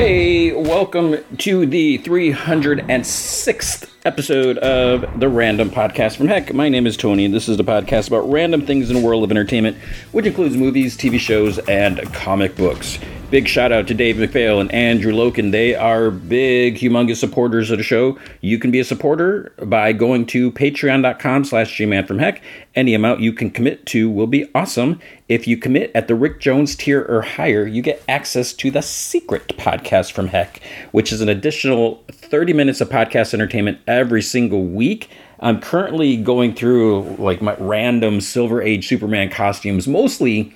[0.00, 6.54] Hey, welcome to the 306th episode of the Random Podcast from Heck.
[6.54, 9.24] My name is Tony, and this is the podcast about random things in the world
[9.24, 9.76] of entertainment,
[10.12, 12.98] which includes movies, TV shows, and comic books.
[13.30, 15.52] Big shout out to Dave McPhail and Andrew Loken.
[15.52, 18.18] They are big, humongous supporters of the show.
[18.40, 22.42] You can be a supporter by going to patreon.com slash gman from heck.
[22.74, 24.98] Any amount you can commit to will be awesome.
[25.28, 28.82] If you commit at the Rick Jones tier or higher, you get access to the
[28.82, 34.64] secret podcast from heck, which is an additional 30 minutes of podcast entertainment every single
[34.64, 35.08] week.
[35.38, 40.52] I'm currently going through like my random Silver Age Superman costumes, mostly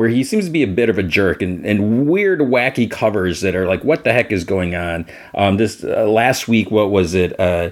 [0.00, 3.42] where he seems to be a bit of a jerk and, and weird, wacky covers
[3.42, 5.04] that are like, what the heck is going on?
[5.34, 7.38] Um, this uh, last week, what was it?
[7.38, 7.68] Uh,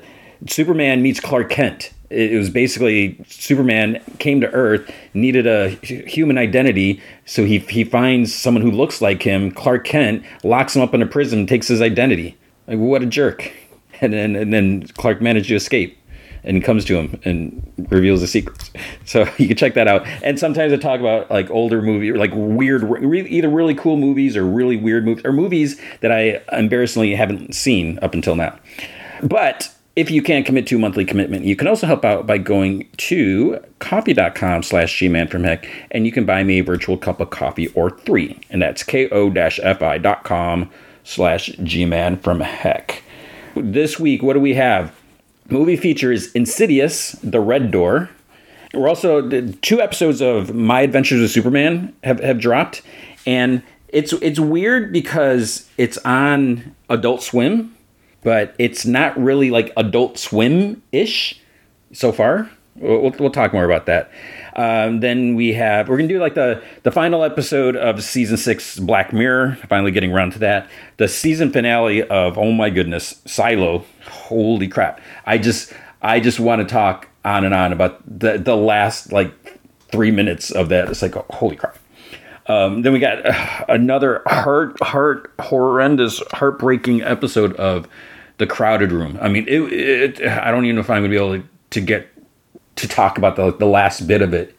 [0.47, 1.91] Superman meets Clark Kent.
[2.11, 8.35] It, was basically Superman came to Earth, needed a human identity, so he he finds
[8.35, 11.81] someone who looks like him, Clark Kent, locks him up in a prison, takes his
[11.81, 12.37] identity.
[12.67, 13.51] Like what a jerk!
[14.03, 15.98] And then and then Clark managed to escape
[16.49, 18.71] and comes to him and reveals the secrets.
[19.05, 20.07] So you can check that out.
[20.23, 24.45] And sometimes I talk about like older movie, like weird, either really cool movies or
[24.45, 28.59] really weird movies, or movies that I embarrassingly haven't seen up until now.
[29.23, 32.37] But if you can't commit to a monthly commitment, you can also help out by
[32.37, 37.19] going to ko-fi.com slash gman from heck, and you can buy me a virtual cup
[37.19, 38.39] of coffee or three.
[38.51, 40.71] And that's ko-fi.com
[41.03, 43.03] slash gman from heck.
[43.57, 44.95] This week, what do we have?
[45.49, 48.11] Movie features Insidious, The Red Door.
[48.75, 49.29] We're also
[49.63, 52.83] two episodes of My Adventures with Superman have, have dropped,
[53.27, 57.75] and it's it's weird because it's on Adult Swim,
[58.23, 61.41] but it's not really like Adult Swim ish
[61.93, 62.51] so far.
[62.77, 64.11] We'll, we'll talk more about that.
[64.57, 68.79] Um, then we have we're gonna do like the the final episode of season six
[68.79, 69.59] Black Mirror.
[69.69, 70.69] Finally getting around to that.
[70.97, 73.85] The season finale of oh my goodness Silo.
[74.07, 75.01] Holy crap!
[75.27, 79.59] I just I just want to talk on and on about the the last like
[79.91, 80.89] three minutes of that.
[80.89, 81.79] It's like oh, holy crap.
[82.47, 87.87] Um, then we got uh, another heart heart horrendous heartbreaking episode of
[88.39, 89.19] the crowded room.
[89.21, 91.81] I mean, it, it I don't even know if I'm gonna be able to, to
[91.81, 92.09] get
[92.79, 94.55] to talk about the the last bit of it.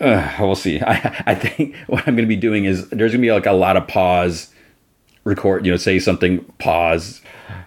[0.00, 0.80] Uh, we'll see.
[0.86, 3.46] I I think what I'm going to be doing is there's going to be like
[3.46, 4.52] a lot of pause,
[5.24, 5.64] record.
[5.64, 7.20] You know, say something, pause,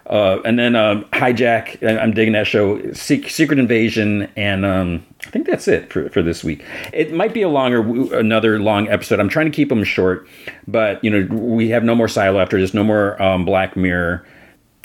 [0.08, 1.82] uh, and then um, hijack.
[1.84, 6.44] I'm digging that show, Secret Invasion, and um, I think that's it for, for this
[6.44, 6.64] week.
[6.94, 7.82] It might be a longer,
[8.18, 9.20] another long episode.
[9.20, 10.28] I'm trying to keep them short,
[10.68, 14.26] but you know, we have no more Silo after this, no more um, Black Mirror.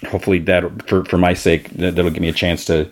[0.09, 2.91] Hopefully, that for for my sake, that, that'll give me a chance to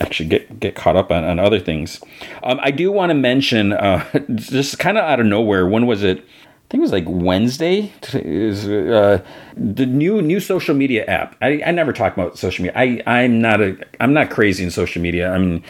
[0.00, 2.00] actually get get caught up on, on other things.
[2.42, 4.04] Um, I do want to mention uh,
[4.34, 5.66] just kind of out of nowhere.
[5.66, 6.18] When was it?
[6.18, 7.92] I think it was like Wednesday.
[8.14, 9.22] Is uh,
[9.56, 11.36] the new new social media app?
[11.42, 12.78] I, I never talk about social media.
[12.78, 15.32] I I'm not a I'm not crazy in social media.
[15.32, 15.64] I mean.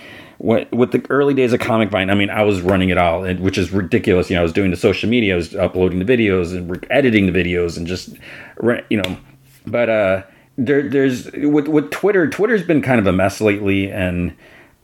[0.45, 3.57] With the early days of Comic Vine, I mean, I was running it all, which
[3.57, 4.29] is ridiculous.
[4.29, 7.33] You know, I was doing the social media, I was uploading the videos and editing
[7.33, 8.17] the videos, and just,
[8.91, 9.17] you know,
[9.65, 10.23] but uh,
[10.57, 12.29] there, there's with with Twitter.
[12.29, 14.37] Twitter's been kind of a mess lately, and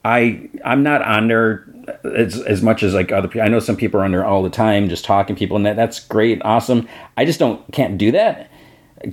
[0.03, 1.65] I I'm not on there
[2.03, 3.41] as as much as like other people.
[3.41, 5.75] I know some people are on there all the time, just talking people, and that
[5.75, 6.87] that's great, awesome.
[7.17, 8.49] I just don't can't do that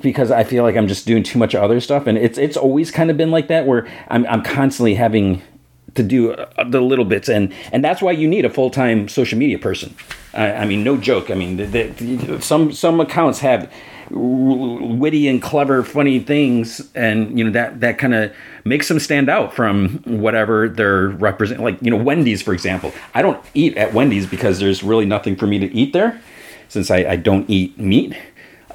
[0.00, 2.90] because I feel like I'm just doing too much other stuff, and it's it's always
[2.90, 5.42] kind of been like that where I'm I'm constantly having
[5.94, 9.08] to do uh, the little bits, and and that's why you need a full time
[9.08, 9.94] social media person.
[10.34, 11.30] I, I, mean, no joke.
[11.30, 13.72] I mean, the, the, some some accounts have
[14.10, 18.34] witty and clever, funny things, and you know that that kind of
[18.64, 21.64] makes them stand out from whatever they're representing.
[21.64, 22.92] Like you know, Wendy's, for example.
[23.14, 26.20] I don't eat at Wendy's because there's really nothing for me to eat there,
[26.68, 28.16] since I, I don't eat meat.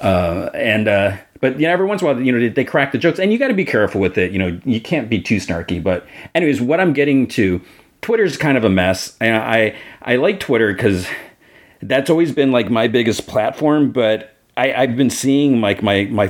[0.00, 2.64] Uh, and uh, but you know, every once in a while, you know, they, they
[2.64, 4.32] crack the jokes, and you got to be careful with it.
[4.32, 5.82] You know, you can't be too snarky.
[5.82, 7.60] But anyways, what I'm getting to,
[8.00, 9.16] Twitter's kind of a mess.
[9.20, 11.06] I I, I like Twitter because
[11.82, 16.28] that's always been like my biggest platform, but I, I've been seeing like my my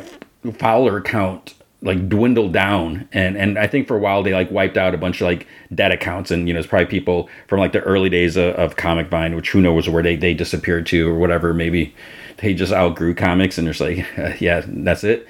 [0.58, 3.08] follower count like dwindle down.
[3.12, 5.46] And and I think for a while they like wiped out a bunch of like
[5.74, 6.30] dead accounts.
[6.30, 9.34] And you know it's probably people from like the early days of, of Comic Vine
[9.34, 11.52] which who knows where they they disappeared to or whatever.
[11.52, 11.94] Maybe
[12.38, 14.06] they just outgrew comics and there's like
[14.40, 15.26] yeah that's it.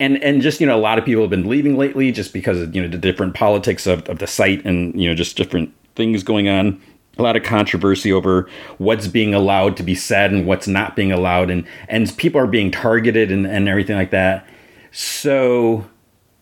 [0.00, 2.60] And and just you know a lot of people have been leaving lately just because
[2.60, 5.72] of you know the different politics of, of the site and you know just different
[5.94, 6.82] things going on
[7.18, 11.12] a lot of controversy over what's being allowed to be said and what's not being
[11.12, 14.46] allowed and and people are being targeted and, and everything like that
[14.92, 15.86] so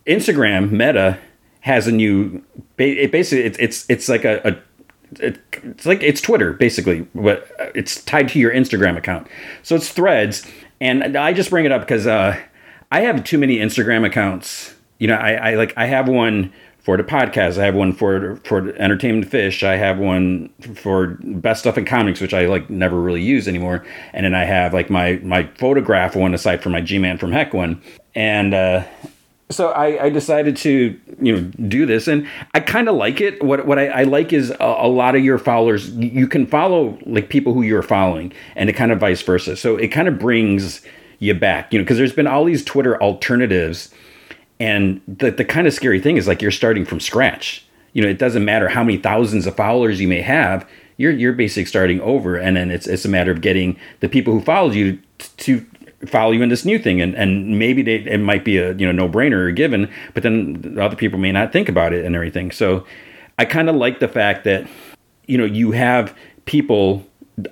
[0.06, 1.18] instagram meta
[1.60, 2.42] has a new
[2.78, 4.56] it basically it's it's, it's like a, a
[5.20, 9.26] it's like it's twitter basically but it's tied to your instagram account
[9.62, 12.36] so it's threads and i just bring it up because uh,
[12.92, 14.74] I have too many Instagram accounts.
[14.98, 17.58] You know, I, I like I have one for the podcast.
[17.58, 19.62] I have one for for Entertainment Fish.
[19.62, 23.84] I have one for Best Stuff in Comics, which I like never really use anymore.
[24.12, 27.32] And then I have like my my photograph one aside from my G Man from
[27.32, 27.80] Heck one.
[28.14, 28.84] And uh,
[29.50, 33.42] so I, I, decided to you know do this, and I kind of like it.
[33.42, 35.90] What what I, I like is a, a, lot of your followers.
[35.90, 39.56] You can follow like people who you're following, and it kind of vice versa.
[39.56, 40.82] So it kind of brings
[41.18, 43.90] you back, you know, because there's been all these Twitter alternatives
[44.62, 47.66] and the, the kind of scary thing is like you're starting from scratch.
[47.94, 50.68] You know, it doesn't matter how many thousands of followers you may have.
[50.98, 54.32] You're you're basically starting over, and then it's it's a matter of getting the people
[54.32, 55.66] who followed you to
[56.06, 58.84] follow you in this new thing and and maybe they it might be a you
[58.84, 62.16] know no brainer or given but then other people may not think about it and
[62.16, 62.84] everything so
[63.38, 64.66] i kind of like the fact that
[65.28, 66.12] you know you have
[66.44, 67.06] people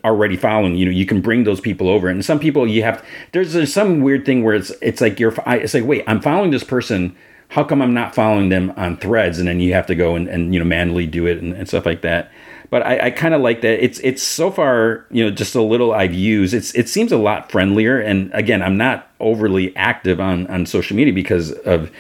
[0.05, 2.09] already following you know you can bring those people over.
[2.09, 5.35] And some people you have there's, there's some weird thing where it's it's like you're
[5.47, 7.17] it's like wait i'm following this person.
[7.49, 9.39] How come i'm not following them on threads?
[9.39, 11.67] And then you have to go and, and you know manually do it and, and
[11.67, 12.31] stuff like that.
[12.69, 13.83] But i, I kind of like that.
[13.83, 16.53] It's it's so far you know just a little i've used.
[16.53, 17.99] It's it seems a lot friendlier.
[17.99, 21.91] And again i'm not overly active on on social media because of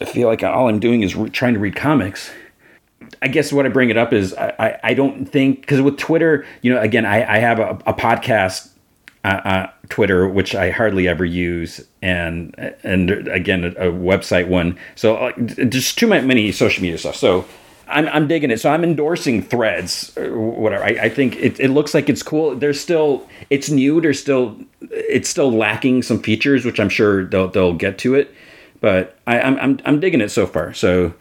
[0.00, 2.30] i feel like all i'm doing is re- trying to read comics
[3.22, 6.46] I guess what I bring it up is I, I don't think because with Twitter,
[6.62, 8.70] you know, again, I, I have a, a podcast,
[9.24, 14.78] uh, uh, Twitter, which I hardly ever use, and and again a, a website one.
[14.94, 17.16] So uh, just too many social media stuff.
[17.16, 17.44] So
[17.88, 18.60] I'm I'm digging it.
[18.60, 20.84] So I'm endorsing Threads, whatever.
[20.84, 22.54] I, I think it, it looks like it's cool.
[22.54, 24.00] There's still it's new.
[24.00, 28.32] There's still it's still lacking some features, which I'm sure they'll they'll get to it.
[28.80, 30.72] But I, I'm I'm I'm digging it so far.
[30.74, 31.14] So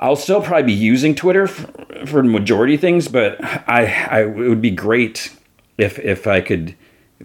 [0.00, 4.62] I'll still probably be using Twitter for, for majority things, but I, I it would
[4.62, 5.34] be great
[5.76, 6.76] if if I could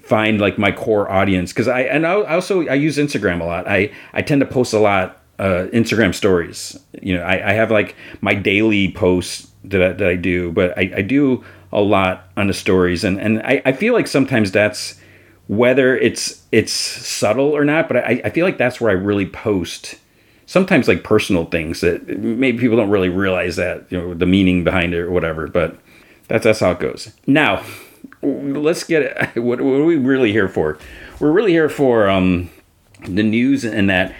[0.01, 3.67] find like my core audience because I and I also I use Instagram a lot.
[3.67, 6.79] I I tend to post a lot uh, Instagram stories.
[7.01, 10.77] You know, I, I have like my daily posts that I, that I do, but
[10.77, 14.51] I, I do a lot on the stories, and and I, I feel like sometimes
[14.51, 14.99] that's
[15.47, 19.25] whether it's it's subtle or not, but I, I feel like that's where I really
[19.25, 19.95] post
[20.45, 24.63] sometimes like personal things that maybe people don't really realize that you know the meaning
[24.63, 25.77] behind it or whatever but
[26.27, 27.11] that's that's how it goes.
[27.27, 27.63] Now
[28.21, 30.77] let's get what, what are we really here for?
[31.19, 32.49] We're really here for um
[33.05, 34.15] the news and that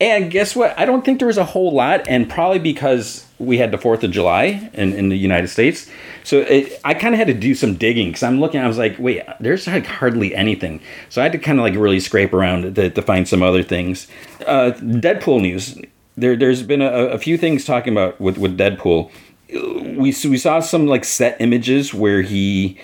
[0.00, 0.78] and guess what?
[0.78, 4.02] I don't think there was a whole lot and probably because we had the fourth
[4.04, 5.90] of july in, in the united states.
[6.22, 8.78] So it, i kind of had to do some digging because i'm looking i was
[8.78, 10.80] like wait there's like hardly anything.
[11.08, 13.62] So i had to kind of like really scrape around to, to find some other
[13.62, 14.08] things.
[14.46, 15.78] Uh, deadpool news.
[16.16, 19.10] There, there's been a, a few things talking about with, with deadpool.
[19.50, 22.78] We, we saw some like set images where he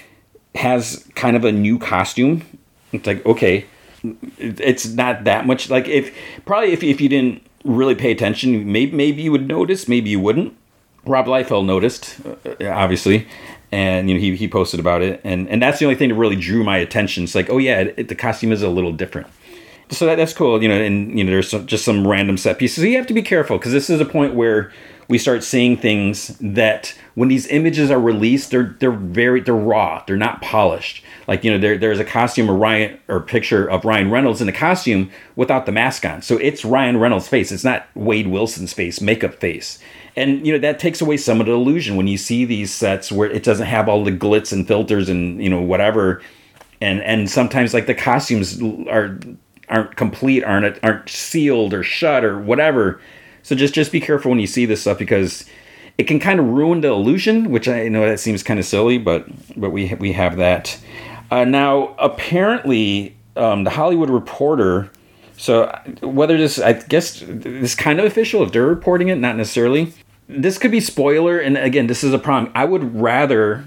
[0.57, 2.43] has kind of a new costume.
[2.93, 3.67] It's like okay
[4.39, 6.15] it's not that much like if
[6.45, 10.21] probably if, if you didn't really pay attention maybe maybe you would notice maybe you
[10.21, 10.57] wouldn't
[11.05, 13.27] rob liefeld noticed uh, obviously
[13.73, 16.15] and you know he, he posted about it and and that's the only thing that
[16.15, 19.27] really drew my attention it's like oh yeah it, the costume is a little different
[19.91, 22.59] so that, that's cool you know and you know there's some, just some random set
[22.59, 24.73] pieces so you have to be careful because this is a point where
[25.11, 30.05] we start seeing things that when these images are released, they're they're very they're raw.
[30.07, 31.05] They're not polished.
[31.31, 34.47] Like you know, there there's a costume of Ryan or picture of Ryan Reynolds in
[34.47, 36.21] the costume without the mask on.
[36.21, 37.53] So it's Ryan Reynolds' face.
[37.53, 39.79] It's not Wade Wilson's face, makeup face.
[40.17, 43.11] And you know that takes away some of the illusion when you see these sets
[43.11, 46.21] where it doesn't have all the glitz and filters and you know whatever.
[46.83, 49.19] And and sometimes like the costumes are
[49.71, 53.01] aren't complete, aren't aren't sealed or shut or whatever
[53.43, 55.45] so just just be careful when you see this stuff because
[55.99, 58.99] it can kind of ruin the illusion, which I know that seems kind of silly,
[58.99, 59.27] but
[59.59, 60.79] but we we have that.
[61.31, 64.91] Uh, now apparently, um, the Hollywood Reporter.
[65.37, 65.67] So
[66.03, 69.95] whether this, I guess this kind of official if they're reporting it, not necessarily.
[70.29, 72.53] This could be spoiler, and again, this is a problem.
[72.55, 73.65] I would rather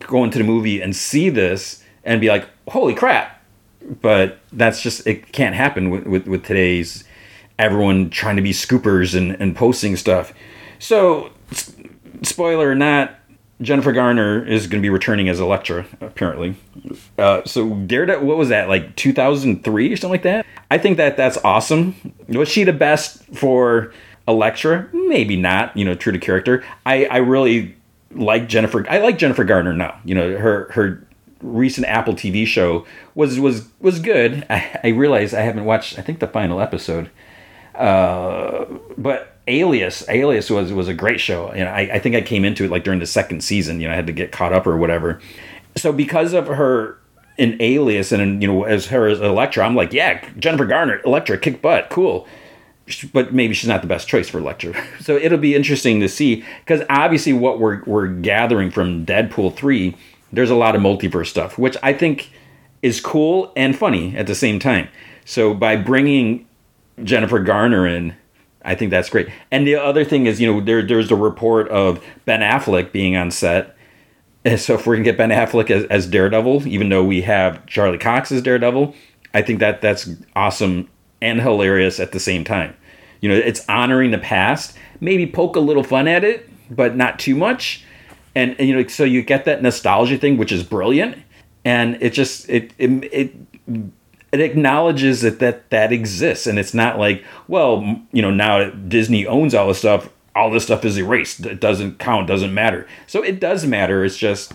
[0.00, 3.42] go into the movie and see this and be like, "Holy crap!"
[4.02, 7.04] But that's just it can't happen with, with, with today's
[7.58, 10.32] everyone trying to be scoopers and, and posting stuff.
[10.78, 11.30] So,
[12.22, 13.17] spoiler or not,
[13.60, 16.54] Jennifer Garner is going to be returning as Elektra, apparently.
[17.18, 20.46] Uh, so Daredevil, what was that, like 2003 or something like that?
[20.70, 22.14] I think that that's awesome.
[22.28, 23.92] Was she the best for
[24.28, 24.88] Elektra?
[24.92, 26.64] Maybe not, you know, true to character.
[26.86, 27.76] I, I really
[28.12, 28.88] like Jennifer.
[28.88, 29.98] I like Jennifer Garner now.
[30.04, 31.06] You know, her her
[31.40, 34.46] recent Apple TV show was was was good.
[34.50, 35.98] I, I realize I haven't watched.
[35.98, 37.10] I think the final episode.
[37.74, 38.64] Uh,
[38.96, 41.50] but Alias, Alias was was a great show.
[41.52, 43.80] Know, I, I think I came into it like during the second season.
[43.80, 45.20] You know, I had to get caught up or whatever.
[45.76, 46.98] So because of her
[47.38, 51.38] in alias and you know as her as Elektra, I'm like, yeah, Jennifer Garner, Elektra,
[51.38, 52.26] kick butt, cool.
[53.12, 54.74] But maybe she's not the best choice for Elektra.
[55.00, 59.96] So it'll be interesting to see because obviously what we're we're gathering from Deadpool three,
[60.32, 62.30] there's a lot of multiverse stuff, which I think
[62.82, 64.88] is cool and funny at the same time.
[65.24, 66.46] So by bringing
[67.02, 68.16] Jennifer Garner in,
[68.68, 69.28] I think that's great.
[69.50, 73.16] And the other thing is, you know, there there's a report of Ben Affleck being
[73.16, 73.74] on set.
[74.44, 77.64] And so if we're gonna get Ben Affleck as, as Daredevil, even though we have
[77.64, 78.94] Charlie Cox as Daredevil,
[79.32, 80.88] I think that that's awesome
[81.22, 82.76] and hilarious at the same time.
[83.22, 87.18] You know, it's honoring the past, maybe poke a little fun at it, but not
[87.18, 87.84] too much.
[88.34, 91.16] And, and you know, so you get that nostalgia thing, which is brilliant.
[91.64, 93.34] And it just it it, it
[94.32, 96.46] it acknowledges that that that exists.
[96.46, 100.64] And it's not like well you know now disney owns all this stuff all this
[100.64, 101.44] stuff is erased.
[101.44, 102.86] It doesn't count doesn't matter.
[103.06, 104.04] So it does matter.
[104.04, 104.52] It's just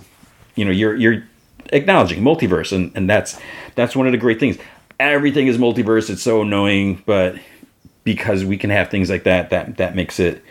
[0.55, 1.23] you know you're you're
[1.71, 3.39] acknowledging multiverse and and that's
[3.75, 4.57] that's one of the great things.
[4.99, 6.09] Everything is multiverse.
[6.09, 7.35] It's so annoying but
[8.03, 10.43] because we can have things like that that that makes it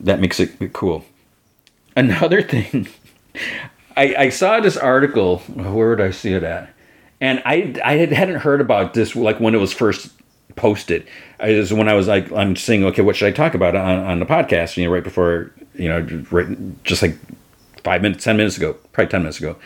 [0.00, 1.04] that makes it cool.
[1.94, 2.88] Another thing
[3.96, 5.38] i i saw this article.
[5.38, 6.72] Where did i see it at
[7.22, 10.10] and I I hadn't heard about this like when it was first
[10.56, 11.06] posted.
[11.40, 13.98] I was when I was like I'm saying okay, what should I talk about on,
[14.00, 14.76] on the podcast?
[14.76, 17.16] You know, right before you know, right, just like
[17.84, 19.56] five minutes, ten minutes ago, probably ten minutes ago,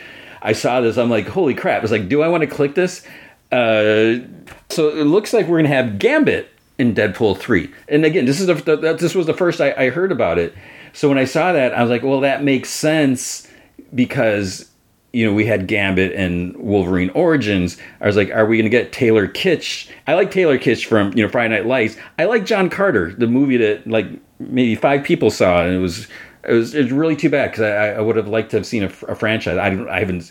[0.42, 0.98] I saw this.
[0.98, 1.82] I'm like, holy crap!
[1.82, 3.04] It's like, do I want to click this?
[3.50, 4.20] Uh,
[4.68, 7.72] so it looks like we're gonna have Gambit in Deadpool three.
[7.88, 10.54] And again, this is the, the this was the first I, I heard about it.
[10.92, 13.48] So when I saw that, I was like, well, that makes sense
[13.94, 14.70] because
[15.16, 17.78] you know, we had Gambit and Wolverine Origins.
[18.02, 19.88] I was like, are we going to get Taylor Kitsch?
[20.06, 21.96] I like Taylor Kitsch from, you know, Friday Night Lights.
[22.18, 24.08] I like John Carter, the movie that like
[24.38, 26.06] maybe five people saw, and it was
[26.44, 28.92] it was, really too bad because I, I would have liked to have seen a,
[29.08, 29.56] a franchise.
[29.56, 30.30] I, I haven't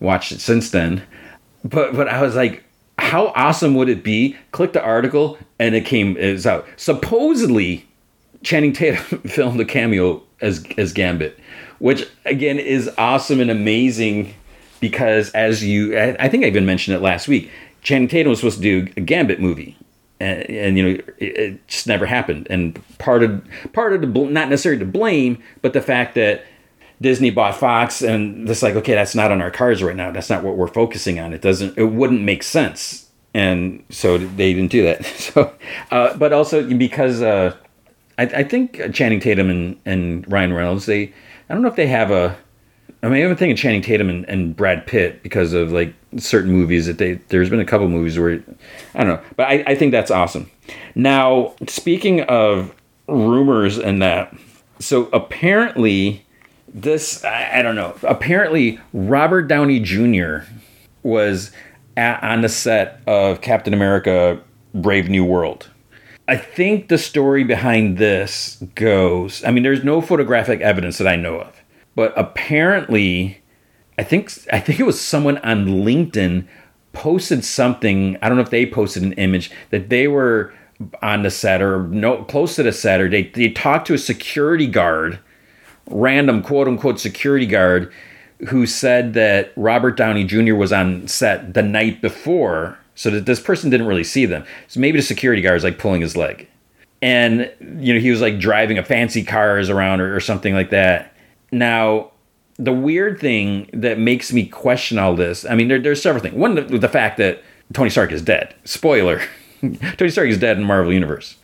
[0.00, 1.06] watched it since then,
[1.62, 2.64] but but I was like,
[2.98, 4.36] how awesome would it be?
[4.50, 6.66] Click the article, and it came was out.
[6.76, 7.86] Supposedly,
[8.42, 11.38] Channing Tatum filmed a cameo as as Gambit
[11.78, 14.34] which again is awesome and amazing
[14.80, 17.50] because as you, I think I even mentioned it last week.
[17.82, 19.76] Channing Tatum was supposed to do a Gambit movie,
[20.20, 22.46] and, and you know it, it, just never happened.
[22.50, 26.44] And part of part of the not necessarily to blame, but the fact that
[27.00, 30.10] Disney bought Fox, and it's like okay, that's not on our cards right now.
[30.10, 31.32] That's not what we're focusing on.
[31.32, 31.76] It doesn't.
[31.76, 35.04] It wouldn't make sense, and so they didn't do that.
[35.34, 35.52] So,
[35.90, 37.56] uh, but also because uh,
[38.18, 41.12] I, I, think Channing Tatum and, and Ryan Reynolds they
[41.48, 42.36] I don't know if they have a.
[43.02, 46.86] I mean, I'm thinking Channing Tatum and, and Brad Pitt because of like certain movies
[46.86, 47.14] that they.
[47.28, 48.42] There's been a couple movies where
[48.94, 50.50] I don't know, but I, I think that's awesome.
[50.94, 52.74] Now, speaking of
[53.06, 54.34] rumors and that,
[54.78, 56.24] so apparently
[56.72, 57.94] this I, I don't know.
[58.02, 60.38] Apparently, Robert Downey Jr.
[61.02, 61.50] was
[61.96, 64.40] at, on the set of Captain America:
[64.74, 65.68] Brave New World
[66.26, 71.16] I think the story behind this goes I mean, there's no photographic evidence that I
[71.16, 71.62] know of,
[71.94, 73.42] but apparently,
[73.98, 76.46] I think I think it was someone on LinkedIn
[76.92, 78.16] posted something.
[78.22, 80.54] I don't know if they posted an image that they were
[81.02, 83.98] on the set or no close to the set, or they they talked to a
[83.98, 85.18] security guard,
[85.90, 87.92] random quote unquote security guard,
[88.48, 90.54] who said that Robert Downey Jr.
[90.54, 94.44] was on set the night before so that this person didn't really see them.
[94.68, 96.48] So maybe the security guard is like pulling his leg,
[97.02, 100.70] and you know he was like driving a fancy cars around or, or something like
[100.70, 101.14] that.
[101.52, 102.12] Now,
[102.56, 106.34] the weird thing that makes me question all this, I mean, there, there's several things.
[106.34, 108.54] One, the, the fact that Tony Stark is dead.
[108.64, 109.22] Spoiler:
[109.96, 111.36] Tony Stark is dead in Marvel Universe.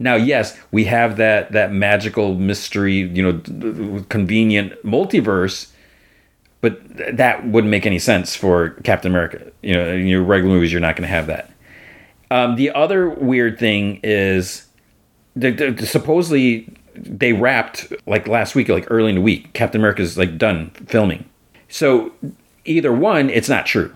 [0.00, 5.72] Now, yes, we have that that magical mystery, you know, convenient multiverse
[6.60, 6.80] but
[7.16, 9.50] that wouldn't make any sense for Captain America.
[9.62, 11.50] You know, in your regular movies, you're not going to have that.
[12.30, 14.66] Um, the other weird thing is,
[15.36, 19.52] the, the, supposedly they wrapped like last week, like early in the week.
[19.52, 21.24] Captain America's like done filming.
[21.68, 22.12] So
[22.64, 23.94] either one, it's not true.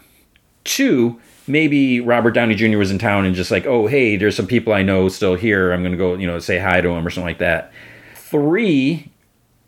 [0.64, 2.78] Two, maybe Robert Downey Jr.
[2.78, 5.73] was in town and just like, oh hey, there's some people I know still here.
[5.73, 7.73] I'm going to go, you know, say hi to them or something like that.
[8.14, 9.12] Three,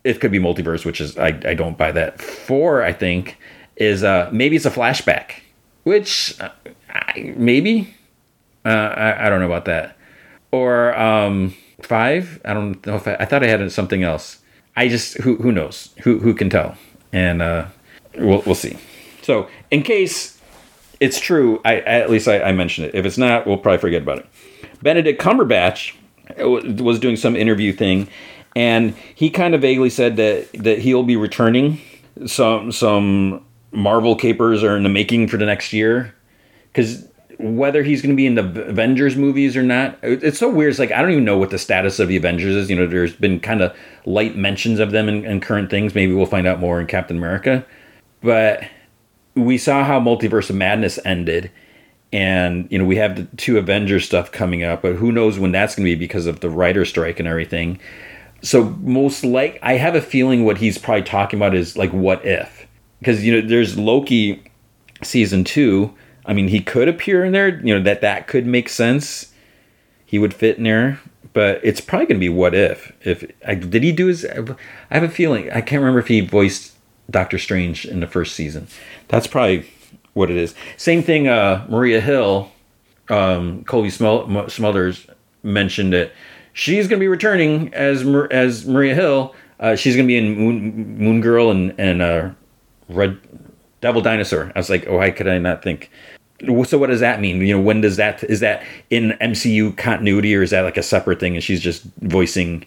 [0.05, 2.21] it could be multiverse, which is I, I don't buy that.
[2.21, 3.37] Four, I think,
[3.75, 5.31] is uh, maybe it's a flashback,
[5.83, 6.51] which uh,
[6.89, 7.93] I, maybe
[8.63, 9.97] uh, I, I don't know about that.
[10.51, 14.39] Or um, five, I don't know if I, I thought I had something else.
[14.77, 16.77] I just who who knows who who can tell,
[17.11, 17.65] and uh,
[18.15, 18.77] we'll we'll see.
[19.23, 20.39] So in case
[20.99, 22.95] it's true, I at least I, I mentioned it.
[22.95, 24.27] If it's not, we'll probably forget about it.
[24.83, 25.95] Benedict Cumberbatch
[26.37, 28.07] was doing some interview thing
[28.55, 31.79] and he kind of vaguely said that that he'll be returning
[32.25, 36.15] some some Marvel capers are in the making for the next year
[36.71, 37.07] because
[37.37, 40.69] whether he's going to be in the Avengers movies or not, it's so weird.
[40.69, 42.69] It's like I don't even know what the status of the Avengers is.
[42.69, 45.93] You know, there's been kind of light mentions of them in, in current things.
[45.93, 47.65] Maybe we'll find out more in Captain America,
[48.21, 48.63] but
[49.35, 51.51] we saw how Multiverse of Madness ended,
[52.13, 55.51] and you know we have the two Avengers stuff coming up, but who knows when
[55.51, 57.79] that's going to be because of the writer strike and everything.
[58.45, 62.25] So most like I have a feeling what he's probably talking about is like what
[62.25, 62.67] if
[62.99, 64.43] because you know there's Loki
[65.03, 65.93] season two
[66.25, 67.59] I mean, he could appear in there.
[67.59, 69.31] You know that that could make sense.
[70.05, 70.99] He would fit in there,
[71.33, 72.91] but it's probably going to be what if.
[73.01, 74.25] If I, did he do his?
[74.25, 74.45] I
[74.89, 76.73] have a feeling I can't remember if he voiced
[77.09, 78.67] Doctor Strange in the first season.
[79.07, 79.69] That's probably
[80.13, 80.55] what it is.
[80.77, 81.27] Same thing.
[81.27, 82.51] Uh, Maria Hill,
[83.09, 85.09] um, Cobie Smulders
[85.43, 86.13] mentioned it.
[86.55, 89.35] She's going to be returning as as Maria Hill.
[89.59, 92.29] Uh, she's going to be in Moon, Moon Girl and and uh,
[92.89, 93.19] Red
[93.81, 94.51] Devil Dinosaur.
[94.55, 95.91] I was like, oh, why could I not think?
[96.65, 100.35] so what does that mean you know when does that is that in mcu continuity
[100.35, 102.65] or is that like a separate thing and she's just voicing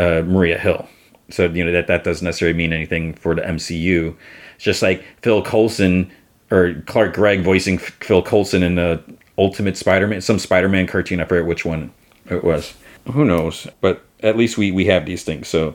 [0.00, 0.88] uh, maria hill
[1.30, 4.14] so you know that that doesn't necessarily mean anything for the mcu
[4.56, 6.10] it's just like phil coulson
[6.50, 9.00] or clark gregg voicing phil coulson in the
[9.38, 11.92] ultimate spider-man some spider-man cartoon i forget which one
[12.28, 12.74] it was
[13.12, 15.74] who knows but at least we we have these things so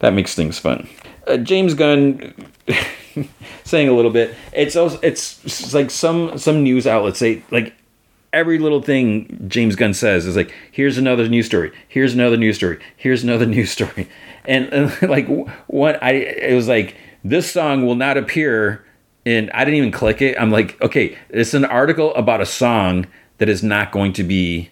[0.00, 0.88] that makes things fun
[1.26, 2.34] uh, james gunn
[3.64, 4.34] saying a little bit.
[4.52, 7.74] It's also it's, it's like some some news outlets say like
[8.32, 12.56] every little thing James Gunn says is like, here's another news story, here's another news
[12.56, 14.08] story, here's another news story,
[14.44, 15.26] and, and like
[15.66, 18.84] what I it was like this song will not appear
[19.26, 20.36] and I didn't even click it.
[20.38, 23.06] I'm like, okay, it's an article about a song
[23.38, 24.70] that is not going to be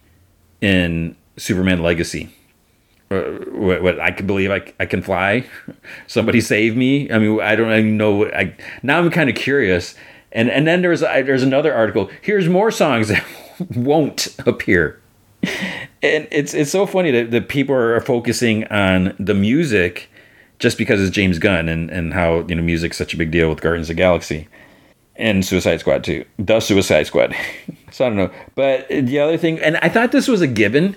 [0.61, 2.35] in Superman Legacy.
[3.11, 5.47] Uh, what, what, I can believe I, I can fly.
[6.07, 7.11] Somebody save me.
[7.11, 8.27] I mean, I don't even know.
[8.27, 9.95] I now I'm kind of curious.
[10.33, 12.11] And and then there's there's another article.
[12.23, 13.25] Here's more songs that
[13.77, 15.01] won't appear.
[16.03, 20.09] And it's it's so funny that, that people are focusing on the music
[20.59, 23.51] just because it's James Gunn and, and how you know music's such a big deal
[23.51, 24.49] with Guardians of Galaxy
[25.17, 26.25] and Suicide Squad too.
[26.39, 27.35] The Suicide Squad.
[27.91, 28.31] so I don't know.
[28.55, 30.97] But the other thing, and I thought this was a given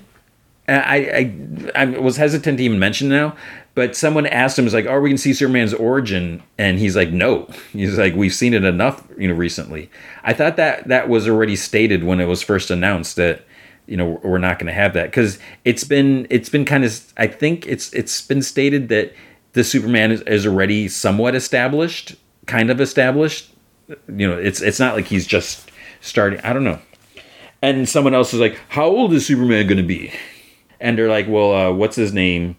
[0.68, 1.32] I,
[1.76, 3.36] I, I was hesitant to even mention now,
[3.76, 7.12] but someone asked him, "Is like, are we gonna see Superman's origin?" And he's like,
[7.12, 9.92] "No." He's like, "We've seen it enough, you know, recently."
[10.24, 13.46] I thought that that was already stated when it was first announced that
[13.86, 17.14] you know we're not going to have that because it's been it's been kind of
[17.18, 19.14] I think it's it's been stated that
[19.54, 22.16] the Superman is, is already somewhat established,
[22.48, 23.54] kind of established.
[23.88, 25.70] You know, it's it's not like he's just
[26.02, 26.40] starting.
[26.42, 26.80] I don't know.
[27.62, 30.12] And someone else is like, "How old is Superman going to be?"
[30.80, 32.56] And they're like, well, uh, what's his name?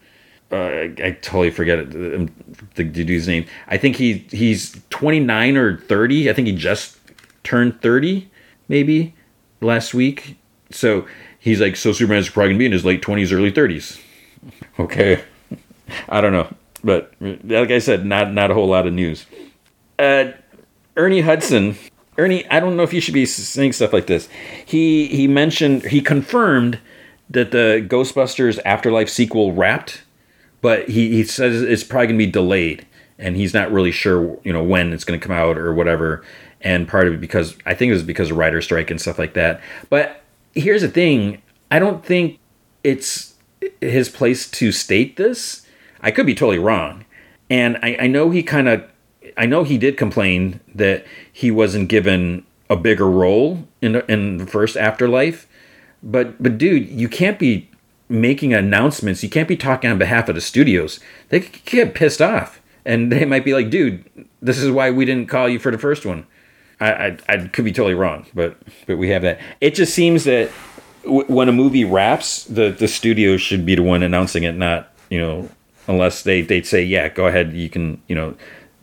[0.51, 2.31] Uh, I totally forget it, the,
[2.77, 3.47] the dude's name.
[3.67, 6.31] I think he he's 29 or 30.
[6.31, 6.99] I think he just
[7.43, 8.31] turned 30,
[8.69, 9.15] maybe
[9.61, 10.37] last week.
[10.71, 11.07] So
[11.39, 14.01] he's like, so Superman's probably gonna be in his late 20s, early 30s.
[14.79, 15.25] Okay,
[16.09, 16.47] I don't know,
[16.85, 19.27] but like I said, not not a whole lot of news.
[19.99, 20.33] Uh,
[20.97, 21.77] Ernie Hudson.
[22.19, 24.29] Ernie, I don't know if you should be saying stuff like this.
[24.65, 26.79] He he mentioned he confirmed
[27.31, 30.03] that the Ghostbusters Afterlife sequel wrapped,
[30.61, 32.87] but he, he says it's probably going to be delayed,
[33.19, 36.25] and he's not really sure, you know, when it's going to come out or whatever.
[36.61, 39.19] And part of it because I think it was because of writer strike and stuff
[39.19, 39.61] like that.
[39.91, 40.23] But
[40.55, 42.39] here's the thing: I don't think
[42.83, 43.35] it's
[43.81, 45.67] his place to state this.
[46.01, 47.05] I could be totally wrong,
[47.51, 48.85] and I, I know he kind of,
[49.37, 54.47] I know he did complain that he wasn't given a bigger role in in the
[54.47, 55.47] first Afterlife
[56.07, 57.69] but but dude, you can't be
[58.09, 59.23] making announcements.
[59.23, 61.01] You can't be talking on behalf of the studios.
[61.29, 64.05] They get pissed off, and they might be like, "Dude,
[64.41, 66.27] this is why we didn't call you for the first one."
[66.81, 69.41] I I, I could be totally wrong, but but we have that.
[69.61, 70.51] It just seems that
[71.03, 74.93] w- when a movie wraps, the the studio should be the one announcing it, not
[75.11, 75.49] you know,
[75.89, 78.37] unless they they say, "Yeah, go ahead, you can," you know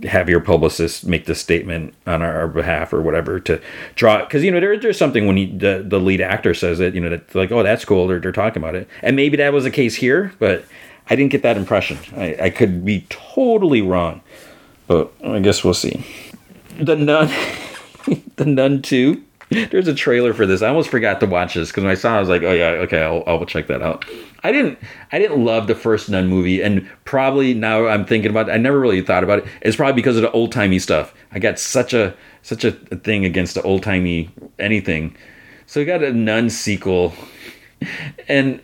[0.04, 3.62] have your publicist make the statement on our, behalf or whatever to
[3.96, 6.94] draw because you know there, there's something when he, the the lead actor says it
[6.94, 8.88] you know that like oh that's cool they're, they're talking about it.
[9.02, 10.66] And maybe that was the case here but
[11.10, 11.98] I didn't get that impression.
[12.16, 14.22] I, I could be totally wrong
[14.88, 16.06] but I guess we'll see.
[16.78, 17.32] The nun
[18.36, 19.24] the nun 2
[19.72, 22.16] there's a trailer for this I almost forgot to watch this because when I saw
[22.16, 24.06] it I was like oh yeah okay I'll, I'll check that out
[24.44, 24.78] I didn't
[25.12, 28.58] I didn't love the first Nun movie, and probably now I'm thinking about it, I
[28.58, 29.46] never really thought about it.
[29.62, 31.14] It's probably because of the old timey stuff.
[31.32, 35.16] I got such a such a thing against the old timey anything.
[35.66, 37.14] So we got a Nun sequel,
[38.28, 38.62] and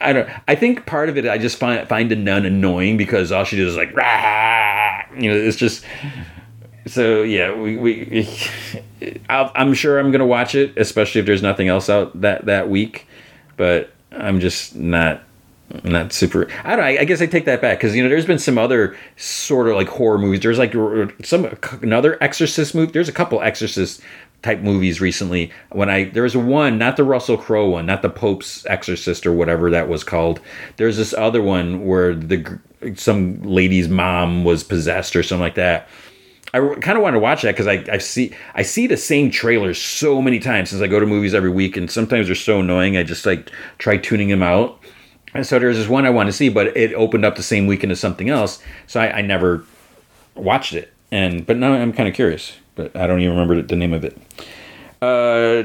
[0.00, 0.28] I don't.
[0.46, 3.56] I think part of it I just find find a nun annoying because all she
[3.56, 5.02] does is like rah.
[5.18, 5.84] You know, it's just
[6.86, 8.38] so yeah, we, we
[9.28, 12.68] i am sure I'm gonna watch it, especially if there's nothing else out that that
[12.68, 13.06] week.
[13.56, 15.22] But I'm just not
[15.82, 16.48] not super.
[16.64, 16.84] I don't.
[16.84, 19.68] I, I guess I take that back because you know there's been some other sort
[19.68, 20.40] of like horror movies.
[20.40, 20.74] There's like
[21.24, 22.92] some another Exorcist movie.
[22.92, 24.00] There's a couple Exorcist
[24.42, 25.50] type movies recently.
[25.70, 29.32] When I there was one, not the Russell Crowe one, not the Pope's Exorcist or
[29.32, 30.40] whatever that was called.
[30.76, 32.58] There's this other one where the
[32.94, 35.88] some lady's mom was possessed or something like that.
[36.56, 39.30] I kind of want to watch that because I, I see I see the same
[39.30, 42.60] trailers so many times since I go to movies every week, and sometimes they're so
[42.60, 42.96] annoying.
[42.96, 44.78] I just like try tuning them out.
[45.34, 47.66] And so there's this one I want to see, but it opened up the same
[47.66, 49.64] weekend as something else, so I, I never
[50.34, 50.92] watched it.
[51.10, 54.04] And but now I'm kind of curious but I don't even remember the name of
[54.04, 54.16] it.
[55.02, 55.64] Uh,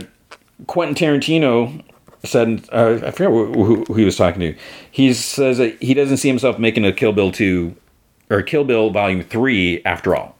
[0.66, 1.84] Quentin Tarantino
[2.24, 4.56] said, uh, I forget who, who, he was talking to.
[4.90, 7.76] He says that he doesn't see himself making a Kill Bill 2
[8.30, 10.36] or Kill Bill Volume 3 after all.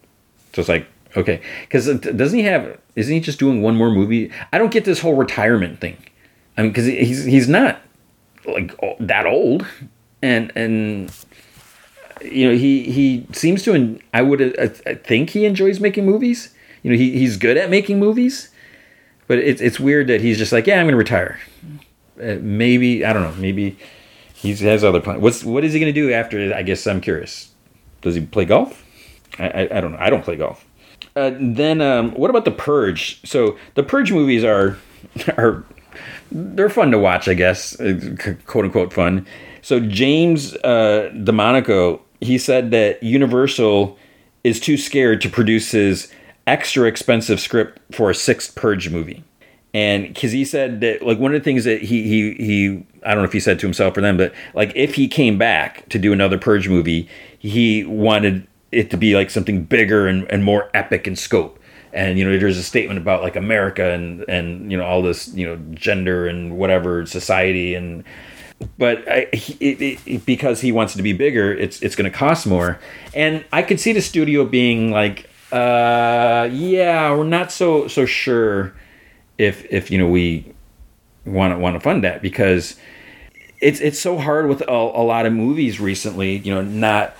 [0.54, 1.42] So it's like, okay.
[1.62, 4.32] Because doesn't he have, isn't he just doing one more movie?
[4.52, 5.98] I don't get this whole retirement thing.
[6.58, 7.82] I mean, because he's, he's not
[8.46, 9.66] like that old.
[10.22, 11.12] And, and
[12.22, 16.92] you know, he, he seems to, I would uh, think he enjoys making movies you
[16.92, 18.50] know he, he's good at making movies
[19.28, 21.40] but it's it's weird that he's just like yeah i'm gonna retire
[22.22, 23.78] uh, maybe i don't know maybe
[24.34, 27.52] he has other plans what's what is he gonna do after i guess i'm curious
[28.02, 28.86] does he play golf
[29.40, 29.98] i i, I don't know.
[30.00, 30.66] I don't play golf.
[31.16, 33.22] Uh, then um, what about the purge?
[33.28, 34.78] So the purge movies are
[35.38, 35.64] are
[36.32, 37.80] they're fun to watch i guess.
[37.80, 38.16] Uh,
[38.46, 39.26] quote unquote fun.
[39.62, 43.98] So james uh, DeMonaco he said that universal
[44.44, 46.12] is too scared to produce his
[46.48, 49.24] extra expensive script for a sixth Purge movie.
[49.74, 53.14] And because he said that, like, one of the things that he, he, he, I
[53.14, 55.88] don't know if he said to himself or them, but like, if he came back
[55.90, 57.08] to do another Purge movie,
[57.40, 61.60] he wanted it to be like something bigger and, and more epic in scope.
[61.94, 65.34] And, you know, there's a statement about like America and, and, you know, all this,
[65.34, 67.76] you know, gender and whatever society.
[67.76, 68.06] And,
[68.78, 72.18] but I, it, it, because he wants it to be bigger, it's, it's going to
[72.18, 72.80] cost more.
[73.14, 78.74] And I could see the studio being like, uh, yeah, we're not so so sure
[79.38, 80.54] if if you know we
[81.26, 82.78] want to want to fund that because
[83.60, 86.38] it's it's so hard with a, a lot of movies recently.
[86.38, 87.18] You know, not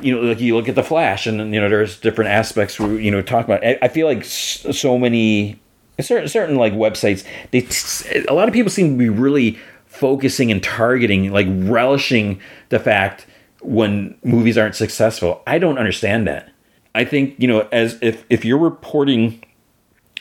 [0.00, 3.04] you know like you look at the Flash and you know there's different aspects we
[3.04, 3.64] you know talk about.
[3.64, 5.58] I, feel like so many
[6.00, 10.62] certain certain like websites they a lot of people seem to be really focusing and
[10.62, 13.26] targeting like relishing the fact
[13.60, 15.42] when movies aren't successful.
[15.46, 16.50] I don't understand that.
[16.94, 19.42] I think you know as if if you're reporting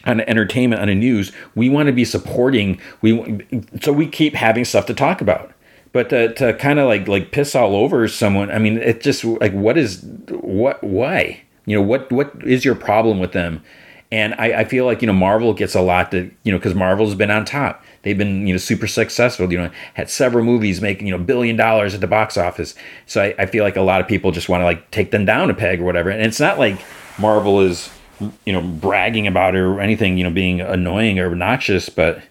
[0.05, 2.79] on entertainment on the news, we want to be supporting.
[3.01, 3.45] We
[3.81, 5.53] so we keep having stuff to talk about.
[5.93, 9.23] But to, to kind of like like piss all over someone, I mean, it just
[9.23, 13.63] like what is what why you know what what is your problem with them?
[14.11, 16.75] And I, I feel like you know Marvel gets a lot to you know because
[16.75, 17.83] Marvel's been on top.
[18.01, 19.51] They've been you know super successful.
[19.51, 22.75] You know had several movies making you know billion dollars at the box office.
[23.05, 25.25] So I, I feel like a lot of people just want to like take them
[25.25, 26.09] down a peg or whatever.
[26.09, 26.79] And it's not like
[27.17, 27.89] Marvel is
[28.45, 32.21] you know bragging about it or anything you know being annoying or obnoxious, but.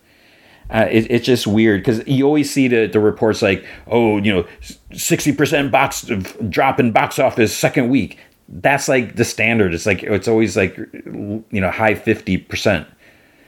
[0.70, 4.33] Uh, it, it's just weird because you always see the, the reports like, oh, you
[4.33, 4.46] know,
[4.92, 6.11] 60% box
[6.48, 8.18] drop in box office second week
[8.53, 9.75] that's like the standard.
[9.75, 12.87] It's like it's always like you know high fifty percent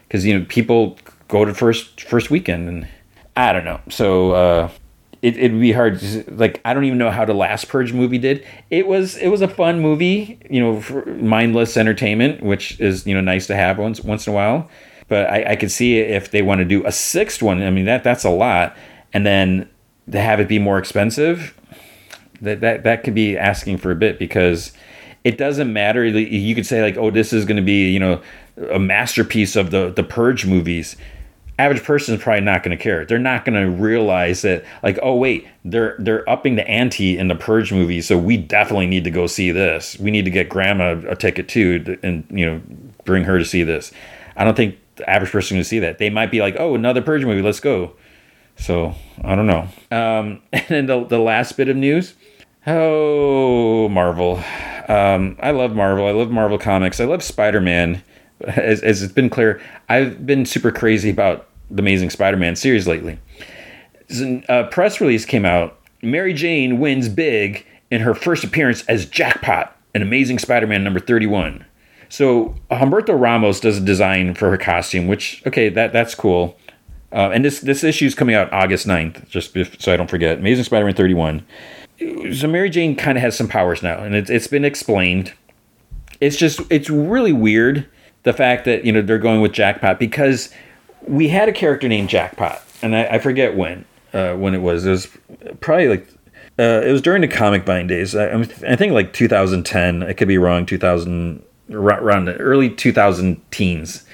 [0.08, 0.98] because you know people
[1.28, 2.88] go to first first weekend and
[3.36, 3.80] I don't know.
[3.90, 4.70] So uh,
[5.20, 6.00] it it'd be hard.
[6.00, 8.46] To, like I don't even know how the last Purge movie did.
[8.70, 13.20] It was it was a fun movie, you know, mindless entertainment, which is you know
[13.20, 14.70] nice to have once once in a while.
[15.14, 17.62] But I, I could see if they want to do a sixth one.
[17.62, 18.76] I mean that that's a lot,
[19.12, 19.68] and then
[20.10, 21.56] to have it be more expensive,
[22.40, 24.72] that that that could be asking for a bit because
[25.22, 26.04] it doesn't matter.
[26.04, 28.20] You could say like, oh, this is going to be you know
[28.72, 30.96] a masterpiece of the the Purge movies.
[31.60, 33.04] Average person is probably not going to care.
[33.04, 37.28] They're not going to realize that like, oh wait, they're they're upping the ante in
[37.28, 39.96] the Purge movie, so we definitely need to go see this.
[40.00, 42.60] We need to get Grandma a ticket too, and you know
[43.04, 43.92] bring her to see this.
[44.36, 45.98] I don't think the average person to see that.
[45.98, 47.94] They might be like, oh, another Purge movie, let's go.
[48.56, 49.68] So I don't know.
[49.90, 52.14] Um, and then the, the last bit of news.
[52.66, 54.42] Oh, Marvel.
[54.88, 56.06] Um, I love Marvel.
[56.06, 57.00] I love Marvel comics.
[57.00, 58.02] I love Spider Man.
[58.46, 62.86] As, as it's been clear, I've been super crazy about the Amazing Spider Man series
[62.86, 63.18] lately.
[64.48, 65.78] A press release came out.
[66.02, 71.00] Mary Jane wins big in her first appearance as Jackpot in Amazing Spider Man number
[71.00, 71.64] 31.
[72.08, 76.56] So Humberto Ramos does a design for her costume, which, okay, that that's cool.
[77.12, 80.38] Uh, and this, this issue is coming out August 9th, just so I don't forget.
[80.38, 81.44] Amazing Spider Man 31
[81.98, 85.32] so Mary Jane kind of has some powers now, and it's it's been explained.
[86.20, 87.86] it's just it's really weird
[88.24, 90.50] the fact that you know they're going with Jackpot because
[91.02, 94.86] we had a character named Jackpot, and I, I forget when uh, when it was.
[94.86, 95.08] It was
[95.60, 96.08] probably like
[96.58, 98.16] uh, it was during the comic buying days.
[98.16, 100.02] I, I, think like 2010.
[100.02, 100.66] I could be wrong.
[100.66, 104.04] 2000 around the early 2000 teens.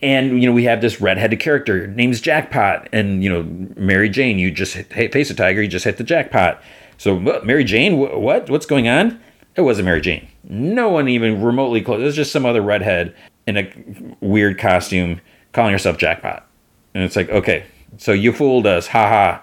[0.00, 3.42] And you know we have this redheaded character named Jackpot, and you know
[3.76, 4.38] Mary Jane.
[4.38, 5.60] You just hit, face a tiger.
[5.60, 6.62] You just hit the jackpot.
[6.98, 9.20] So Mary Jane, what what's going on?
[9.56, 10.28] It wasn't Mary Jane.
[10.44, 12.00] No one even remotely close.
[12.00, 13.12] It was just some other redhead
[13.48, 15.20] in a weird costume
[15.52, 16.46] calling herself Jackpot.
[16.94, 17.64] And it's like, okay,
[17.96, 19.40] so you fooled us, haha.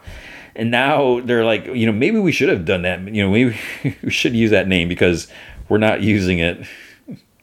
[0.56, 3.02] And now they're like, you know, maybe we should have done that.
[3.14, 3.58] You know, maybe
[4.04, 5.28] we should use that name because
[5.68, 6.66] we're not using it.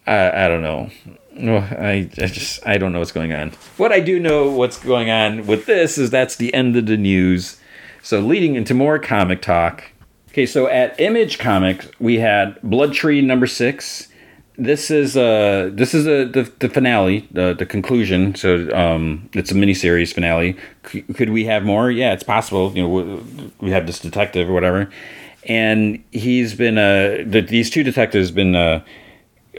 [0.07, 0.91] I, I don't know.
[1.39, 3.53] I, I just I don't know what's going on.
[3.77, 6.97] What I do know what's going on with this is that's the end of the
[6.97, 7.59] news.
[8.03, 9.85] So leading into more comic talk.
[10.31, 14.09] Okay, so at Image Comics we had Blood Tree number six
[14.59, 19.51] this is uh this is a the, the finale the, the conclusion so um it's
[19.51, 23.25] a miniseries finale C- could we have more yeah it's possible you know
[23.61, 24.91] we have this detective or whatever
[25.49, 28.85] and he's been uh the, these two detectives been uh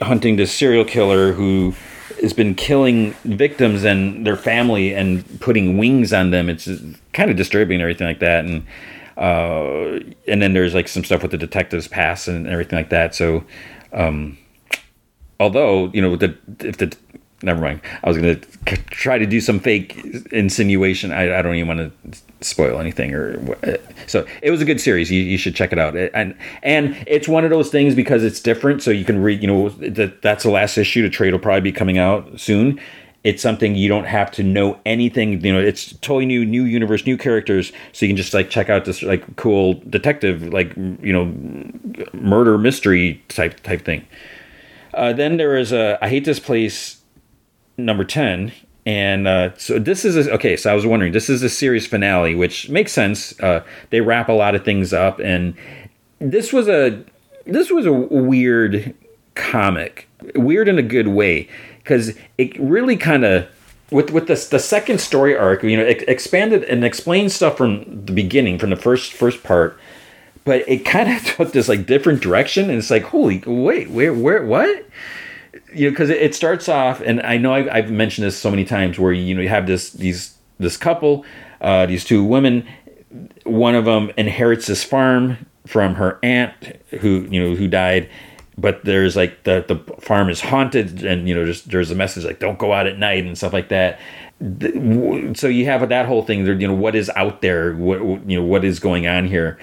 [0.02, 1.74] hunting this serial killer who
[2.20, 6.48] has been killing victims and their family and putting wings on them.
[6.48, 6.68] It's
[7.12, 8.44] kind of disturbing and everything like that.
[8.44, 8.66] And
[9.16, 13.14] uh and then there's like some stuff with the detectives past and everything like that.
[13.14, 13.44] So
[13.92, 14.36] um
[15.38, 16.96] although you know the if the
[17.44, 17.80] never mind.
[18.02, 19.96] I was going to try to do some fake
[20.32, 21.12] insinuation.
[21.12, 23.56] I, I don't even want to spoil anything or
[24.06, 25.10] so it was a good series.
[25.10, 25.96] You, you should check it out.
[25.96, 29.46] And and it's one of those things because it's different so you can read you
[29.46, 31.02] know that that's the last issue.
[31.02, 32.80] The trade will probably be coming out soon.
[33.22, 37.06] It's something you don't have to know anything you know it's totally new new universe
[37.06, 41.12] new characters so you can just like check out this like cool detective like you
[41.12, 41.32] know
[42.12, 44.06] murder mystery type type thing.
[44.92, 47.03] Uh, then there is a I hate this place
[47.76, 48.52] number ten,
[48.86, 50.56] and uh, so this is a, okay.
[50.56, 53.38] So I was wondering, this is a series finale, which makes sense.
[53.40, 55.54] Uh, they wrap a lot of things up, and
[56.18, 57.02] this was a
[57.46, 58.94] this was a weird
[59.34, 63.48] comic, weird in a good way, because it really kind of
[63.90, 68.04] with with the the second story arc, you know, it expanded and explained stuff from
[68.04, 69.78] the beginning, from the first first part
[70.44, 74.12] but it kind of took this like different direction and it's like holy wait where
[74.12, 74.84] where what
[75.74, 78.50] you know because it, it, starts off and i know I've, I've, mentioned this so
[78.50, 81.24] many times where you know you have this these this couple
[81.60, 82.66] uh, these two women.
[83.44, 86.52] One of them inherits this farm from her aunt
[87.00, 88.10] who you know who died
[88.56, 92.24] but there's like the the farm is haunted and you know just there's a message
[92.24, 93.98] like don't go out at night and stuff like that.
[95.36, 97.74] So you have that whole thing there you know what is out there?
[97.74, 99.58] What you know what is going on here?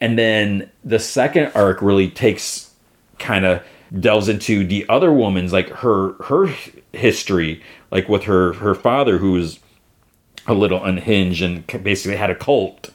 [0.00, 2.72] And then the second arc really takes
[3.18, 3.62] kind of
[4.00, 6.48] delves into the other woman's like her her
[6.92, 9.58] history like with her her father who was
[10.46, 12.90] a little unhinged and basically had a cult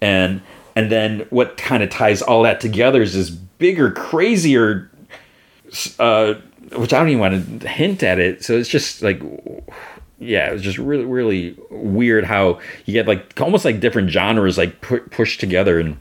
[0.00, 0.42] and
[0.74, 4.90] and then what kind of ties all that together is this bigger crazier
[5.98, 6.34] uh
[6.74, 9.22] which I don't even want to hint at it so it's just like
[10.20, 14.58] yeah, it was just really, really weird how you get like almost like different genres
[14.58, 15.96] like pu- pushed together and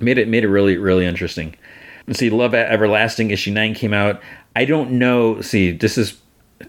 [0.00, 1.56] made it made it really really interesting.
[2.06, 4.20] Let's see, Love Everlasting issue nine came out.
[4.54, 5.40] I don't know.
[5.40, 6.20] See, this is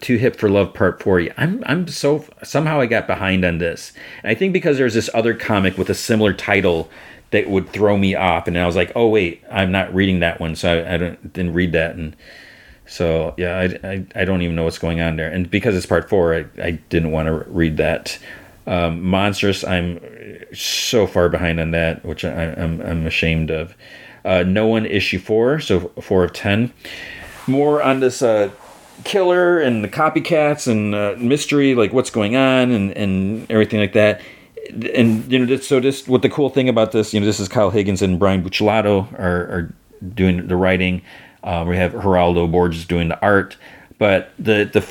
[0.02, 1.22] too hip for love part four.
[1.38, 3.94] I'm I'm so somehow I got behind on this.
[4.24, 6.90] And I think because there's this other comic with a similar title
[7.32, 10.40] that would throw me off, and I was like, oh wait, I'm not reading that
[10.40, 12.16] one, so I, I didn't read that, and
[12.86, 15.30] so yeah, I, I, I don't even know what's going on there.
[15.30, 18.18] And because it's part four, I, I didn't want to read that.
[18.68, 20.00] Um, Monstrous, I'm
[20.54, 23.76] so far behind on that, which I, I'm, I'm ashamed of.
[24.26, 26.74] Uh, no one issue four, so four of ten.
[27.48, 28.50] More on this uh,
[29.04, 33.94] killer and the copycats and uh, mystery, like what's going on and, and everything like
[33.94, 34.22] that.
[34.96, 37.48] And you know, so this what the cool thing about this, you know, this is
[37.48, 39.74] Kyle Higgins and Brian Buccellato are, are
[40.16, 41.04] doing the writing.
[41.44, 43.58] Uh, we have Geraldo Borges doing the art,
[44.00, 44.82] but the the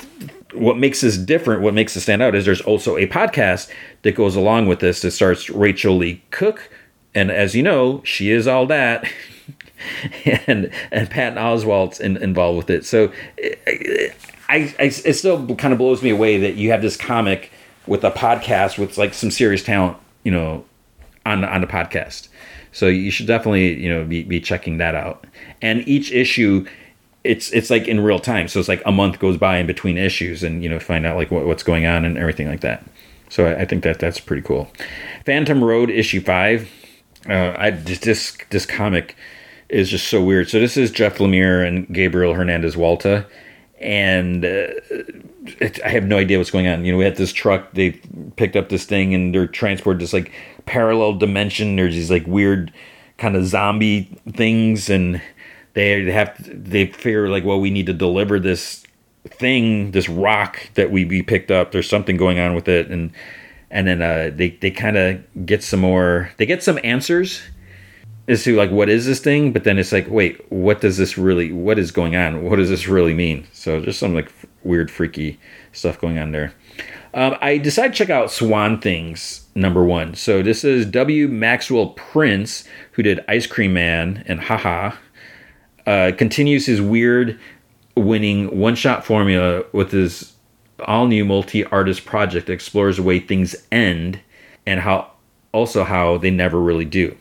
[0.55, 3.68] what makes this different, what makes it stand out, is there's also a podcast
[4.03, 6.70] that goes along with this that starts Rachael Leigh Cook,
[7.14, 9.09] and as you know, she is all that.
[10.46, 12.85] and and Patton Oswalt's in, involved with it.
[12.85, 13.12] So
[14.48, 17.50] I, I, it still kind of blows me away that you have this comic
[17.87, 20.64] with a podcast with like some serious talent, you know,
[21.27, 22.29] on on the podcast.
[22.72, 25.27] So you should definitely you know be, be checking that out.
[25.62, 26.66] And each issue
[27.24, 28.48] it's it's like in real time.
[28.48, 31.16] So it's like a month goes by in between issues, and you know find out
[31.16, 32.85] like what, what's going on and everything like that.
[33.31, 34.70] So I, I think that that's pretty cool.
[35.24, 36.70] Phantom Road issue five.
[37.28, 39.16] Uh, I this this comic
[39.68, 40.48] is just so weird.
[40.48, 43.26] So this is Jeff Lemire and Gabriel Hernandez Walta,
[43.80, 44.68] and uh,
[45.60, 46.84] it, I have no idea what's going on.
[46.84, 47.72] You know, we had this truck.
[47.72, 47.92] They
[48.37, 50.32] picked up this thing and they're transported this like
[50.66, 51.76] parallel dimension.
[51.76, 52.72] There's these like weird
[53.16, 55.22] kind of zombie things, and
[55.74, 58.84] they have to, they figure like, well, we need to deliver this
[59.26, 61.72] thing, this rock that we, we picked up.
[61.72, 63.12] There's something going on with it, and
[63.74, 66.30] and then uh, they they kind of get some more.
[66.38, 67.42] They get some answers
[68.28, 71.18] as to like what is this thing, but then it's like, wait, what does this
[71.18, 71.52] really?
[71.52, 72.44] What is going on?
[72.44, 73.46] What does this really mean?
[73.52, 74.32] So just some like
[74.62, 75.38] weird, freaky
[75.72, 76.54] stuff going on there.
[77.12, 80.14] Um, I decided to check out Swan Things number one.
[80.14, 81.26] So this is W.
[81.28, 84.96] Maxwell Prince, who did Ice Cream Man and Haha.
[85.84, 87.38] Uh, continues his weird
[87.96, 90.34] winning one shot formula with his
[90.80, 94.20] all new multi artist project explores the way things end
[94.66, 95.10] and how
[95.52, 97.16] also how they never really do.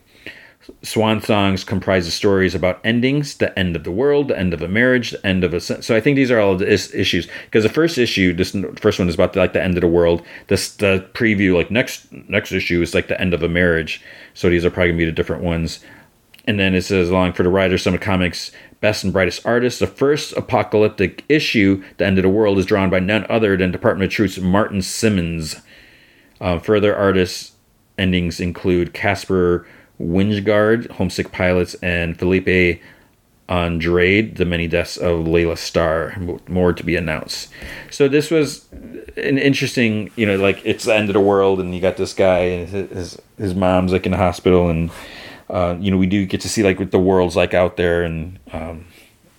[0.82, 4.62] Swan songs comprise of stories about endings, the end of the world, the end of
[4.62, 5.60] a marriage, the end of a.
[5.60, 8.98] So I think these are all the is- issues because the first issue, this first
[8.98, 10.22] one is about the, like the end of the world.
[10.48, 14.02] This the preview, like next next issue is like the end of a marriage.
[14.34, 15.84] So these are probably gonna be the different ones.
[16.46, 18.52] And then it says along for the writer, Summit Comics
[18.84, 19.80] best and brightest artists.
[19.80, 23.72] The first apocalyptic issue, the end of the world, is drawn by none other than
[23.72, 25.62] Department of Truth's Martin Simmonds.
[26.42, 27.54] Uh, further artists
[27.98, 29.66] endings include Casper
[30.02, 32.82] Wijngaard, Homesick Pilots, and Filipe
[33.48, 36.18] Andrade, The Many Deaths of Laila Starr.
[36.50, 37.50] More to be announced.
[37.90, 38.68] So this was
[39.16, 42.14] an interesting, you know, like it's the end of the world, and you got this
[42.14, 44.92] guy, and his his mom's like in the hospital, and
[45.50, 48.04] uh, you know we do get to see like what the world's like out there,
[48.04, 48.86] and um,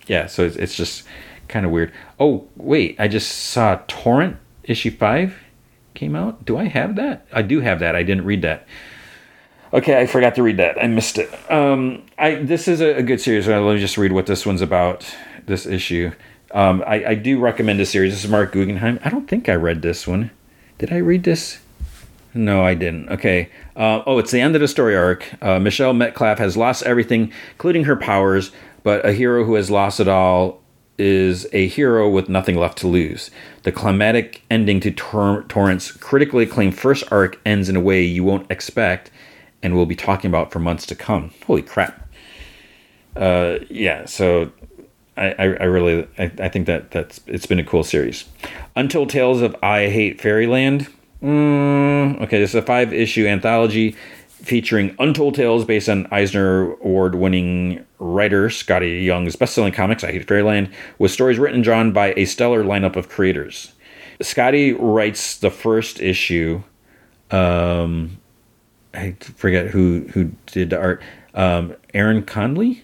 [0.07, 1.03] yeah, so it's, it's just
[1.47, 1.91] kind of weird.
[2.19, 5.35] Oh wait, I just saw Torrent issue five
[5.93, 6.45] came out.
[6.45, 7.25] Do I have that?
[7.31, 7.95] I do have that.
[7.95, 8.67] I didn't read that.
[9.73, 10.81] Okay, I forgot to read that.
[10.81, 11.29] I missed it.
[11.51, 13.47] Um, I this is a, a good series.
[13.47, 15.05] Let me just read what this one's about.
[15.45, 16.11] This issue.
[16.51, 18.13] Um, I, I do recommend this series.
[18.13, 18.99] This is Marc Guggenheim.
[19.03, 20.31] I don't think I read this one.
[20.77, 21.59] Did I read this?
[22.35, 23.09] No, I didn't.
[23.09, 23.49] Okay.
[23.75, 25.25] Uh, oh, it's the end of the story arc.
[25.41, 28.51] Uh, Michelle Metcalf has lost everything, including her powers,
[28.83, 30.61] but a hero who has lost it all
[30.97, 33.31] is a hero with nothing left to lose.
[33.63, 38.23] The climatic ending to Tor- Torrent's critically acclaimed first arc ends in a way you
[38.23, 39.11] won't expect
[39.65, 41.31] and we'll be talking about for months to come.
[41.47, 42.07] Holy crap!
[43.15, 44.51] Uh, yeah, so
[45.17, 48.25] I, I, really I, I, think that that's it's been a cool series.
[48.75, 50.87] Untold Tales of I Hate Fairyland.
[51.25, 53.95] Mm, okay, this is a five issue anthology
[54.27, 60.11] featuring untold tales based on Eisner Award winning writer Skottie Young's best selling comics, I
[60.11, 63.73] Hate Fairyland, with stories written and drawn by a stellar lineup of creators.
[64.19, 66.61] Skottie writes the first issue.
[67.31, 68.19] Um,
[68.93, 71.01] I forget who who did the art.
[71.33, 72.83] Um, Aaron Conley,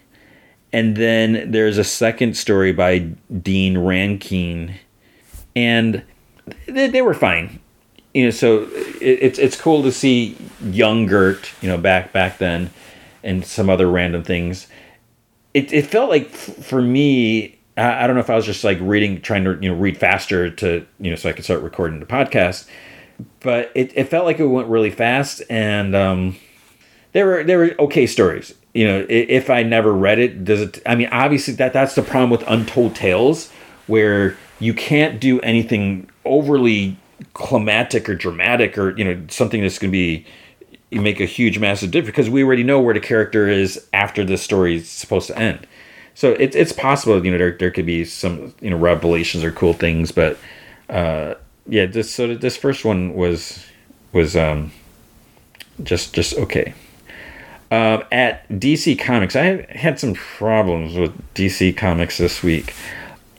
[0.73, 3.11] and then there's a second story by
[3.43, 4.79] Dean Rankine.
[5.55, 6.01] and
[6.65, 7.60] they, they were fine.
[8.13, 8.63] You know, so
[8.99, 12.71] it, it's it's cool to see young Gert, you know, back back then,
[13.23, 14.67] and some other random things.
[15.53, 18.77] It it felt like for me, I, I don't know if I was just like
[18.81, 21.99] reading, trying to you know read faster to you know so I could start recording
[21.99, 22.67] the podcast
[23.41, 26.35] but it, it felt like it went really fast and um,
[27.13, 30.81] there were there were okay stories you know if i never read it does it
[30.85, 33.51] i mean obviously that that's the problem with untold tales
[33.87, 36.95] where you can't do anything overly
[37.33, 40.25] climatic or dramatic or you know something that's going to be
[40.91, 44.37] make a huge massive difference because we already know where the character is after the
[44.37, 45.65] story is supposed to end
[46.15, 49.51] so it's it's possible you know there, there could be some you know revelations or
[49.51, 50.37] cool things but
[50.89, 51.33] uh
[51.67, 53.65] yeah, this so this first one was
[54.13, 54.71] was um
[55.83, 56.73] just just okay.
[57.71, 62.73] Um, at DC Comics, I had some problems with DC Comics this week.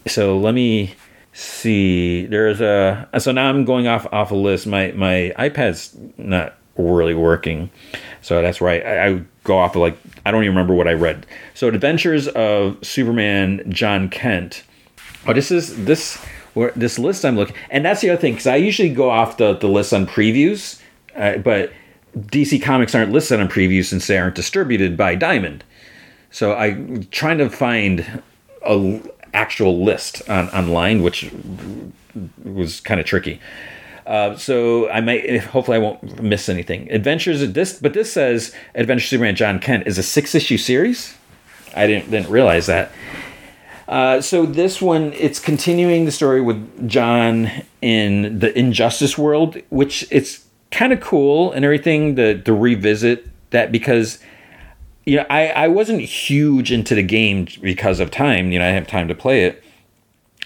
[0.06, 0.94] So let me
[1.32, 2.26] see.
[2.26, 4.66] There's a so now I'm going off off a list.
[4.66, 7.70] My my iPad's not really working,
[8.20, 10.92] so that's why I, I go off of like I don't even remember what I
[10.92, 11.26] read.
[11.54, 14.64] So Adventures of Superman Jon Kent.
[15.26, 16.16] Oh, this is this
[16.54, 19.36] where this list I'm looking, and that's the other thing because I usually go off
[19.36, 20.80] the the list on previews,
[21.16, 21.72] uh, but
[22.16, 25.64] DC Comics aren't listed on previews since they aren't distributed by Diamond.
[26.30, 28.22] So I'm trying to find
[28.62, 29.00] a
[29.34, 31.30] actual list on online, which
[32.44, 33.40] was kind of tricky.
[34.06, 36.90] Uh, so I might, hopefully, I won't miss anything.
[36.90, 41.16] Adventures of this, but this says Adventures Superman Jon Kent is a six issue series.
[41.74, 42.90] I didn't didn't realize that.
[43.88, 50.06] Uh, so this one, it's continuing the story with Jon in the Injustice world, which
[50.10, 54.18] it's kind of cool and everything to, to revisit that because
[55.04, 58.52] you know, I, I wasn't huge into the game because of time.
[58.52, 59.62] You know, I have time to play it.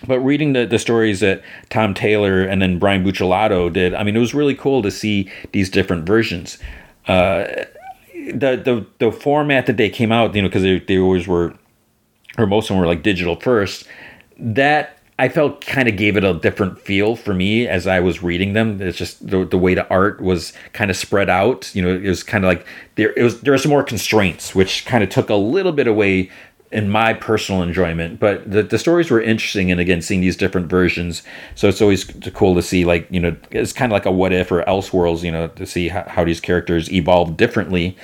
[0.07, 4.15] But reading the, the stories that Tom Taylor and then Brian Buccellato did, I mean,
[4.15, 6.59] it was really cool to see these different versions.
[7.09, 7.65] Uh,
[8.13, 11.55] the, the the format that they came out, you know, because they, they always were,
[12.37, 13.87] or most of them were like digital first.
[14.39, 18.23] That I felt kind of gave it a different feel for me as I was
[18.23, 18.83] reading them.
[18.83, 21.75] It's just the, the way the art was kind of spread out.
[21.75, 24.55] You know, it was kind of like there it was there were some more constraints,
[24.55, 26.31] which kind of took a little bit away
[26.71, 28.21] in my personal enjoyment.
[28.21, 31.23] But the, the stories were interesting, and again, seeing these different versions.
[31.55, 32.05] So it's always
[32.35, 34.93] cool to see, like you know, it's kind of like a what if or else
[34.93, 35.25] worlds.
[35.25, 37.97] You know, to see how, how these characters evolve differently.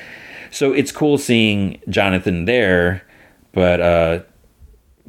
[0.51, 3.03] So it's cool seeing Jonathan there,
[3.53, 4.21] but uh,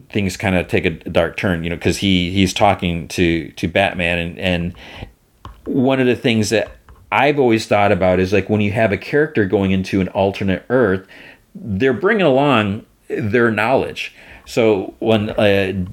[0.10, 3.68] things kind of take a dark turn, you know, because he he's talking to to
[3.68, 4.76] Batman, and and
[5.66, 6.72] one of the things that
[7.12, 10.66] I've always thought about is like when you have a character going into an alternate
[10.70, 11.08] Earth,
[11.54, 14.16] they're bringing along their knowledge.
[14.46, 15.86] So when uh,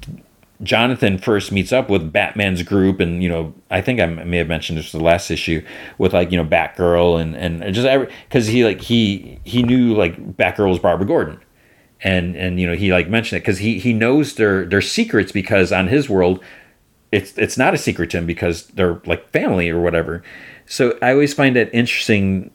[0.63, 4.47] Jonathan first meets up with Batman's group, and you know, I think I may have
[4.47, 5.63] mentioned this the last issue
[5.97, 7.87] with like you know Batgirl and and just
[8.27, 11.39] because he like he he knew like Batgirl was Barbara Gordon
[12.03, 15.31] and and you know he like mentioned it because he he knows their their secrets
[15.31, 16.43] because on his world
[17.11, 20.23] it's it's not a secret to him because they're like family or whatever.
[20.65, 22.51] So i always find that interesting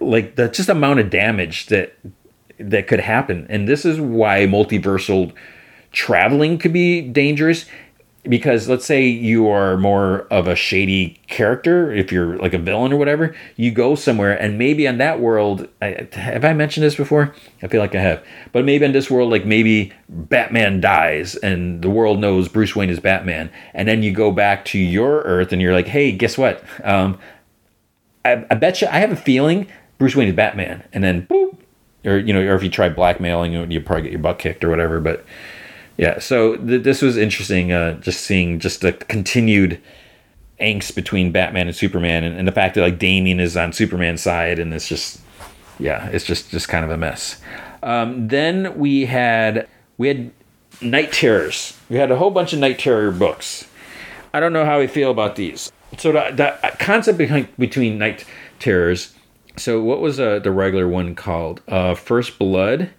[0.00, 1.94] like the just amount of damage that
[2.58, 3.46] that could happen.
[3.48, 5.32] And this is why multiversal
[5.92, 7.66] traveling could be dangerous
[8.24, 12.92] because let's say you are more of a shady character if you're like a villain
[12.92, 16.94] or whatever you go somewhere and maybe on that world I, have i mentioned this
[16.94, 17.34] before?
[17.62, 18.22] I feel like i have.
[18.52, 22.90] But maybe in this world like maybe batman dies and the world knows bruce wayne
[22.90, 23.50] is batman.
[23.72, 26.62] And then you go back to your earth and you're like hey guess what?
[26.84, 27.18] Um,
[28.24, 29.66] I, I bet you i have a feeling
[29.96, 30.86] bruce wayne is batman.
[30.92, 31.56] And then boop
[32.04, 34.68] or you know or if you try blackmailing you probably get your butt kicked or
[34.68, 35.00] whatever.
[35.00, 35.24] But
[36.00, 39.80] yeah so th- this was interesting uh, just seeing just a continued
[40.60, 44.20] angst between batman and superman and, and, the fact that like Damian is on superman's
[44.20, 45.20] side and it's just
[45.78, 47.40] yeah it's just just kind of a mess.
[47.82, 50.30] Um, then we had we had
[50.82, 51.78] Knight Terrors.
[51.88, 53.66] We had a whole bunch of Knight Terror books.
[54.34, 55.72] I don't know how we feel about these.
[55.96, 56.30] So the,
[56.60, 58.26] the concept behind between Knight
[58.58, 59.14] Terrors
[59.56, 61.60] so what was uh, the regular one called?
[61.68, 62.90] Uh, first blood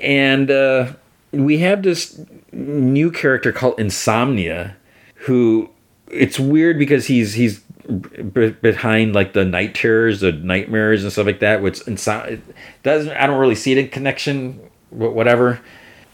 [0.00, 0.92] and uh,
[1.32, 2.20] we have this
[2.52, 4.76] new character called Insomnia,
[5.14, 5.70] who
[6.10, 11.26] it's weird because he's he's b- behind like the night terrors, the nightmares and stuff
[11.26, 11.62] like that.
[11.62, 12.40] Which inso-
[12.82, 14.60] doesn't I don't really see it in connection,
[14.90, 15.60] but whatever.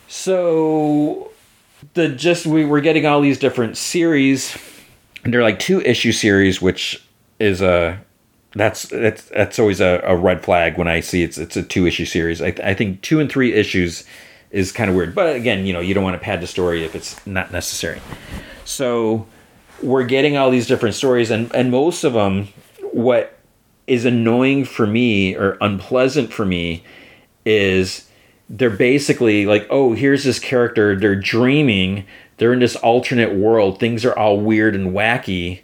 [0.09, 1.31] So
[1.95, 4.57] the just we were getting all these different series,
[5.25, 7.07] and they're like two issue series, which
[7.39, 8.01] is a
[8.55, 11.87] that's that's that's always a, a red flag when I see it's it's a two
[11.87, 12.41] issue series.
[12.43, 14.05] I, I think two and three issues
[14.55, 15.15] is kind of weird.
[15.17, 18.01] But again, you know, you don't want to pad the story if it's not necessary.
[18.65, 19.27] So
[19.83, 22.49] we're getting all these different stories, and and most of them,
[22.93, 23.37] what
[23.87, 26.85] is annoying for me or unpleasant for me
[27.45, 28.09] is
[28.49, 32.07] they're basically like, oh, here's this character, they're dreaming,
[32.39, 35.61] they're in this alternate world, things are all weird and wacky,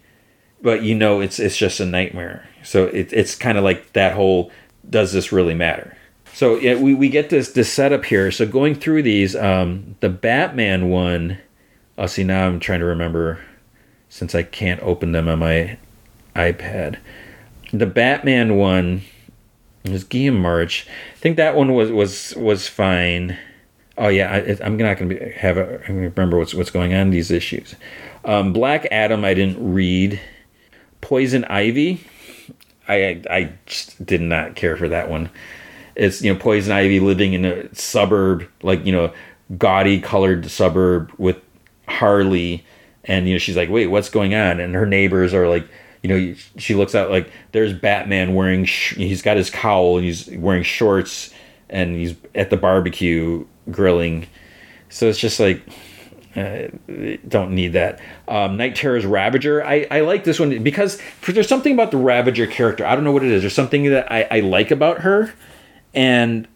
[0.61, 2.49] but you know it's it's just a nightmare.
[2.65, 4.51] So it, it's kind of like that whole
[4.89, 5.97] does this really matter?
[6.41, 8.31] So yeah, we, we get this this setup here.
[8.31, 11.37] So going through these, um, the Batman one,
[11.99, 13.41] oh, see now I'm trying to remember
[14.09, 15.77] since I can't open them on my
[16.35, 16.97] iPad.
[17.75, 19.03] The Batman one
[19.85, 20.87] was Guillem March.
[21.13, 23.37] I think that one was was was fine.
[23.99, 25.75] Oh yeah, I, am not going to have a.
[25.81, 27.75] I'm to remember what's what's going on in these issues.
[28.25, 30.19] Um, Black Adam, I didn't read.
[31.03, 32.01] Poison Ivy,
[32.89, 35.29] I I just did not care for that one
[36.01, 39.13] it's you know poison ivy living in a suburb like you know
[39.59, 41.37] gaudy colored suburb with
[41.87, 42.65] harley
[43.05, 45.69] and you know she's like wait what's going on and her neighbors are like
[46.03, 50.05] you know she looks out like there's batman wearing sh- he's got his cowl and
[50.07, 51.33] he's wearing shorts
[51.69, 54.27] and he's at the barbecue grilling
[54.89, 55.63] so it's just like
[56.37, 56.69] uh,
[57.27, 57.99] don't need that.
[58.29, 59.65] Um, Knight Terror's Ravager.
[59.65, 62.87] I, I like this one because there's something about the Ravager character.
[62.87, 63.43] I don't know what it is.
[63.43, 65.35] There's something that I, I like about her
[65.95, 66.47] and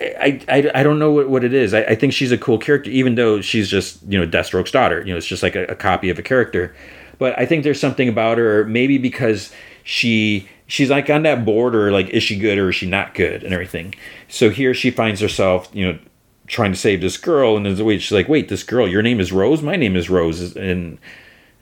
[0.00, 1.74] I, I, I don't know what, what it is.
[1.74, 5.00] I, I think she's a cool character, even though she's just, you know, Deathstroke's daughter.
[5.00, 6.74] You know, it's just like a, a copy of a character.
[7.18, 9.52] But I think there's something about her, maybe because
[9.82, 13.42] she she's like on that border, like, is she good or is she not good
[13.42, 13.94] and everything.
[14.28, 15.98] So here she finds herself, you know,
[16.46, 17.56] trying to save this girl.
[17.56, 19.62] And there's a way she's like, wait, this girl, your name is Rose?
[19.62, 20.54] My name is Rose.
[20.56, 20.98] And,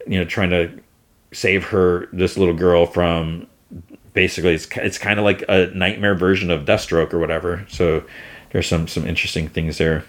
[0.06, 0.78] you know, trying to
[1.32, 3.46] save her, this little girl from
[4.16, 7.64] basically it's it's kind of like a nightmare version of Deathstroke or whatever.
[7.68, 8.02] So
[8.50, 10.04] there's some some interesting things there.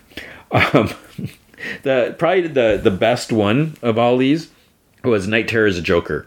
[0.51, 0.91] Um,
[1.83, 4.49] the probably the the best one of all these
[5.03, 6.25] was Knight Terror as a Joker.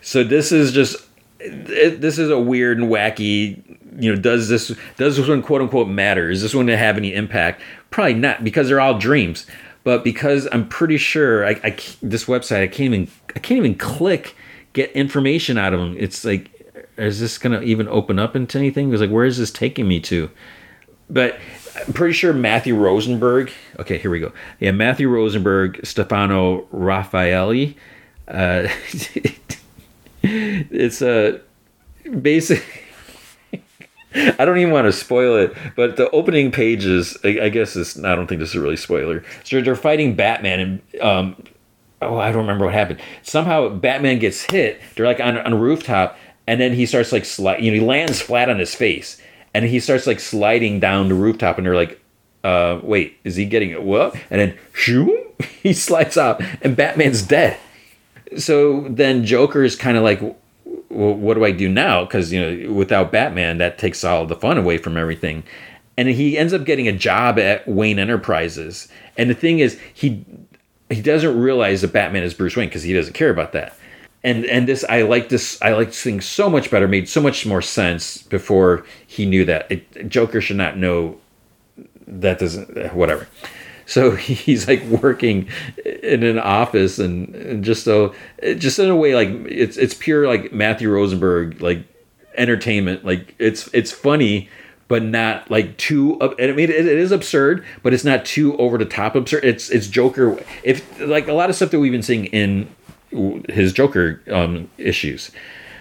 [0.00, 0.96] So this is just
[1.38, 3.62] it, this is a weird and wacky.
[4.00, 6.30] You know, does this does this one quote unquote matter?
[6.30, 7.60] Is this one to have any impact?
[7.90, 9.46] Probably not because they're all dreams.
[9.84, 11.70] But because I'm pretty sure I, I
[12.02, 14.34] this website I can't even I can't even click
[14.72, 15.94] get information out of them.
[15.98, 16.50] It's like
[16.98, 18.92] is this gonna even open up into anything?
[18.92, 20.30] It's like where is this taking me to?
[21.10, 21.38] But
[21.86, 23.50] I'm pretty sure Matthew Rosenberg.
[23.78, 24.32] Okay, here we go.
[24.60, 27.74] Yeah, Matthew Rosenberg, Stefano Raffaele.
[28.26, 28.68] Uh,
[30.22, 31.38] it's a uh,
[32.20, 32.64] basic.
[34.14, 38.02] I don't even want to spoil it, but the opening pages, I, I guess is
[38.02, 39.22] I don't think this is really spoiler.
[39.44, 41.42] So they're fighting Batman, and um,
[42.02, 43.00] oh, I don't remember what happened.
[43.22, 44.80] Somehow Batman gets hit.
[44.94, 46.18] They're like on, on a rooftop,
[46.48, 47.62] and then he starts like slide.
[47.62, 49.20] You know, he lands flat on his face,
[49.52, 52.00] and he starts like sliding down the rooftop, and they're like,
[52.42, 53.82] uh, "Wait, is he getting it?
[53.82, 55.26] What?" And then shoo,
[55.62, 57.58] he slides off, and Batman's dead.
[58.38, 62.04] So then Joker is kind of like, well, what do I do now?
[62.04, 65.44] Because you know, without Batman, that takes all the fun away from everything.
[65.98, 68.88] And he ends up getting a job at Wayne Enterprises.
[69.18, 70.24] And the thing is, he
[70.88, 73.76] he doesn't realize that Batman is Bruce Wayne because he doesn't care about that.
[74.24, 77.20] And and this I like this I like this thing so much better, made so
[77.20, 79.70] much more sense before he knew that.
[79.70, 81.18] It, Joker should not know
[82.06, 83.28] that doesn't whatever.
[83.86, 85.48] So he's like working
[85.84, 88.14] in an office and, and just so
[88.56, 91.84] just in a way like it's it's pure like Matthew Rosenberg like
[92.36, 93.04] entertainment.
[93.04, 94.48] Like it's it's funny
[94.88, 96.18] but not like too.
[96.20, 99.44] And I mean, it, it is absurd, but it's not too over the top absurd.
[99.44, 100.42] It's it's Joker.
[100.62, 102.68] If like a lot of stuff that we've been seeing in
[103.48, 105.30] his Joker um, issues.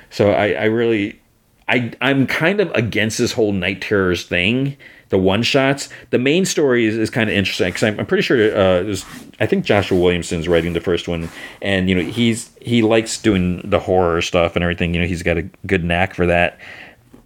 [0.09, 1.19] So I, I really,
[1.67, 4.77] I I'm kind of against this whole Knight Terrors thing.
[5.09, 5.87] The one shots.
[6.09, 9.05] The main story is, is kind of interesting because I'm, I'm, pretty sure uh, was,
[9.39, 11.29] I think Joshua Williamson's writing the first one,
[11.61, 14.93] and you know he's he likes doing the horror stuff and everything.
[14.93, 16.59] You know he's got a good knack for that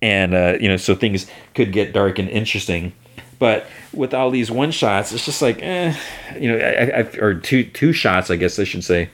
[0.02, 2.94] and uh, you know, so things could get dark and interesting.
[3.40, 5.96] But with all these one shots, it's just like, eh,
[6.40, 9.10] you know, I, I, or two two shots, I guess I should say.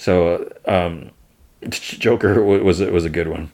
[0.00, 1.10] So, um,
[1.68, 3.52] Joker was was a good one.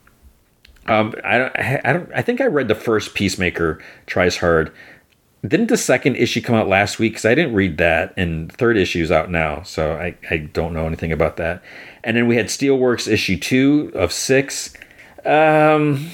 [0.86, 4.72] Um, I don't, I don't, I think I read the first Peacemaker tries hard.
[5.44, 7.14] Didn't the second issue come out last week?
[7.14, 10.86] Because I didn't read that, and third issue's out now, so I, I don't know
[10.86, 11.64] anything about that.
[12.04, 14.72] And then we had Steelworks issue two of six.
[15.24, 16.08] Um,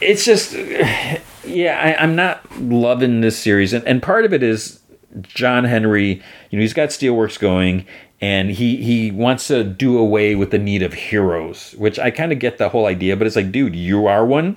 [0.00, 0.54] it's just,
[1.44, 4.80] yeah, I, am not loving this series, and, and part of it is
[5.22, 6.22] John Henry.
[6.50, 7.86] You know, he's got Steelworks going,
[8.20, 12.32] and he he wants to do away with the need of heroes, which I kind
[12.32, 14.56] of get the whole idea, but it's like, dude, you are one.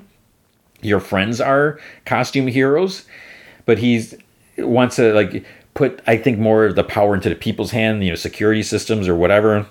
[0.82, 3.06] Your friends are costume heroes,
[3.66, 4.16] but he's
[4.58, 8.10] wants to like put I think more of the power into the people's hand, you
[8.10, 9.68] know, security systems or whatever.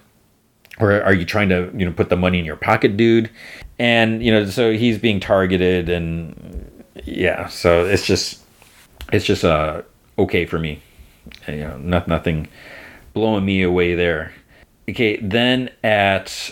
[0.78, 3.28] Or are you trying to, you know, put the money in your pocket, dude?
[3.80, 8.42] and you know so he's being targeted and yeah so it's just
[9.10, 9.80] it's just uh
[10.20, 10.82] okay for me.
[11.48, 12.48] Uh, you know not, nothing
[13.12, 14.32] blowing me away there.
[14.88, 16.50] Okay then at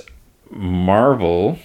[0.51, 1.59] marvel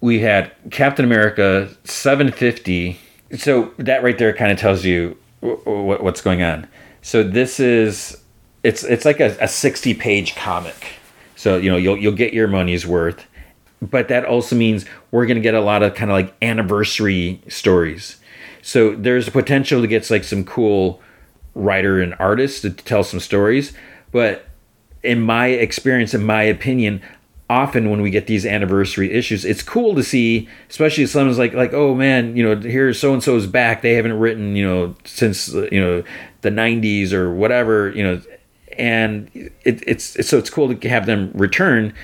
[0.00, 2.98] we had captain america 750
[3.36, 6.66] so that right there kind of tells you what's going on.
[7.02, 8.16] So this is
[8.62, 10.94] it's it's like a, a 60 page comic.
[11.36, 13.26] So you know you'll you'll get your money's worth.
[13.82, 17.42] But that also means we're going to get a lot of kind of like anniversary
[17.48, 18.16] stories.
[18.62, 21.02] So there's a potential to get like some cool
[21.54, 23.72] writer and artist to tell some stories.
[24.12, 24.46] But
[25.02, 27.02] in my experience, in my opinion,
[27.50, 31.52] often when we get these anniversary issues, it's cool to see, especially if someone's like,
[31.54, 33.82] like, oh man, you know, here's so and so's back.
[33.82, 36.02] They haven't written, you know, since you know
[36.40, 38.22] the '90s or whatever, you know,
[38.76, 41.94] and it, it's, so it's cool to have them return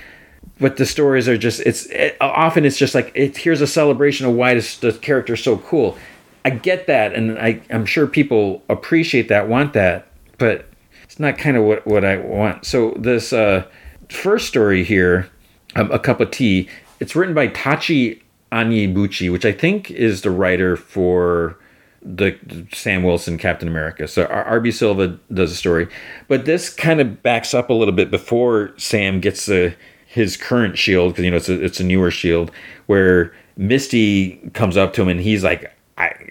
[0.61, 4.27] but the stories are just it's it, often it's just like it, here's a celebration
[4.27, 5.97] of why this, the character is so cool
[6.45, 10.07] i get that and I, i'm sure people appreciate that want that
[10.39, 10.67] but
[11.03, 13.67] it's not kind of what, what i want so this uh,
[14.09, 15.29] first story here
[15.77, 16.69] um, a cup of tea
[16.99, 18.21] it's written by Tochi
[18.53, 21.59] Onyebuchi, which i think is the writer for
[22.03, 22.37] the
[22.73, 24.09] Sam Wilson Captain America.
[24.09, 25.89] So RB Silva does a story,
[26.29, 29.75] but this kind of backs up a little bit before Sam gets the
[30.07, 32.51] his current shield because you know it's a, it's a newer shield
[32.87, 35.73] where Misty comes up to him and he's like,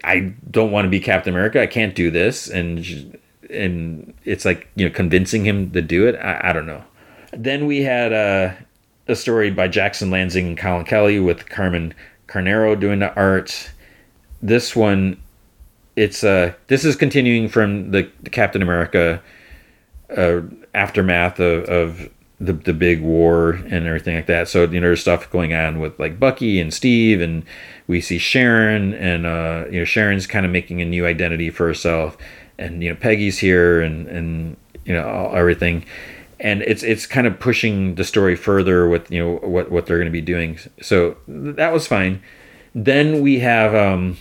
[0.03, 1.61] I don't want to be Captain America.
[1.61, 3.19] I can't do this, and
[3.49, 6.15] and it's like you know convincing him to do it.
[6.15, 6.83] I, I don't know.
[7.31, 8.57] Then we had a,
[9.07, 11.93] a story by Jackson Lanzing and Collin Kelly with Carmen
[12.27, 13.71] Carnero doing the art.
[14.41, 15.21] This one,
[15.95, 19.21] it's uh, this is continuing from the, the Captain America
[20.15, 20.41] uh,
[20.73, 24.47] aftermath of, of the the big war and everything like that.
[24.47, 27.43] So you know, there's stuff going on with like Bucky and Steve, and
[27.89, 31.65] we see Sharon, and uh, you know, Sharon's kind of making a new identity for
[31.65, 32.17] herself,
[32.59, 35.83] and you know, Peggy's here, and and you know, all, everything,
[36.39, 39.97] and it's it's kind of pushing the story further with you know what what they're
[39.97, 40.59] going to be doing.
[40.83, 42.21] So that was fine.
[42.75, 44.17] Then we have um,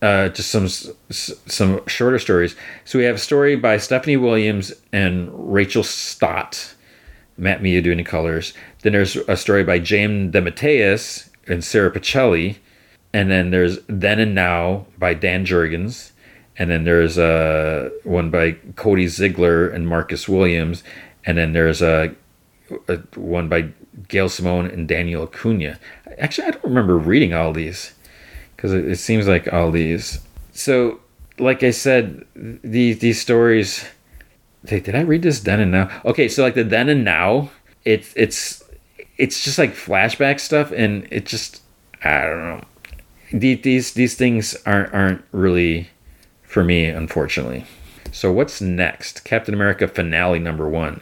[0.00, 2.54] uh, just some some shorter stories.
[2.84, 6.76] So we have a story by Stephanie Williams and Rachael Stott
[7.36, 8.54] Matt Milla doing colors.
[8.82, 12.58] Then there's a story by James DeMatteis and Sara Pichelli.
[13.12, 16.12] And then there's Then and Now by Dan Jurgens.
[16.58, 20.82] And then there's uh, one by Cody Ziglar and Marcus Williams.
[21.24, 22.14] And then there's a,
[22.88, 23.70] a one by
[24.08, 25.78] Gail Simone and Daniel Acuna.
[26.18, 27.94] Actually, I don't remember reading all these
[28.56, 30.20] because it, it seems like all these.
[30.52, 31.00] So,
[31.38, 33.84] like I said, these these stories
[34.64, 35.90] did I read this then and now?
[36.04, 37.50] Okay, so like the then and now,
[37.84, 38.62] it's it's
[39.18, 41.62] it's just like flashback stuff, and it just
[42.04, 42.64] I don't know.
[43.32, 45.88] These these things aren't aren't really
[46.42, 47.64] for me, unfortunately.
[48.12, 49.24] So what's next?
[49.24, 51.00] Captain America finale number one.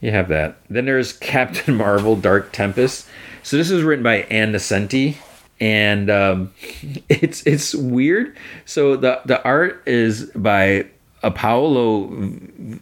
[0.00, 0.58] You have that.
[0.68, 3.06] Then there's Captain Marvel: Dark Tempest.
[3.42, 5.16] So this is written by Ann Nocenti,
[5.60, 6.52] and um,
[7.08, 8.36] it's it's weird.
[8.66, 10.86] So the the art is by
[11.30, 12.12] Paolo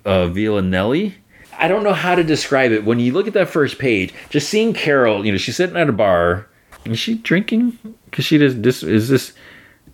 [0.05, 1.15] uh, Villanelli.
[1.59, 2.87] I don't know how to describe it.
[2.87, 5.91] When you look at that first page, just seeing Carol, you know, she's sitting at
[5.91, 6.47] a bar.
[6.87, 7.79] Is she drinking?
[8.11, 8.61] Because she does.
[8.61, 9.33] This is this.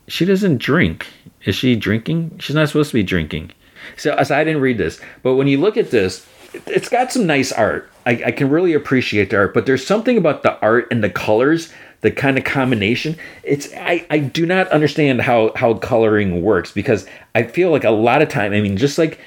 [0.09, 1.07] She doesn't drink.
[1.45, 2.39] Is she drinking?
[2.39, 3.53] She's not supposed to be drinking.
[3.97, 6.27] So, so I didn't read this, but when you look at this,
[6.67, 7.91] it's got some nice art.
[8.05, 11.11] I, I can really appreciate the art, but there's something about the art and the
[11.11, 16.71] colors the kind of combination it's I, I do not understand how how coloring works
[16.71, 19.19] because i feel like a lot of time i mean just like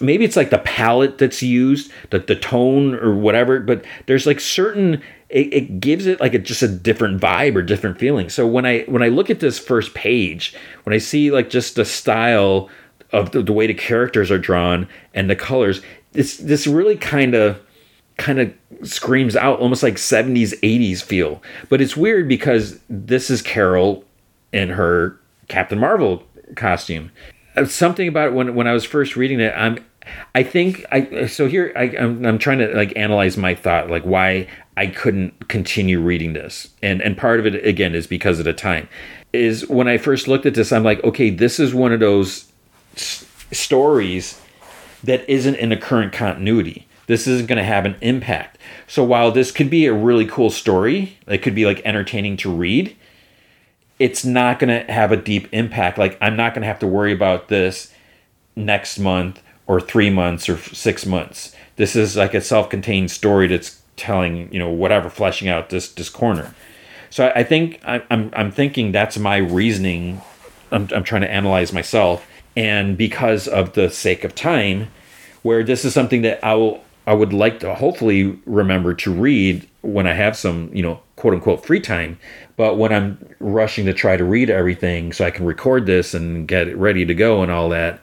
[0.00, 4.40] maybe it's like the palette that's used the, the tone or whatever but there's like
[4.40, 5.02] certain
[5.34, 8.30] it, it gives it like a, just a different vibe or different feeling.
[8.30, 10.54] So when i when i look at this first page
[10.84, 12.70] when i see like just the style
[13.12, 15.82] of the, the way the characters are drawn and the colors
[16.12, 17.60] this this really kind of
[18.16, 18.54] kind of
[18.84, 21.42] screams out almost like 70s 80s feel.
[21.68, 24.04] But it's weird because this is carol
[24.52, 25.18] in her
[25.48, 26.22] captain marvel
[26.54, 27.10] costume.
[27.56, 29.78] Uh, something about it when when i was first reading it i'm
[30.34, 34.04] i think i so here I, I'm, I'm trying to like analyze my thought like
[34.04, 34.46] why
[34.76, 38.52] i couldn't continue reading this and and part of it again is because of the
[38.52, 38.88] time
[39.32, 42.50] is when i first looked at this i'm like okay this is one of those
[42.94, 44.40] s- stories
[45.02, 48.58] that isn't in the current continuity this isn't going to have an impact.
[48.86, 52.50] So while this could be a really cool story, it could be like entertaining to
[52.50, 52.96] read,
[53.98, 55.98] it's not going to have a deep impact.
[55.98, 57.92] Like I'm not going to have to worry about this
[58.56, 61.54] next month or 3 months or 6 months.
[61.76, 66.08] This is like a self-contained story that's telling, you know, whatever fleshing out this this
[66.08, 66.54] corner.
[67.10, 70.20] So I, I think I, I'm I'm thinking that's my reasoning.
[70.70, 74.88] I'm I'm trying to analyze myself and because of the sake of time
[75.42, 79.68] where this is something that I will I would like to hopefully remember to read
[79.82, 82.18] when I have some, you know, quote unquote free time.
[82.56, 86.48] But when I'm rushing to try to read everything so I can record this and
[86.48, 88.00] get it ready to go and all that,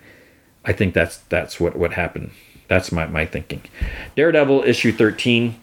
[0.66, 2.32] I think that's that's what what happened.
[2.68, 3.62] That's my my thinking.
[4.16, 5.59] Daredevil issue 13.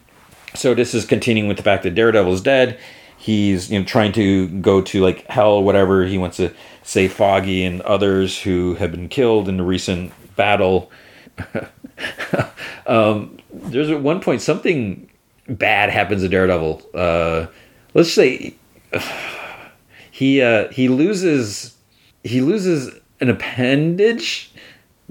[0.55, 2.79] So this is continuing with the fact that Daredevil's dead.
[3.17, 6.05] He's you know trying to go to like hell whatever.
[6.05, 10.91] He wants to save Foggy and others who have been killed in the recent battle.
[12.87, 15.09] um, there's at one point something
[15.47, 16.81] bad happens to Daredevil.
[16.93, 17.47] Uh,
[17.93, 18.55] let's say
[20.11, 21.75] he uh, he loses
[22.23, 24.51] he loses an appendage.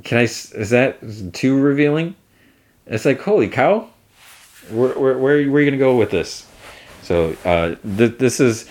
[0.04, 0.22] Can I?
[0.22, 0.98] Is that
[1.32, 2.14] too revealing?
[2.86, 3.88] It's like holy cow.
[4.70, 6.46] Where where where, are you gonna go with this?
[7.02, 8.68] So uh, th- this is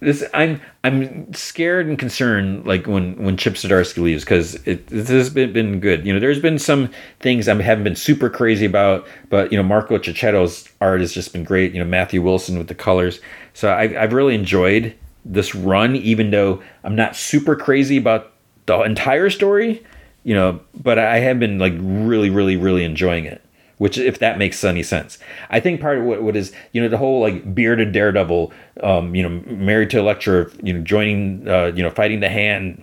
[0.00, 5.08] this I'm I'm scared and concerned like when when Chip Zdarsky leaves because it this
[5.08, 6.04] has been, been good.
[6.04, 9.62] You know, there's been some things I haven't been super crazy about, but you know,
[9.62, 11.72] Marco Checchetto's art has just been great.
[11.72, 13.20] You know, Matthew Wilson with the colors.
[13.54, 18.32] So I, I've really enjoyed this run, even though I'm not super crazy about
[18.66, 19.84] the entire story.
[20.26, 23.42] You know, but I have been like really, really, really enjoying it
[23.78, 25.18] which if that makes any sense
[25.50, 28.50] i think part of what, what is you know the whole like bearded daredevil
[28.82, 32.82] um, you know married to Elektra you know joining uh, you know fighting the hand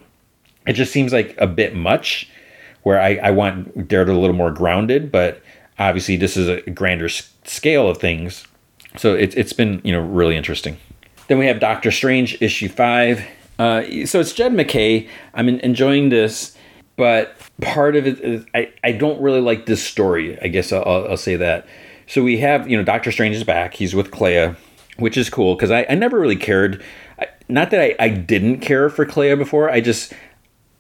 [0.68, 2.30] it just seems like a bit much
[2.84, 5.42] where i, I want daredevil a little more grounded but
[5.80, 8.46] obviously this is a grander scale of things
[8.96, 10.78] so it's, it's been you know really interesting
[11.28, 13.26] Then we have Doctor Strange issue five.
[13.58, 15.08] Uh, so it's Jed MacKay.
[15.34, 16.56] I'm enjoying this,
[16.96, 20.40] but part of it is I, I don't really like this story.
[20.42, 21.68] I guess I'll, I'll say that.
[22.08, 23.74] So we have you know Doctor Strange is back.
[23.74, 24.54] He's with Clea,
[24.98, 26.84] which is cool because I, I never really cared.
[27.50, 29.70] Not that I, I didn't care for Clea before.
[29.70, 30.14] I just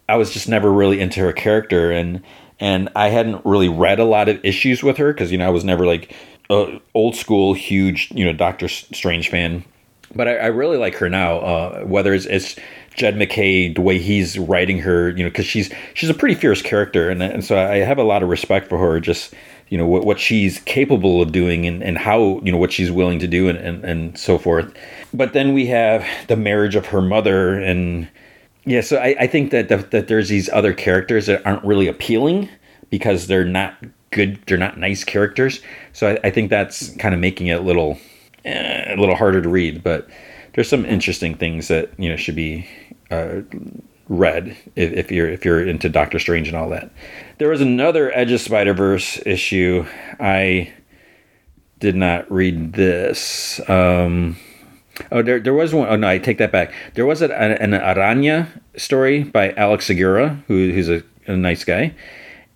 [0.07, 2.21] I was just never really into her character and
[2.59, 5.49] and I hadn't really read a lot of issues with her because you know I
[5.49, 6.15] was never like
[6.49, 9.63] a old school huge you know Doctor Strange fan,
[10.13, 11.39] but I, I really like her now.
[11.39, 12.55] Uh, whether it's, it's
[12.95, 16.61] Jed MacKay, the way he's writing her, you know, because she's she's a pretty fierce
[16.61, 18.99] character, and and so I have a lot of respect for her.
[18.99, 19.33] Just
[19.69, 22.91] you know what what she's capable of doing, and and how you know what she's
[22.91, 24.73] willing to do, and and, and so forth.
[25.13, 28.07] But then we have the marriage of her mother, and
[28.65, 31.87] yeah, so I, I think that the, that there's these other characters that aren't really
[31.87, 32.49] appealing
[32.89, 33.75] because they're not
[34.11, 35.61] good, they're not nice characters.
[35.91, 37.99] So I, I think that's kind of making it a little
[38.45, 39.83] eh, a little harder to read.
[39.83, 40.07] But
[40.53, 42.67] there's some interesting things that you know should be
[43.11, 43.41] uh,
[44.07, 46.91] read if, if, you're if you're into Doctor Strange and all that.
[47.37, 49.85] There was another Edge of Spider Verse issue.
[50.19, 50.73] I
[51.79, 53.59] did not read this.
[53.69, 54.37] Um,
[55.11, 55.87] Oh, there, there was one.
[55.89, 56.71] Oh no, I take that back.
[56.93, 58.47] There was an, an Araña
[58.77, 61.95] story by Alex Segura, who, who's a, a nice guy,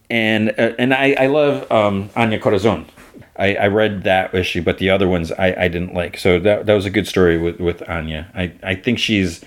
[0.10, 2.86] and uh, and I, I love um, Anya Corazon.
[3.38, 6.18] I, I read that issue, but the other ones I, I didn't like.
[6.18, 8.32] So that that was a good story with, with Anya.
[8.34, 9.44] I, I think she's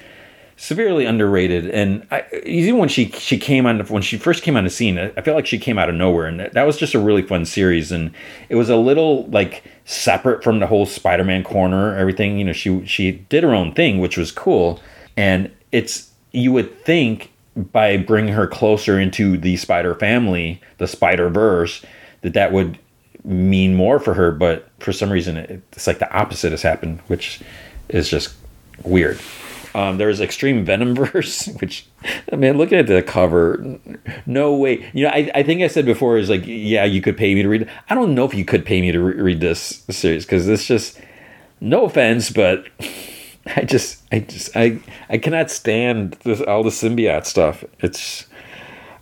[0.57, 1.70] severely underrated.
[1.70, 4.99] And I, even when she she came on when she first came on the scene,
[4.99, 7.45] I feel like she came out of nowhere, and that was just a really fun
[7.45, 7.91] series.
[7.91, 8.12] And
[8.49, 12.38] it was a little like separate from the whole Spider-Man corner, everything.
[12.38, 14.80] You know, she she did her own thing, which was cool.
[15.16, 21.28] And it's you would think by bringing her closer into the Spider family, the Spider
[21.28, 21.84] Verse,
[22.20, 22.78] that that would
[23.25, 24.33] mean more for her.
[24.33, 25.37] But for some reason,
[25.73, 27.41] it's like the opposite has happened, which
[27.89, 28.35] is just
[28.85, 29.21] weird.
[29.73, 31.87] Um, Extreme Venomverse, which
[32.33, 33.79] I mean, looking at the cover,
[34.27, 34.91] no way.
[34.93, 37.43] You know, I, I think I said before is like, yeah, you could pay me
[37.43, 37.71] to read.
[37.89, 40.66] I don't know if you could pay me to re- read this series because it's
[40.66, 41.01] just
[41.61, 42.66] no offense, but
[43.57, 47.64] I just, I just, I, I cannot stand this, all the symbiote stuff.
[47.79, 48.27] It's,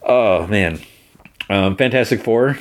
[0.03, 0.81] oh man,
[1.49, 2.59] um, Fantastic Four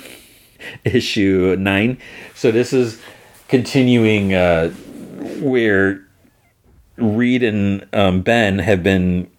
[0.84, 1.98] issue nine.
[2.36, 3.02] So this is
[3.48, 4.70] continuing uh,
[5.40, 6.06] where
[6.98, 9.30] Reed and um, Ben have been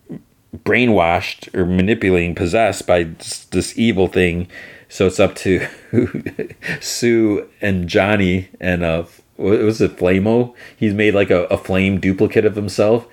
[0.57, 3.05] brainwashed or manipulating, possessed by
[3.51, 4.49] this, evil thing.
[4.89, 5.67] So it's up to
[6.81, 9.05] Sue and Johnny and uh,
[9.39, 10.55] what was it, Flamo?
[10.77, 13.07] He's made like a, a flame duplicate of himself,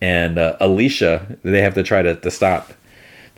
[0.00, 1.38] and uh, Alicia.
[1.44, 2.72] They have to try to, to stop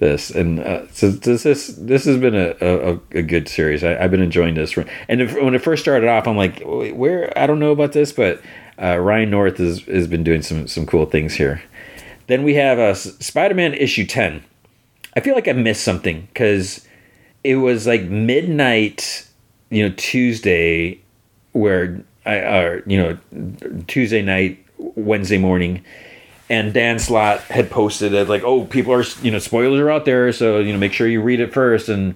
[0.00, 3.84] this, and uh, so this this this has been a, a, a good series.
[3.84, 7.32] I, have been enjoying this, and if, when it first started off, I'm like, where
[7.38, 8.42] I don't know about this, but
[8.80, 11.62] uh, Ryan North has, has been doing some, some cool things here.
[12.26, 14.42] Then we have uh, Spider Man issue 10.
[15.16, 16.86] I feel like I missed something because
[17.44, 19.26] it was like midnight,
[19.70, 21.00] you know, Tuesday,
[21.52, 25.84] where I, uh, you know, Tuesday night, Wednesday morning,
[26.50, 30.04] and Dan Slott had posted it like, oh, people are, you know, spoilers are out
[30.04, 32.14] there, so you know, make sure you read it first, and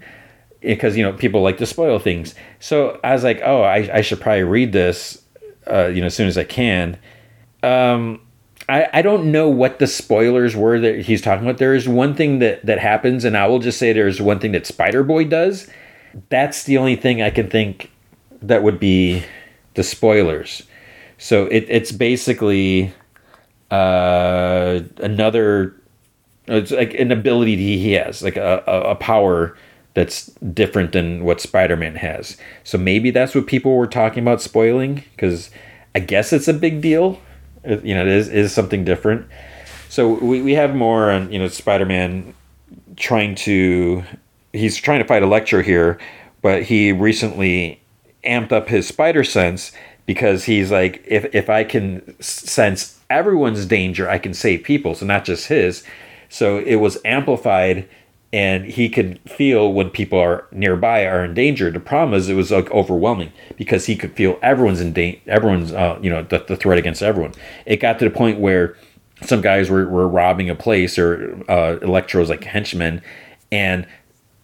[0.61, 2.35] because you know people like to spoil things.
[2.61, 5.25] So I was like, oh, I, I should probably read this
[5.67, 6.99] uh, you know, as soon as I can.
[7.63, 8.21] Um,
[8.69, 11.59] I, I don't know what the spoilers were that he's talking about.
[11.59, 14.53] There is one thing that, that happens, and I will just say there's one thing
[14.53, 15.69] that Spider Boy does.
[16.29, 17.91] That's the only thing I can think
[18.43, 19.25] that would be
[19.75, 20.63] the spoilers.
[21.19, 22.93] So it, it's basically
[23.75, 25.75] uh, another,
[26.47, 29.57] it's like an ability he has, like a, a, power
[29.95, 32.37] that's different than what Spider-Man has.
[32.63, 35.51] So maybe that's what people were talking about spoiling because
[35.95, 37.21] I guess it's a big deal.
[37.65, 39.27] You know, it is, is something different.
[39.89, 42.35] So we, we have more on, you know, Spider-Man
[42.97, 44.05] trying to,
[44.53, 45.99] he's trying to fight Electro here,
[46.43, 47.81] but he recently
[48.25, 49.73] amped up his spider sense
[50.07, 54.95] because he's like, if, if I can sense everyone's danger, I can save people.
[54.95, 55.83] So not just his.
[56.29, 57.89] So it was amplified
[58.35, 61.71] and he could feel when people are nearby are in danger.
[61.71, 65.73] The problem is it was like overwhelming because he could feel everyone's in danger, everyone's
[65.73, 67.33] uh, you know the, the threat against everyone.
[67.65, 68.77] It got to the point where
[69.23, 73.03] some guys were, were robbing a place or uh, Electro's like henchmen,
[73.53, 73.87] and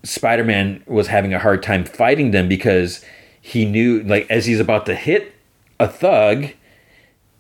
[0.05, 3.05] Spider Man was having a hard time fighting them because
[3.41, 5.35] he knew like as he's about to hit
[5.81, 6.51] a thug,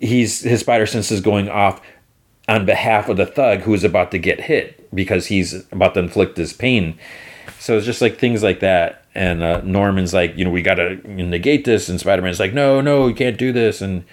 [0.00, 1.80] he's his spider sense is going off
[2.48, 6.00] on behalf of the thug who is about to get hit because he's about to
[6.00, 6.98] inflict this pain.
[7.60, 9.04] So it's just like things like that.
[9.14, 11.88] And uh, Norman's like, you know, we got to negate this.
[11.88, 13.80] And Spider Man's like, no, no, you can't do this.
[13.80, 14.04] And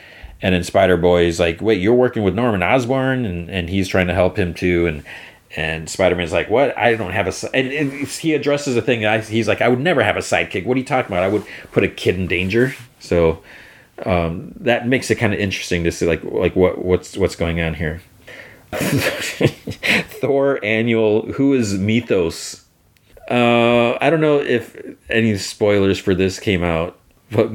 [0.41, 3.88] and then Spider Boy is like, wait, you're working with Norman Osborn, and and he's
[3.88, 5.03] trying to help him too, and
[5.55, 6.78] and Spider Man's like, what?
[6.78, 7.55] I don't have a.
[7.55, 9.05] And, and he addresses a thing.
[9.05, 10.65] I, he's like, I would never have a sidekick.
[10.65, 11.23] What are you talking about?
[11.23, 12.75] I would put a kid in danger.
[12.99, 13.41] So
[14.06, 17.62] um, that makes it kind of interesting to see like like what what's what's going
[17.62, 18.02] on here.
[18.72, 21.32] Thor annual.
[21.34, 22.66] Who is Mythos?
[23.30, 24.78] Uh, I don't know if
[25.10, 26.98] any spoilers for this came out,
[27.32, 27.52] but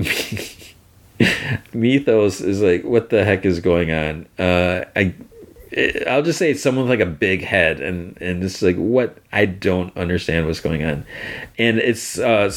[1.73, 4.27] Mythos is like, what the heck is going on?
[4.39, 5.15] Uh, I
[6.07, 9.19] I'll just say it's someone with like a big head, and and it's like what
[9.33, 11.07] I don't understand what's going on,
[11.59, 12.53] and it's uh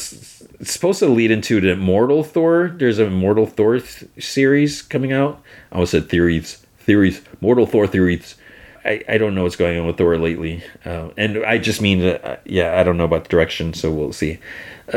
[0.60, 2.72] it's supposed to lead into the Immortal Thor.
[2.74, 5.42] There's a Immortal Thor th- series coming out.
[5.70, 8.36] I almost said theories, theories, Mortal Thor theories.
[8.84, 12.02] I, I don't know what's going on with Thor lately, uh, and I just mean
[12.04, 14.38] uh, yeah I don't know about the direction, so we'll see.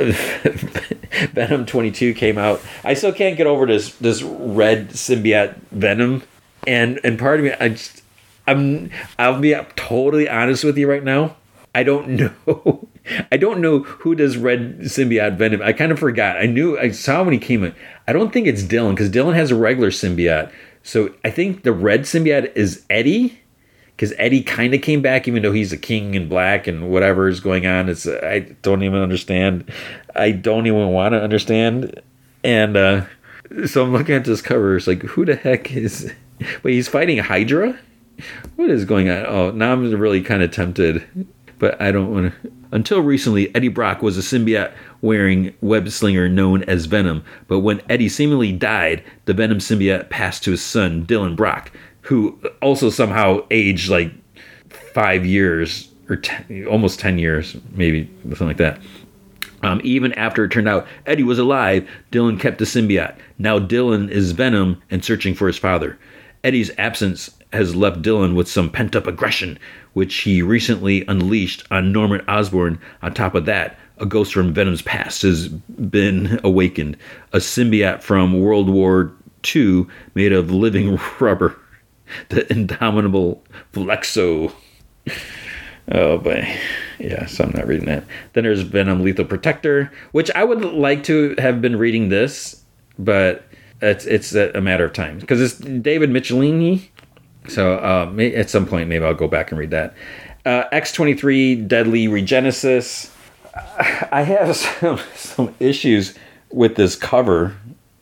[1.33, 2.61] Venom 22 came out.
[2.83, 6.21] I still can't get over this this red symbiote Venom,
[6.67, 8.03] and and part of me I just
[8.45, 11.35] I'm I'll be totally honest with you right now.
[11.73, 12.09] I don't
[12.47, 12.87] know.
[13.31, 15.61] I don't know who does red symbiote venom.
[15.61, 16.37] I kind of forgot.
[16.37, 17.75] I knew I saw when he came in.
[18.07, 20.51] I don't think it's Dylan because Dylan has a regular symbiote.
[20.83, 23.39] So I think the red symbiote is Eddie
[23.95, 27.27] because Eddie kind of came back even though he's a king in black and whatever
[27.27, 27.89] is going on.
[27.89, 29.71] It's I don't even understand.
[30.15, 32.01] I don't even want to understand.
[32.43, 33.05] And uh,
[33.65, 34.77] so I'm looking at this cover.
[34.77, 36.11] It's like who the heck is?
[36.63, 37.77] Wait, he's fighting Hydra
[38.55, 39.25] what is going on?
[39.25, 41.05] Oh, now I'm really kind of tempted,
[41.57, 42.51] but I don't want to.
[42.71, 47.81] Until recently, Eddie Brock was a symbiote wearing web slinger known as Venom, but when
[47.89, 53.45] Eddie seemingly died, the Venom symbiote passed to his son, Dylan Brock, who also somehow
[53.49, 54.11] aged like
[54.93, 58.79] five years or ten, almost 10 years, maybe something like that.
[59.61, 63.15] Um, even after it turned out Eddie was alive, Dylan kept the symbiote.
[63.37, 65.97] Now Dylan is Venom and searching for his father.
[66.43, 69.57] Eddie's absence has left Dylan with some pent up aggression,
[69.93, 72.79] which he recently unleashed on Norman Osborn.
[73.01, 76.97] On top of that, a ghost from Venom's past has been awakened.
[77.33, 79.11] A symbiote from World War
[79.55, 81.57] II made of living rubber.
[82.29, 84.53] The indomitable Flexo.
[85.91, 86.47] Oh boy.
[86.99, 88.03] Yeah, so I'm not reading that.
[88.33, 92.63] Then there's Venom Lethal Protector, which I would like to have been reading this,
[92.97, 93.45] but
[93.81, 96.89] it's it's a matter of time because it's David Michelinie
[97.49, 99.93] so uh, at some point, maybe I'll go back and read that.
[100.45, 103.11] Uh, X23 Deadly Regenesis.
[104.11, 106.15] I have some, some issues
[106.51, 107.55] with this cover.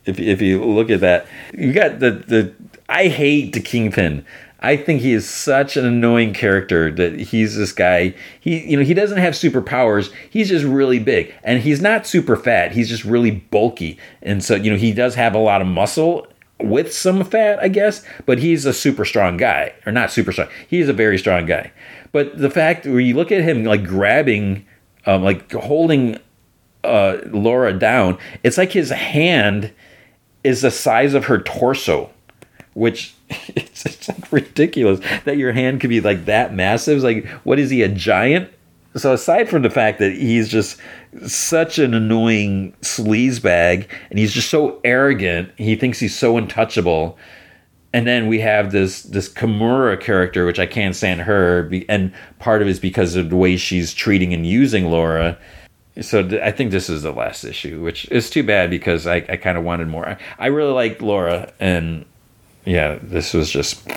[0.05, 2.53] If, if you look at that, you got the, the
[2.87, 4.25] I hate the Kingpin.
[4.59, 8.15] I think he is such an annoying character that he's this guy.
[8.39, 10.11] He you know he doesn't have superpowers.
[10.29, 12.71] He's just really big, and he's not super fat.
[12.71, 16.27] He's just really bulky, and so you know he does have a lot of muscle
[16.59, 20.49] with some fat, I guess, but he's a super strong guy, or not super strong.
[20.67, 21.71] He's a very strong guy.
[22.11, 24.65] But the fact where you look at him like grabbing,
[25.05, 26.17] um, like holding
[26.83, 29.71] uh, Laura down, it's like his hand
[30.43, 32.09] is the size of her torso,
[32.77, 36.97] which it's, it's like ridiculous that your hand could be like that massive.
[36.97, 38.51] It's like, what is he, a giant?
[38.95, 40.79] So aside from the fact that he's just
[41.25, 47.17] such an annoying sleazebag and he's just so arrogant, he thinks he's so untouchable.
[47.93, 52.61] And then we have this this Kimura character, which I can't stand her, and part
[52.61, 55.37] of it is because of the way she's treating and using Laura.
[56.01, 59.37] So I think this is the last issue, which is too bad because I, I
[59.37, 60.07] kind of wanted more.
[60.07, 62.05] I, I really like Laura, and
[62.67, 63.87] yeah, this was just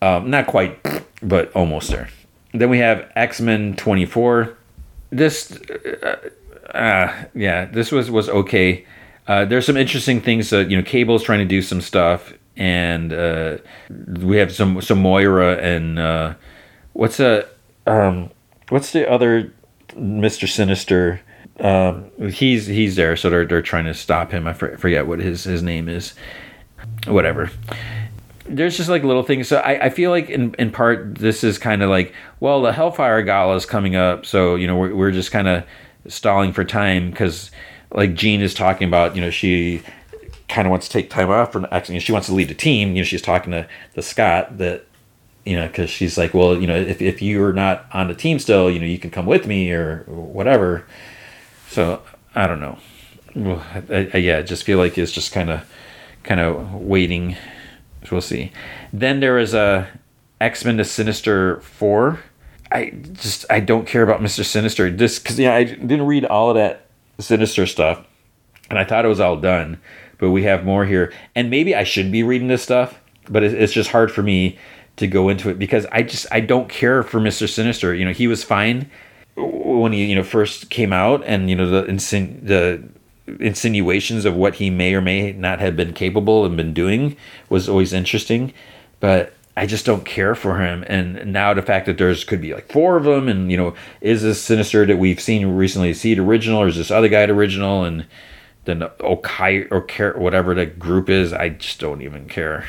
[0.00, 0.78] um, not quite,
[1.22, 2.08] but almost there.
[2.52, 4.56] Then we have X Men 24.
[5.10, 5.52] This,
[6.02, 6.30] uh,
[6.74, 8.86] uh, yeah, this was was okay.
[9.28, 10.52] Uh, there's some interesting things.
[10.52, 13.58] Uh, you know, Cable's trying to do some stuff, and uh,
[13.90, 16.34] we have some some Moira and uh,
[16.94, 17.46] what's a
[17.86, 18.30] um,
[18.70, 19.52] what's the other
[19.94, 21.20] Mister Sinister?
[21.60, 24.46] Um, he's he's there, so they're they're trying to stop him.
[24.46, 26.14] I forget what his his name is.
[27.06, 27.50] Whatever
[28.46, 29.48] there's just like little things.
[29.48, 32.72] So I, I feel like in, in part this is kind of like, well, the
[32.72, 35.64] Hellfire Gala is coming up, so you know we're we're just kind of
[36.06, 37.50] stalling for time because
[37.92, 39.82] like Jean is talking about, you know, she
[40.48, 41.98] kind of wants to take time off from acting.
[42.00, 42.90] She wants to lead the team.
[42.90, 44.84] You know, she's talking to the Scott that
[45.44, 48.38] you know because she's like, well, you know, if if you're not on the team
[48.38, 50.84] still, you know, you can come with me or whatever.
[51.68, 52.02] So
[52.34, 52.78] I don't know.
[53.34, 55.68] Well, I, I, yeah, I just feel like it's just kind of
[56.24, 57.36] kind of waiting
[58.10, 58.52] we'll see.
[58.92, 59.88] Then there is a
[60.40, 62.20] X Men to Sinister Four.
[62.70, 66.50] I just I don't care about Mister Sinister just because yeah I didn't read all
[66.50, 66.86] of that
[67.18, 68.04] Sinister stuff,
[68.68, 69.80] and I thought it was all done.
[70.18, 71.12] but we have more here.
[71.34, 74.58] And maybe I should be reading this stuff, but it's just hard for me
[74.96, 77.94] to go into it because I just I don't care for Mister Sinister.
[77.94, 78.90] You know, he was fine
[79.36, 81.82] when he you know first came out, and you know the
[82.42, 82.82] the
[83.26, 87.16] insinuations of what he may or may not have been capable and been doing
[87.48, 88.52] was always interesting,
[89.00, 90.84] but I just don't care for him.
[90.88, 93.74] And now the fact that there's could be like four of them, and you know,
[94.00, 95.90] is this Sinister that we've seen recently?
[95.90, 97.84] Is he original, or is this other guy original?
[97.84, 98.06] And
[98.64, 102.66] then Okai or care whatever the group is, I just don't even care.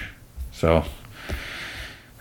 [0.52, 0.86] So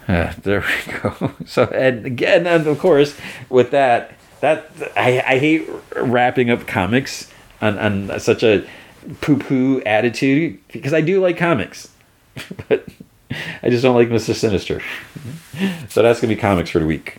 [0.08, 1.32] uh, there we go.
[1.46, 3.18] So and again, and of course,
[3.50, 7.30] with that, that I, I hate wrapping up comics
[7.64, 8.66] on, on such a
[9.20, 11.88] poo-poo attitude because I do like comics,
[12.68, 12.86] but
[13.62, 14.82] I just don't like Mister Sinister.
[15.88, 17.18] so that's gonna be comics for the week.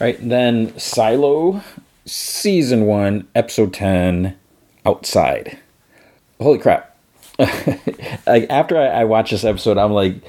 [0.00, 1.62] All right, then Silo,
[2.04, 4.36] season one, episode ten,
[4.84, 5.58] outside.
[6.40, 6.96] Holy crap!
[8.26, 10.22] like after I, I watched this episode, I'm like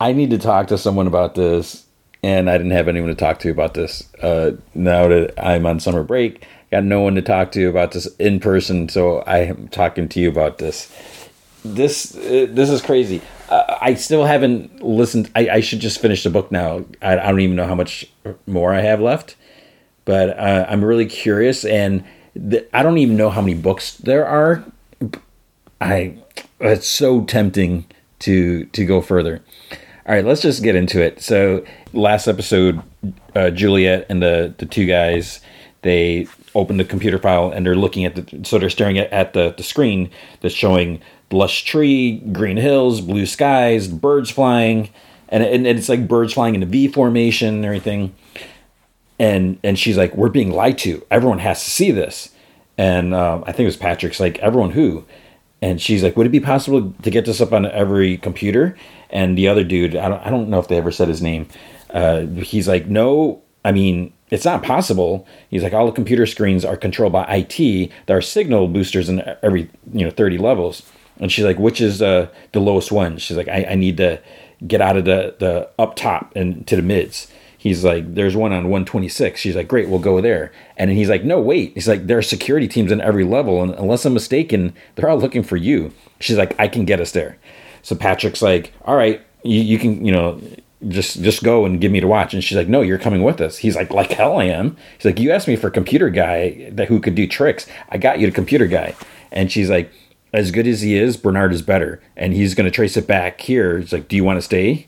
[0.00, 1.86] I need to talk to someone about this,
[2.22, 4.08] and I didn't have anyone to talk to about this.
[4.22, 8.06] Uh, now that I'm on summer break, got no one to talk to about this
[8.16, 10.92] in person, so I am talking to you about this.
[11.64, 13.20] This uh, this is crazy.
[13.48, 15.30] Uh, I still haven't listened.
[15.34, 16.84] I, I, should just finish the book now.
[17.00, 18.10] I, I, don't even know how much
[18.46, 19.36] more I have left,
[20.04, 22.04] but uh, I'm really curious, and
[22.72, 24.64] I don't even know how many books there are.
[25.80, 26.16] I
[26.60, 27.86] it's so tempting
[28.20, 29.42] to to go further.
[30.06, 31.20] All right, let's just get into it.
[31.20, 32.80] So, last episode,
[33.34, 35.40] uh, Juliet and the the two guys
[35.82, 36.26] they
[36.56, 39.54] open the computer file and they're looking at the so they're staring at, at the
[39.56, 41.00] the screen that's showing
[41.30, 44.90] lush tree, green hills, blue skies, birds flying,
[45.28, 48.14] and, and it's like birds flying in a V formation and everything.
[49.18, 51.04] And and she's like, "We're being lied to.
[51.10, 52.30] Everyone has to see this."
[52.78, 55.04] And um, I think it was Patrick's like, "Everyone who?"
[55.62, 58.76] And she's like, "Would it be possible to get this up on every computer?"
[59.10, 61.48] and the other dude, I don't, I don't know if they ever said his name.
[61.90, 65.26] Uh, he's like, no, I mean, it's not possible.
[65.48, 67.90] He's like, all the computer screens are controlled by IT.
[68.06, 70.82] There are signal boosters in every, you know, 30 levels.
[71.18, 73.18] And she's like, which is uh, the lowest one?
[73.18, 74.20] She's like, I, I need to
[74.66, 77.28] get out of the, the up top and to the mids.
[77.58, 79.40] He's like, there's one on 126.
[79.40, 80.52] She's like, great, we'll go there.
[80.76, 81.72] And he's like, no, wait.
[81.74, 83.62] He's like, there are security teams in every level.
[83.62, 85.92] And unless I'm mistaken, they're all looking for you.
[86.20, 87.38] She's like, I can get us there.
[87.82, 90.40] So Patrick's like, all right, you, you can, you know,
[90.88, 92.34] just just go and give me to watch.
[92.34, 93.58] And she's like, no, you're coming with us.
[93.58, 94.76] He's like, like hell I am.
[94.96, 97.66] He's like, you asked me for a computer guy that who could do tricks.
[97.88, 98.94] I got you the computer guy.
[99.32, 99.90] And she's like,
[100.32, 102.02] as good as he is, Bernard is better.
[102.16, 103.78] And he's going to trace it back here.
[103.78, 104.86] He's like, do you want to stay?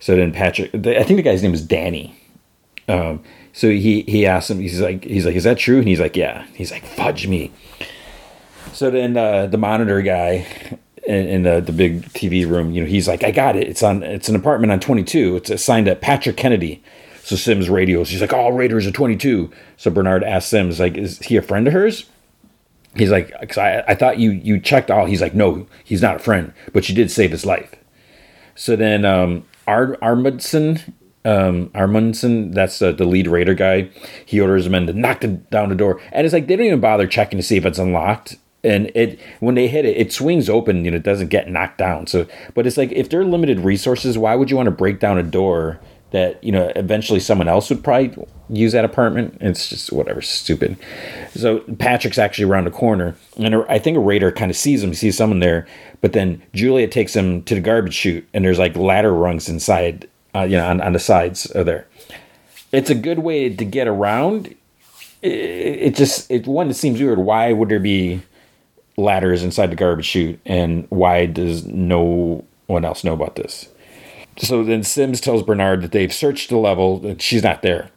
[0.00, 2.14] So then Patrick, I think the guy's name is Danny.
[2.88, 5.78] Um, so he he asks him, he's like, he's like, is that true?
[5.78, 6.46] And he's like, yeah.
[6.54, 7.52] He's like, fudge me.
[8.72, 10.46] So then uh, the monitor guy
[11.06, 13.68] in, in the, the big TV room, you know, he's like, I got it.
[13.68, 15.36] It's on, it's an apartment on 22.
[15.36, 16.82] It's assigned to Patrick Kennedy.
[17.22, 18.10] So Sims radios.
[18.10, 19.50] He's like, all Raiders are 22.
[19.76, 22.06] So Bernard asks Sims, like, is he a friend of hers?
[22.94, 25.06] He's like, Cause I, I thought you you checked all.
[25.06, 27.74] He's like, no, he's not a friend, but she did save his life.
[28.54, 30.94] So then um, Ar- Armundson,
[31.24, 33.90] um, Armundson, that's uh, the lead Raider guy.
[34.24, 37.06] He orders in to knock down the door, and it's like they don't even bother
[37.06, 38.36] checking to see if it's unlocked
[38.66, 40.82] and it when they hit it, it swings open.
[40.82, 42.06] Know, it doesn't get knocked down.
[42.06, 45.18] So, but it's like if they're limited resources, why would you want to break down
[45.18, 49.38] a door that you know eventually someone else would probably use that apartment?
[49.40, 50.76] It's just whatever, stupid.
[51.34, 54.90] So Patrick's actually around the corner, and I think a raider kind of sees him,
[54.90, 55.66] he sees someone there,
[56.00, 60.08] but then Julia takes him to the garbage chute, and there's like ladder rungs inside,
[60.34, 61.86] uh, you know, on, on the sides of there.
[62.72, 64.48] It's a good way to get around.
[65.22, 67.18] It, it just it one it seems weird.
[67.18, 68.22] Why would there be
[68.96, 73.68] ladders inside the garbage chute, and why does no one else know about this?
[74.38, 77.90] So then Sims tells Bernard that they've searched the level, that she's not there.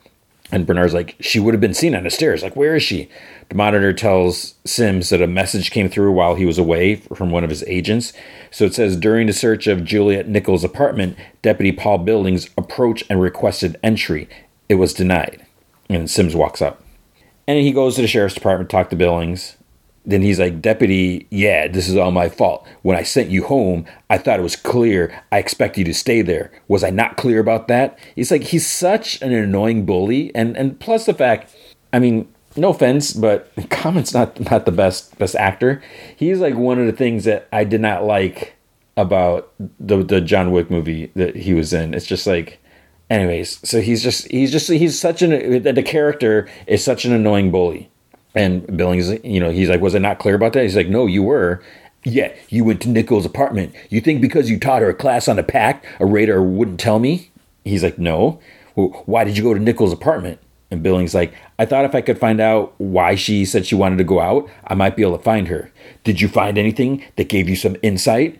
[0.51, 2.41] And Bernard's like, she would have been seen on the stairs.
[2.41, 3.07] Like, where is she?
[3.49, 7.43] The monitor tells Sims that a message came through while he was away from one
[7.43, 8.13] of his agents.
[8.49, 13.21] So it says during the search of Juliet Nichols' apartment, Deputy Paul Billings approached and
[13.21, 14.27] requested entry.
[14.69, 15.45] It was denied.
[15.87, 16.81] And Sims walks up.
[17.47, 19.55] And he goes to the sheriff's department to talk to Billings
[20.09, 22.67] then he's like, Deputy, yeah, this is all my fault.
[22.81, 25.23] When I sent you home, I thought it was clear.
[25.31, 26.51] I expect you to stay there.
[26.67, 27.99] Was I not clear about that?
[28.15, 30.33] He's like, he's such an annoying bully.
[30.33, 31.55] And and plus the fact,
[31.93, 35.79] I mean, no offense, but Common's not not the best best actor.
[36.15, 38.55] He's like one of the things that I did not like
[38.97, 41.93] about the the John Wick movie that he was in.
[41.93, 42.59] It's just like
[43.11, 47.51] anyways, so he's just he's just he's such an the character is such an annoying
[47.51, 47.91] bully
[48.39, 50.63] and Billings, you know, he's like, was I not clear about that?
[50.63, 51.61] He's like, no, you were.
[52.05, 53.75] Yeah, you went to Nichols' apartment.
[53.89, 56.99] You think because you taught her a class on a pack, a radar wouldn't tell
[56.99, 57.31] me?
[57.65, 58.39] He's like, no.
[58.75, 60.39] Well, why did you go to Nichols' apartment?
[60.71, 63.97] And Billings like, I thought if I could find out why she said she wanted
[63.97, 65.69] to go out, I might be able to find her.
[66.05, 68.39] Did you find anything that gave you some insight?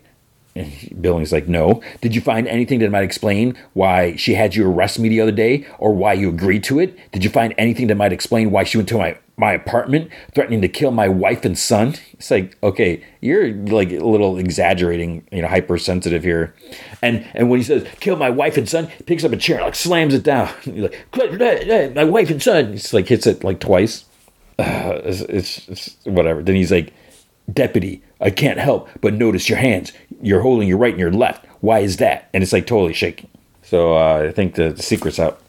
[0.60, 1.82] And Billings like, no.
[2.01, 5.32] Did you find anything that might explain why she had you arrest me the other
[5.32, 7.12] day, or why you agreed to it?
[7.12, 10.62] Did you find anything that might explain why she went to my my apartment, threatening
[10.62, 11.95] to kill my wife and son.
[12.12, 16.53] It's like, okay, you're like a little exaggerating, you know, hypersensitive here.
[17.01, 19.76] And and when he says kill my wife and son, picks up a chair, like
[19.76, 20.53] slams it down.
[20.64, 20.84] He's
[21.14, 22.74] like, my wife and son.
[22.74, 24.03] He's like hits it like twice.
[24.60, 26.43] Uh, it's, it's, it's whatever.
[26.43, 26.93] Then he's like,
[27.51, 29.93] deputy, I can't help but notice your hands.
[30.22, 31.45] You're holding your right and your left.
[31.61, 32.30] Why is that?
[32.34, 33.30] And it's like totally shaking.
[33.63, 35.41] So uh, I think the, the secret's out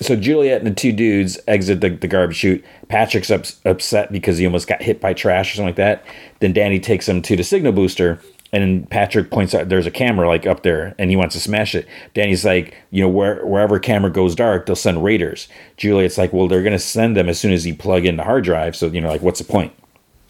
[0.00, 2.64] so Juliet and the two dudes exit the, the garbage chute.
[2.88, 6.04] Patrick's ups, upset because he almost got hit by trash or something like that.
[6.40, 8.20] Then Danny takes him to the signal booster,
[8.52, 11.74] and Patrick points out there's a camera like up there, and he wants to smash
[11.74, 11.86] it.
[12.12, 15.48] Danny's like, you know, where, wherever camera goes dark, they'll send raiders.
[15.76, 18.44] Juliet's like, well, they're gonna send them as soon as you plug in the hard
[18.44, 18.74] drive.
[18.74, 19.72] So you know, like, what's the point?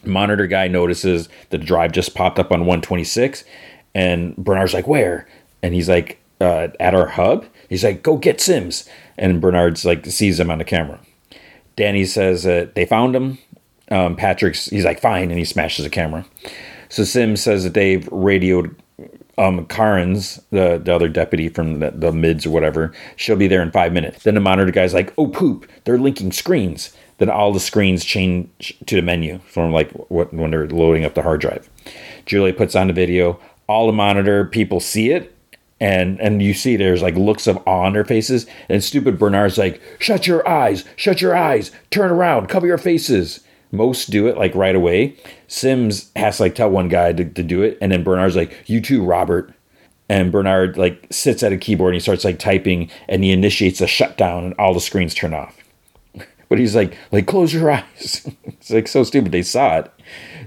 [0.07, 3.45] Monitor guy notices the drive just popped up on 126,
[3.95, 5.29] and Bernard's like, where?
[5.63, 7.47] And he's like, uh, at our hub.
[7.69, 11.01] He's like, go get Sims and Bernard's like sees him on the camera.
[11.77, 13.39] Danny says that they found him.
[13.91, 16.25] Um, Patrick's he's like fine, and he smashes the camera.
[16.89, 18.75] So Sims says that they've radioed
[19.37, 22.93] um, the, the other deputy from the, the, mids or whatever.
[23.17, 24.23] She'll be there in five minutes.
[24.23, 26.95] Then the monitor guy's like, oh poop, they're linking screens.
[27.19, 31.15] Then all the screens change to the menu from like what when they're loading up
[31.15, 31.69] the hard drive.
[32.27, 33.39] Julie puts on the video.
[33.67, 35.35] All the monitor people see it,
[35.81, 39.59] and and you see there's like looks of awe on their faces and stupid bernard's
[39.59, 43.41] like shut your eyes shut your eyes turn around cover your faces
[43.73, 45.15] most do it like right away
[45.49, 48.57] sims has to like tell one guy to, to do it and then bernard's like
[48.67, 49.53] you too robert
[50.09, 53.81] and bernard like sits at a keyboard and he starts like typing and he initiates
[53.81, 55.59] a shutdown and all the screens turn off
[56.55, 58.31] but he's like like close your eyes.
[58.45, 59.33] It's like so stupid.
[59.33, 59.93] They saw it.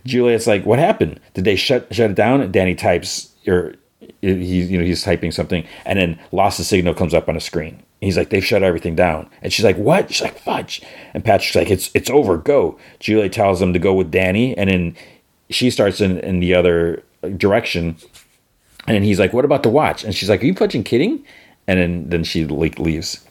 [0.06, 1.20] Juliet's like what happened?
[1.34, 2.40] Did they shut shut it down?
[2.40, 3.76] And danny types or
[4.22, 5.68] he's you know he's typing something.
[5.86, 7.84] And then loss of signal comes up on a screen.
[8.00, 9.30] He's like they've shut everything down.
[9.42, 10.10] And she's like what?
[10.14, 10.82] She's like fudge.
[11.14, 12.38] And patrick's like it's it's over.
[12.38, 12.80] Go.
[13.02, 14.58] Julie tells him to go with danny.
[14.58, 14.96] And then
[15.50, 17.04] she starts in, in the other
[17.36, 17.98] direction.
[18.88, 20.06] And he's like what about the watch?
[20.06, 21.26] And she's like are you fucking kidding?
[21.68, 23.28] And then then she like leaves.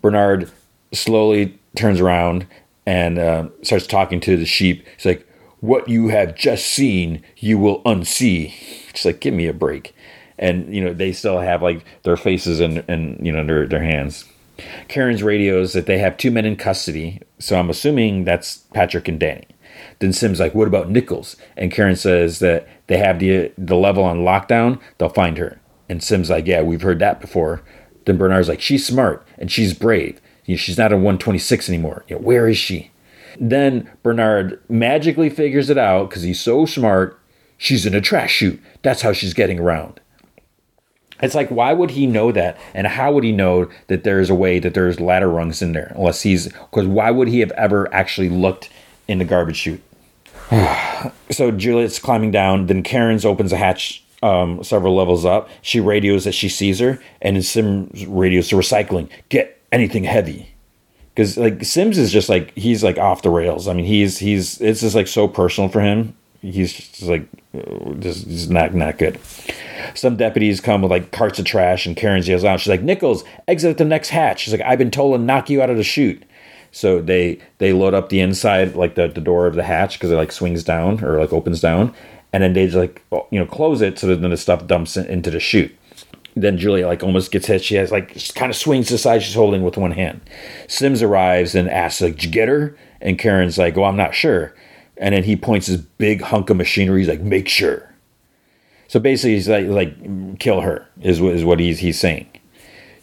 [0.00, 0.50] Bernard
[0.92, 2.46] slowly turns around
[2.86, 5.28] and uh, starts talking to the sheep he's like
[5.60, 8.52] what you have just seen you will unsee
[8.92, 9.94] she's like give me a break
[10.42, 13.82] and you know they still have like their faces and and you know their their
[13.82, 14.24] hands.
[14.88, 19.18] Karen's radios that they have two men in custody, so I'm assuming that's Patrick and
[19.18, 19.46] Danny.
[20.00, 24.04] Then Sim's like, "What about Nichols?" And Karen says that they have the the level
[24.04, 24.80] on lockdown.
[24.98, 25.60] They'll find her.
[25.88, 27.62] And Sim's like, "Yeah, we've heard that before."
[28.04, 30.20] Then Bernard's like, "She's smart and she's brave.
[30.44, 32.04] You know, she's not a 126 anymore.
[32.08, 32.90] You know, where is she?"
[33.40, 37.18] Then Bernard magically figures it out because he's so smart.
[37.56, 38.60] She's in a trash chute.
[38.82, 40.00] That's how she's getting around.
[41.22, 42.58] It's like, why would he know that?
[42.74, 45.92] And how would he know that there's a way that there's ladder rungs in there?
[45.94, 48.68] Unless he's, because why would he have ever actually looked
[49.06, 49.82] in the garbage chute?
[51.30, 52.66] so Juliet's climbing down.
[52.66, 55.48] Then Karen's opens a hatch um, several levels up.
[55.62, 59.08] She radios that she sees her, and Sim radios to recycling.
[59.28, 60.48] Get anything heavy.
[61.14, 63.68] Because like Sims is just like he's like off the rails.
[63.68, 66.14] I mean he's he's it's just like so personal for him.
[66.40, 67.26] He's just like
[68.00, 69.18] just, just not not good.
[69.94, 72.60] Some deputies come with like carts of trash, and Karen yells out.
[72.60, 75.50] She's like, "Nichols, exit at the next hatch." She's like, "I've been told to knock
[75.50, 76.22] you out of the chute."
[76.70, 80.10] So they they load up the inside, like the, the door of the hatch, because
[80.10, 81.94] it like swings down or like opens down,
[82.32, 84.96] and then they just like you know close it so that then the stuff dumps
[84.96, 85.76] into the chute.
[86.34, 87.62] Then Julia like almost gets hit.
[87.62, 89.22] She has like kind of swings the side.
[89.22, 90.20] She's holding with one hand.
[90.66, 94.14] Sims arrives and asks like, "Did you get her?" And Karen's like, "Oh, I'm not
[94.14, 94.54] sure."
[94.96, 97.00] And then he points his big hunk of machinery.
[97.00, 97.92] He's like, "Make sure."
[98.88, 102.26] So basically, he's like, like kill her is what is what he's he's saying.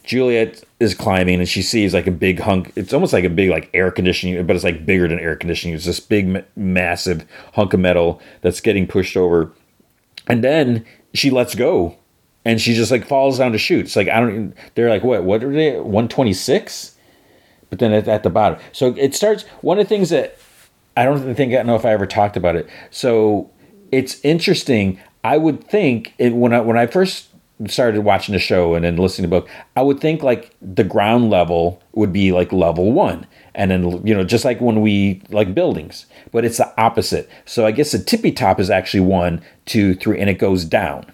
[0.04, 2.72] Juliet is climbing and she sees like a big hunk.
[2.74, 5.74] It's almost like a big like air conditioning, but it's like bigger than air conditioning.
[5.74, 7.24] It's this big massive
[7.54, 9.52] hunk of metal that's getting pushed over,
[10.26, 10.84] and then
[11.14, 11.96] she lets go,
[12.50, 13.78] and she just like falls down to.
[13.78, 14.54] It's like I don't.
[14.74, 15.22] They're like what?
[15.22, 15.78] What are they?
[15.78, 16.96] One twenty six.
[17.70, 19.44] But then at, at the bottom, so it starts.
[19.60, 20.36] One of the things that
[20.96, 22.68] I don't think I know if I ever talked about it.
[22.90, 23.50] So
[23.92, 24.98] it's interesting.
[25.22, 27.28] I would think it, when I when I first
[27.68, 30.82] started watching the show and then listening to the book, I would think like the
[30.82, 33.26] ground level would be like level one.
[33.54, 37.28] And then, you know, just like when we like buildings, but it's the opposite.
[37.44, 41.12] So I guess the tippy top is actually one, two, three, and it goes down.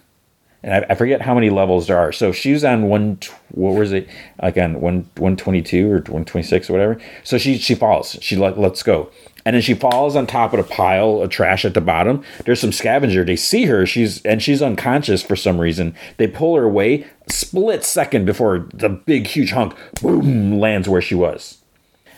[0.67, 2.11] And I, I forget how many levels there are.
[2.11, 3.19] So she's on one,
[3.51, 4.09] what was it?
[4.41, 7.01] Like on one, 122 or 126 or whatever.
[7.23, 8.17] So she, she falls.
[8.21, 9.09] She let, let's go
[9.47, 12.21] and then she falls on top of a pile of trash at the bottom.
[12.43, 13.23] There's some scavenger.
[13.23, 13.85] They see her.
[13.85, 15.95] She's and she's unconscious for some reason.
[16.17, 17.07] They pull her away.
[17.29, 21.56] Split second before the big huge hunk boom lands where she was.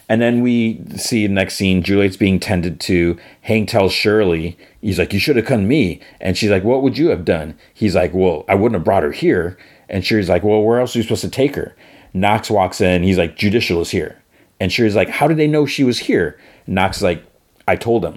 [0.09, 1.83] And then we see the next scene.
[1.83, 3.17] Juliet's being tended to.
[3.41, 6.81] Hank tells Shirley, he's like, "You should have come to me." And she's like, "What
[6.81, 9.57] would you have done?" He's like, "Well, I wouldn't have brought her here."
[9.87, 11.75] And Shirley's like, "Well, where else are you supposed to take her?"
[12.13, 13.03] Knox walks in.
[13.03, 14.17] He's like, "Judicial is here."
[14.59, 17.23] And Shirley's like, "How did they know she was here?" Knox is like,
[17.67, 18.13] I told him.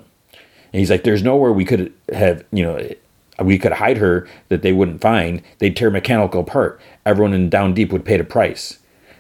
[0.72, 2.88] And he's like, there's nowhere we could have, you know,
[3.40, 5.42] we could hide her that they wouldn't find.
[5.58, 6.80] They'd tear mechanical apart.
[7.04, 8.78] Everyone in Down Deep would pay the price.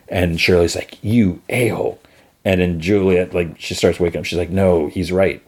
[0.08, 1.98] And Shirley's like, you a-hole.
[2.44, 4.24] And then Juliet, like, she starts waking up.
[4.24, 5.42] She's like, no, he's right.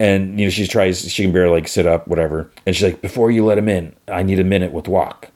[0.00, 2.50] And, you know, she tries, she can barely, like, sit up, whatever.
[2.66, 5.30] And she's like, before you let him in, I need a minute with Walk.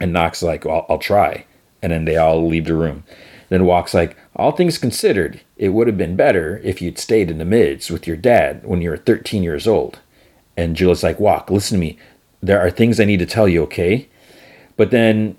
[0.00, 1.44] And Knox like, well, I'll try.
[1.82, 3.04] And then they all leave the room.
[3.50, 7.38] Then Walk's like, all things considered, it would have been better if you'd stayed in
[7.38, 9.98] the mids with your dad when you were 13 years old.
[10.56, 11.98] And Juliet's like, Walk, listen to me.
[12.42, 14.08] There are things I need to tell you, okay?
[14.78, 15.36] But then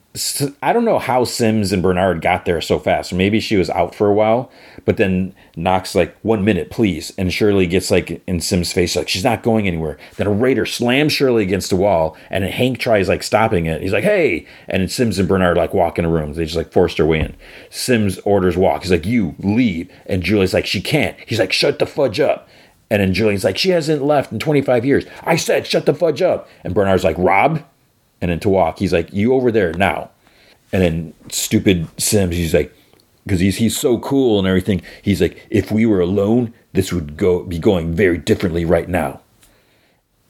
[0.61, 3.13] I don't know how Sims and Bernard got there so fast.
[3.13, 4.51] Maybe she was out for a while,
[4.83, 9.07] but then Knox like one minute, please, and Shirley gets like in Sims' face like
[9.07, 9.97] she's not going anywhere.
[10.17, 13.81] Then a raider slams Shirley against the wall, and Hank tries like stopping it.
[13.81, 16.33] He's like, "Hey!" And Sims and Bernard like walk in a room.
[16.33, 17.35] They just like forced their way in.
[17.69, 18.81] Sims orders walk.
[18.81, 22.49] He's like, "You leave," and Julie's like, "She can't." He's like, "Shut the fudge up."
[22.91, 25.05] And then Julian's like, she hasn't left in 25 years.
[25.23, 26.49] I said, shut the fudge up.
[26.63, 27.63] And Bernard's like, Rob?
[28.21, 30.09] And then to walk, he's like, you over there now.
[30.71, 32.73] And then stupid Sims, he's like,
[33.23, 34.81] because he's he's so cool and everything.
[35.01, 39.21] He's like, if we were alone, this would go be going very differently right now.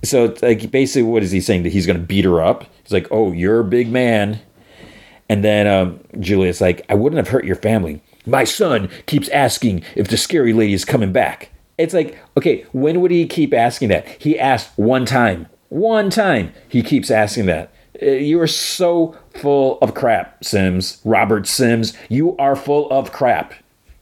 [0.04, 2.66] So like basically, what is he saying that he's going to beat her up?
[2.84, 4.40] He's like, oh, you're a big man.
[5.28, 8.02] And then um, Juliet's like, I wouldn't have hurt your family.
[8.26, 11.52] My son keeps asking if the scary lady is coming back.
[11.78, 14.08] It's like, okay, when would he keep asking that?
[14.22, 15.48] He asked one time.
[15.70, 17.72] One time he keeps asking that.
[18.02, 21.02] Uh, you are so full of crap, Sims.
[21.04, 23.54] Robert Sims, you are full of crap.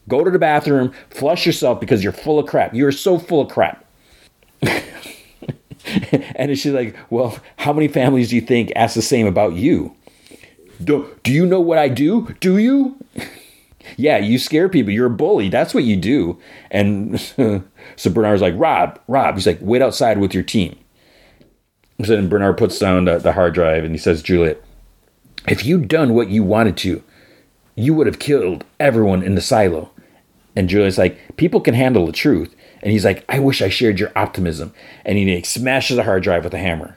[0.08, 2.74] Go to the bathroom, flush yourself because you're full of crap.
[2.74, 3.84] You're so full of crap.
[6.34, 9.94] and she's like, Well, how many families do you think ask the same about you?
[10.82, 12.34] Do, do you know what I do?
[12.40, 12.96] Do you?
[13.96, 14.92] yeah, you scare people.
[14.92, 15.48] You're a bully.
[15.48, 16.38] That's what you do.
[16.70, 17.20] And
[17.96, 19.34] so Bernard's like, Rob, Rob.
[19.34, 20.78] He's like, Wait outside with your team.
[22.04, 24.62] So then Bernard puts down the, the hard drive and he says, Juliet,
[25.48, 27.02] if you'd done what you wanted to,
[27.74, 29.90] you would have killed everyone in the silo.
[30.54, 32.54] And Juliet's like, people can handle the truth.
[32.82, 34.72] And he's like, I wish I shared your optimism.
[35.04, 36.96] And he smashes the hard drive with a hammer.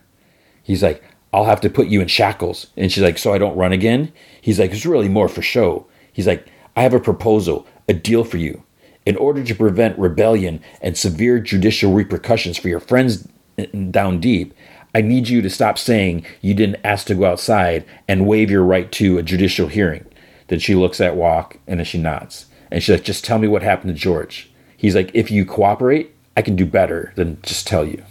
[0.64, 1.04] He's like,
[1.34, 2.68] I'll have to put you in shackles.
[2.78, 4.12] And she's like, so I don't run again?
[4.42, 5.88] He's like, it's really more for show.
[6.12, 8.64] He's like, I have a proposal, a deal for you.
[9.06, 14.20] In order to prevent rebellion and severe judicial repercussions for your friends eh, eh, down
[14.20, 14.54] deep,
[14.94, 18.64] I need you to stop saying you didn't ask to go outside and waive your
[18.64, 20.06] right to a judicial hearing.
[20.48, 22.48] Then she looks at Walk and then she nods.
[22.70, 24.52] And she's like, just tell me what happened to George.
[24.76, 28.04] He's like, if you cooperate, I can do better than just tell you.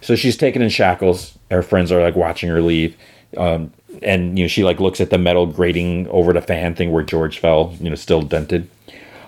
[0.00, 1.36] So she's taken in shackles.
[1.50, 2.96] Her friends are like watching her leave.
[3.36, 3.72] Um,
[4.02, 7.02] and you know, she like looks at the metal grating over the fan thing where
[7.02, 8.68] George fell, you know, still dented.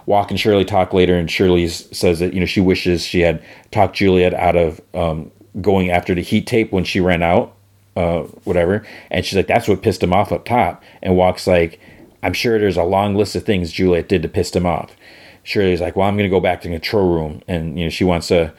[0.06, 3.42] Walk and Shirley talk later, and Shirley says that you know she wishes she had
[3.72, 7.54] talked Juliet out of um, going after the heat tape when she ran out,
[7.96, 8.86] uh, whatever.
[9.10, 10.82] And she's like, that's what pissed him off up top.
[11.02, 11.80] And Walk's like,
[12.22, 14.96] I'm sure there's a long list of things Juliet did to piss him off.
[15.44, 17.40] Shirley's like, well, I'm going to go back to the control room.
[17.46, 18.52] And, you know, she wants to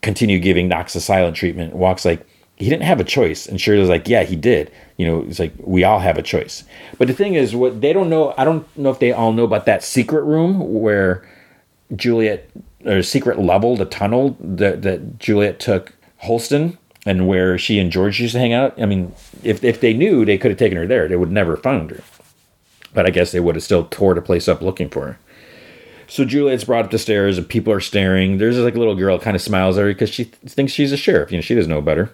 [0.00, 1.74] continue giving Knox the silent treatment.
[1.74, 3.46] Walk's like, he didn't have a choice.
[3.46, 4.70] And Shirley's like, yeah, he did.
[4.96, 6.62] You know, it's like, we all have a choice.
[6.98, 9.44] But the thing is, what they don't know, I don't know if they all know
[9.44, 11.28] about that secret room where
[11.96, 12.48] Juliet,
[12.84, 18.20] or secret level, the tunnel that, that Juliet took Holston and where she and George
[18.20, 18.80] used to hang out.
[18.80, 21.08] I mean, if if they knew, they could have taken her there.
[21.08, 22.02] They would never found her.
[22.92, 25.18] But I guess they would have still tore the place up looking for her.
[26.08, 28.38] So Juliet's brought up the stairs and people are staring.
[28.38, 30.96] There's like a little girl kind of smiles at her because she thinks she's a
[30.96, 31.30] sheriff.
[31.30, 32.10] You know, she doesn't know better.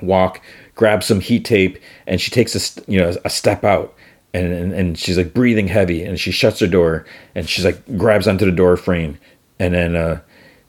[0.00, 0.40] Walk,
[0.76, 3.94] grabs some heat tape, and she takes a you know a step out.
[4.32, 7.04] And, and, and she's like breathing heavy and she shuts her door
[7.34, 9.18] and she's like grabs onto the door frame
[9.58, 10.20] and then uh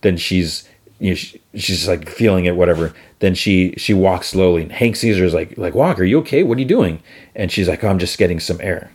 [0.02, 0.68] then she's
[1.02, 2.94] you know, she, she's like feeling it, whatever.
[3.20, 4.62] Then she she walks slowly.
[4.62, 6.44] And Hank her is like like Walk, are you okay?
[6.44, 7.02] What are you doing?
[7.36, 8.92] And she's like, oh, I'm just getting some air.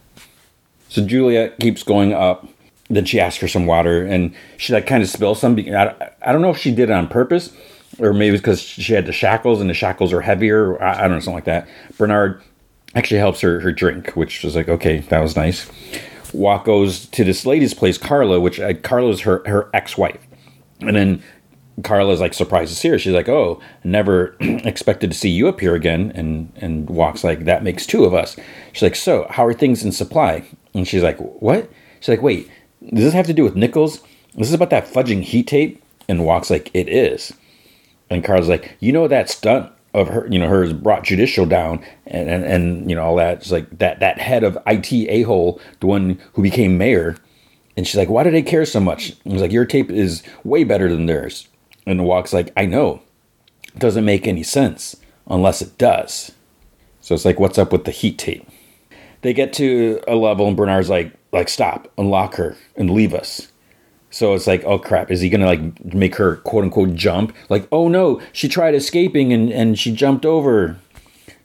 [0.89, 2.47] So Julia keeps going up.
[2.89, 5.59] Then she asks for some water, and she like kind of spills some.
[5.59, 7.53] I, I don't know if she did it on purpose,
[7.99, 10.81] or maybe it's because she had the shackles and the shackles are heavier.
[10.81, 11.69] I, I don't know something like that.
[11.99, 12.41] Bernard
[12.95, 15.69] actually helps her her drink, which was like okay, that was nice.
[16.33, 20.25] Walk goes to this lady's place, Carla, which uh, Carla's her her ex wife,
[20.79, 21.23] and then
[21.83, 22.99] Carla's like surprised to see her.
[22.99, 27.45] She's like, "Oh, never expected to see you up here again." And and walks like
[27.45, 28.37] that makes two of us.
[28.73, 30.45] She's like, "So, how are things in supply?"
[30.75, 31.71] And she's like, "What?"
[32.01, 32.51] She's like, "Wait,
[32.83, 34.01] does this have to do with Nichols?
[34.35, 37.33] This is about that fudging heat tape." And walks like, "It is."
[38.09, 41.85] And Carla's like, "You know that stunt of her, you know, hers brought judicial down,
[42.07, 43.39] and and, and you know all that.
[43.39, 47.17] It's like that that head of IT a hole, the one who became mayor."
[47.77, 50.23] And she's like, "Why do they care so much?" And he's like, "Your tape is
[50.43, 51.49] way better than theirs."
[51.87, 53.03] And Walk's like, I know.
[53.75, 54.97] It doesn't make any sense
[55.29, 56.33] unless it does.
[57.01, 58.49] So it's like, what's up with the heat tape?
[59.23, 63.49] They get to a level and Bernard's like, like, stop, unlock her, and leave us.
[64.11, 67.35] So it's like, oh crap, is he gonna like make her quote unquote jump?
[67.49, 70.79] Like, oh no, she tried escaping and, and she jumped over.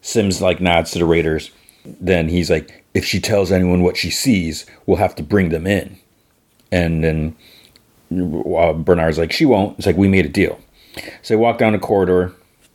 [0.02, 1.52] Sims like nods to the Raiders.
[1.86, 5.68] Then he's like, if she tells anyone what she sees, we'll have to bring them
[5.68, 5.98] in.
[6.72, 7.36] And then
[8.12, 9.78] uh, Bernard's like, she won't.
[9.78, 10.60] It's like, we made a deal.
[11.22, 12.34] So they walk down a corridor.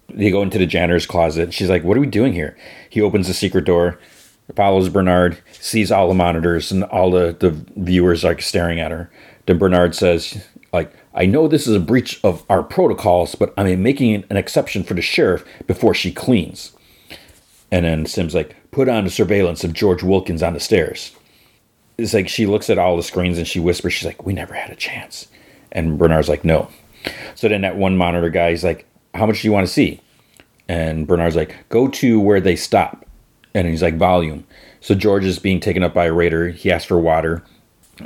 [0.09, 1.53] They go into the janitor's closet.
[1.53, 2.57] She's like, what are we doing here?
[2.89, 3.99] He opens the secret door,
[4.55, 9.11] follows Bernard, sees all the monitors and all the, the viewers like staring at her.
[9.47, 13.83] Then Bernard says, like, I know this is a breach of our protocols, but I'm
[13.83, 16.73] making an exception for the sheriff before she cleans.
[17.71, 21.13] And then Sim's like, put on the surveillance of George Wilkins on the stairs
[21.99, 24.55] it's like she looks at all the screens and she whispers, she's like, "We never
[24.55, 25.29] had a chance."
[25.73, 26.69] And Bernard's like, "No."
[27.35, 30.01] So then that one monitor guy, he's like, "How much do you want to see?"
[30.69, 33.07] And Bernard's like, "Go to where they stop."
[33.55, 34.45] And he's like, "Volume."
[34.81, 36.51] So George is being taken up by a raider.
[36.51, 37.43] He asks for water,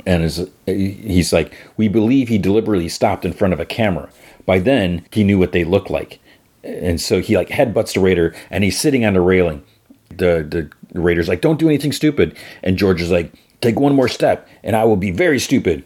[0.05, 4.09] and is he's like, "We believe he deliberately stopped in front of a camera."
[4.45, 6.19] By then, he knew what they looked like,
[6.63, 9.63] and so he like headbutts the raider, and he's sitting on the railing.
[10.09, 14.07] The the raider's like, "Don't do anything stupid," and George is like, Take one more
[14.07, 15.85] step, and I will be very stupid.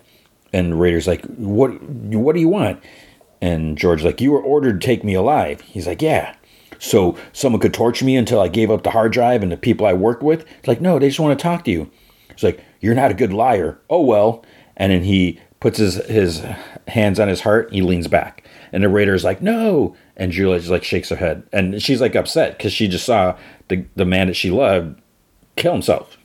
[0.54, 1.82] And Raider's like, what?
[1.82, 2.82] What do you want?
[3.42, 5.62] And George's like, you were ordered to take me alive.
[5.62, 6.36] He's like, yeah.
[6.80, 9.86] So someone could torture me until I gave up the hard drive and the people
[9.86, 10.46] I worked with.
[10.60, 11.90] It's like, no, they just want to talk to you.
[12.30, 13.80] It's like, you're not a good liar.
[13.90, 14.44] Oh well.
[14.78, 16.44] And then he puts his his
[16.88, 17.72] hands on his heart.
[17.72, 19.96] He leans back, and the Raider's like, no.
[20.16, 23.38] And Julia just like shakes her head, and she's like upset because she just saw
[23.68, 25.02] the the man that she loved
[25.56, 26.18] kill himself.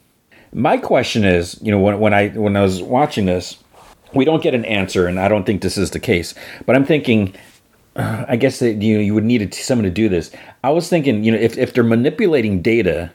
[0.53, 3.57] My question is, you know, when, when I when I was watching this,
[4.15, 6.35] we don't get an answer, and I don't think this is the case.
[6.67, 7.35] But I'm thinking,
[7.97, 10.33] uh, I guess that you know, you would need someone to do this.
[10.65, 13.13] I was thinking, you know, if, if they're manipulating data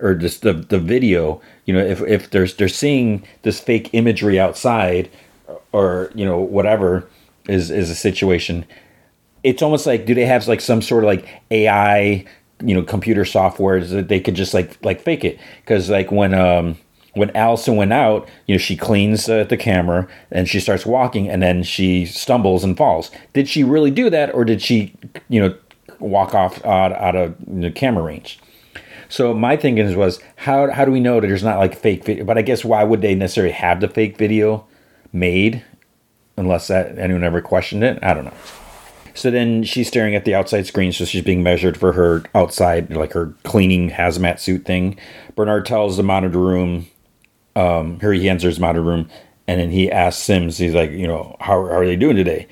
[0.00, 4.38] or just the the video, you know, if if there's they're seeing this fake imagery
[4.38, 5.10] outside,
[5.72, 7.08] or you know, whatever
[7.48, 8.64] is is a situation.
[9.44, 12.24] It's almost like do they have like some sort of like AI
[12.60, 16.10] you know computer software is that they could just like like fake it because like
[16.10, 16.76] when um
[17.14, 21.28] when Allison went out, you know, she cleans uh, the camera and she starts walking
[21.28, 23.10] and then she stumbles and falls.
[23.32, 24.94] Did she really do that or did she,
[25.28, 25.54] you know,
[25.98, 28.38] walk off out, out of the camera range?
[29.08, 32.24] So my thinking was, how, how do we know that there's not like fake video?
[32.24, 34.66] But I guess why would they necessarily have the fake video
[35.12, 35.64] made
[36.36, 37.98] unless that anyone ever questioned it?
[38.02, 38.34] I don't know.
[39.18, 42.94] So then she's staring at the outside screen, so she's being measured for her outside,
[42.94, 44.96] like her cleaning hazmat suit thing.
[45.34, 46.86] Bernard tells the monitor room,
[47.56, 49.10] um, here he enters monitor room,
[49.48, 52.46] and then he asks Sims, he's like, you know, how, how are they doing today?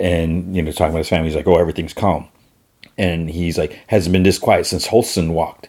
[0.00, 2.28] And, you know, talking about his family, he's like, oh, everything's calm.
[2.96, 5.68] And he's like, hasn't been this quiet since Holston walked.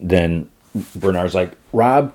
[0.00, 0.50] Then
[0.96, 2.14] Bernard's like, Rob,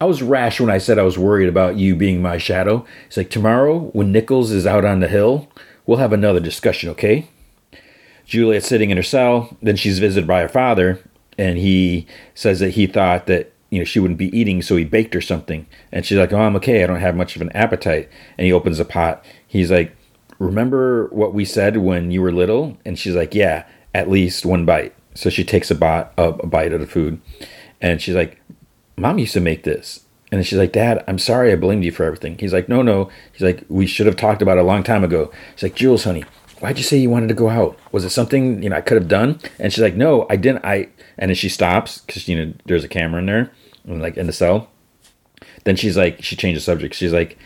[0.00, 2.84] I was rash when I said I was worried about you being my shadow.
[3.06, 5.48] He's like, tomorrow when Nichols is out on the hill,
[5.86, 7.28] We'll have another discussion, okay?
[8.24, 9.56] Juliet's sitting in her cell.
[9.62, 11.00] Then she's visited by her father,
[11.36, 14.84] and he says that he thought that you know she wouldn't be eating, so he
[14.84, 15.66] baked her something.
[15.90, 16.82] And she's like, "Oh, I'm okay.
[16.82, 19.24] I don't have much of an appetite." And he opens a pot.
[19.46, 19.96] He's like,
[20.38, 23.64] "Remember what we said when you were little?" And she's like, "Yeah,
[23.94, 27.20] at least one bite." So she takes a bite, a bite of the food,
[27.80, 28.40] and she's like,
[28.96, 30.01] "Mom used to make this."
[30.32, 32.38] And she's like, Dad, I'm sorry I blamed you for everything.
[32.38, 33.10] He's like, No, no.
[33.32, 35.30] He's like, We should have talked about it a long time ago.
[35.54, 36.24] She's like, Jules, honey,
[36.58, 37.78] why'd you say you wanted to go out?
[37.92, 39.38] Was it something, you know, I could have done?
[39.58, 40.64] And she's like, No, I didn't.
[40.64, 40.88] I,
[41.18, 43.52] and then she stops because, you know, there's a camera in there,
[43.84, 44.70] like in the cell.
[45.64, 46.94] Then she's like, she changed the subject.
[46.94, 47.38] She's like,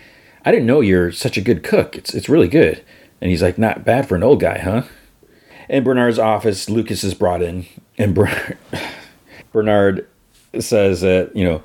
[0.45, 1.97] I didn't know you're such a good cook.
[1.97, 2.85] It's, it's really good.
[3.21, 4.83] And he's like, Not bad for an old guy, huh?
[5.69, 7.67] In Bernard's office, Lucas is brought in,
[7.99, 8.57] and Bernard,
[9.53, 10.07] Bernard
[10.61, 11.65] says that, you know,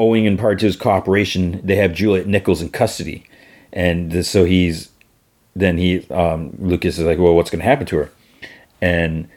[0.00, 3.24] owing in part to his cooperation, they have Juliet Nichols in custody.
[3.72, 4.90] And so he's,
[5.54, 8.10] then he, um, Lucas is like, Well, what's going to happen to her?
[8.80, 9.28] And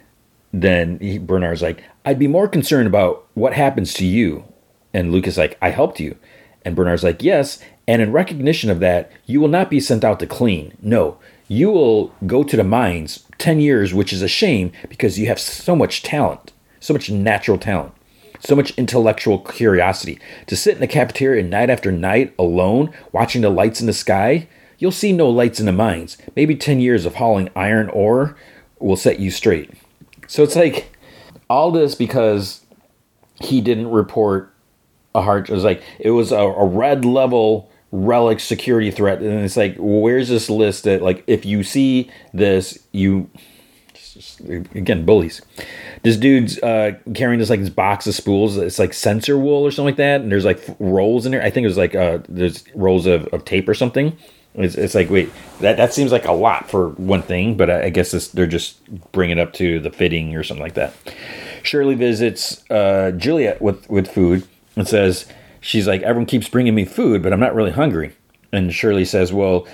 [0.53, 4.45] then he, Bernard's like, I'd be more concerned about what happens to you.
[4.93, 6.15] And Lucas like, I helped you.
[6.63, 7.59] And Bernard's like, Yes.
[7.85, 10.77] And in recognition of that, you will not be sent out to clean.
[10.81, 11.17] No,
[11.49, 15.39] you will go to the mines 10 years, which is a shame because you have
[15.39, 17.93] so much talent, so much natural talent,
[18.43, 20.19] so much intellectual curiosity.
[20.47, 24.47] To sit in the cafeteria night after night alone, watching the lights in the sky,
[24.77, 26.17] you'll see no lights in the mines.
[26.35, 28.35] Maybe 10 years of hauling iron ore
[28.79, 29.71] will set you straight.
[30.27, 30.91] So it's like
[31.49, 32.61] all this because
[33.41, 34.53] he didn't report
[35.15, 35.49] a heart.
[35.49, 39.75] It was like it was a, a red level relic security threat and it's like
[39.77, 43.29] where's this list that like if you see this you
[44.73, 45.43] again bullies
[46.03, 49.71] this dude's uh carrying this like this box of spools it's like sensor wool or
[49.71, 52.19] something like that and there's like rolls in there i think it was like uh
[52.29, 54.15] there's rolls of, of tape or something
[54.55, 55.31] it's, it's like wait
[55.61, 58.83] that that seems like a lot for one thing but i, I guess they're just
[59.11, 60.93] bringing it up to the fitting or something like that
[61.63, 65.25] shirley visits uh juliet with with food and says
[65.63, 68.15] she's like, everyone keeps bringing me food, but I'm not really hungry.
[68.51, 69.67] And Shirley says, well,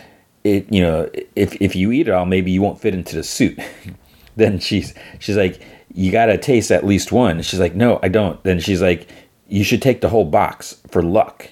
[0.43, 3.23] it, you know, if, if you eat it all, maybe you won't fit into the
[3.23, 3.59] suit.
[4.37, 5.61] then she's, she's like,
[5.93, 7.41] you got to taste at least one.
[7.41, 8.41] She's like, no, I don't.
[8.43, 9.09] Then she's like,
[9.47, 11.49] you should take the whole box for luck.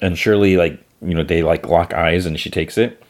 [0.00, 3.02] And surely, like, you know, they like lock eyes and she takes it.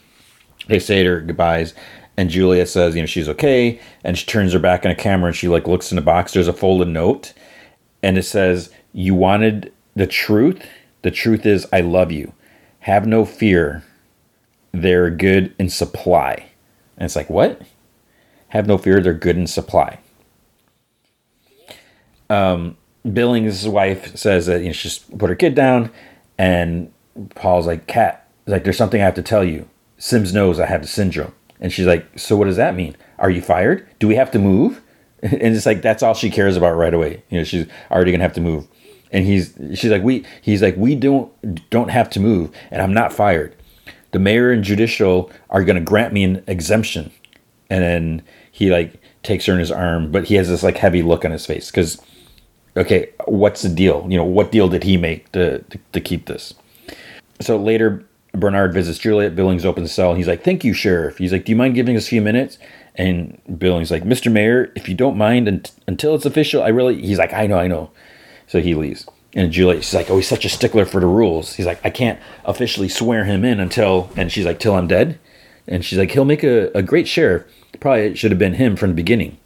[0.69, 1.75] They say her goodbyes.
[2.17, 3.81] And Julia says, you know, she's okay.
[4.05, 6.33] And she turns her back on a camera and she like looks in the box.
[6.33, 7.33] There's a folded note.
[8.03, 10.65] And it says, you wanted the truth,
[11.03, 12.33] the truth is, I love you.
[12.81, 13.85] Have no fear.
[14.73, 16.47] They're good in supply.
[16.97, 17.63] And it's like, what?
[18.49, 19.01] Have no fear.
[19.01, 19.99] They're good in supply.
[22.31, 22.77] Um,
[23.13, 25.91] Billings' wife says that you know, she just put her kid down,
[26.39, 26.93] and
[27.35, 29.69] Paul's like, "Cat, like there's something I have to tell you.
[29.99, 32.97] Sims knows I have the syndrome." And she's like, "So what does that mean?
[33.19, 33.87] Are you fired?
[33.99, 34.83] Do we have to move?"
[35.23, 37.23] And it's like that's all she cares about right away.
[37.29, 38.67] You know, she's already gonna have to move
[39.13, 41.31] and he's she's like we he's like we don't
[41.71, 43.55] don't have to move and i'm not fired
[44.13, 47.11] the mayor and judicial are to grant me an exemption
[47.69, 51.03] and then he like takes her in his arm but he has this like heavy
[51.03, 52.01] look on his face because
[52.77, 56.27] okay what's the deal you know what deal did he make to, to, to keep
[56.27, 56.55] this
[57.41, 61.19] so later bernard visits juliet billings opens the cell and he's like thank you sheriff
[61.19, 62.59] he's like do you mind giving us a few minutes
[62.95, 67.01] and billings like mr mayor if you don't mind and, until it's official i really
[67.01, 67.91] he's like i know i know
[68.51, 69.07] so he leaves.
[69.33, 71.55] And Juliet, she's like, oh, he's such a stickler for the rules.
[71.55, 75.21] He's like, I can't officially swear him in until, and she's like, till I'm dead.
[75.69, 77.45] And she's like, he'll make a, a great sheriff.
[77.79, 79.39] Probably it should have been him from the beginning.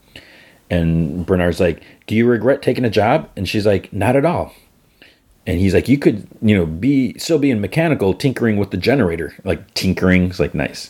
[0.71, 3.29] And Bernard's like, do you regret taking a job?
[3.35, 4.53] And she's like, not at all.
[5.47, 9.35] And he's like, you could, you know, be still being mechanical, tinkering with the generator,
[9.43, 10.29] like tinkering.
[10.29, 10.89] It's like nice.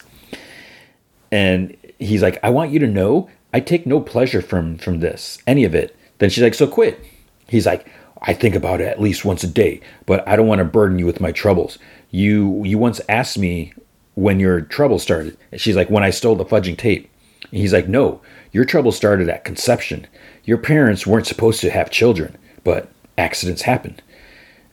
[1.31, 5.39] And he's like, I want you to know, I take no pleasure from from this,
[5.45, 5.95] any of it.
[6.19, 7.03] Then she's like, so quit.
[7.47, 7.87] He's like,
[8.21, 10.99] I think about it at least once a day, but I don't want to burden
[10.99, 11.77] you with my troubles.
[12.11, 13.73] You you once asked me
[14.15, 15.37] when your trouble started.
[15.51, 17.09] And she's like, when I stole the fudging tape.
[17.51, 18.21] And he's like, no,
[18.51, 20.07] your trouble started at conception.
[20.45, 23.99] Your parents weren't supposed to have children, but accidents happen.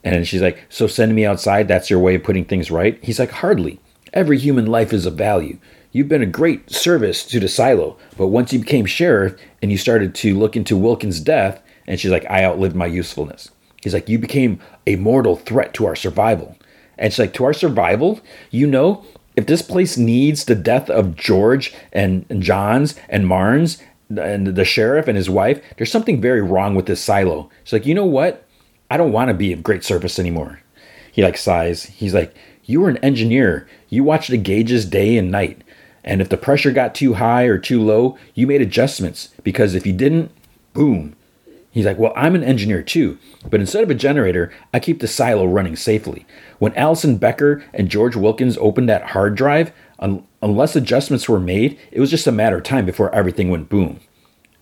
[0.05, 2.99] And she's like, so sending me outside, that's your way of putting things right?
[3.03, 3.81] He's like, hardly.
[4.12, 5.59] Every human life is of value.
[5.93, 9.78] You've been a great service to the silo, but once you became sheriff and you
[9.78, 13.51] started to look into Wilkins' death, and she's like, I outlived my usefulness.
[13.82, 16.57] He's like, You became a mortal threat to our survival.
[16.97, 18.20] And she's like, To our survival?
[18.51, 19.05] You know,
[19.36, 23.82] if this place needs the death of George and, and Jahns and Marnes
[24.19, 27.51] and the sheriff and his wife, there's something very wrong with this silo.
[27.65, 28.47] She's like, You know what?
[28.91, 30.61] I don't want to be of great service anymore.
[31.11, 31.85] He like sighs.
[31.85, 32.35] He's like,
[32.65, 33.69] You were an engineer.
[33.89, 35.63] You watched the gauges day and night.
[36.05, 39.87] And if the pressure got too high or too low, you made adjustments because if
[39.87, 40.33] you didn't,
[40.73, 41.15] boom,
[41.73, 43.19] He's like, Well, I'm an engineer too,
[43.49, 46.27] but instead of a generator, I keep the silo running safely.
[46.59, 49.73] When Allison Becker and George Wilkins opened that hard drive,
[50.03, 53.70] un- unless adjustments were made, it was just a matter of time before everything went
[53.70, 54.01] boom.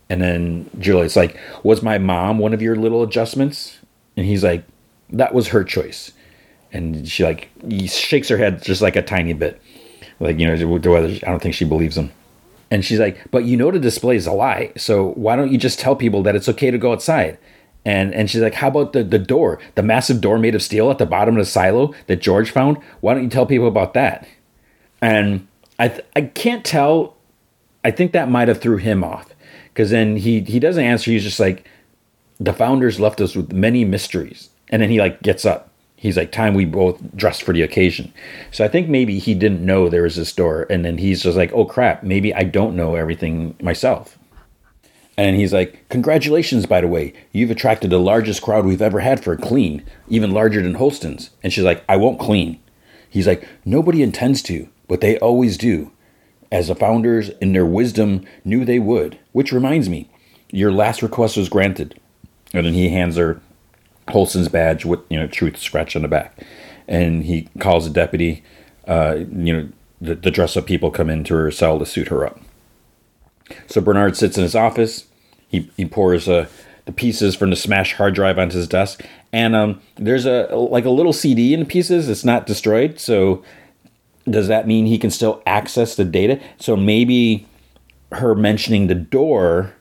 [0.09, 3.79] And then Juliet's like, Was my mom one of your little adjustments?
[4.17, 4.65] And he's like,
[5.11, 6.13] That was her choice.
[6.73, 7.51] And she like
[7.87, 9.61] shakes her head just like a tiny bit.
[10.21, 12.13] Like, you know, I don't think she believes him.
[12.71, 14.73] And she's like, but you know the display is a lie.
[14.77, 17.39] So why don't you just tell people that it's okay to go outside?
[17.85, 20.91] And and she's like, how about the, the door, the massive door made of steel
[20.91, 22.77] at the bottom of the silo that George found?
[23.01, 24.29] Why don't you tell people about that?
[25.01, 25.47] And
[25.79, 27.17] I th- I can't tell.
[27.85, 29.31] I think that might have threw him off
[29.69, 31.11] because then he he doesn't answer.
[31.11, 31.67] He's just like,
[32.39, 35.71] the founders left us with many mysteries, and then he like gets up.
[35.97, 38.13] He's like, time we both dressed for the occasion.
[38.53, 41.37] So I think maybe he didn't know there was this door, and then he's just
[41.37, 44.19] like, oh crap, maybe I don't know everything myself.
[45.21, 47.13] And he's like, Congratulations, by the way.
[47.33, 51.29] You've attracted the largest crowd we've ever had for a clean, even larger than Holston's.
[51.43, 52.59] And she's like, I won't clean.
[53.11, 55.93] He's like, Nobody intends to, but they always do.
[56.53, 59.19] As the founders, in their wisdom, knew they would.
[59.31, 60.11] Which reminds me,
[60.51, 61.99] your last request was granted.
[62.53, 63.41] And then he hands her
[64.09, 66.45] Holston's badge with, you know, truth scratch on the back.
[66.89, 68.43] And he calls a deputy.
[68.87, 69.69] Uh, you know,
[70.01, 72.41] the, the dress up people come into her cell to suit her up.
[73.69, 75.07] So Bernard sits in his office
[75.51, 76.47] he he pours uh,
[76.87, 80.85] the pieces from the smashed hard drive onto his desk, and um, there's a like
[80.85, 82.09] a little CD in pieces.
[82.09, 83.45] It's not destroyed, so
[84.31, 86.41] does that mean he can still access the data?
[86.59, 87.47] So maybe
[88.13, 89.75] her mentioning the door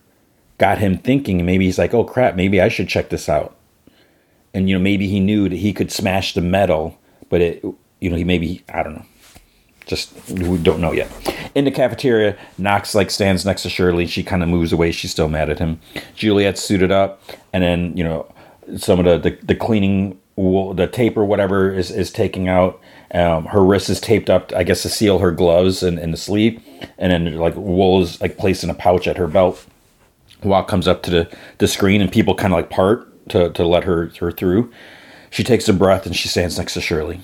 [0.57, 1.45] got him thinking.
[1.45, 3.55] Maybe he's like, "Oh crap, maybe I should check this out."
[4.53, 6.99] And you know, maybe he knew that he could smash the metal,
[7.29, 7.63] but it,
[7.99, 9.05] you know, he maybe I don't know.
[9.85, 11.09] Just we don't know yet.
[11.55, 14.05] In the cafeteria, Knox like stands next to Shirley.
[14.05, 14.91] She kind of moves away.
[14.91, 15.79] She's still mad at him.
[16.15, 17.21] Juliet's suited up,
[17.53, 18.31] and then you know
[18.77, 22.79] some of the the, the cleaning the tape or whatever is is taking out.
[23.11, 26.61] Um, her wrist is taped up, I guess, to seal her gloves and, the sleeve,
[26.97, 29.65] and then like wool is like placed in a pouch at her belt.
[30.43, 33.65] Walk comes up to the, the screen, and people kind of like part to, to
[33.65, 34.71] let her her through.
[35.31, 37.19] She takes a breath and she stands next to Shirley.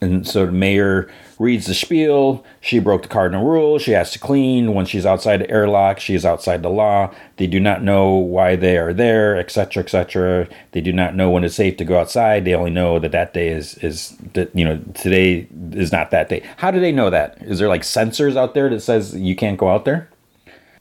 [0.00, 1.10] And so the mayor
[1.42, 2.44] reads the spiel.
[2.60, 3.78] She broke the cardinal rule.
[3.78, 4.74] She has to clean.
[4.74, 7.12] When she's outside the airlock, she is outside the law.
[7.36, 10.48] They do not know why they are there, etc., etc.
[10.70, 12.44] They do not know when it's safe to go outside.
[12.44, 16.28] They only know that that day is is that you know today is not that
[16.28, 16.42] day.
[16.58, 17.36] How do they know that?
[17.42, 20.08] Is there like sensors out there that says you can't go out there?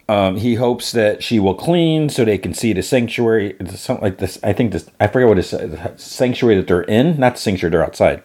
[0.08, 3.56] Um, he hopes that she will clean so they can see the sanctuary.
[3.70, 4.38] Something like this.
[4.44, 4.88] I think this.
[5.00, 7.20] I forget what it's the sanctuary that they're in.
[7.20, 8.22] Not the sanctuary they're outside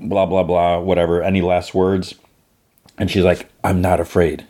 [0.00, 1.22] blah, blah, blah, whatever.
[1.22, 2.14] Any last words?
[2.98, 4.46] And she's like, I'm not afraid.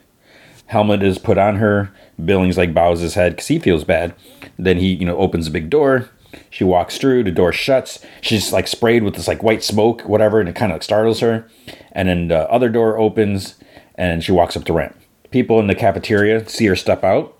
[0.66, 1.92] Helmet is put on her.
[2.24, 4.14] Billings like bows his head because he feels bad.
[4.58, 6.10] Then he, you know, opens a big door.
[6.48, 7.24] She walks through.
[7.24, 8.04] The door shuts.
[8.20, 11.20] She's like sprayed with this like white smoke, whatever, and it kind of like startles
[11.20, 11.48] her.
[11.92, 13.56] And then the other door opens,
[13.96, 14.96] and she walks up the ramp.
[15.30, 17.36] People in the cafeteria see her step out,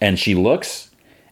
[0.00, 0.90] and she looks,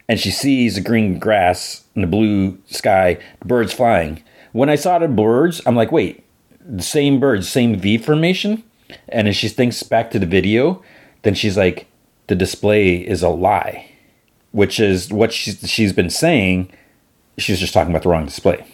[0.09, 4.23] and she sees the green grass and the blue sky, birds flying,
[4.53, 6.25] when I saw the birds, I'm like, wait,
[6.61, 8.63] the same birds, same V formation?
[9.09, 10.83] And as she thinks back to the video,
[11.23, 11.87] then she's like,
[12.27, 13.91] the display is a lie,
[14.53, 16.71] which is what she's, she's been saying.
[17.39, 18.65] She's just talking about the wrong display.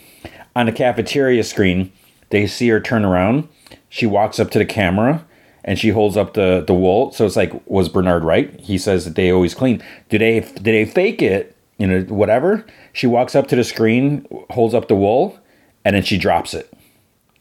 [0.57, 1.93] On the cafeteria screen,
[2.31, 3.49] they see her turn around.
[3.89, 5.25] She walks up to the camera
[5.65, 7.13] and she holds up the, the wool.
[7.13, 8.59] So it's like, was Bernard right?
[8.61, 9.83] He says that they always clean.
[10.09, 11.57] Do they did they fake it?
[11.79, 12.67] You know, whatever.
[12.93, 15.39] She walks up to the screen, holds up the wool,
[15.85, 16.73] and then she drops it.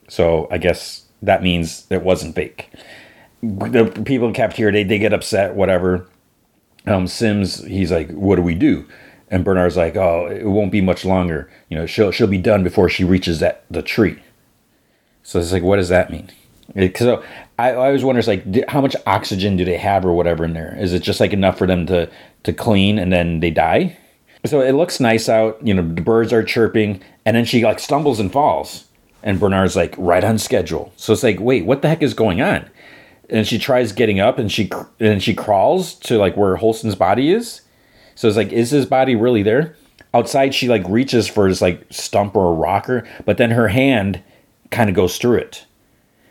[0.07, 2.69] So I guess that means it wasn't fake.
[3.41, 6.07] The people in cafeteria they, they get upset, whatever.
[6.85, 8.85] Um, Sims he's like, "What do we do?"
[9.29, 11.49] And Bernard's like, "Oh, it won't be much longer.
[11.69, 14.21] You know, she'll she'll be done before she reaches that the tree."
[15.27, 16.29] So it's like, what does that mean?
[16.95, 17.21] so
[17.59, 20.53] I, I always wonder, it's like, how much oxygen do they have or whatever in
[20.53, 20.73] there?
[20.79, 22.09] Is it just like enough for them to
[22.43, 23.97] to clean and then they die?
[24.47, 25.59] So it looks nice out.
[25.65, 28.85] You know, the birds are chirping, and then she like stumbles and falls.
[29.23, 30.93] And Bernard's like right on schedule.
[30.95, 32.69] So it's like, wait, what the heck is going on?
[33.29, 34.69] And she tries getting up, and she
[34.99, 37.61] and she crawls to like where Holston's body is.
[38.15, 39.75] So it's like, is his body really there?
[40.13, 44.23] Outside, she like reaches for his like stump or a rocker, but then her hand
[44.71, 45.65] kind of goes through it.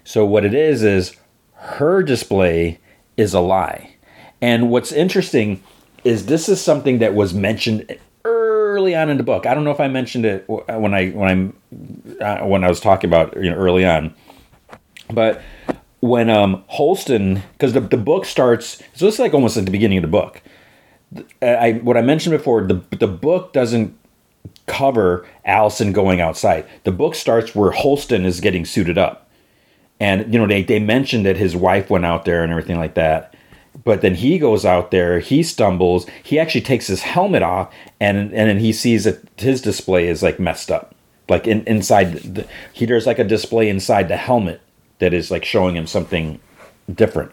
[0.05, 1.17] So what it is is
[1.55, 2.81] her display
[3.17, 3.97] is a lie.
[4.41, 5.63] And what's interesting
[6.05, 7.99] is this is something that was mentioned
[8.77, 9.47] early on in the book.
[9.47, 12.81] I don't know if I mentioned it when I when I'm uh, when I was
[12.81, 14.15] talking about you know early on,
[15.11, 15.43] but
[16.01, 19.99] when um Holston because the the book starts so it's like almost at the beginning
[19.99, 20.43] of the book.
[21.41, 23.97] I what I mentioned before the the book doesn't
[24.67, 26.67] cover Allison going outside.
[26.85, 29.29] The book starts where Holston is getting suited up.
[29.99, 32.95] And you know they they mentioned that his wife went out there and everything like
[32.95, 33.35] that
[33.85, 38.19] but then he goes out there he stumbles he actually takes his helmet off and
[38.19, 40.95] and then he sees that his display is like messed up.
[41.29, 44.61] Like in, inside the, he there's like a display inside the helmet
[44.99, 46.41] that is like showing him something
[46.93, 47.33] different.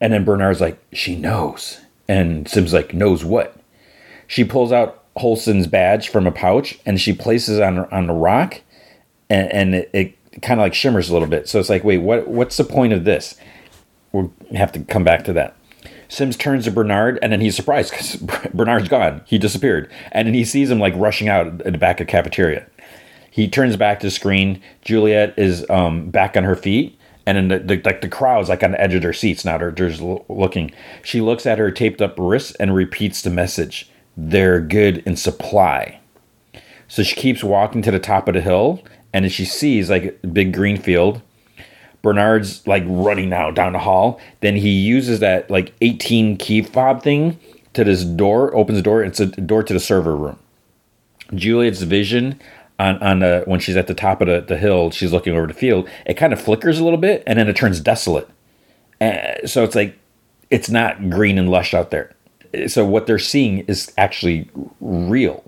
[0.00, 1.80] And then bernard's like she knows.
[2.08, 3.56] And sim's like knows what?
[4.26, 8.12] She pulls out Holston's badge from a pouch and she places it on on the
[8.12, 8.60] rock
[9.28, 11.48] and, and it, it kind of like shimmers a little bit.
[11.48, 13.34] So it's like wait what what's the point of this?
[14.12, 15.56] We'll have to come back to that.
[16.10, 18.16] Sims turns to Bernard, and then he's surprised because
[18.54, 19.22] Bernard's gone.
[19.26, 22.10] He disappeared, and then he sees him like rushing out at the back of the
[22.10, 22.66] cafeteria.
[23.30, 24.60] He turns back to the screen.
[24.82, 28.64] Juliet is um, back on her feet, and then the, the like the crowd's like
[28.64, 29.56] on the edge of their seats now.
[29.56, 30.72] They're just looking.
[31.04, 36.00] She looks at her taped up wrists and repeats the message: "They're good in supply."
[36.88, 38.82] So she keeps walking to the top of the hill,
[39.12, 41.22] and as she sees like a big green field,
[42.02, 44.20] Bernard's like running now down the hall.
[44.40, 47.38] Then he uses that like 18 key fob thing
[47.74, 49.02] to this door, opens the door.
[49.02, 50.38] It's a door to the server room.
[51.34, 52.40] Juliet's vision
[52.78, 55.46] on on the when she's at the top of the, the hill, she's looking over
[55.46, 55.88] the field.
[56.06, 58.28] It kind of flickers a little bit, and then it turns desolate.
[59.00, 59.96] Uh, so it's like
[60.50, 62.12] it's not green and lush out there.
[62.66, 64.48] So what they're seeing is actually
[64.80, 65.44] real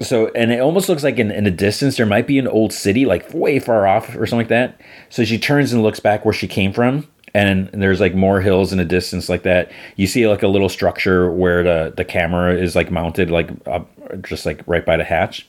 [0.00, 2.72] so and it almost looks like in, in the distance there might be an old
[2.72, 4.80] city like way far off or something like that.
[5.08, 8.72] So she turns and looks back where she came from and there's like more hills
[8.72, 9.70] in the distance like that.
[9.96, 13.90] You see like a little structure where the the camera is like mounted like up,
[14.22, 15.46] just like right by the hatch.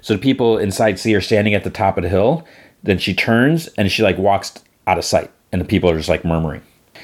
[0.00, 2.46] So the people inside see her standing at the top of the hill.
[2.82, 4.54] Then she turns and she like walks
[4.86, 6.62] out of sight and the people are just like murmuring.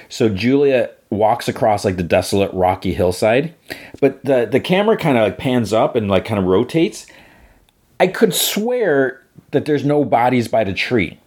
[0.08, 3.52] So julia walks across like the desolate rocky hillside
[4.00, 7.06] but the the camera kind of like pans up and like kind of rotates.
[7.98, 11.18] I could swear that there's no bodies by the tree.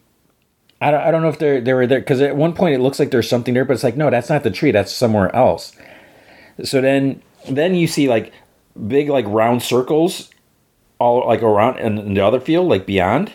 [0.81, 2.79] I don't, I don't know if they're they were there because at one point it
[2.79, 5.33] looks like there's something there but it's like no that's not the tree that's somewhere
[5.35, 5.75] else.
[6.63, 8.33] So then then you see like
[8.87, 10.29] big like round circles
[10.99, 13.31] all like around in, in the other field like beyond.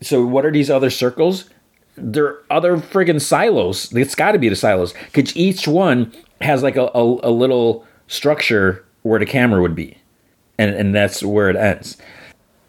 [0.00, 1.48] So what are these other circles
[1.96, 3.92] there are other friggin' silos.
[3.92, 7.86] It's got to be the silos because each one has like a, a, a, little
[8.08, 9.96] structure where the camera would be,
[10.58, 11.96] and and that's where it ends.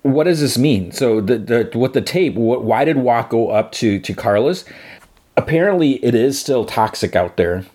[0.04, 0.92] What does this mean?
[0.92, 2.36] So the the what the tape?
[2.36, 4.66] What, why did Walk go up to to Carla's?
[5.38, 7.66] Apparently, it is still toxic out there,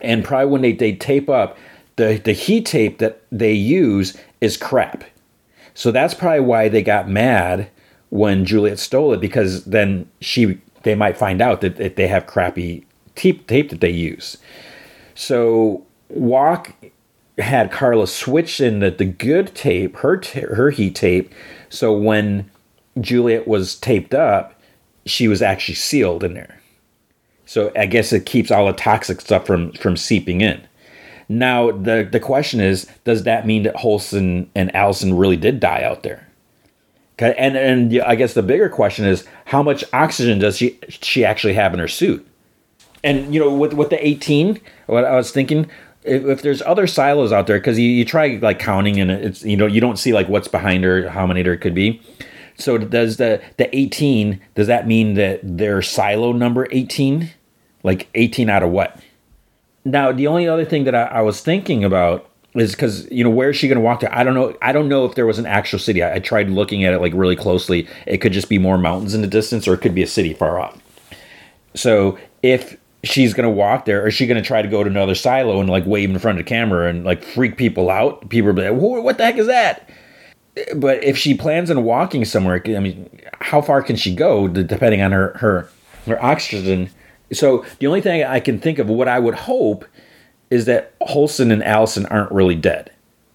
[0.00, 1.56] and probably when they they tape up
[1.96, 5.04] the the heat tape that they use is crap.
[5.74, 7.70] So that's probably why they got mad
[8.10, 12.26] when Juliette stole it because then she they might find out that, that they have
[12.26, 14.36] crappy tape, tape that they use.
[15.14, 16.74] So Walk
[17.38, 21.32] had Carla switch in the, the good tape, her her heat tape,
[21.68, 22.50] so when
[23.00, 24.60] Juliette was taped up,
[25.06, 26.60] she was actually sealed in there.
[27.46, 30.66] So I guess it keeps all the toxic stuff from from seeping in.
[31.28, 35.82] Now the the question is, does that mean that Holston and Allison really did die
[35.82, 36.28] out there?
[37.22, 41.54] And and I guess the bigger question is how much oxygen does she she actually
[41.54, 42.26] have in her suit?
[43.04, 45.70] And you know, with with the eighteen, what I was thinking,
[46.04, 49.44] if, if there's other silos out there, because you, you try like counting and it's
[49.44, 52.00] you know you don't see like what's behind her, how many there could be.
[52.56, 54.40] So does the the eighteen?
[54.54, 57.30] Does that mean that their silo number eighteen?
[57.82, 59.00] Like eighteen out of what?
[59.84, 63.30] Now the only other thing that I, I was thinking about is because you know
[63.30, 64.18] where is she going to walk to?
[64.18, 64.54] I don't know.
[64.60, 66.02] I don't know if there was an actual city.
[66.02, 67.88] I, I, tried looking at it like really closely.
[68.06, 70.34] It could just be more mountains in the distance, or it could be a city
[70.34, 70.78] far off.
[71.74, 74.84] So if she's going to walk there, or is she going to try to go
[74.84, 77.90] to another silo and like wave in front of the camera and like freak people
[77.90, 78.28] out?
[78.28, 79.88] People be like, "What the heck is that?"
[80.76, 83.08] But if she plans on walking somewhere, I mean,
[83.40, 85.68] how far can she go depending on her her
[86.06, 86.90] her oxygen?
[87.32, 89.86] So the only thing I can think of, what I would hope
[90.52, 92.92] is that Holston and Allison aren't really dead.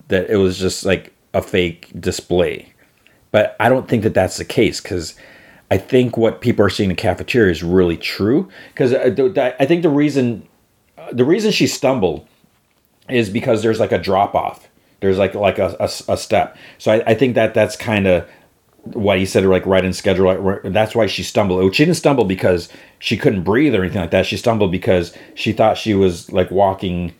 [0.09, 2.71] That it was just like a fake display.
[3.31, 5.15] But I don't think that that's the case because
[5.71, 8.49] I think what people are seeing in the cafeteria is really true.
[8.71, 10.47] Because uh, I think the reason
[11.11, 12.27] the reason she stumbled
[13.09, 14.69] is because there's like a drop off.
[14.99, 16.55] There's like like a, a, a step.
[16.77, 18.29] So I, I think that that's kind of
[18.93, 20.59] why he said like right in schedule.
[20.63, 21.75] That's why she stumbled.
[21.75, 22.69] She didn't stumble because
[22.99, 24.25] she couldn't breathe or anything like that.
[24.25, 27.13] She stumbled because she thought she was like walking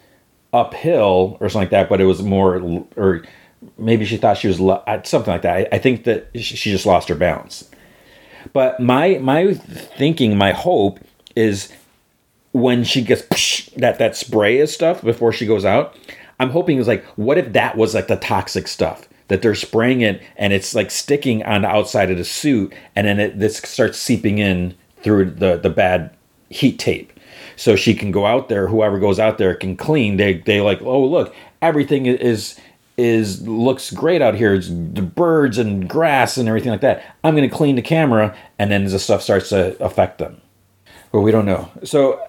[0.54, 3.24] uphill or something like that, but it was more or
[3.78, 5.74] maybe she thought she was something like that.
[5.74, 7.70] I, think that she just lost her balance.
[8.54, 11.00] But my my thinking, my hope
[11.36, 11.72] is
[12.52, 15.96] when she gets that that spray is stuff before she goes out.
[16.40, 19.07] I'm hoping is like, what if that was like the toxic stuff?
[19.28, 23.08] That they're spraying it and it's like sticking on the outside of the suit and
[23.08, 26.12] then it this starts seeping in through the the bad
[26.50, 27.14] heat tape.
[27.56, 30.18] So she can go out there whoever goes out there can clean.
[30.18, 32.60] They they like oh look everything is
[32.98, 34.54] is looks great out here.
[34.54, 37.16] It's the birds and grass and everything like that.
[37.24, 40.42] I'm going to clean the camera and then the stuff starts to affect them.
[41.12, 41.72] But we don't know.
[41.84, 42.22] So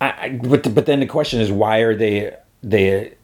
[0.00, 3.14] I, I but but then the question is why are they they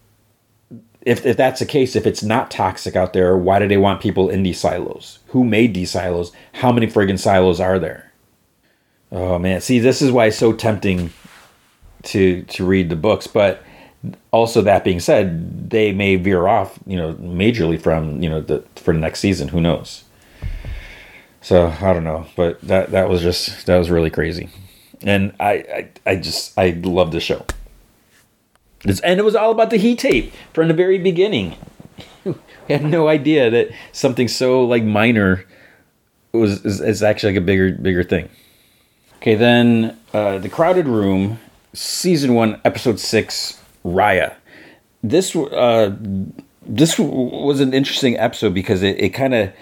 [1.05, 4.01] if, if that's the case, if it's not toxic out there, why do they want
[4.01, 5.19] people in these silos?
[5.29, 6.33] Who made these silos?
[6.55, 8.13] How many friggin' silos are there?
[9.11, 11.13] Oh man, see, this is why it's so tempting
[12.05, 13.63] to to read the books, but
[14.31, 18.65] also that being said, they may veer off, you know, majorly from you know the
[18.77, 19.49] for the next season.
[19.49, 20.05] Who knows?
[21.43, 24.49] So I don't know, but that that was just that was really crazy,
[25.03, 27.45] and I I, I just I love the show.
[28.85, 31.57] And it was all about the heat tape from the very beginning.
[32.25, 32.35] we
[32.69, 35.45] had no idea that something so like minor
[36.33, 38.29] was is, is actually like a bigger bigger thing.
[39.17, 41.39] Okay, then uh, the crowded room,
[41.73, 44.35] season one, episode six, Rya.
[45.03, 45.97] This uh,
[46.63, 49.53] this was an interesting episode because it, it kind of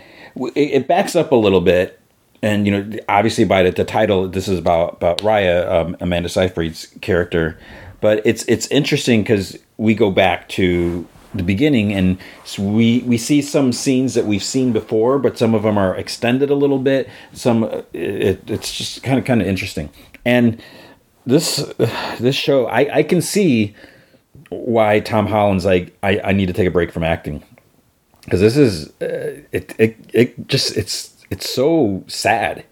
[0.54, 2.00] it, it, backs up a little bit,
[2.42, 6.28] and you know, obviously by the, the title, this is about about Rya, um, Amanda
[6.28, 7.58] Seyfried's character,
[8.00, 12.18] but it's it's interesting because we go back to the beginning and
[12.58, 16.50] we we see some scenes that we've seen before but some of them are extended
[16.50, 17.08] a little bit.
[17.32, 19.90] Some it, it's just kind of kind of interesting.
[20.24, 20.60] And
[21.26, 21.72] this
[22.18, 23.74] this show i i can see
[24.48, 27.42] why tom holland's like i i need to take a break from acting.
[28.24, 32.64] Because this is uh, it, it it just it's it's so sad.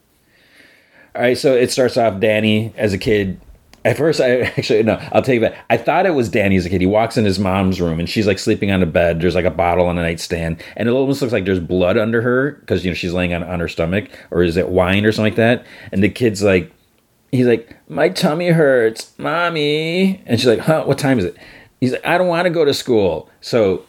[1.14, 3.40] All right so it starts off danny as a kid
[3.88, 5.00] at first, I actually no.
[5.12, 6.82] I'll tell you that I thought it was Danny as a kid.
[6.82, 9.20] He walks in his mom's room and she's like sleeping on a bed.
[9.20, 12.20] There's like a bottle on a nightstand, and it almost looks like there's blood under
[12.20, 15.12] her because you know she's laying on on her stomach, or is it wine or
[15.12, 15.64] something like that?
[15.90, 16.70] And the kid's like,
[17.32, 20.84] he's like, my tummy hurts, mommy, and she's like, huh?
[20.84, 21.36] What time is it?
[21.80, 23.30] He's like, I don't want to go to school.
[23.40, 23.86] So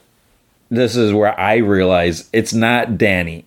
[0.70, 3.44] this is where I realize it's not Danny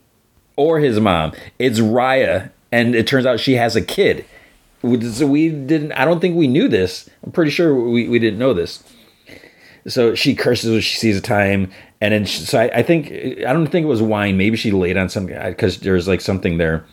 [0.56, 1.32] or his mom.
[1.58, 4.26] It's Rya, and it turns out she has a kid
[4.82, 5.92] so we didn't.
[5.92, 7.08] I don't think we knew this.
[7.24, 8.82] I'm pretty sure we, we didn't know this.
[9.86, 13.10] So she curses when she sees a time, and then she, so I, I think
[13.10, 14.36] I don't think it was wine.
[14.36, 16.84] Maybe she laid on something because there's like something there.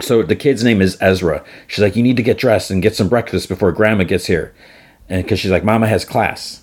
[0.00, 1.44] So the kid's name is Ezra.
[1.66, 4.54] She's like, you need to get dressed and get some breakfast before Grandma gets here,
[5.08, 6.62] and because she's like, Mama has class.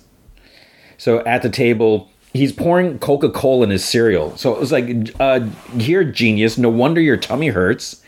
[0.96, 4.36] So at the table, he's pouring Coca Cola in his cereal.
[4.38, 4.88] So it was like,
[5.20, 6.56] uh, you're genius.
[6.56, 8.02] No wonder your tummy hurts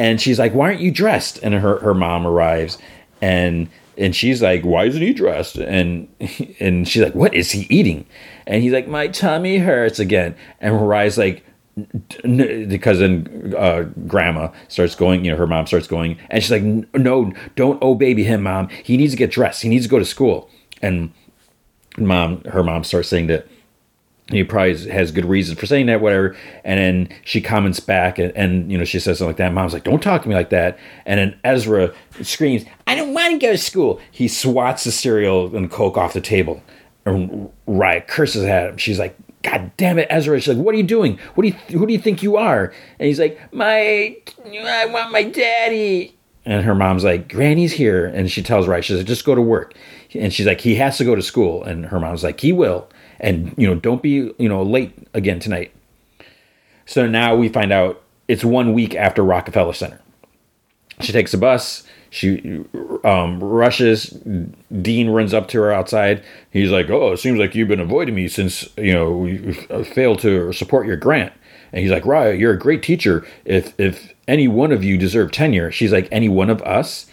[0.00, 2.78] and she's like, "Why aren't you dressed?" And her her mom arrives,
[3.20, 3.68] and
[3.98, 6.08] and she's like, "Why isn't he dressed?" And
[6.60, 8.06] and she's like, "What is he eating?"
[8.46, 11.44] And he's like, "My tummy hurts again." And Mariah's like,
[12.22, 16.62] because then uh, grandma starts going, you know, her mom starts going, and she's like,
[16.94, 18.70] "No, don't baby him, mom.
[18.70, 19.60] He needs to get dressed.
[19.60, 20.48] He needs to go to school."
[20.80, 21.12] And
[21.98, 23.46] mom, her mom starts saying that
[24.30, 26.36] he probably has good reason for saying that, whatever.
[26.64, 29.52] And then she comments back, and, and, you know she says something like that.
[29.52, 31.92] Mom's like, "Don't talk to me like that." And then Ezra
[32.22, 36.12] screams, "I don't want to go to school." He swats the cereal and Coke off
[36.12, 36.62] the table,
[37.04, 38.76] and Rya curses at him.
[38.76, 41.18] She's like, "God damn it, Ezra!" She's like, "What are you doing?
[41.34, 44.16] What do you who do you think you are?" And he's like, "My,
[44.46, 46.16] I want my daddy."
[46.46, 49.42] And her mom's like, "Granny's here," and she tells Rya, "She's like, just go to
[49.42, 49.74] work."
[50.14, 52.88] And she's like, "He has to go to school," and her mom's like, "He will."
[53.20, 55.72] And you know don't be you know late again tonight.
[56.86, 60.00] So now we find out it's one week after rockefeller center.
[61.00, 61.84] She takes a bus.
[62.10, 62.64] She
[63.04, 64.10] um, rushes.
[64.82, 66.24] Dean runs up to her outside.
[66.50, 69.52] He's like oh it seems like you've been avoiding me since you know we
[69.84, 71.32] failed to support your grant.
[71.72, 73.26] And he's like raya you're a great teacher.
[73.44, 77.06] If if any one of you deserve tenure she's like any one of us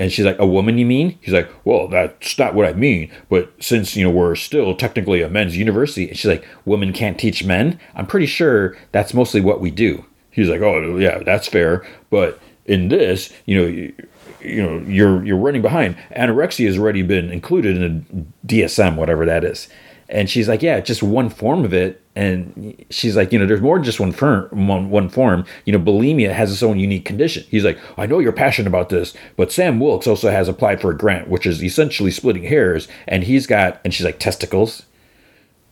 [0.00, 1.18] and she's like, a woman, you mean?
[1.20, 3.12] He's like, well, that's not what I mean.
[3.28, 7.18] But since, you know, we're still technically a men's university, and she's like, women can't
[7.18, 7.78] teach men.
[7.94, 10.06] I'm pretty sure that's mostly what we do.
[10.30, 11.86] He's like, oh, yeah, that's fair.
[12.08, 13.92] But in this, you know, you,
[14.40, 15.98] you know, you're you're running behind.
[16.16, 18.06] Anorexia has already been included in
[18.46, 19.68] the DSM, whatever that is.
[20.08, 22.02] And she's like, yeah, just one form of it.
[22.20, 24.68] And she's like, you know, there's more than just one form.
[24.68, 25.46] One, one form.
[25.64, 27.44] You know, bulimia has its own unique condition.
[27.48, 30.90] He's like, I know you're passionate about this, but Sam Wilkes also has applied for
[30.90, 32.88] a grant, which is essentially splitting hairs.
[33.08, 34.84] And he's got, and she's like, testicles.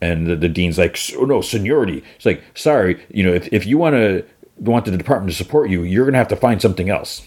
[0.01, 2.03] And the, the dean's like, oh, no, seniority.
[2.15, 4.25] It's like, sorry, you know, if, if you want to
[4.57, 7.21] want the department to support you, you're going to have to find something else.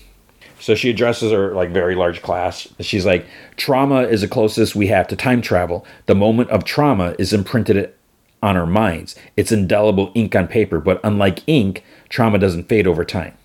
[0.58, 2.66] So she addresses her like very large class.
[2.80, 3.24] She's like,
[3.56, 5.86] trauma is the closest we have to time travel.
[6.06, 7.92] The moment of trauma is imprinted
[8.42, 9.14] on our minds.
[9.36, 13.36] It's indelible ink on paper, but unlike ink, trauma doesn't fade over time.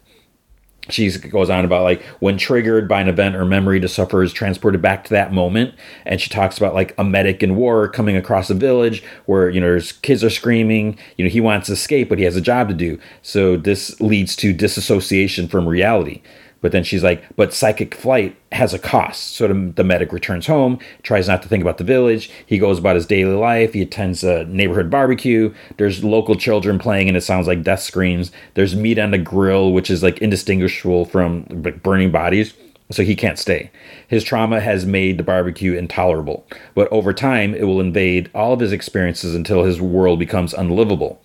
[0.90, 4.32] She goes on about like when triggered by an event or memory, the sufferer is
[4.32, 5.76] transported back to that moment.
[6.06, 9.60] And she talks about like a medic in war coming across a village where, you
[9.60, 10.98] know, there's kids are screaming.
[11.18, 13.00] You know, he wants to escape, but he has a job to do.
[13.22, 16.22] So this leads to disassociation from reality
[16.62, 19.36] But then she's like, but psychic flight has a cost.
[19.36, 22.30] So the, medic returns home, tries not to think about the village.
[22.46, 23.74] He goes about his daily life.
[23.74, 25.54] He attends a neighborhood barbecue.
[25.78, 28.32] There's local children playing, and it sounds like death screams.
[28.56, 32.54] There's meat on the grill, which is like indistinguishable from like burning bodies.
[32.90, 33.70] So he can't stay.
[34.08, 36.48] His trauma has made the barbecue intolerable.
[36.74, 41.22] But over time, it will invade all of his experiences until his world becomes unlivable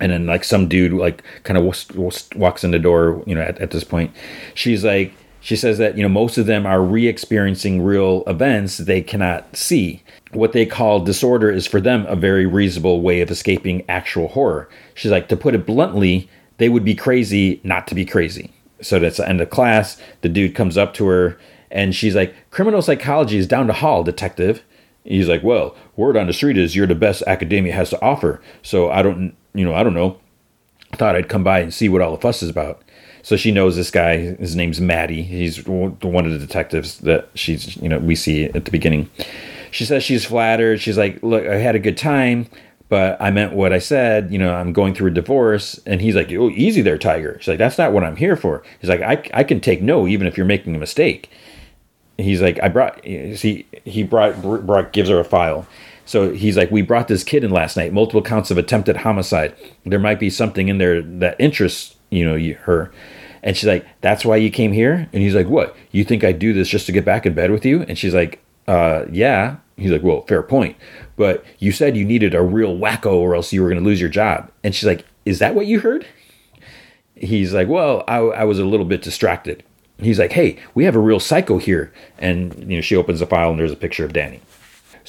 [0.00, 1.64] and then like some dude like kind of
[2.34, 4.12] walks in the door you know at, at this point.
[4.54, 9.02] She's like she says that you know most of them are re-experiencing real events they
[9.02, 10.02] cannot see.
[10.32, 14.68] What they call disorder is for them a very reasonable way of escaping actual horror.
[14.94, 16.28] She's like to put it bluntly
[16.58, 18.52] they would be crazy not to be crazy.
[18.82, 20.00] So that's the end of class.
[20.20, 21.38] The dude comes up to her
[21.70, 24.62] and she's like criminal psychology is down to hall detective.
[25.04, 28.42] He's like well word on the street is you're the best academia has to offer.
[28.62, 30.18] So i don't you know, I don't know.
[30.92, 32.82] Thought I'd come by and see what all the fuss is about.
[33.22, 34.16] So she knows this guy.
[34.16, 35.22] His name's Maddie.
[35.22, 39.10] He's one of the detectives that she's, you know, we see at the beginning.
[39.70, 40.80] She says she's flattered.
[40.80, 42.46] She's like, "Look, I had a good time,
[42.88, 44.32] but I meant what I said.
[44.32, 47.48] You know, I'm going through a divorce." And he's like, "Oh, easy there, Tiger." She's
[47.48, 50.26] like, "That's not what I'm here for." He's like, "I, I can take no, even
[50.26, 51.30] if you're making a mistake."
[52.16, 55.66] He's like, "I brought." See, he brought, brought gives her a file.
[56.10, 59.54] So he's like, We brought this kid in last night, multiple counts of attempted homicide.
[59.86, 62.90] There might be something in there that interests, you know, her.
[63.44, 65.08] And she's like, That's why you came here?
[65.12, 65.76] And he's like, What?
[65.92, 67.82] You think I do this just to get back in bed with you?
[67.82, 69.58] And she's like, uh, yeah.
[69.76, 70.76] He's like, Well, fair point.
[71.14, 74.00] But you said you needed a real wacko or else you were going to lose
[74.00, 74.50] your job.
[74.64, 76.08] And she's like, Is that what you heard?
[77.14, 79.62] He's like, Well, I, I was a little bit distracted.
[79.98, 81.92] He's like, Hey, we have a real psycho here.
[82.18, 84.40] And, you know, she opens the file and there's a picture of Danny.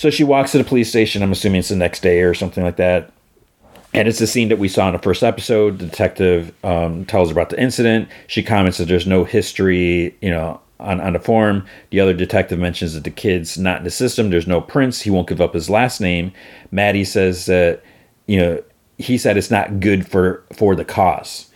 [0.02, 1.22] So she walks to the police station.
[1.22, 3.12] I'm assuming it's the next day or something like that.
[3.94, 5.78] And it's the scene that we saw in the first episode.
[5.78, 8.10] The detective um, tells her about the incident.
[8.26, 11.68] She comments that there's no history, you know, on, on the form.
[11.92, 14.32] The other detective mentions that the kid's not in the system.
[14.32, 15.02] There's no prints.
[15.02, 16.32] He won't give up his last name.
[16.72, 17.84] Maddie says that,
[18.26, 18.64] you know,
[18.98, 21.52] he said it's not good for for the cause.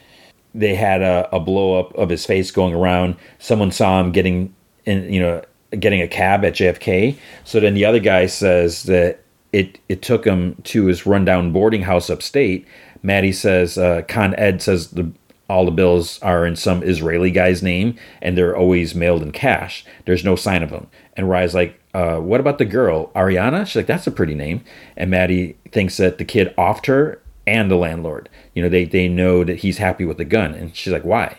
[0.54, 3.16] They had a, a blow up of his face going around.
[3.40, 4.54] Someone saw him getting
[4.86, 5.42] in, you know,
[5.80, 7.18] getting a cab at JFK.
[7.44, 9.22] So then the other guy says that
[9.52, 12.68] it it took him to his rundown boarding house upstate.
[13.04, 15.12] Maddie says uh, Con Ed says the
[15.50, 19.86] all the bills are in some Israeli guy's name and they're always mailed in cash.
[20.06, 20.88] There's no sign of them.
[21.16, 23.66] And Rye's like, uh, what about the girl, Ariana?
[23.66, 24.64] She's like, that's a pretty name.
[24.98, 28.28] And Maddie thinks that the kid offed her and the landlord.
[28.54, 30.54] You know, they, they know that he's happy with the gun.
[30.54, 31.38] And she's like, why?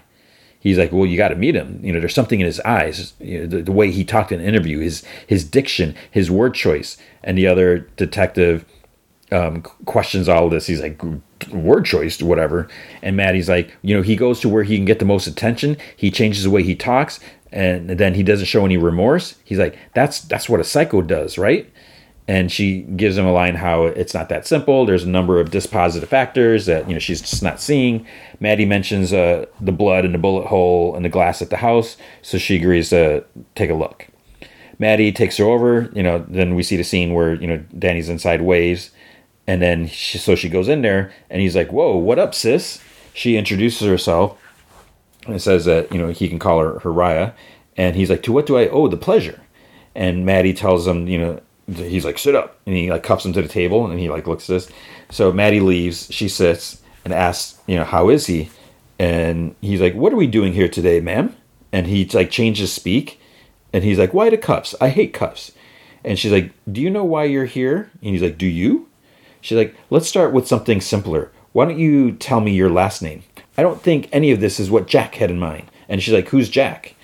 [0.67, 1.79] He's like, well, you got to meet him.
[1.83, 4.41] You know, there's something in his eyes, you know, the, the, way he talked in
[4.41, 6.97] an interview, his his diction, his word choice.
[7.23, 8.65] And the other detective
[9.31, 10.67] um, questions all this.
[10.67, 11.01] He's like,
[11.53, 12.69] word choice, whatever.
[13.03, 15.77] And Maddie's like, you know, he goes to where he can get the most attention.
[15.97, 17.21] He changes the way he talks,
[17.53, 19.37] and then he doesn't show any remorse.
[19.45, 21.71] He's like, that's that's what a psycho does, right?
[22.29, 24.85] And she gives him a line how it's not that simple.
[24.85, 28.07] There's a number of dispositive factors that you know she's just not seeing.
[28.41, 31.97] Maddie mentions uh, the blood and the bullet hole in the glass at the house,
[32.23, 33.25] so she agrees to
[33.55, 34.09] take a look.
[34.79, 35.91] Maddie takes her over.
[35.95, 38.91] You know, then we see the scene where you know Danny's inside waves,
[39.47, 42.81] and then she, so she goes in there, and he's like, "Whoa, what up, sis?"
[43.15, 44.37] She introduces herself
[45.27, 47.35] and says that you know he can call her, her Raya,
[47.77, 49.41] and he's like, "To what do I owe the pleasure?"
[49.95, 51.41] And Maddie tells him, you know,
[51.75, 52.59] he's like, sit up.
[52.67, 54.71] And he like cuffs him to the table and he like looks at this.
[55.11, 56.09] So Maddie leaves.
[56.11, 58.51] She sits and asks, you know, how is he?
[58.99, 61.37] And he's like, what are we doing here today, ma'am?
[61.73, 63.21] And he like changes speak.
[63.73, 64.75] And he's like, why the cuffs?
[64.81, 65.53] I hate cuffs.
[66.05, 67.91] And she's like, do you know why you're here?
[68.01, 68.89] And he's like, do you?
[69.41, 71.31] She's like, let's start with something simpler.
[71.53, 73.23] Why don't you tell me your last name?
[73.59, 75.71] I don't think any of this is what Jack had in mind.
[75.89, 76.95] And she's like, who's Jack?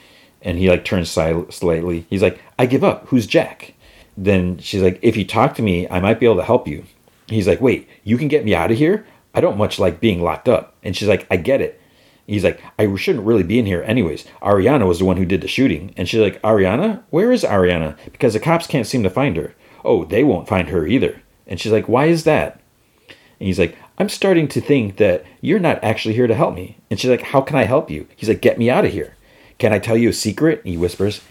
[0.40, 2.06] And he like turns slightly.
[2.10, 3.09] He's like, I give up.
[3.09, 3.74] Who's Jack?
[4.16, 6.84] Then she's like, if you talk to me, I might be able to help you.
[7.26, 9.06] He's like, wait, you can get me out of here?
[9.34, 10.74] I don't much like being locked up.
[10.82, 11.80] And she's like, I get it.
[12.26, 14.24] He's like, I shouldn't really be in here anyways.
[14.43, 15.93] Ariana was the one who did the shooting.
[15.97, 17.02] And she's like, Ariana?
[17.10, 17.97] Where is Ariana?
[18.12, 19.55] Because the cops can't seem to find her.
[19.84, 21.22] Oh, they won't find her either.
[21.47, 22.60] And she's like, why is that?
[23.09, 26.78] And he's like, I'm starting to think that you're not actually here to help me.
[26.90, 28.06] And she's like, how can I help you?
[28.16, 29.16] He's like, get me out of here.
[29.59, 30.62] Can I tell you a secret?
[30.64, 31.22] He whispers,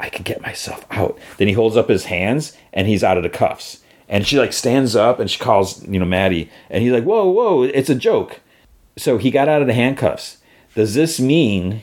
[0.00, 1.18] I can get myself out.
[1.38, 3.80] Then he holds up his hands and he's out of the cuffs.
[4.08, 6.50] And she like stands up and she calls, you know, Maddie.
[6.70, 8.40] And he's like, whoa, whoa, it's a joke.
[8.96, 10.38] So he got out of the handcuffs.
[10.74, 11.82] Does this mean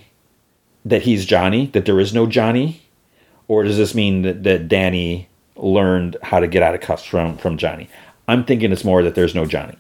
[0.83, 2.81] that he's Johnny, that there is no Johnny?
[3.47, 7.37] Or does this mean that, that Danny learned how to get out of cuffs from,
[7.37, 7.89] from Johnny?
[8.27, 9.77] I'm thinking it's more that there's no Johnny.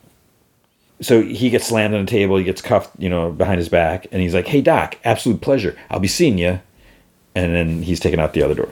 [1.01, 2.37] so he gets slammed on the table.
[2.37, 5.75] He gets cuffed, you know, behind his back, and he's like, "Hey, doc, absolute pleasure.
[5.89, 6.61] I'll be seeing you."
[7.35, 8.69] And then he's taken out the other door.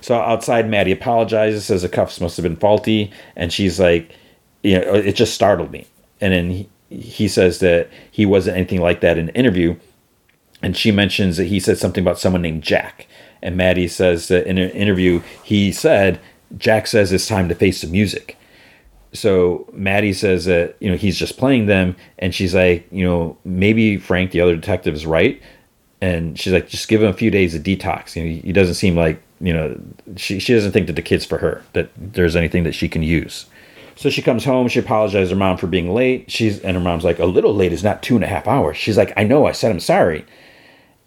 [0.00, 4.10] So outside, Maddie apologizes, says the cuffs must have been faulty, and she's like,
[4.62, 5.86] "You know, it just startled me."
[6.20, 9.76] And then he, he says that he wasn't anything like that in an interview,
[10.62, 13.06] and she mentions that he said something about someone named Jack,
[13.42, 16.20] and Maddie says that in an interview he said
[16.56, 18.36] Jack says it's time to face the music
[19.14, 23.38] so Maddie says that you know he's just playing them, and she's like, you know,
[23.44, 25.40] maybe Frank, the other detective, is right,
[26.00, 28.16] and she's like, just give him a few days of detox.
[28.16, 29.78] You know, he doesn't seem like you know
[30.16, 33.02] she she doesn't think that the kid's for her, that there's anything that she can
[33.02, 33.46] use.
[33.96, 34.68] So she comes home.
[34.68, 36.30] She apologizes her mom for being late.
[36.30, 38.76] She's and her mom's like, a little late is not two and a half hours.
[38.76, 39.46] She's like, I know.
[39.46, 40.24] I said I'm sorry,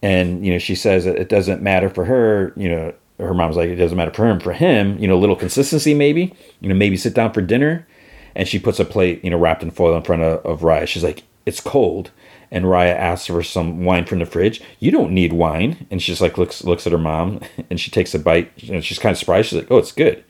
[0.01, 2.53] and you know she says it doesn't matter for her.
[2.55, 4.39] You know, her mom's like, it doesn't matter for him.
[4.39, 6.33] For him, you know, a little consistency maybe.
[6.61, 7.85] You know, maybe sit down for dinner
[8.35, 10.87] and she puts a plate, you know, wrapped in foil in front of, of Rya.
[10.87, 12.11] She's like, "It's cold."
[12.51, 14.61] And Rya asks for some wine from the fridge.
[14.79, 15.87] You don't need wine.
[15.91, 18.51] And she's like looks looks at her mom, and she takes a bite.
[18.69, 19.49] And she's kind of surprised.
[19.49, 20.23] She's like, "Oh, it's good."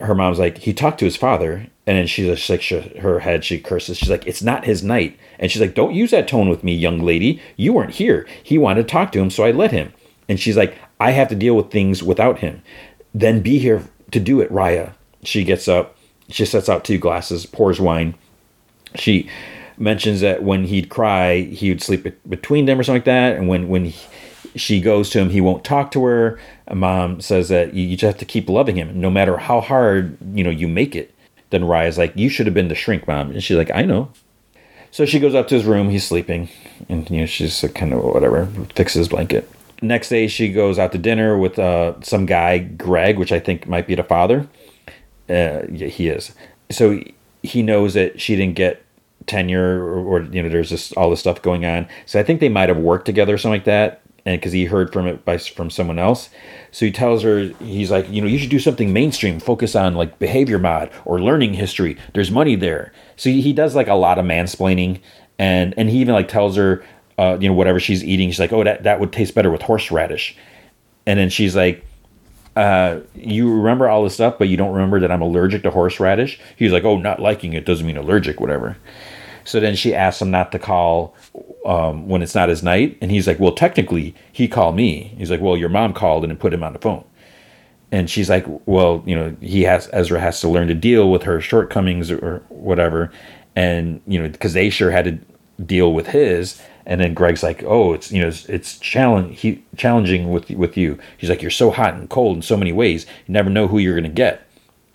[0.00, 3.44] Her mom's like, "He talked to his father," and then she's like, she, her head,
[3.44, 3.98] she curses.
[3.98, 6.74] She's like, "It's not his night." And she's like, "Don't use that tone with me,
[6.74, 7.40] young lady.
[7.56, 8.26] You weren't here.
[8.42, 9.92] He wanted to talk to him, so I let him."
[10.28, 12.62] And she's like, "I have to deal with things without him.
[13.14, 15.96] Then be here to do it, Rya." She gets up
[16.30, 18.14] she sets out two glasses, pours wine.
[18.94, 19.28] She
[19.80, 23.36] mentions that when he'd cry, he would sleep between them or something like that.
[23.36, 24.06] And when when he,
[24.56, 26.38] she goes to him, he won't talk to her.
[26.72, 30.44] Mom says that you just have to keep loving him, no matter how hard you
[30.44, 31.14] know you make it.
[31.50, 34.10] Then Rya's like, "You should have been the shrink, mom," and she's like, "I know."
[34.92, 35.90] So she goes up to his room.
[35.90, 36.48] He's sleeping,
[36.88, 39.48] and you know she's like, kind of whatever fixes his blanket.
[39.82, 43.66] Next day, she goes out to dinner with uh, some guy, Greg, which I think
[43.66, 44.46] might be the father
[45.30, 46.32] uh, yeah, he is.
[46.70, 47.00] So
[47.42, 48.84] he knows that she didn't get
[49.30, 51.88] tenure, or, or you know, there's just all this stuff going on.
[52.04, 54.02] So I think they might have worked together or something like that.
[54.26, 56.28] And because he heard from it by from someone else,
[56.72, 59.94] so he tells her he's like, you know, you should do something mainstream, focus on
[59.94, 61.96] like behavior mod or learning history.
[62.12, 62.92] There's money there.
[63.16, 65.00] So he, does like a lot of mansplaining,
[65.38, 66.84] and and he even like tells her,
[67.16, 69.62] uh, you know, whatever she's eating, she's like, oh, that that would taste better with
[69.62, 70.36] horseradish,
[71.06, 71.82] and then she's like,
[72.56, 76.38] uh, you remember all this stuff, but you don't remember that I'm allergic to horseradish.
[76.56, 78.76] He's like, oh, not liking it doesn't mean allergic, whatever.
[79.50, 81.14] So then she asks him not to call
[81.64, 85.14] um, when it's not his night, and he's like, well, technically he called me.
[85.18, 87.04] He's like, well, your mom called and put him on the phone.
[87.92, 91.24] And she's like, well, you know, he has Ezra has to learn to deal with
[91.24, 93.10] her shortcomings or whatever,
[93.56, 95.18] and you know, because they sure had to
[95.66, 99.62] deal with his and then Greg's like, "Oh, it's you know, it's, it's challenge he,
[99.76, 103.06] challenging with with you." He's like, "You're so hot and cold in so many ways.
[103.26, 104.42] You never know who you're gonna get."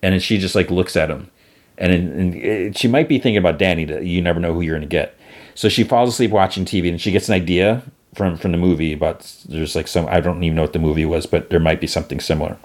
[0.01, 1.31] And then she just like looks at him,
[1.77, 3.85] and, and it, she might be thinking about Danny.
[3.85, 5.17] That you never know who you're gonna get.
[5.53, 7.83] So she falls asleep watching TV, and she gets an idea
[8.13, 11.05] from from the movie about there's like some I don't even know what the movie
[11.05, 12.57] was, but there might be something similar.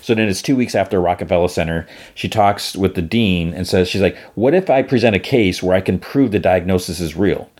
[0.00, 1.86] So then it's two weeks after Rockefeller Center.
[2.14, 5.62] She talks with the dean and says, She's like, What if I present a case
[5.62, 7.50] where I can prove the diagnosis is real?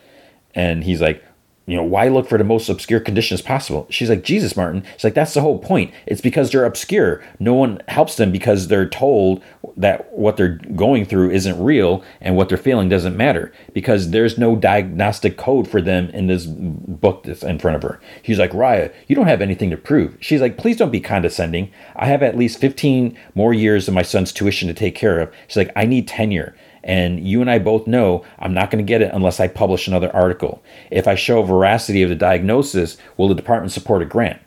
[0.54, 1.24] And he's like,
[1.66, 3.86] you know, why look for the most obscure conditions possible?
[3.90, 4.84] She's like, Jesus, Martin.
[4.92, 5.92] She's like, that's the whole point.
[6.06, 7.22] It's because they're obscure.
[7.40, 9.42] No one helps them because they're told
[9.76, 14.38] that what they're going through isn't real and what they're feeling doesn't matter because there's
[14.38, 18.00] no diagnostic code for them in this book that's in front of her.
[18.22, 20.16] He's like, Rya, you don't have anything to prove.
[20.20, 21.72] She's like, please don't be condescending.
[21.96, 25.32] I have at least 15 more years of my son's tuition to take care of.
[25.48, 26.54] She's like, I need tenure.
[26.86, 29.88] And you and I both know I'm not going to get it unless I publish
[29.88, 30.62] another article.
[30.90, 34.40] If I show veracity of the diagnosis, will the department support a grant?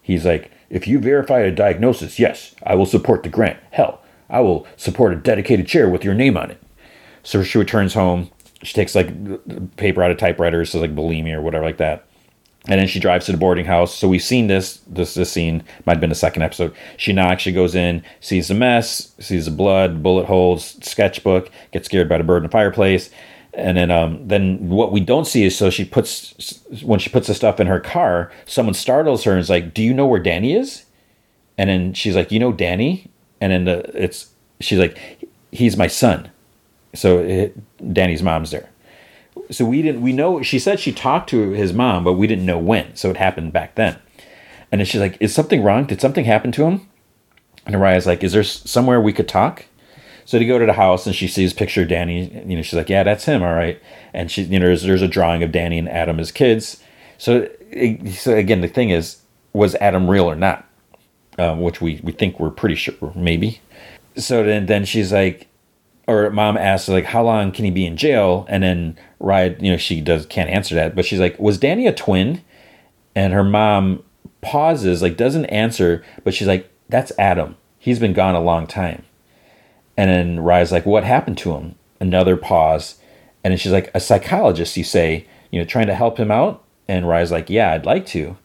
[0.00, 3.58] He's like, if you verify a diagnosis, yes, I will support the grant.
[3.70, 6.60] Hell, I will support a dedicated chair with your name on it.
[7.22, 8.30] So she returns home.
[8.62, 12.07] She takes like paper out of typewriter, so like bulimia or whatever like that
[12.68, 13.94] and then she drives to the boarding house.
[13.94, 15.64] So we've seen this this this scene.
[15.86, 16.74] Might have been the second episode.
[16.98, 17.42] She knocks.
[17.42, 21.50] She goes in, sees the mess, sees the blood, bullet holes, sketchbook.
[21.72, 23.10] Gets scared by the bird in the fireplace,
[23.54, 27.26] and then um then what we don't see is so she puts when she puts
[27.26, 28.30] the stuff in her car.
[28.44, 30.84] Someone startles her and is like, "Do you know where Danny is?"
[31.56, 34.28] And then she's like, "You know Danny?" And then the, it's
[34.60, 34.98] she's like,
[35.52, 36.30] "He's my son."
[36.94, 37.56] So it,
[37.94, 38.68] Danny's mom's there
[39.50, 42.46] so we didn't we know she said she talked to his mom but we didn't
[42.46, 42.94] know when.
[42.96, 43.98] So it happened back then.
[44.70, 45.86] And then she's like is something wrong?
[45.86, 46.88] Did something happen to him?
[47.66, 49.66] And Araya's like is there somewhere we could talk?
[50.24, 52.74] So they go to the house and she sees picture of Danny you know she's
[52.74, 53.80] like yeah that's him all right.
[54.12, 56.82] And she you know there's, there's a drawing of Danny and Adam as kids.
[57.16, 57.48] So
[58.12, 59.22] so again the thing is
[59.52, 60.66] was Adam real or not?
[61.38, 63.60] Um, which we we think we're pretty sure maybe.
[64.16, 65.48] So then then she's like
[66.08, 68.46] or mom asks like, how long can he be in jail?
[68.48, 71.86] And then Ride, you know, she does can't answer that, but she's like, was Danny
[71.86, 72.42] a twin?
[73.14, 74.02] And her mom
[74.40, 77.56] pauses, like doesn't answer, but she's like, that's Adam.
[77.78, 79.04] He's been gone a long time.
[79.98, 81.74] And then Rye's like, what happened to him?
[82.00, 82.98] Another pause.
[83.44, 86.64] And then she's like, a psychologist, you say, you know, trying to help him out?
[86.88, 88.38] And Rye's like, yeah, I'd like to.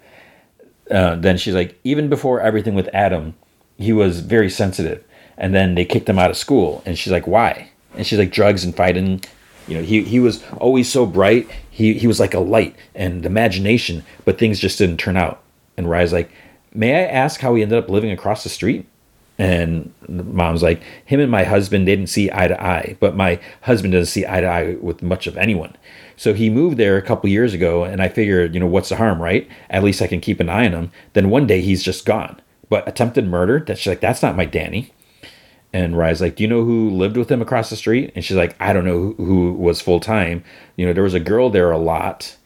[0.92, 3.36] Uh, then she's like, even before everything with Adam,
[3.78, 5.04] he was very sensitive.
[5.38, 6.84] And then they kicked him out of school.
[6.86, 7.70] And she's like, why?
[7.96, 9.22] And she's like, drugs and fighting.
[9.68, 11.50] You know, he, he was always so bright.
[11.70, 15.42] He, he was like a light and imagination, but things just didn't turn out.
[15.78, 16.32] And Rye's like,
[16.74, 18.86] may I ask how he ended up living across the street?
[19.40, 23.94] And mom's like, him and my husband didn't see eye to eye, but my husband
[23.94, 25.76] doesn't see eye to eye with much of anyone.
[26.16, 28.98] So he moved there a couple years ago, and I figured, you know, what's the
[28.98, 29.48] harm, right?
[29.72, 30.92] At least I can keep an eye on him.
[31.14, 32.40] Then one day he's just gone.
[32.70, 34.94] But attempted murder, that's like, that's not my Danny.
[35.74, 38.12] And Rye's like, Do you know who lived with him across the street?
[38.16, 40.44] And she's like, I don't know who, who was full time.
[40.76, 42.38] You know, there was a girl there a lot.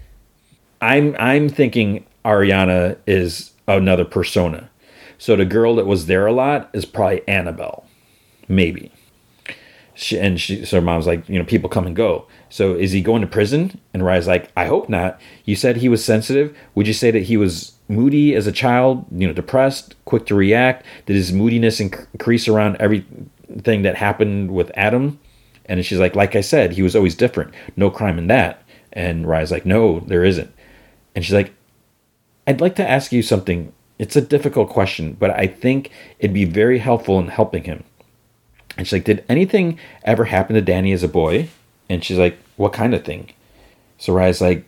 [0.81, 4.69] I'm I'm thinking Ariana is another persona.
[5.17, 7.85] So the girl that was there a lot is probably Annabelle.
[8.47, 8.91] Maybe.
[9.95, 12.27] She, and she so mom's like, you know, people come and go.
[12.49, 13.79] So is he going to prison?
[13.93, 15.19] And Rye's like, I hope not.
[15.43, 16.55] You said he was sensitive.
[16.75, 20.35] Would you say that he was moody as a child, you know, depressed, quick to
[20.35, 20.85] react?
[21.05, 25.19] Did his moodiness increase around everything that happened with Adam?
[25.65, 27.53] And she's like, like I said, he was always different.
[27.75, 28.63] No crime in that.
[28.93, 30.53] And Rye's like, no, there isn't.
[31.15, 31.53] And she's like,
[32.45, 33.73] I'd like to ask you something.
[33.99, 37.83] It's a difficult question, but I think it'd be very helpful in helping him.
[38.77, 41.49] And she's like, Did anything ever happen to Danny as a boy?
[41.89, 43.31] And she's like, What kind of thing?
[43.97, 44.65] So Rye's like,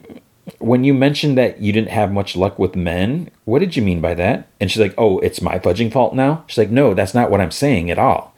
[0.59, 4.01] When you mentioned that you didn't have much luck with men, what did you mean
[4.01, 4.47] by that?
[4.59, 6.43] And she's like, Oh, it's my fudging fault now?
[6.47, 8.35] She's like, No, that's not what I'm saying at all.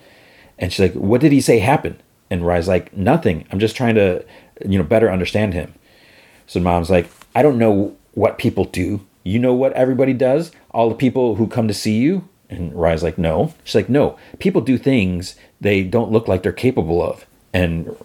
[0.58, 2.02] And she's like, What did he say happened?
[2.30, 3.46] And Rye's like, Nothing.
[3.52, 4.26] I'm just trying to,
[4.66, 5.74] you know, better understand him.
[6.48, 9.06] So mom's like, I don't know what people do.
[9.24, 10.52] You know what everybody does?
[10.72, 12.28] All the people who come to see you?
[12.50, 13.54] And Rye's like, No.
[13.64, 14.18] She's like, No.
[14.40, 17.26] People do things they don't look like they're capable of.
[17.54, 17.96] And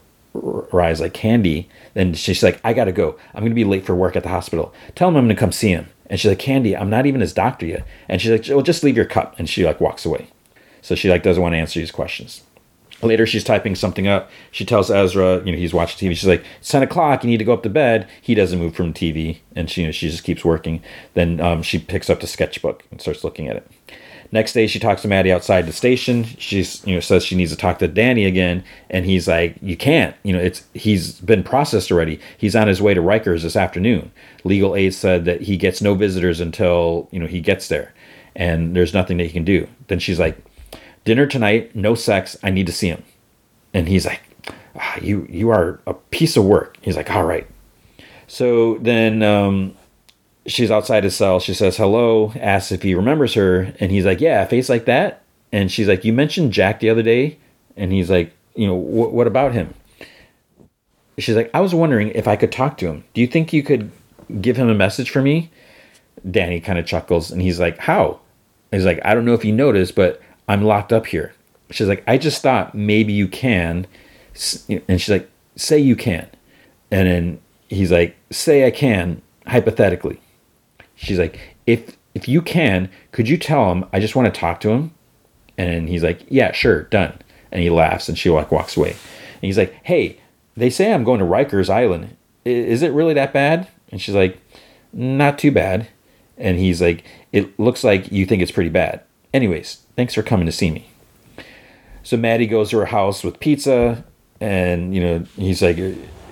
[0.72, 1.68] Rye's like, Candy.
[1.94, 3.18] Then she's like, I gotta go.
[3.34, 4.74] I'm gonna be late for work at the hospital.
[4.94, 5.86] Tell him I'm gonna come see him.
[6.08, 7.86] And she's like, Candy, I'm not even his doctor yet.
[8.08, 9.38] And she's like, Well, just leave your cup.
[9.38, 10.28] And she like walks away.
[10.82, 12.42] So she like doesn't want to answer these questions.
[13.02, 14.30] Later, she's typing something up.
[14.50, 16.16] She tells Ezra, you know, he's watching TV.
[16.16, 17.24] She's like, "It's ten o'clock.
[17.24, 19.88] You need to go up to bed." He doesn't move from TV, and she, you
[19.88, 20.82] know, she just keeps working.
[21.12, 23.70] Then um, she picks up the sketchbook and starts looking at it.
[24.32, 26.24] Next day, she talks to Maddie outside the station.
[26.24, 29.76] She's, you know, says she needs to talk to Danny again, and he's like, "You
[29.76, 30.14] can't.
[30.22, 32.20] You know, it's he's been processed already.
[32.36, 34.10] He's on his way to Rikers this afternoon.
[34.44, 37.94] Legal aid said that he gets no visitors until you know he gets there,
[38.34, 40.36] and there's nothing that he can do." Then she's like,
[41.06, 42.36] dinner tonight, no sex.
[42.42, 43.02] I need to see him.
[43.72, 44.20] And he's like,
[44.74, 46.76] ah, you you are a piece of work.
[46.82, 47.46] He's like, all right.
[48.26, 49.74] So then um,
[50.46, 51.40] she's outside his cell.
[51.40, 55.22] She says hello, asks if he remembers her, and he's like, yeah, face like that.
[55.52, 57.38] And she's like, you mentioned Jack the other day,
[57.76, 59.74] and he's like, you know, what about him?
[61.18, 63.04] She's like, I was wondering if I could talk to him.
[63.14, 63.90] Do you think you could
[64.40, 65.50] give him a message for me?
[66.30, 68.20] Danny kind of chuckles, and he's like, how?
[68.70, 71.32] He's like, I don't know if you noticed, but I'm locked up here.
[71.70, 73.86] She's like, I just thought maybe you can.
[74.68, 76.28] And she's like, say you can.
[76.90, 80.20] And then he's like, say I can, hypothetically.
[80.96, 84.60] She's like, if if you can, could you tell him I just want to talk
[84.60, 84.92] to him?
[85.58, 87.18] And he's like, yeah, sure, done.
[87.52, 88.90] And he laughs and she like walks away.
[88.90, 90.18] And he's like, hey,
[90.56, 92.16] they say I'm going to Rikers Island.
[92.44, 93.68] Is it really that bad?
[93.90, 94.40] And she's like,
[94.92, 95.88] not too bad.
[96.38, 99.02] And he's like, it looks like you think it's pretty bad.
[99.32, 100.88] Anyways, thanks for coming to see me.
[102.02, 104.04] So Maddie goes to her house with pizza,
[104.40, 105.76] and you know he's like,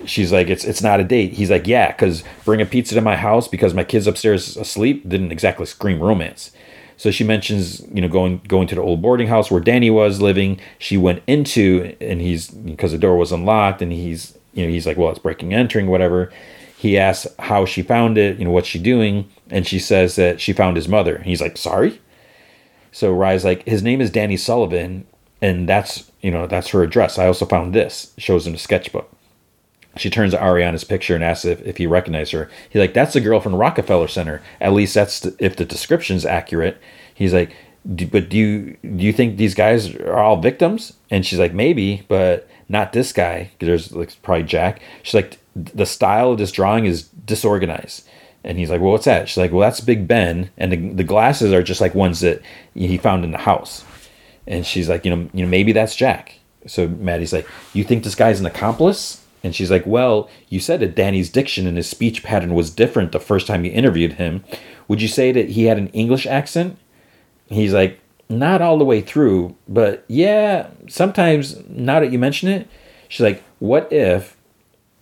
[0.05, 1.33] she's like, it's it's not a date.
[1.33, 5.07] He's like, yeah, because bring a pizza to my house because my kid's upstairs asleep
[5.07, 6.51] didn't exactly scream romance.
[6.97, 10.21] So she mentions, you know, going going to the old boarding house where Danny was
[10.21, 10.59] living.
[10.79, 14.87] She went into, and he's because the door was unlocked, and he's, you know, he's
[14.87, 16.31] like, well, it's breaking, entering, whatever.
[16.77, 20.39] He asks how she found it, you know, what's she doing, and she says that
[20.39, 21.19] she found his mother.
[21.19, 21.99] He's like, sorry,
[22.95, 25.05] so Rye's like, his name is Danny Sullivan,
[25.41, 27.19] and that's you know that's her address.
[27.19, 28.13] I also found this.
[28.17, 29.11] Shows him a sketchbook.
[29.97, 32.49] She turns to Ariana's picture and asks if, if he recognized her.
[32.69, 34.41] He's like, that's the girl from Rockefeller Center.
[34.59, 36.77] At least that's the, if the description's accurate.
[37.13, 37.55] He's like,
[37.85, 40.93] but do you do you think these guys are all victims?
[41.11, 43.51] And she's like, maybe, but not this guy.
[43.59, 44.81] There's like probably Jack.
[45.03, 48.07] She's like, the style of this drawing is disorganized.
[48.43, 49.27] And he's like, well, what's that?
[49.29, 52.41] She's like, well, that's Big Ben, and the, the glasses are just like ones that
[52.75, 53.83] he found in the house.
[54.45, 56.37] And she's like, you know, you know, maybe that's Jack.
[56.67, 59.24] So Maddie's like, You think this guy's an accomplice?
[59.45, 63.11] And she's like, Well, you said that Danny's diction and his speech pattern was different
[63.11, 64.43] the first time you interviewed him.
[64.87, 66.79] Would you say that he had an English accent?
[67.45, 72.67] He's like, Not all the way through, but yeah, sometimes now that you mention it,
[73.07, 74.35] she's like, What if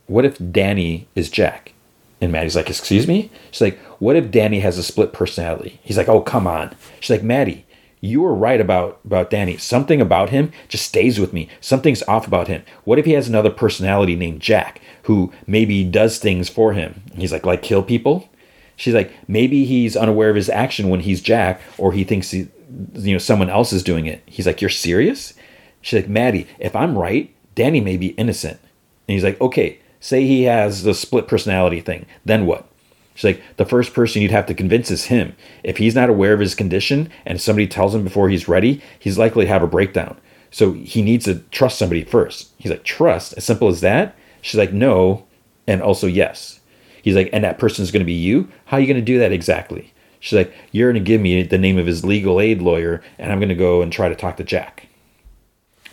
[0.08, 1.72] what if Danny is Jack?
[2.20, 3.32] And Maddie's like, Excuse me?
[3.50, 5.80] She's like, What if Danny has a split personality?
[5.84, 6.76] He's like, Oh, come on.
[7.00, 7.66] She's like, Maddie,
[8.04, 9.56] you were right about about Danny.
[9.56, 11.48] Something about him just stays with me.
[11.62, 12.64] Something's off about him.
[12.84, 17.02] What if he has another personality named Jack who maybe does things for him?
[17.16, 18.30] He's like, like kill people.
[18.76, 22.50] She's like, maybe he's unaware of his action when he's Jack, or he thinks he,
[22.94, 24.22] you know someone else is doing it.
[24.26, 25.34] He's like, you're serious?
[25.80, 28.60] She's like, Maddie, if I'm right, Danny may be innocent.
[29.08, 32.06] And he's like, okay, say he has the split personality thing.
[32.26, 32.68] Then what?
[33.16, 35.36] She's like, the first person you'd have to convince is him.
[35.64, 39.18] If he's not aware of his condition and somebody tells him before he's ready, he's
[39.18, 40.20] likely to have a breakdown.
[40.52, 42.52] So he needs to trust somebody first.
[42.58, 43.34] He's like, trust?
[43.34, 44.16] As simple as that?
[44.42, 45.26] She's like, no,
[45.68, 46.60] and also yes.
[47.02, 48.48] He's like, and that person's going to be you?
[48.66, 49.94] How are you going to do that exactly?
[50.20, 53.32] She's like, you're going to give me the name of his legal aid lawyer, and
[53.32, 54.88] I'm going to go and try to talk to Jack.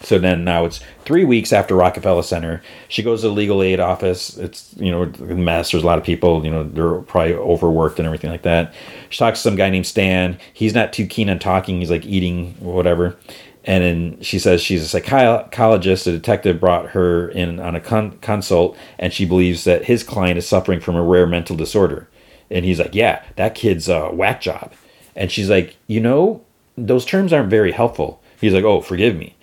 [0.02, 2.62] So then now it's three weeks after Rockefeller Center.
[2.89, 4.36] She goes to the legal aid office.
[4.39, 5.70] It's, you know, a mess.
[5.70, 8.72] There's a lot of people, you know, they're probably overworked and everything like that.
[9.10, 10.39] She talks to some guy named Stan.
[10.55, 11.81] He's not too keen on talking.
[11.81, 13.16] He's like eating whatever.
[13.64, 16.06] And then she says she's a psychologist.
[16.06, 20.39] A detective brought her in on a con- consult, and she believes that his client
[20.39, 22.09] is suffering from a rare mental disorder.
[22.51, 24.72] And he's like, Yeah, that kid's a whack job.
[25.14, 26.43] And she's like, You know,
[26.77, 28.22] those terms aren't very helpful.
[28.40, 29.36] He's like, Oh, forgive me.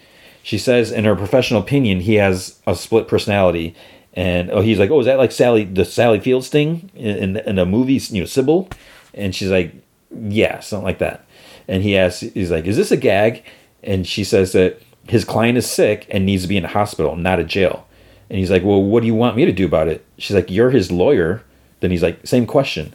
[0.48, 3.76] She says, in her professional opinion, he has a split personality.
[4.14, 7.58] And oh, he's like, oh, is that like Sally, the Sally Fields thing in, in,
[7.58, 8.70] the movie, you know, Sybil?
[9.14, 9.74] And she's like,
[10.10, 11.26] yeah, something like that.
[11.68, 13.44] And he asks, he's like, is this a gag?
[13.84, 17.18] And she says that his client is sick and needs to be in a hospital,
[17.18, 17.86] not a jail.
[18.30, 20.06] And he's like, well, what do you want me to do about it?
[20.18, 21.44] She's like, you're his lawyer.
[21.82, 22.94] Then he's like, same question.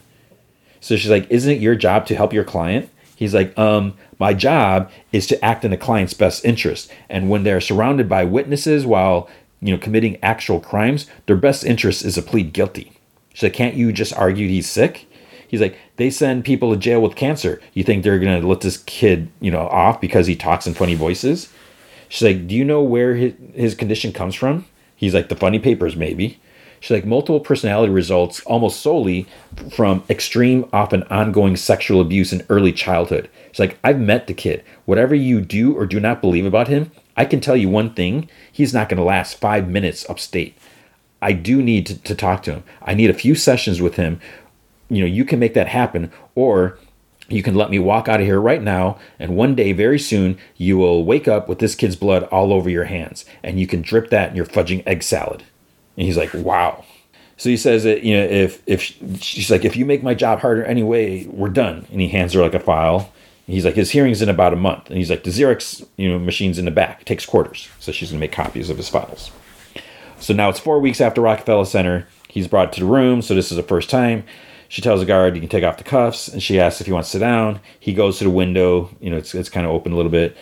[0.81, 2.89] So she's like, isn't it your job to help your client?
[3.15, 3.93] He's like, um,
[4.23, 6.89] my job is to act in the client's best interest.
[7.09, 9.29] And when they're surrounded by witnesses while,
[9.59, 12.93] you know, committing actual crimes, their best interest is to plead guilty.
[13.33, 15.07] So can't you just argue he's sick?
[15.45, 17.59] He's like, they send people to jail with cancer.
[17.73, 20.95] You think they're gonna let this kid, you know, off because he talks in funny
[20.95, 21.49] voices?
[22.07, 24.65] She's like, do you know where his, his condition comes from?
[24.95, 26.39] He's like, the funny papers, maybe.
[26.83, 29.25] She's like, multiple personality results almost solely
[29.73, 33.29] from extreme, often ongoing sexual abuse in early childhood.
[33.53, 34.65] She's like, I've met the kid.
[34.83, 38.29] Whatever you do or do not believe about him, I can tell you one thing
[38.51, 40.57] he's not going to last five minutes upstate.
[41.21, 42.63] I do need to, to talk to him.
[42.81, 44.19] I need a few sessions with him.
[44.89, 46.77] You know, you can make that happen, or
[47.29, 50.37] you can let me walk out of here right now, and one day, very soon,
[50.57, 53.81] you will wake up with this kid's blood all over your hands, and you can
[53.81, 55.45] drip that in your fudging egg salad.
[55.97, 56.83] And he's like, wow.
[57.37, 58.81] So he says that, you know, if, if
[59.21, 61.85] she's like, if you make my job harder anyway, we're done.
[61.91, 63.11] And he hands her like a file.
[63.47, 64.87] He's like, his hearing's in about a month.
[64.87, 67.01] And he's like, the Xerox, you know, machine's in the back.
[67.01, 67.67] It takes quarters.
[67.79, 69.31] So she's going to make copies of his files.
[70.19, 72.07] So now it's four weeks after Rockefeller Center.
[72.29, 73.21] He's brought to the room.
[73.21, 74.23] So this is the first time.
[74.69, 76.29] She tells the guard, you can take off the cuffs.
[76.29, 77.59] And she asks if he wants to sit down.
[77.79, 78.89] He goes to the window.
[79.01, 80.37] You know, it's, it's kind of open a little bit.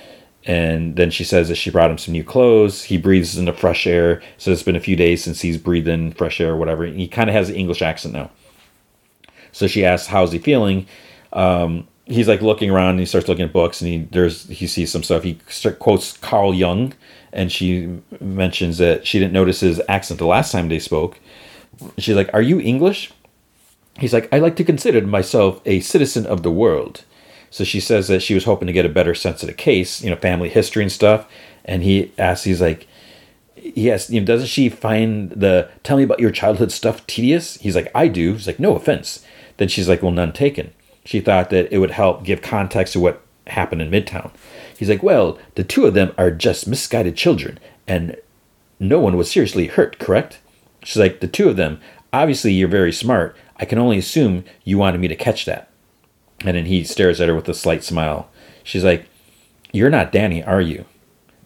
[0.45, 2.83] And then she says that she brought him some new clothes.
[2.83, 4.21] He breathes in the fresh air.
[4.37, 6.85] So it's been a few days since he's breathed in fresh air or whatever.
[6.85, 8.31] He kind of has an English accent now.
[9.51, 10.87] So she asks, "How's he feeling?"
[11.33, 12.91] Um, he's like looking around.
[12.91, 15.23] and He starts looking at books, and he there's he sees some stuff.
[15.23, 15.39] He
[15.79, 16.93] quotes Carl Jung,
[17.31, 21.19] and she mentions that she didn't notice his accent the last time they spoke.
[21.97, 23.11] She's like, "Are you English?"
[23.99, 27.03] He's like, "I like to consider myself a citizen of the world."
[27.51, 30.01] So she says that she was hoping to get a better sense of the case,
[30.01, 31.27] you know, family history and stuff.
[31.63, 32.87] And he asks, he's like,
[33.55, 37.57] yes, you know, doesn't she find the tell me about your childhood stuff tedious?
[37.57, 38.33] He's like, I do.
[38.33, 39.23] He's like, no offense.
[39.57, 40.73] Then she's like, well, none taken.
[41.05, 44.31] She thought that it would help give context to what happened in Midtown.
[44.77, 48.15] He's like, well, the two of them are just misguided children, and
[48.79, 50.39] no one was seriously hurt, correct?
[50.83, 51.79] She's like, the two of them,
[52.13, 53.35] obviously you're very smart.
[53.57, 55.69] I can only assume you wanted me to catch that.
[56.43, 58.29] And then he stares at her with a slight smile.
[58.63, 59.05] She's like,
[59.71, 60.85] You're not Danny, are you?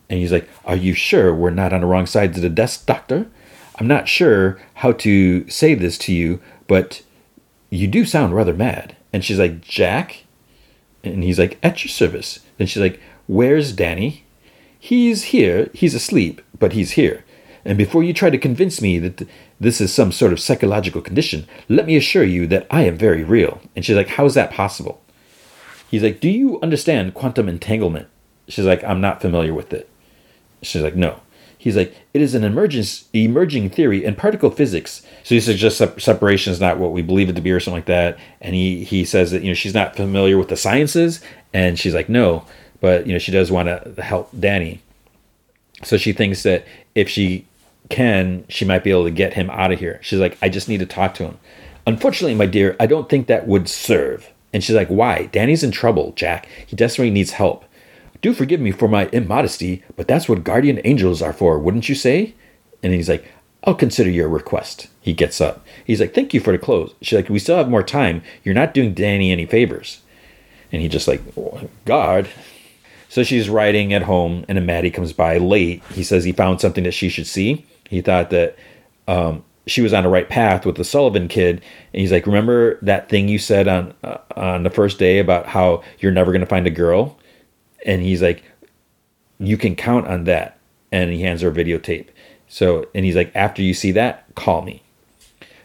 [0.10, 2.86] And he's like, Are you sure we're not on the wrong side of the desk,
[2.86, 3.28] doctor?
[3.78, 7.02] I'm not sure how to say this to you, but
[7.70, 8.96] you do sound rather mad.
[9.12, 10.24] And she's like, Jack?
[11.04, 12.40] And he's like, At your service.
[12.58, 14.24] And she's like, Where's Danny?
[14.80, 15.70] He's here.
[15.74, 17.26] He's asleep, but he's here.
[17.66, 19.28] And before you try to convince me that
[19.60, 23.24] this is some sort of psychological condition, let me assure you that I am very
[23.24, 23.62] real.
[23.76, 25.02] And she's like, How is that possible?
[25.90, 28.08] He's like, Do you understand quantum entanglement?
[28.48, 29.90] She's like, I'm not familiar with it.
[30.62, 31.22] She's like, No.
[31.58, 35.02] He's like, it is an emergence, emerging theory in particle physics.
[35.24, 37.80] So he suggests sep- separation is not what we believe it to be, or something
[37.80, 38.20] like that.
[38.40, 41.22] And he he says that you know she's not familiar with the sciences,
[41.56, 42.46] and she's like, no,
[42.82, 44.80] but you know she does want to help Danny.
[45.84, 47.48] So she thinks that if she
[47.90, 50.00] can, she might be able to get him out of here.
[50.02, 51.40] She's like, I just need to talk to him.
[51.88, 54.32] Unfortunately, my dear, I don't think that would serve.
[54.54, 55.26] And she's like, Why?
[55.28, 56.48] Danny's in trouble, Jack.
[56.66, 57.66] He desperately needs help.
[58.22, 61.96] Do forgive me for my immodesty, but that's what guardian angels are for, wouldn't you
[61.96, 62.34] say?
[62.82, 63.32] And he's like,
[63.66, 64.88] I'll consider your request.
[65.02, 65.66] He gets up.
[65.86, 66.94] He's like, Thank you for the clothes.
[67.02, 68.24] She's like, We still have more time.
[68.44, 70.02] You're not doing Danny any favors.
[70.72, 71.22] And he just like,
[71.86, 72.28] God.
[73.10, 75.84] So she's writing at home, and a Maddie comes by late.
[75.92, 77.66] He says he found something that she should see.
[77.90, 78.58] He thought that
[79.08, 81.62] um, she was on the right path with the Sullivan kid,
[81.94, 85.48] and he's like, "Remember that thing you said on uh, on the first day about
[85.48, 87.18] how you're never going to find a girl?"
[87.86, 88.44] And he's like,
[89.40, 90.60] "You can count on that."
[90.92, 92.08] And he hands her a videotape.
[92.48, 94.82] So, and he's like, "After you see that, call me."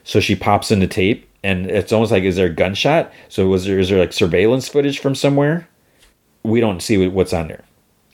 [0.05, 3.13] So she pops in the tape, and it's almost like, is there a gunshot?
[3.29, 5.69] So was there is there like surveillance footage from somewhere?
[6.43, 7.65] We don't see what's on there.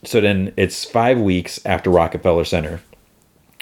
[0.04, 2.82] So then it's five weeks after Rockefeller Center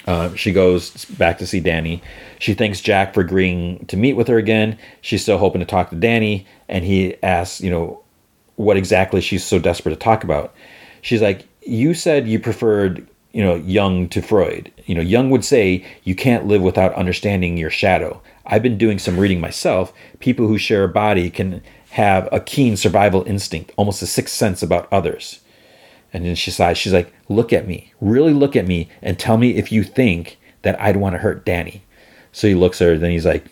[0.07, 2.01] uh, she goes back to see Danny.
[2.39, 4.77] She thanks Jack for agreeing to meet with her again.
[5.01, 8.01] She's still hoping to talk to Danny, and he asks, you know,
[8.55, 10.53] what exactly she's so desperate to talk about.
[11.01, 14.71] She's like, "You said you preferred, you know, Jung to Freud.
[14.85, 18.21] You know, Jung would say you can't live without understanding your shadow.
[18.45, 19.91] I've been doing some reading myself.
[20.19, 21.61] People who share a body can
[21.91, 25.39] have a keen survival instinct, almost a sixth sense about others."
[26.15, 26.77] And then she sighs.
[26.77, 27.91] She's like, Look at me.
[27.99, 31.45] Really look at me and tell me if you think that I'd want to hurt
[31.45, 31.83] Danny.
[32.31, 33.47] So he looks at her, then he's like,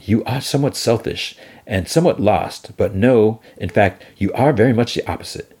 [0.00, 1.36] You are somewhat selfish
[1.66, 5.58] and somewhat lost, but no, in fact, you are very much the opposite.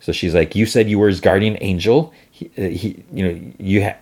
[0.00, 2.12] So she's like, You said you were his guardian angel.
[2.28, 3.98] He, uh, he you know, you ha-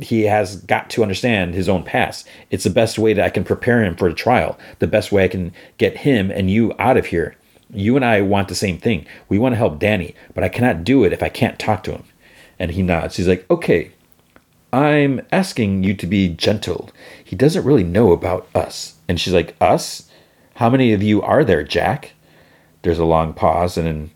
[0.00, 2.26] he has got to understand his own past.
[2.50, 5.22] It's the best way that I can prepare him for the trial, the best way
[5.22, 7.36] I can get him and you out of here.
[7.72, 9.06] You and I want the same thing.
[9.28, 11.92] We want to help Danny, but I cannot do it if I can't talk to
[11.92, 12.04] him.
[12.58, 13.16] And he nods.
[13.16, 13.92] He's like, Okay,
[14.72, 16.90] I'm asking you to be gentle.
[17.24, 18.96] He doesn't really know about us.
[19.08, 20.10] And she's like, Us?
[20.56, 22.12] How many of you are there, Jack?
[22.82, 24.10] There's a long pause, and then,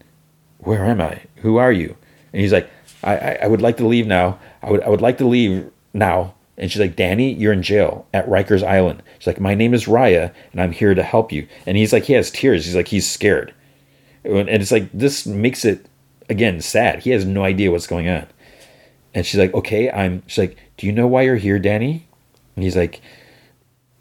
[0.58, 1.22] Where am I?
[1.36, 1.96] Who are you?
[2.32, 2.70] And he's like,
[3.02, 4.38] I, I, I would like to leave now.
[4.62, 6.34] I would, I would like to leave now.
[6.56, 9.02] And she's like, Danny, you're in jail at Rikers Island.
[9.18, 11.48] She's like, My name is Rya, and I'm here to help you.
[11.66, 12.64] And he's like, he has tears.
[12.64, 13.52] He's like, he's scared.
[14.24, 15.86] And it's like, this makes it,
[16.30, 17.00] again, sad.
[17.00, 18.26] He has no idea what's going on.
[19.14, 22.06] And she's like, Okay, I'm, she's like, Do you know why you're here, Danny?
[22.54, 23.00] And he's like,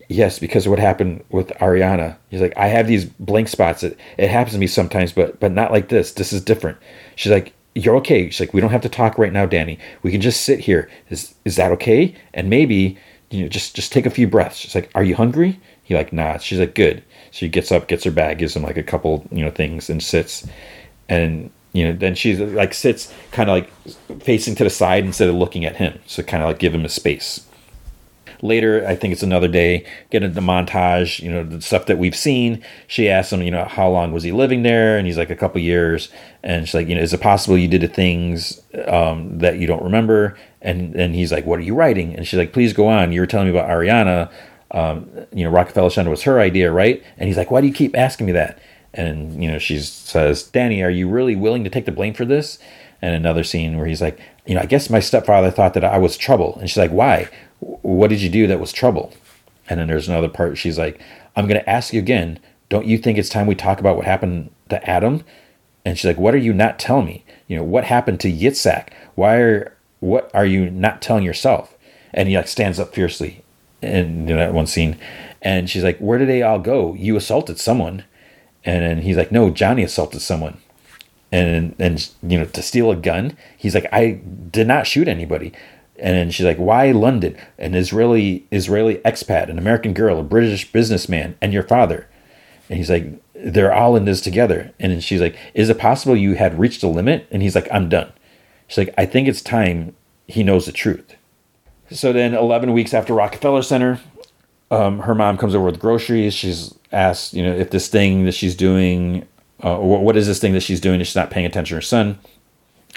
[0.09, 2.17] Yes, because of what happened with Ariana.
[2.30, 3.84] He's like, I have these blank spots.
[3.84, 6.11] It, it happens to me sometimes, but but not like this.
[6.13, 6.77] This is different.
[7.15, 8.29] She's like, you're okay.
[8.29, 9.79] She's like, we don't have to talk right now, Danny.
[10.03, 10.89] We can just sit here.
[11.09, 12.15] Is is that okay?
[12.33, 12.97] And maybe
[13.29, 14.57] you know, just just take a few breaths.
[14.57, 15.59] She's like, are you hungry?
[15.83, 16.37] He like, nah.
[16.37, 17.03] She's like, good.
[17.31, 19.89] So she gets up, gets her bag, gives him like a couple you know things,
[19.89, 20.47] and sits.
[21.09, 25.29] And you know, then she's like sits kind of like facing to the side instead
[25.29, 25.99] of looking at him.
[26.05, 27.45] So kind of like give him a space
[28.43, 32.15] later i think it's another day get into montage you know the stuff that we've
[32.15, 32.63] seen.
[32.87, 34.97] She asks him you know how long was he living there?
[34.97, 36.09] And he's like a couple years.
[36.43, 39.67] And she's like you know is it possible you did the things um, that you
[39.67, 40.37] don't remember?
[40.61, 42.15] And and he's like what are you writing?
[42.15, 43.11] And she's like please go on.
[43.11, 44.31] You were telling me about ariana
[44.71, 47.03] um, you know rockefeller center was her idea right?
[47.17, 48.59] And he's like why do you keep asking me that?
[48.93, 52.25] And you know she says danny are you really willing to take the blame for
[52.25, 52.59] this?
[53.01, 55.97] And another scene where he's like you know i guess my stepfather thought that i
[55.97, 56.57] was trouble.
[56.59, 57.29] And she's like why
[57.81, 59.14] what did you do that was trouble?
[59.69, 60.57] And then there's another part.
[60.57, 60.99] She's like,
[61.35, 62.40] I'm going to ask you again.
[62.69, 65.23] Don't you think it's time we talk about what happened to Adam?
[65.85, 67.23] And she's like, What are you not telling me?
[67.48, 68.90] You know, what happened to Yitzhak?
[69.15, 71.76] Why are what are you not telling yourself?
[72.14, 73.44] And he like stands up fiercely
[73.81, 74.98] in you know, that one scene.
[75.41, 76.94] And she's like, Where did they all go?
[76.95, 78.03] You assaulted someone.
[78.65, 80.57] And then he's like, No, Johnny assaulted someone.
[81.31, 84.22] And and you know, to steal a gun, he's like, I
[84.52, 85.52] did not shoot anybody.
[86.03, 87.38] And then she's like, "Why London?
[87.57, 92.07] An Israeli Israeli expat, an American girl, a British businessman, and your father."
[92.69, 96.17] And he's like, "They're all in this together." And then she's like, "Is it possible
[96.17, 98.11] you had reached a limit?" And he's like, "I'm done."
[98.67, 99.95] She's like, "I think it's time
[100.27, 101.15] he knows the truth."
[101.89, 104.01] So then, 11 weeks after Rockefeller Center,
[104.71, 106.34] um, her mom comes over with groceries.
[106.34, 109.25] She's asked, you know, if this thing that she's doing,
[109.61, 111.81] uh, what is this thing that she's doing that she's not paying attention to her
[111.81, 112.19] son?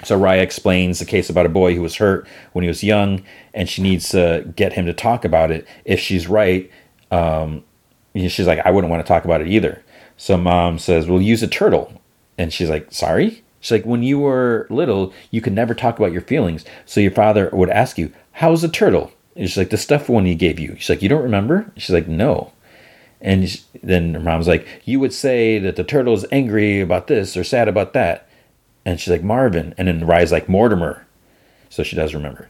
[0.03, 3.23] So Rya explains the case about a boy who was hurt when he was young,
[3.53, 5.67] and she needs to get him to talk about it.
[5.85, 6.69] If she's right,
[7.09, 7.63] um,
[8.13, 9.83] she's like, I wouldn't want to talk about it either.
[10.17, 11.99] So mom says, "We'll use a turtle,"
[12.37, 16.11] and she's like, "Sorry." She's like, when you were little, you could never talk about
[16.11, 16.63] your feelings.
[16.85, 19.11] So your father would ask you, how's a turtle?
[19.35, 20.75] And she's like, the stuffed one he gave you.
[20.77, 21.71] She's like, you don't remember?
[21.75, 22.53] She's like, no.
[23.19, 27.35] And then her mom's like, you would say that the turtle is angry about this
[27.35, 28.26] or sad about that.
[28.87, 29.75] And she's like, Marvin.
[29.77, 31.05] And then Rya's like, Mortimer.
[31.69, 32.47] So she does remember.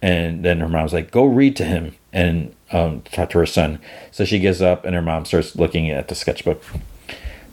[0.00, 3.78] And then her mom's like, go read to him and um, talk to her son.
[4.10, 6.64] So she gets up and her mom starts looking at the sketchbook.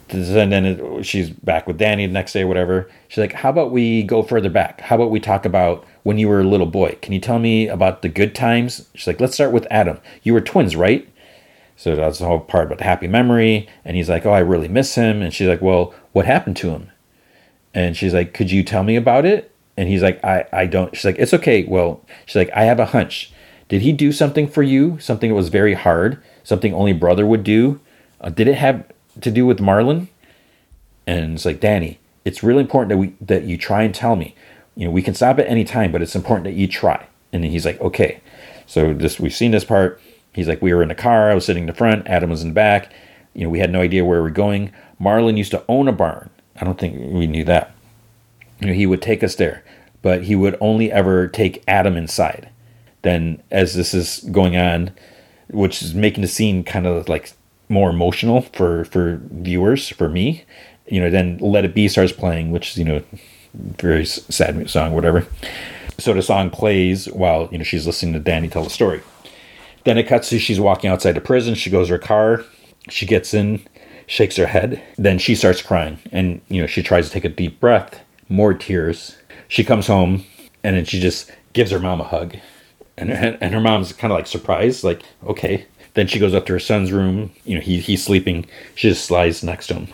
[0.08, 2.90] And then it, she's back with Danny the next day or whatever.
[3.08, 4.80] She's like, how about we go further back?
[4.80, 6.96] How about we talk about when you were a little boy?
[7.02, 8.88] Can you tell me about the good times?
[8.94, 9.98] She's like, let's start with Adam.
[10.22, 11.06] You were twins, right?
[11.76, 13.68] So that's the whole part about the happy memory.
[13.84, 15.20] And he's like, oh, I really miss him.
[15.20, 16.90] And she's like, well, what happened to him?
[17.74, 19.50] And she's like, could you tell me about it?
[19.76, 20.94] And he's like, I, I don't.
[20.94, 21.64] She's like, it's okay.
[21.64, 23.32] Well, she's like, I have a hunch.
[23.68, 24.98] Did he do something for you?
[25.00, 26.22] Something that was very hard?
[26.44, 27.80] Something only brother would do?
[28.20, 28.84] Uh, did it have
[29.20, 30.08] to do with Marlon?
[31.06, 34.34] And it's like, Danny, it's really important that we that you try and tell me.
[34.76, 37.06] You know, we can stop at any time, but it's important that you try.
[37.32, 38.20] And then he's like, okay.
[38.66, 40.00] So this we've seen this part.
[40.32, 41.30] He's like, we were in the car.
[41.30, 42.06] I was sitting in the front.
[42.06, 42.92] Adam was in the back.
[43.34, 44.72] You know, we had no idea where we were going.
[45.00, 46.30] Marlon used to own a barn.
[46.60, 47.74] I don't think we knew that.
[48.60, 49.64] You know, he would take us there,
[50.02, 52.48] but he would only ever take Adam inside.
[53.02, 54.92] Then, as this is going on,
[55.48, 57.32] which is making the scene kind of like
[57.68, 60.44] more emotional for for viewers, for me,
[60.86, 63.02] you know, then "Let It Be" starts playing, which is you know,
[63.54, 65.26] very sad song, whatever.
[65.98, 69.02] So the song plays while you know she's listening to Danny tell the story.
[69.84, 71.54] Then it cuts to she's walking outside the prison.
[71.54, 72.44] She goes to her car.
[72.88, 73.66] She gets in,
[74.06, 74.82] shakes her head.
[74.96, 78.00] Then she starts crying, and you know she tries to take a deep breath.
[78.28, 79.16] More tears.
[79.48, 80.24] She comes home,
[80.62, 82.36] and then she just gives her mom a hug,
[82.96, 85.66] and and, and her mom's kind of like surprised, like okay.
[85.94, 87.30] Then she goes up to her son's room.
[87.44, 88.46] You know he he's sleeping.
[88.74, 89.88] She just slides next to him,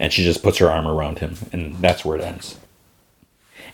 [0.00, 2.58] and she just puts her arm around him, and that's where it ends.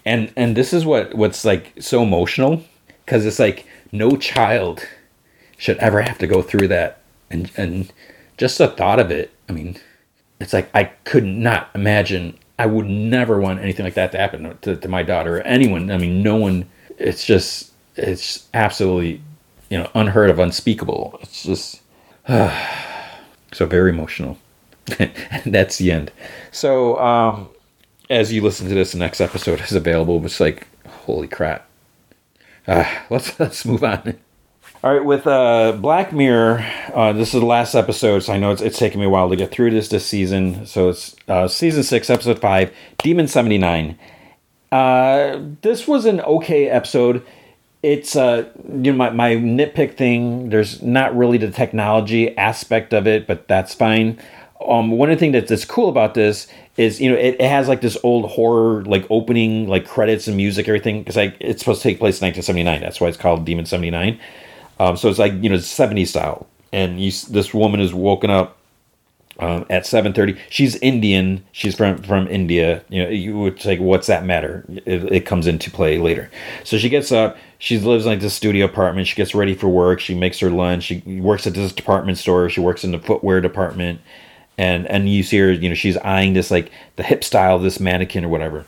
[0.05, 2.63] And and this is what what's like so emotional
[3.05, 4.87] because it's like no child
[5.57, 7.93] should ever have to go through that and and
[8.39, 9.77] just the thought of it i mean
[10.41, 14.57] it's like i could not imagine i would never want anything like that to happen
[14.63, 15.91] to, to my daughter or anyone.
[15.91, 19.23] I mean no one it's just it's absolutely
[19.71, 21.19] you know unheard of unspeakable.
[21.23, 21.81] It's just
[22.29, 24.39] so very emotional.
[24.99, 25.13] And
[25.47, 26.11] that's the end.
[26.51, 27.49] So um
[28.11, 31.67] as you listen to this the next episode is available it's like holy crap.
[32.67, 34.19] Uh, let's let's move on
[34.89, 38.53] all right, with uh, Black Mirror, uh, this is the last episode, so I know
[38.53, 40.65] it's, it's taken me a while to get through this this season.
[40.65, 43.99] So it's uh, season six, episode five, Demon seventy nine.
[44.73, 47.23] Uh, this was an okay episode.
[47.83, 50.49] It's uh, you know my my nitpick thing.
[50.49, 54.19] There's not really the technology aspect of it, but that's fine.
[54.67, 56.49] Um, one of the things that's, cool about this
[56.79, 60.37] is you know it, it has like this old horror like opening like credits and
[60.39, 62.81] music everything because like it's supposed to take place in 1979.
[62.81, 64.19] That's why it's called Demon seventy nine.
[64.79, 68.59] Um, so it's like you know 70s style, and you, this woman is woken up
[69.41, 70.39] um, at 7:30.
[70.51, 71.45] She's Indian.
[71.53, 72.83] She's from from India.
[72.89, 74.65] You know, you would say, what's that matter?
[74.69, 76.31] It, it comes into play later.
[76.65, 77.37] So she gets up.
[77.59, 79.07] She lives in like this studio apartment.
[79.07, 80.01] She gets ready for work.
[80.01, 80.85] She makes her lunch.
[80.85, 82.51] She works at this department store.
[82.51, 84.01] She works in the footwear department,
[84.57, 85.53] and and you see her.
[85.53, 88.65] You know, she's eyeing this like the hip style this mannequin or whatever.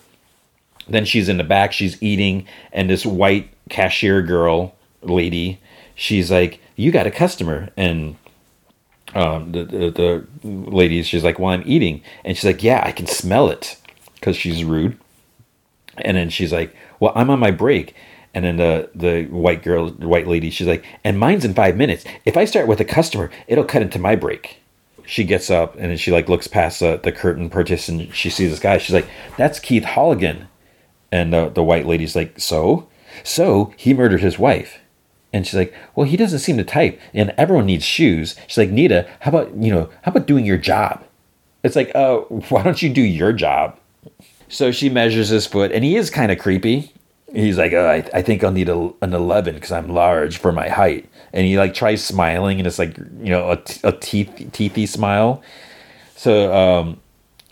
[0.89, 1.73] Then she's in the back.
[1.73, 5.61] She's eating, and this white cashier girl lady
[6.01, 8.17] she's like, "You got a customer," and
[9.15, 12.91] um, the, the the lady, she's like, "Well, I'm eating," and she's like, "Yeah, I
[12.91, 13.77] can smell it,"
[14.15, 14.99] because she's rude.
[15.99, 17.95] And then she's like, "Well, I'm on my break."
[18.33, 21.77] And then the the white girl, the white lady, she's like, "And mine's in five
[21.77, 22.05] minutes.
[22.25, 24.57] If I start with a customer, it'll cut into my break."
[25.05, 28.11] She gets up and then she like looks past the, the curtain partition.
[28.13, 28.79] She sees this guy.
[28.79, 30.47] She's like, "That's Keith Holligan."
[31.13, 32.89] And the the white lady's like, "So,
[33.23, 34.79] so he murdered his wife."
[35.33, 38.71] And she's like, "Well, he doesn't seem to type, and everyone needs shoes." She's like,
[38.71, 41.05] "Nida, how about you know, how about doing your job?"
[41.63, 43.79] It's like, "Oh, why don't you do your job?"
[44.51, 46.93] So she measures his foot, and he is kind of creepy.
[47.33, 50.51] He's like, oh, I, I think I'll need a, an 11 because I'm large for
[50.51, 51.09] my height.
[51.33, 55.41] And he like tries smiling, and it's like, you know, a, a teeth, teethy smile.
[56.17, 57.01] So um,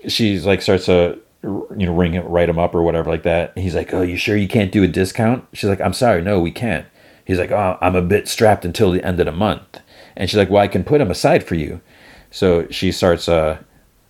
[0.09, 3.52] she's like, starts to, you know, ring him, write him up or whatever like that.
[3.55, 5.46] And he's like, oh, you sure you can't do a discount?
[5.52, 6.84] She's like, I'm sorry, no, we can't.
[7.28, 9.80] He's like, oh, I'm a bit strapped until the end of the month.
[10.16, 11.82] And she's like, well, I can put him aside for you.
[12.30, 13.59] So she starts, uh,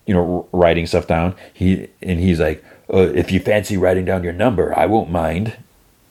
[0.06, 1.34] you know, writing stuff down.
[1.52, 2.64] He and he's like,
[2.94, 5.56] uh, if you fancy writing down your number, I won't mind.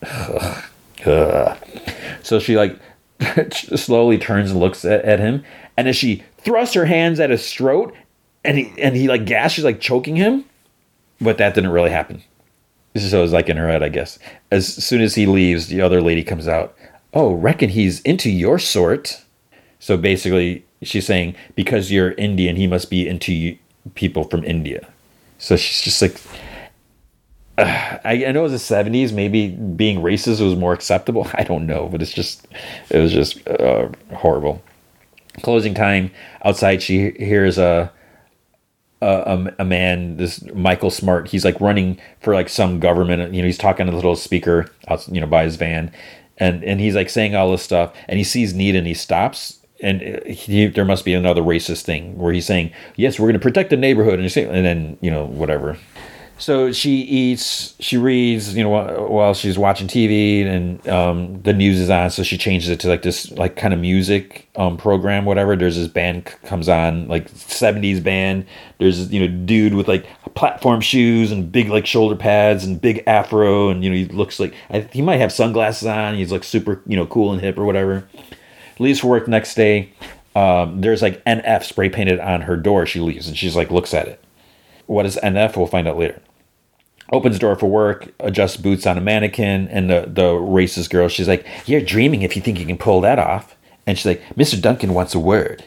[2.24, 2.78] So she like
[3.54, 5.46] slowly turns and looks at, at him,
[5.78, 7.96] and as she thrusts her hands at his throat,
[8.44, 10.44] and he and he like gashes, like choking him.
[11.22, 12.22] but that didn't really happen.
[12.96, 14.20] So it was like in her head, I guess.
[14.52, 16.76] As soon as he leaves, the other lady comes out.
[17.18, 19.24] Oh, reckon he's into your sort.
[19.80, 23.58] So basically, she's saying because you're Indian, he must be into you,
[23.96, 24.88] people from India.
[25.40, 26.22] So she's just like,
[27.58, 29.14] I, I know it was the 70s.
[29.14, 31.28] Maybe being racist was more acceptable.
[31.34, 32.48] I don't know, but it's just,
[32.92, 34.62] it was just uh, horrible.
[35.42, 36.12] Closing time
[36.46, 37.92] outside, she hears a,
[39.02, 41.30] a, a man, this Michael Smart.
[41.30, 43.34] He's like running for like some government.
[43.34, 44.72] You know, he's talking to the little speaker
[45.12, 45.92] you know, by his van,
[46.38, 47.94] and and he's like saying all this stuff.
[48.08, 49.60] And he sees need and he stops.
[49.80, 53.40] And he, there must be another racist thing where he's saying, "Yes, we're going to
[53.40, 55.78] protect the neighborhood," and, and then you know whatever
[56.40, 61.80] so she eats, she reads, you know, while she's watching TV, and um, the news
[61.80, 62.12] is on.
[62.12, 65.56] So she changes it to like this, like kind of music um, program, whatever.
[65.56, 68.46] There's this band comes on, like '70s band.
[68.78, 70.06] There's you know, dude with like
[70.36, 74.40] platform shoes and big like shoulder pads and big afro, and you know, he looks
[74.40, 74.54] like
[74.92, 76.16] he might have sunglasses on.
[76.16, 78.08] He's like super, you know, cool and hip or whatever.
[78.78, 79.92] Leaves for work next day.
[80.36, 82.86] Um, there's like NF spray painted on her door.
[82.86, 84.24] She leaves and she's like looks at it.
[84.86, 85.58] What is NF?
[85.58, 86.22] We'll find out later
[87.12, 91.28] opens door for work, adjusts boots on a mannequin, and the the racist girl, she's
[91.28, 93.56] like, "You're dreaming if you think you can pull that off."
[93.86, 94.62] And she's like, "Mr.
[94.62, 95.64] Duncan wants a word."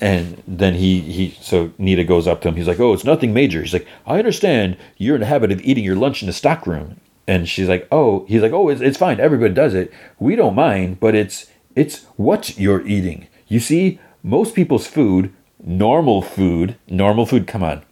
[0.00, 2.56] And then he he so Nida goes up to him.
[2.56, 5.60] He's like, "Oh, it's nothing major." He's like, "I understand you're in the habit of
[5.62, 8.98] eating your lunch in the stockroom." And she's like, "Oh," he's like, "Oh, it's, it's
[8.98, 9.20] fine.
[9.20, 9.92] Everybody does it.
[10.18, 13.28] We don't mind, but it's it's what you're eating.
[13.48, 15.32] You see, most people's food,
[15.64, 17.46] normal food, normal food.
[17.46, 17.82] Come on,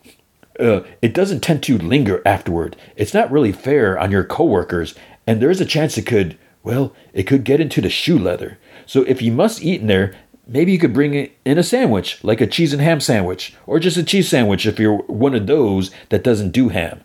[0.60, 2.76] uh, it doesn't tend to linger afterward.
[2.96, 4.94] It's not really fair on your coworkers,
[5.26, 8.58] and there is a chance it could, well, it could get into the shoe leather.
[8.86, 10.14] So if you must eat in there,
[10.46, 13.96] maybe you could bring in a sandwich, like a cheese and ham sandwich, or just
[13.96, 17.02] a cheese sandwich if you're one of those that doesn't do ham.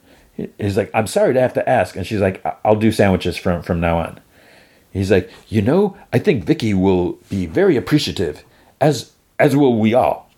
[0.58, 3.62] He's like, I'm sorry to have to ask, and she's like, I'll do sandwiches from
[3.62, 4.22] from now on.
[4.92, 8.44] He's like, you know, I think Vicky will be very appreciative,
[8.80, 10.30] as as will we all.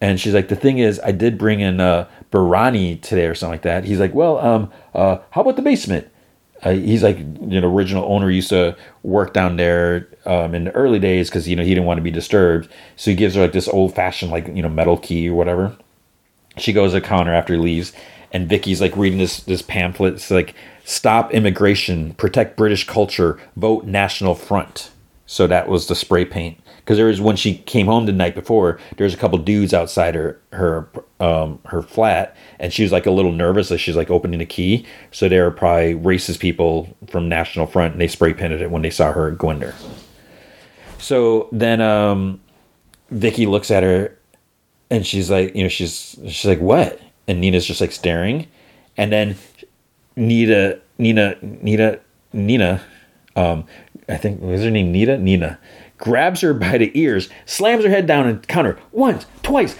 [0.00, 3.52] And she's like, the thing is, I did bring in uh, Biryani today or something
[3.52, 3.84] like that.
[3.84, 6.08] He's like, well, um, uh, how about the basement?
[6.62, 10.70] Uh, he's like, you know, original owner used to work down there um, in the
[10.72, 12.68] early days because you know he didn't want to be disturbed.
[12.96, 15.76] So he gives her like this old fashioned like you know metal key or whatever.
[16.56, 17.92] She goes to the counter after he leaves,
[18.32, 20.14] and Vicky's like reading this this pamphlet.
[20.14, 20.54] It's like
[20.84, 24.90] stop immigration, protect British culture, vote National Front.
[25.26, 28.34] So that was the spray paint because there was when she came home the night
[28.34, 30.88] before there was a couple dudes outside her her
[31.20, 34.46] um her flat and she was like a little nervous as she's like opening the
[34.46, 34.86] key.
[35.10, 38.82] So they were probably racist people from national front and they spray painted it when
[38.82, 39.74] they saw her go in there
[41.02, 42.40] so then um
[43.10, 44.16] vicky looks at her
[44.88, 47.00] and she's like you know she's she's like what?
[47.26, 48.46] And nina's just like staring.
[48.96, 49.36] And then
[50.16, 51.98] nina nina nina
[52.32, 52.80] nina
[53.34, 53.64] um
[54.08, 55.58] i think was her name nina nina
[56.02, 59.76] grabs her by the ears, slams her head down and counter once, twice,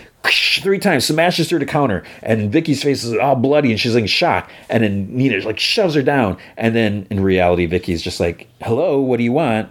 [0.60, 4.08] three times, smashes through the counter, and Vicky's face is all bloody and she's like
[4.08, 4.52] shocked.
[4.70, 9.00] And then Nina like shoves her down, and then in reality, Vicky's just like, "Hello,
[9.00, 9.68] what do you want?"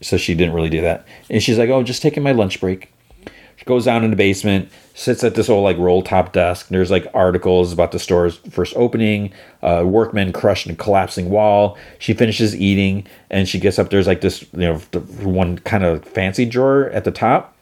[0.00, 2.92] So she didn't really do that, and she's like, "Oh, just taking my lunch break."
[3.56, 6.68] She goes down in the basement, sits at this old like roll top desk.
[6.68, 11.78] There's like articles about the store's first opening, uh, workmen crushed in a collapsing wall.
[12.00, 13.90] She finishes eating and she gets up.
[13.90, 14.78] There's like this, you know,
[15.22, 17.54] one kind of fancy drawer at the top.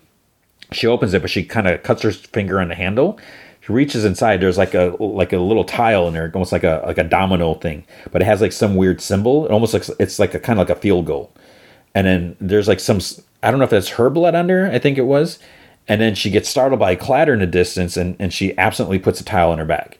[0.73, 3.21] She opens it, but she kind of cuts her finger on the handle.
[3.61, 4.41] She reaches inside.
[4.41, 7.53] There's like a like a little tile in there, almost like a like a domino
[7.55, 9.45] thing, but it has like some weird symbol.
[9.45, 11.31] It almost looks it's like a kind of like a field goal.
[11.95, 13.01] And then there's like some
[13.43, 14.71] I don't know if that's her blood under.
[14.71, 15.39] I think it was
[15.89, 18.99] and then she gets startled by a clatter in the distance and, and she absently
[18.99, 19.99] puts a tile in her bag.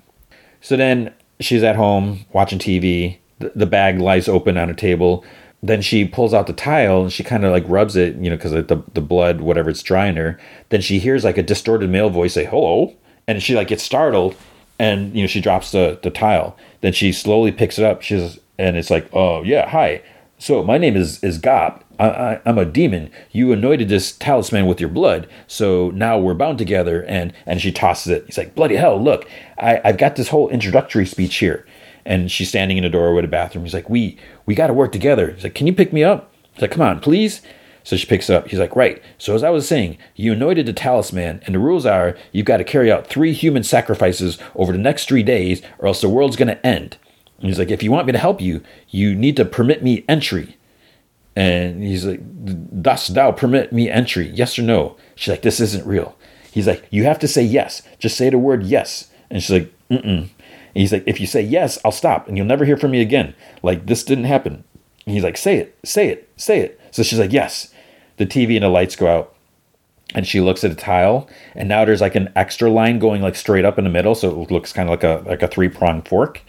[0.61, 3.19] So then she's at home watching TV.
[3.39, 5.25] The, the bag lies open on a table.
[5.63, 8.37] Then she pulls out the tile and she kind of like rubs it, you know,
[8.37, 10.39] because the, the blood, whatever, it's drying her.
[10.71, 12.95] Then she hears like a distorted male voice say, hello.
[13.29, 14.37] And she like gets startled
[14.79, 16.57] and, you know, she drops the, the tile.
[16.81, 18.03] Then she slowly picks it up.
[18.03, 20.03] She's, and it's like, oh, yeah, hi.
[20.39, 21.83] So my name is, is Gaap.
[21.99, 23.11] I, am a demon.
[23.31, 27.05] You anointed this talisman with your blood, so now we're bound together.
[27.05, 28.27] And and she tosses it.
[28.27, 29.03] He's like, bloody hell!
[29.03, 29.29] Look,
[29.59, 31.67] I, I've got this whole introductory speech here.
[32.05, 33.65] And she's standing in the doorway the bathroom.
[33.65, 35.33] He's like, we we got to work together.
[35.33, 36.33] He's like, can you pick me up?
[36.53, 37.43] He's like, come on, please.
[37.83, 38.49] So she picks up.
[38.49, 39.01] He's like, right.
[39.17, 42.57] So as I was saying, you anointed the talisman, and the rules are you've got
[42.57, 46.37] to carry out three human sacrifices over the next three days, or else the world's
[46.37, 46.97] going to end.
[47.39, 50.05] And he's like, if you want me to help you, you need to permit me
[50.09, 50.57] entry.
[51.37, 54.97] And he's like, Thus thou permit me entry, yes or no?
[55.15, 56.17] She's like, This isn't real.
[56.51, 57.83] He's like, You have to say yes.
[57.99, 59.11] Just say the word yes.
[59.31, 60.29] And she's like, Mm-mm.
[60.77, 63.01] And he's like, if you say yes, I'll stop and you'll never hear from me
[63.01, 63.35] again.
[63.63, 64.63] Like this didn't happen.
[65.07, 66.79] And he's like, say it, say it, say it.
[66.91, 67.73] So she's like, yes.
[68.19, 69.35] The TV and the lights go out
[70.15, 73.37] and she looks at a tile and now there's like an extra line going like
[73.37, 75.69] straight up in the middle so it looks kind of like a like a three
[75.69, 76.43] prong fork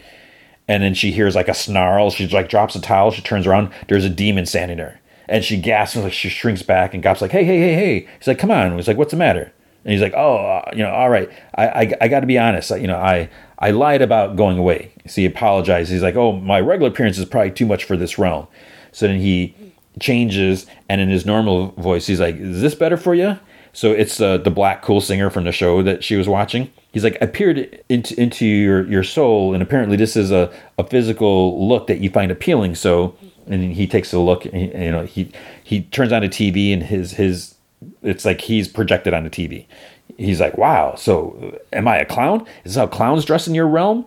[0.68, 2.10] and then she hears like a snarl.
[2.10, 3.72] She like drops a tile she turns around.
[3.88, 5.00] There's a demon standing there.
[5.26, 8.08] And she gasps like she shrinks back and Gaap's like hey hey hey hey.
[8.18, 8.76] He's like come on.
[8.76, 9.52] He's like what's the matter?
[9.84, 11.30] And he's like oh uh, you know all right.
[11.56, 12.70] I I, I got to be honest.
[12.70, 14.92] You know I I lied about going away.
[15.06, 15.90] So he apologizes.
[15.90, 18.46] He's like oh my regular appearance is probably too much for this realm.
[18.92, 19.54] So then he
[20.00, 23.36] changes and in his normal voice he's like is this better for you
[23.72, 26.72] so it's uh, the black cool singer from the show that she was watching.
[26.92, 31.68] He's like appeared into into your your soul, and apparently this is a, a physical
[31.68, 32.74] look that you find appealing.
[32.74, 33.16] So,
[33.46, 35.30] and he takes a look, and, you know, he
[35.62, 37.54] he turns on a TV, and his his
[38.02, 39.66] it's like he's projected on the TV.
[40.16, 40.94] He's like, wow.
[40.96, 42.40] So, am I a clown?
[42.64, 44.06] Is this how clowns dress in your realm?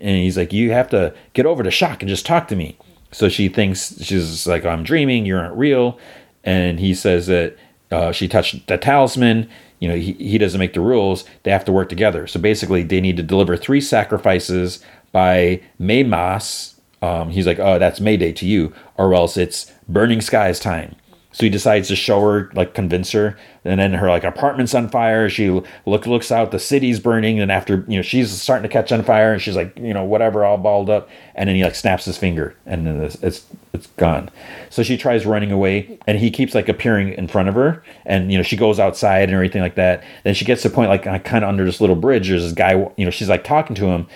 [0.00, 2.76] And he's like, you have to get over the shock and just talk to me.
[3.12, 5.26] So she thinks she's like, I'm dreaming.
[5.26, 5.98] You aren't real.
[6.44, 7.56] And he says that
[7.90, 9.48] uh, she touched the talisman.
[9.80, 11.24] You know, he, he doesn't make the rules.
[11.42, 12.26] They have to work together.
[12.26, 16.80] So basically, they need to deliver three sacrifices by May Mas.
[17.02, 20.94] Um, he's like, oh, that's May Day to you, or else it's Burning Skies time.
[21.32, 24.88] So he decides to show her, like, convince her, and then her like apartment's on
[24.88, 25.28] fire.
[25.28, 25.48] She
[25.86, 29.02] look looks out, the city's burning, and after you know she's starting to catch on
[29.04, 32.04] fire, and she's like, you know, whatever, all balled up, and then he like snaps
[32.06, 34.30] his finger, and then it's it's, it's gone.
[34.70, 38.32] So she tries running away, and he keeps like appearing in front of her, and
[38.32, 40.02] you know she goes outside and everything like that.
[40.24, 42.28] Then she gets to the point like kind of under this little bridge.
[42.28, 44.08] There's this guy, you know, she's like talking to him,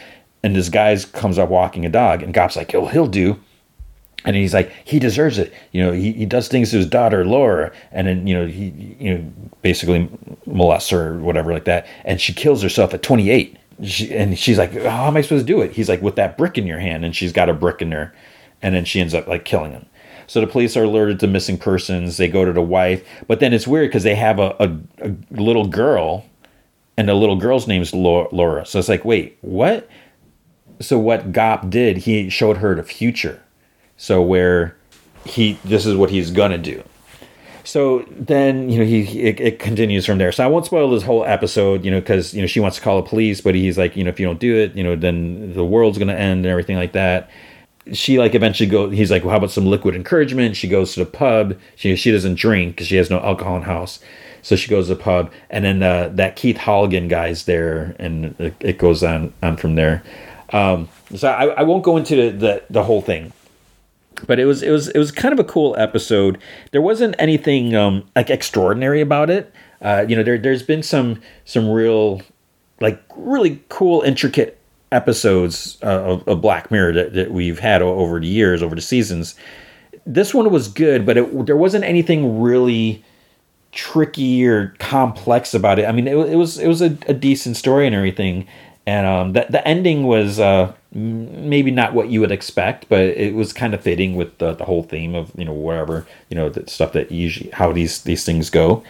[0.43, 3.39] and this guy comes up walking a dog, and Gaap's like, oh, he'll do
[4.25, 5.53] and he's like he deserves it.
[5.73, 8.97] You know he, he does things to his daughter laura and then you know he
[8.99, 9.33] you know
[9.63, 10.09] basically
[10.47, 11.87] molests her or whatever like that.
[12.05, 15.47] And she kills herself at 28 she, and she's like oh, how am i supposed
[15.47, 15.73] to do it?
[15.73, 17.05] He's like with that brick in your hand.
[17.05, 18.15] And she's got a brick in her.
[18.63, 19.87] And then she ends up like killing him.
[20.27, 22.17] So the police are alerted to missing persons.
[22.17, 23.07] They go to the wife.
[23.27, 26.25] But then it's weird because they have a, a, a, little girl
[26.97, 28.65] and the little girl's name's laura.
[28.65, 29.87] So it's like wait what?
[30.81, 33.44] So what gaap did he showed her the future
[33.97, 34.77] so where
[35.25, 36.83] he this is what he's gonna do.
[37.65, 40.33] So then you know he it, it continues from there.
[40.33, 42.83] So I won't spoil this whole episode, you know, because you know she wants to
[42.83, 44.97] call the police, but he's like, you know, if you don't do it, you know,
[44.97, 47.31] then the world's gonna end and everything like that.
[47.93, 48.91] She like eventually go.
[48.91, 50.57] He's like, well, how about some liquid encouragement?
[50.57, 51.59] She goes to the pub.
[51.77, 54.01] She she doesn't drink because she has no alcohol in house.
[54.43, 58.39] So she goes to the pub, and then uh, that Keith Halligan guy's there, and
[58.39, 60.03] it, it goes on on from there.
[60.51, 63.33] Um, so I, I won't go into the, the, the whole thing
[64.27, 66.39] but it was it was it was kind of a cool episode.
[66.73, 69.53] There wasn't anything um, like extraordinary about it.
[69.81, 72.23] Uh, you know, there there's been some some real
[72.81, 74.59] like really cool intricate
[74.93, 78.81] episodes uh, of, of, Black Mirror that, that we've had over the years, over the
[78.81, 79.35] seasons.
[80.07, 83.03] This one was good, but it, there wasn't anything really
[83.73, 85.87] tricky or complex about it.
[85.87, 88.47] I mean, it, it was it was a, a decent story and everything
[88.87, 93.35] and um, the the ending was uh, maybe not what you would expect, but it
[93.35, 96.49] was kind of fitting with the, the whole theme of you know whatever you know
[96.49, 98.83] the stuff that usually how these these things go.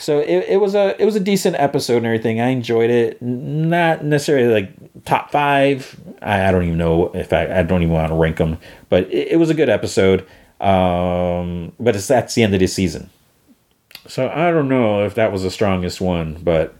[0.00, 2.40] So it, it was a it was a decent episode and everything.
[2.40, 3.20] I enjoyed it.
[3.20, 6.00] Not necessarily like top five.
[6.22, 8.56] I, I don't even know if I, I don't even want to rank them,
[8.88, 10.26] but it, it was a good episode.
[10.58, 13.10] Um, but it's that's the end of the season.
[14.06, 16.74] So I don't know if that was the strongest one, but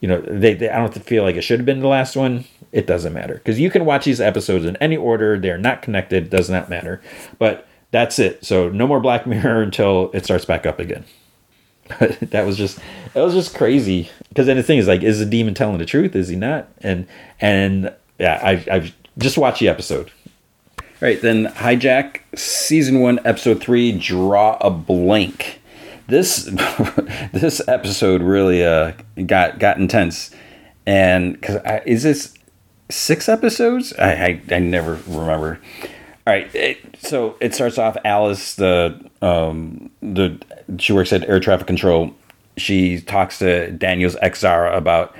[0.00, 2.44] you know, they, they I don't feel like it should have been the last one.
[2.72, 5.38] It doesn't matter because you can watch these episodes in any order.
[5.38, 6.30] They're not connected.
[6.30, 7.00] Does not matter.
[7.38, 8.44] But that's it.
[8.44, 11.04] So no more Black Mirror until it starts back up again.
[11.98, 12.78] But that was just
[13.14, 15.86] that was just crazy because then the thing is like, is the demon telling the
[15.86, 16.14] truth?
[16.16, 16.68] Is he not?
[16.80, 17.06] And
[17.40, 20.10] and yeah, I I've just watched the episode.
[20.78, 23.92] All right, then hijack season one, episode three.
[23.92, 25.60] Draw a blank
[26.06, 26.44] this
[27.32, 28.92] this episode really uh,
[29.26, 30.30] got got intense,
[30.86, 32.34] and because I is this
[32.88, 33.92] six episodes?
[33.94, 35.60] I, I, I never remember.
[36.26, 37.96] All right, it, so it starts off.
[38.04, 40.40] Alice, the um, the
[40.78, 42.14] she works at air traffic control.
[42.56, 45.14] She talks to Daniel's ex Zara about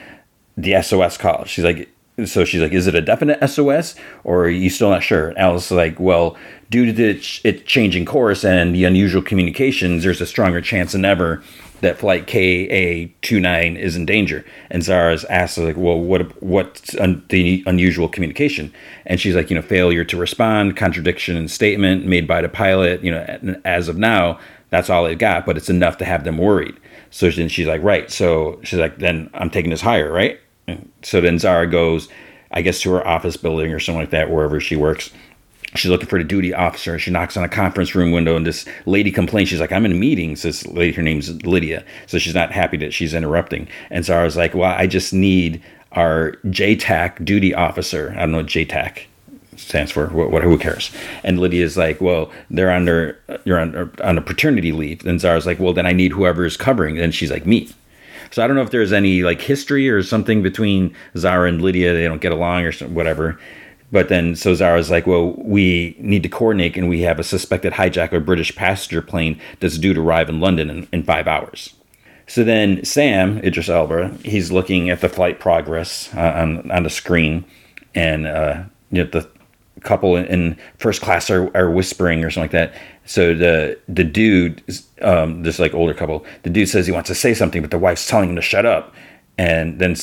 [0.57, 1.45] the SOS call.
[1.45, 1.89] She's like,
[2.25, 5.35] so she's like, is it a definite SOS or are you still not sure?
[5.36, 6.36] Alice is like, well,
[6.70, 11.05] due to the, it changing course and the unusual communications, there's a stronger chance than
[11.05, 11.43] ever
[11.81, 14.45] that flight KA29 is in danger.
[14.70, 18.73] And Zara's asked, like, well, what what's un- the unusual communication?
[19.05, 23.05] And she's like, you know, failure to respond, contradiction in statement made by the pilot.
[23.05, 26.39] You know, as of now, that's all they've got, but it's enough to have them
[26.39, 26.77] worried.
[27.11, 28.11] So then she's like, right.
[28.11, 30.41] So she's like, then I'm taking this higher, right?
[31.03, 32.09] So then Zara goes,
[32.51, 35.11] I guess, to her office building or something like that, wherever she works.
[35.75, 36.99] She's looking for the duty officer.
[36.99, 39.49] She knocks on a conference room window, and this lady complains.
[39.49, 42.77] She's like, "I'm in a meeting." Says lady, her name's Lydia, so she's not happy
[42.78, 43.69] that she's interrupting.
[43.91, 45.62] And was like, "Well, I just need
[45.93, 48.12] our JTAC duty officer.
[48.17, 49.07] I don't know what JTAC
[49.57, 50.07] stands for.
[50.09, 50.91] What, what who cares?
[51.25, 55.05] And Lydia's like, well, they're under you're on on a paternity leave.
[55.05, 56.99] And Zara's like, well, then I need whoever is covering.
[56.99, 57.70] And she's like, me.
[58.31, 61.93] So I don't know if there's any like history or something between Zara and Lydia.
[61.93, 63.39] They don't get along or whatever.
[63.93, 67.75] But then so Zara's like, well, we need to coordinate, and we have a suspected
[67.75, 71.73] hijacker British passenger plane that's due to arrive in London in, in five hours.
[72.27, 76.91] So then Sam Idris Elba, he's looking at the flight progress uh, on on the
[76.91, 77.45] screen,
[77.95, 79.29] and uh, you know, the
[79.81, 82.75] couple in first class are, are whispering or something like that.
[83.05, 84.63] So the the dude,
[85.03, 87.79] um, this like older couple, the dude says he wants to say something, but the
[87.79, 88.95] wife's telling him to shut up.
[89.39, 89.95] And then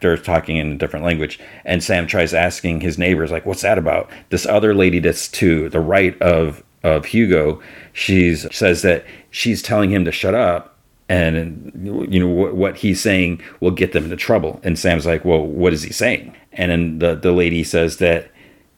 [0.00, 1.38] they're talking in a different language.
[1.66, 5.68] And Sam tries asking his neighbors, like, "What's that about?" This other lady that's to
[5.68, 7.60] the right of of Hugo,
[7.92, 11.70] she's says that she's telling him to shut up, and
[12.10, 14.60] you know what, what he's saying will get them into trouble.
[14.62, 18.30] And Sam's like, "Well, what is he saying?" And then the the lady says that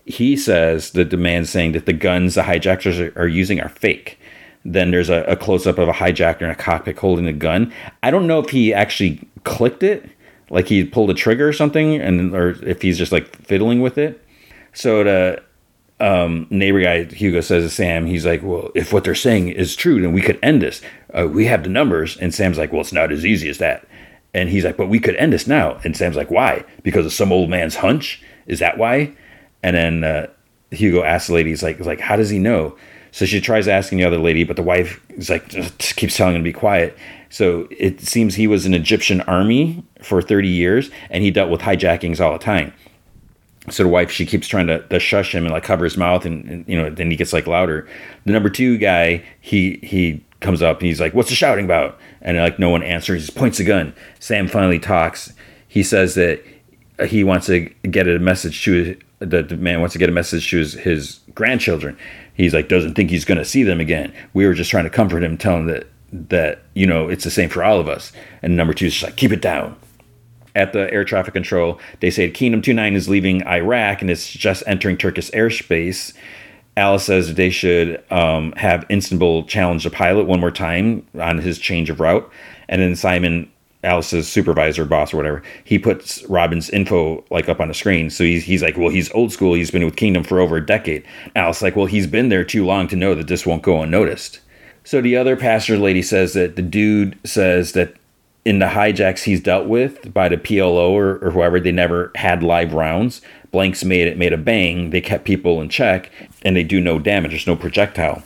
[0.05, 4.19] he says the man's saying that the guns the hijackers are, are using are fake.
[4.65, 7.73] Then there's a, a close up of a hijacker in a cockpit holding a gun.
[8.03, 10.09] I don't know if he actually clicked it,
[10.51, 13.97] like he pulled a trigger or something, and or if he's just like fiddling with
[13.97, 14.23] it.
[14.73, 15.43] So the
[16.01, 19.77] um, neighbor guy Hugo says to Sam, he's like, "Well, if what they're saying is
[19.77, 20.83] true, then we could end this.
[21.17, 23.87] Uh, we have the numbers." And Sam's like, "Well, it's not as easy as that."
[24.35, 26.65] And he's like, "But we could end this now." And Sam's like, "Why?
[26.83, 28.23] Because of some old man's hunch?
[28.47, 29.12] Is that why?"
[29.62, 30.26] And then uh,
[30.70, 32.76] Hugo asks the lady, he's like, like, how does he know?
[33.12, 36.36] So she tries asking the other lady, but the wife is like, just keeps telling
[36.36, 36.97] him to be quiet.
[37.28, 41.60] So it seems he was in Egyptian army for 30 years and he dealt with
[41.60, 42.72] hijackings all the time.
[43.68, 46.24] So the wife, she keeps trying to, to shush him and like cover his mouth
[46.24, 47.89] and, and, you know, then he gets like louder.
[48.24, 51.98] The number two guy, he, he comes up and he's like, what's the shouting about?
[52.22, 53.26] And like no one answers.
[53.26, 53.94] He points a gun.
[54.18, 55.32] Sam finally talks.
[55.68, 56.42] He says that
[57.06, 60.50] he wants to get a message to the, the man wants to get a message
[60.50, 61.97] to his, his grandchildren.
[62.34, 64.12] He's like doesn't think he's going to see them again.
[64.32, 67.31] We were just trying to comfort him, tell him that that you know it's the
[67.31, 68.12] same for all of us.
[68.42, 69.76] And number two is just like keep it down.
[70.57, 74.65] At the air traffic control, they say Kingdom 29 is leaving Iraq and it's just
[74.66, 76.12] entering Turkish airspace.
[76.76, 81.58] Alice says they should um, have Istanbul challenge the pilot one more time on his
[81.58, 82.28] change of route.
[82.68, 83.50] And then Simon
[83.83, 88.10] Alice's supervisor, boss, or whatever, he puts Robin's info like up on the screen.
[88.10, 89.55] So he's, he's like, well, he's old school.
[89.55, 91.05] He's been with Kingdom for over a decade.
[91.34, 94.41] Alice like, well, he's been there too long to know that this won't go unnoticed.
[94.84, 97.94] So the other passenger lady says that the dude says that
[98.44, 102.42] in the hijacks he's dealt with by the PLO or, or whoever, they never had
[102.42, 103.20] live rounds.
[103.50, 104.91] Blanks made it made a bang.
[104.91, 106.10] They kept people in check,
[106.42, 107.33] and they do no damage.
[107.33, 108.23] There's no projectile.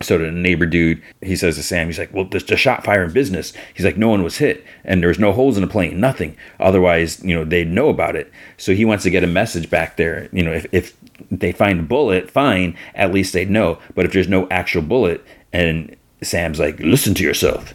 [0.00, 3.02] So the neighbor dude, he says to Sam, he's like, "Well, there's a shot fire
[3.02, 5.98] in business." He's like, "No one was hit, and there's no holes in the plane,
[5.98, 6.36] nothing.
[6.60, 9.96] Otherwise, you know, they'd know about it." So he wants to get a message back
[9.96, 10.28] there.
[10.32, 10.96] You know, if if
[11.30, 13.78] they find a bullet, fine, at least they'd know.
[13.94, 17.74] But if there's no actual bullet, and Sam's like, "Listen to yourself,"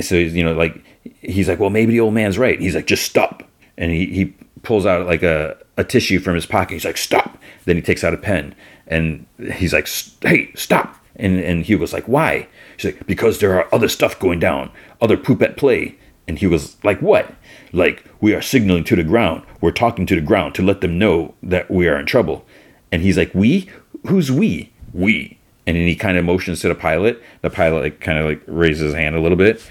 [0.00, 0.82] so you know, like
[1.20, 3.42] he's like, "Well, maybe the old man's right." He's like, "Just stop,"
[3.76, 6.74] and he he pulls out like a a tissue from his pocket.
[6.74, 8.54] He's like, "Stop." Then he takes out a pen,
[8.86, 9.88] and he's like,
[10.22, 12.48] "Hey, stop." And, and he was like, why?
[12.76, 15.96] She's like, because there are other stuff going down, other poop at play.
[16.26, 17.34] And he was like, what?
[17.72, 19.44] Like, we are signaling to the ground.
[19.60, 22.46] We're talking to the ground to let them know that we are in trouble.
[22.90, 23.68] And he's like, we?
[24.06, 24.72] Who's we?
[24.92, 25.38] We.
[25.66, 27.22] And then he kind of motions to the pilot.
[27.40, 29.62] The pilot like kind of like raises his hand a little bit.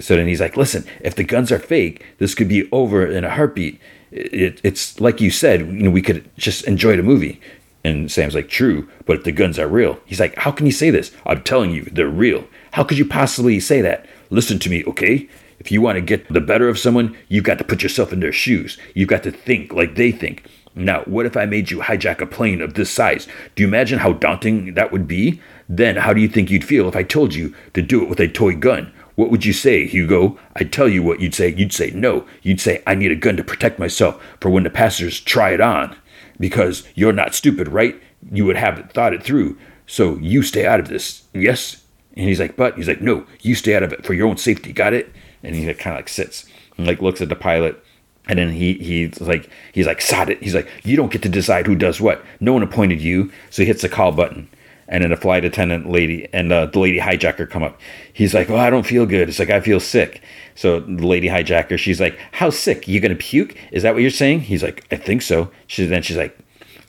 [0.00, 3.24] So then he's like, listen, if the guns are fake, this could be over in
[3.24, 3.80] a heartbeat.
[4.10, 7.40] It, it's like you said, you know, we could just enjoy the movie.
[7.88, 10.90] And Sam's like, true, but the guns are real, he's like, how can you say
[10.90, 11.10] this?
[11.24, 12.44] I'm telling you, they're real.
[12.72, 14.06] How could you possibly say that?
[14.28, 15.28] Listen to me, okay?
[15.58, 18.20] If you want to get the better of someone, you've got to put yourself in
[18.20, 18.76] their shoes.
[18.94, 20.44] You've got to think like they think.
[20.74, 23.26] Now, what if I made you hijack a plane of this size?
[23.54, 25.40] Do you imagine how daunting that would be?
[25.68, 28.20] Then, how do you think you'd feel if I told you to do it with
[28.20, 28.92] a toy gun?
[29.16, 30.38] What would you say, Hugo?
[30.56, 31.52] I'd tell you what you'd say.
[31.52, 32.26] You'd say no.
[32.42, 35.60] You'd say, I need a gun to protect myself for when the passengers try it
[35.60, 35.96] on
[36.38, 38.00] because you're not stupid, right?
[38.30, 39.58] You would have thought it through.
[39.86, 41.24] So you stay out of this.
[41.32, 41.82] Yes?
[42.14, 44.36] And he's like, but he's like, no, you stay out of it for your own
[44.36, 44.72] safety.
[44.72, 45.12] Got it?
[45.42, 47.82] And he kind of like sits and like looks at the pilot.
[48.26, 50.42] And then he he's like he's like sod it.
[50.42, 52.22] He's like you don't get to decide who does what.
[52.40, 53.32] No one appointed you.
[53.48, 54.50] So he hits the call button,
[54.86, 57.80] and then a flight attendant lady and uh, the lady hijacker come up.
[58.12, 60.20] He's like, "Oh, I don't feel good." It's like I feel sick.
[60.58, 62.88] So the lady hijacker, she's like, "How sick?
[62.88, 63.54] You gonna puke?
[63.70, 66.36] Is that what you're saying?" He's like, "I think so." She then she's like,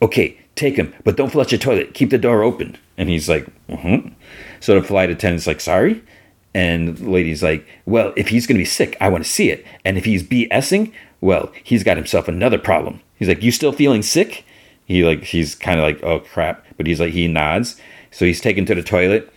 [0.02, 1.94] "Okay, take him, but don't flush the toilet.
[1.94, 4.14] Keep the door open." And he's like, "Hmm."
[4.60, 6.02] So the flight attendant's like, "Sorry."
[6.52, 9.64] And the lady's like, "Well, if he's gonna be sick, I want to see it.
[9.86, 10.92] And if he's BSing,
[11.22, 14.46] well, he's got himself another problem." He's like, "You still feeling sick?"
[14.86, 17.80] He like he's kind of like, "Oh crap," but he's like he nods.
[18.10, 19.32] So he's taken to the toilet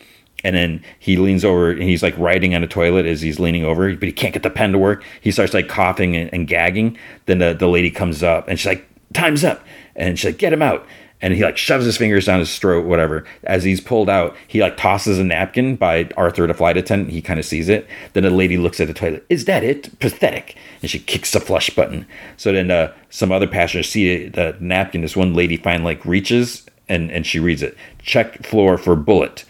[0.45, 3.65] and then he leans over and he's like writing on a toilet as he's leaning
[3.65, 5.05] over, but he can't get the pen to work.
[5.21, 6.99] He starts like coughing and, and gagging.
[7.27, 9.63] Then the, the lady comes up and she's like, Time's up.
[9.95, 10.87] And she's like, Get him out.
[11.21, 13.25] And he like shoves his fingers down his throat, whatever.
[13.45, 17.13] As he's pulled out, he like tosses a napkin by Arthur, the flight attendant.
[17.13, 17.87] He kind of sees it.
[18.13, 19.25] Then the lady looks at the toilet.
[19.29, 19.97] Is that it?
[20.01, 20.57] Pathetic.
[20.81, 22.07] And she kicks the flush button.
[22.37, 25.03] So then uh, some other passengers see the napkin.
[25.03, 27.77] This one lady finally like reaches and, and she reads it.
[28.01, 29.45] Check floor for bullet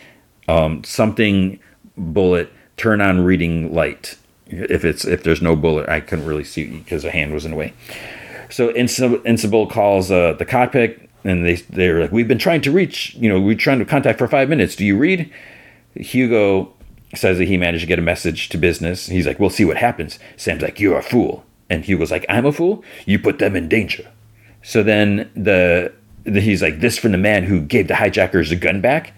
[0.52, 1.58] um, something
[1.96, 4.16] bullet turn on reading light.
[4.46, 7.52] If it's if there's no bullet i couldn't really see because the hand was in
[7.52, 7.72] the way.
[8.50, 13.14] So Invincible calls uh, the cockpit and they they're like we've been trying to reach
[13.14, 14.76] you know we're trying to contact for five minutes.
[14.76, 15.32] Do you read?
[15.94, 16.72] Hugo
[17.14, 19.06] says that he managed to get a message to business.
[19.06, 20.18] He's like we'll see what happens.
[20.36, 21.44] Sam's like you're a fool.
[21.70, 22.84] And hugo's like i'm a fool?
[23.06, 24.06] You put them in danger.
[24.62, 25.92] So then the,
[26.24, 29.14] the he's like this from the man who gave the hijackers the gun back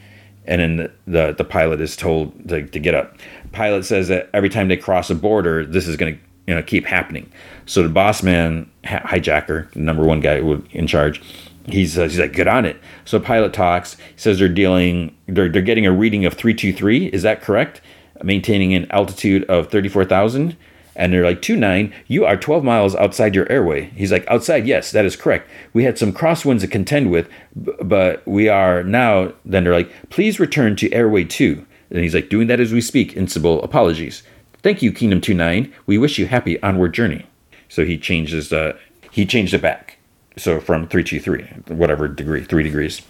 [0.47, 3.17] and then the, the, the pilot is told to, to get up.
[3.53, 6.63] Pilot says that every time they cross a border, this is going to you know
[6.63, 7.31] keep happening.
[7.67, 10.39] So the boss man hijacker, number one guy
[10.73, 11.23] in charge,
[11.67, 12.77] he's uh, he's like get on it.
[13.05, 13.95] So pilot talks.
[13.95, 17.07] He says they're dealing they're they're getting a reading of three two three.
[17.07, 17.81] Is that correct?
[18.23, 20.57] Maintaining an altitude of thirty four thousand.
[20.97, 23.87] And they're like, 2 9, you are 12 miles outside your airway.
[23.97, 25.49] He's like, outside, yes, that is correct.
[25.73, 29.33] We had some crosswinds to contend with, but we are now.
[29.45, 31.67] Then they're like, please return to airway 2.
[31.91, 33.15] And he's like, doing that as we speak.
[33.15, 34.23] Invincible, apologies.
[34.63, 35.73] Thank you, Kingdom 2 9.
[35.87, 37.27] We wish you happy onward journey.
[37.69, 38.77] So he changes, uh,
[39.11, 39.99] he changed it back.
[40.37, 43.03] So from 323, whatever degree, three degrees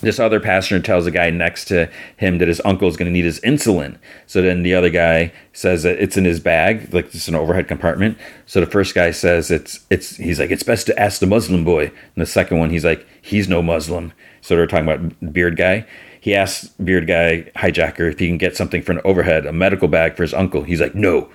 [0.00, 3.12] this other passenger tells the guy next to him that his uncle is going to
[3.12, 3.98] need his insulin.
[4.26, 7.68] So then the other guy says that it's in his bag, like it's an overhead
[7.68, 8.18] compartment.
[8.46, 11.64] So the first guy says it's it's he's like it's best to ask the Muslim
[11.64, 11.86] boy.
[11.86, 14.12] And the second one he's like he's no Muslim.
[14.40, 15.86] So they're talking about beard guy.
[16.20, 19.88] He asks beard guy hijacker if he can get something for an overhead, a medical
[19.88, 20.64] bag for his uncle.
[20.64, 21.30] He's like no,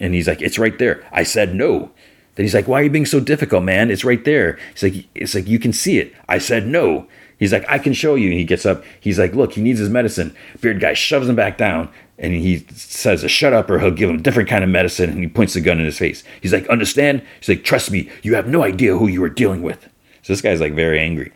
[0.00, 1.04] and he's like it's right there.
[1.12, 1.90] I said no.
[2.36, 3.90] Then he's like, "Why are you being so difficult, man?
[3.90, 7.06] It's right there." He's like, "It's like you can see it." I said no.
[7.38, 8.30] He's like, I can show you.
[8.30, 8.82] And he gets up.
[9.00, 10.34] He's like, look, he needs his medicine.
[10.60, 11.90] Beard guy shoves him back down.
[12.18, 15.10] And he says, shut up or he'll give him a different kind of medicine.
[15.10, 16.24] And he points the gun in his face.
[16.40, 17.22] He's like, understand?
[17.40, 19.88] He's like, trust me, you have no idea who you are dealing with.
[20.22, 21.32] So this guy's like very angry.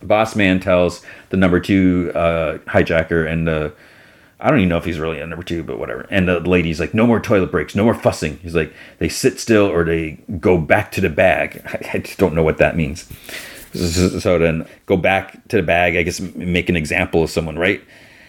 [0.00, 3.72] The boss man tells the number two uh, hijacker and the,
[4.40, 6.06] I don't even know if he's really a number two, but whatever.
[6.10, 8.38] And the lady's like, no more toilet breaks, no more fussing.
[8.42, 11.62] He's like, they sit still or they go back to the bag.
[11.94, 13.08] I just don't know what that means.
[13.74, 17.82] So then go back to the bag, I guess make an example of someone, right?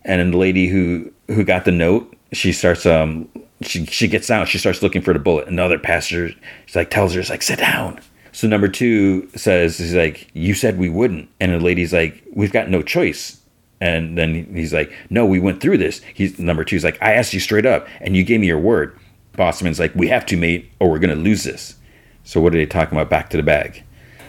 [0.03, 3.29] And then the lady who who got the note, she starts um
[3.61, 5.47] she she gets down, she starts looking for the bullet.
[5.47, 6.33] Another passenger
[6.65, 7.99] she's like tells her, it's like, sit down.
[8.31, 11.29] So number two says, he's like, you said we wouldn't.
[11.39, 13.39] And the lady's like, we've got no choice.
[13.79, 16.01] And then he's like, no, we went through this.
[16.13, 18.97] He's number two's like, I asked you straight up and you gave me your word.
[19.37, 21.75] Bossman's like, we have to, mate, or we're gonna lose this.
[22.23, 23.09] So what are they talking about?
[23.09, 23.84] Back to the bag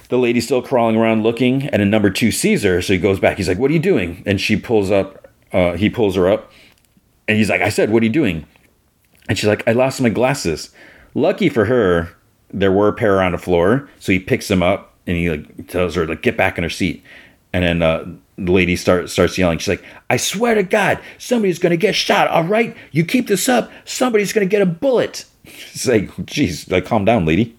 [0.09, 3.19] the lady's still crawling around looking, and a number two sees her, so he goes
[3.19, 3.37] back.
[3.37, 5.29] He's like, "What are you doing?" And she pulls up.
[5.53, 6.51] Uh, he pulls her up,
[7.29, 8.47] and he's like, "I said, what are you doing?"
[9.29, 10.71] And she's like, "I lost my glasses."
[11.15, 12.11] Lucky for her,
[12.53, 15.69] there were a pair on the floor, so he picks them up and he like
[15.69, 17.03] tells her like get back in her seat.
[17.53, 18.05] And then uh,
[18.37, 19.59] the lady starts starts yelling.
[19.59, 22.29] She's like, "I swear to God, somebody's gonna get shot.
[22.29, 25.25] All right, you keep this up, somebody's gonna get a bullet."
[25.73, 27.56] It's like, "Geez, like calm down, lady."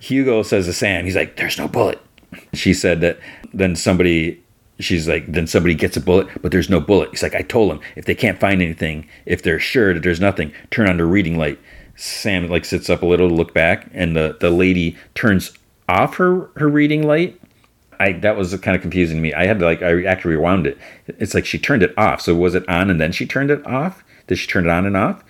[0.00, 2.00] Hugo says to Sam, he's like, "There's no bullet."
[2.52, 3.18] She said that.
[3.52, 4.42] Then somebody,
[4.80, 7.10] she's like, then somebody gets a bullet, but there's no bullet.
[7.10, 10.18] He's like, I told him if they can't find anything, if they're sure that there's
[10.18, 11.58] nothing, turn on the reading light.
[11.96, 15.52] Sam like sits up a little to look back, and the the lady turns
[15.88, 17.40] off her her reading light.
[18.00, 19.32] I that was kind of confusing to me.
[19.32, 20.76] I had to like I actually rewound it.
[21.06, 22.20] It's like she turned it off.
[22.20, 24.02] So was it on and then she turned it off?
[24.26, 25.22] Did she turn it on and off?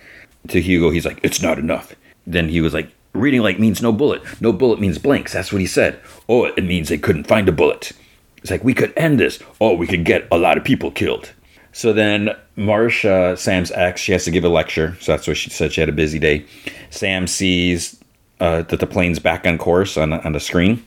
[0.47, 1.95] To Hugo, he's like, it's not enough.
[2.25, 4.21] Then he was like, Reading light means no bullet.
[4.41, 5.33] No bullet means blanks.
[5.33, 5.99] That's what he said.
[6.27, 7.91] Oh, it means they couldn't find a bullet.
[8.37, 9.39] It's like, we could end this.
[9.59, 11.31] Oh, we could get a lot of people killed.
[11.71, 14.95] So then Marsha, Sam's ex, she has to give a lecture.
[14.99, 15.73] So that's why she said.
[15.73, 16.45] She had a busy day.
[16.89, 17.99] Sam sees
[18.39, 20.85] uh, that the plane's back on course on, on the screen.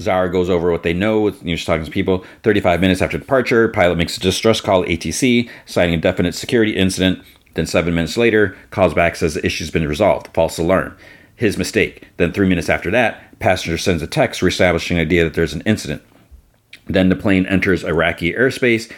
[0.00, 2.24] Zara goes over what they know, she's talking to people.
[2.42, 7.22] 35 minutes after departure, pilot makes a distress call ATC, citing a definite security incident.
[7.54, 10.28] Then seven minutes later, calls back says the issue's been resolved.
[10.34, 10.96] False alarm.
[11.36, 12.08] His mistake.
[12.16, 15.62] Then three minutes after that, passenger sends a text reestablishing the idea that there's an
[15.62, 16.02] incident.
[16.86, 18.90] Then the plane enters Iraqi airspace.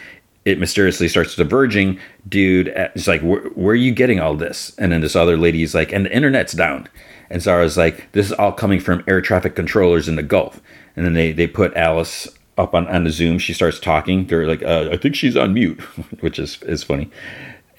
[0.45, 1.99] It mysteriously starts diverging.
[2.27, 4.73] Dude, it's like, where, are you getting all this?
[4.77, 6.87] And then this other lady's like, and the internet's down.
[7.29, 10.61] And Zara's like, this is all coming from air traffic controllers in the Gulf.
[10.95, 13.39] And then they, they put Alice up on, on the Zoom.
[13.39, 14.27] She starts talking.
[14.27, 15.81] They're like, uh, I think she's on mute,
[16.21, 17.11] which is, is funny.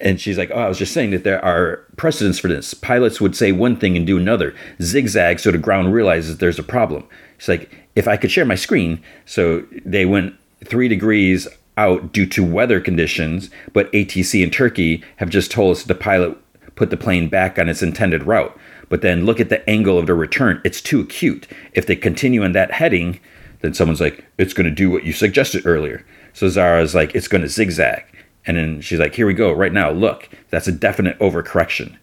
[0.01, 2.73] And she's like, Oh, I was just saying that there are precedents for this.
[2.73, 6.63] Pilots would say one thing and do another, zigzag so the ground realizes there's a
[6.63, 7.05] problem.
[7.37, 9.01] She's like, If I could share my screen.
[9.25, 11.47] So they went three degrees
[11.77, 16.37] out due to weather conditions, but ATC in Turkey have just told us the pilot
[16.79, 18.57] put the plane back on its intended route.
[18.87, 20.61] But then look at the angle of the return.
[20.63, 21.45] It's too acute.
[21.73, 23.19] If they continue in that heading,
[23.61, 26.05] then someone's like, it's going to do what you suggested earlier.
[26.33, 28.05] So Zara's like, it's going to zigzag.
[28.45, 31.97] And then she's like, here we go, right now, look, that's a definite overcorrection.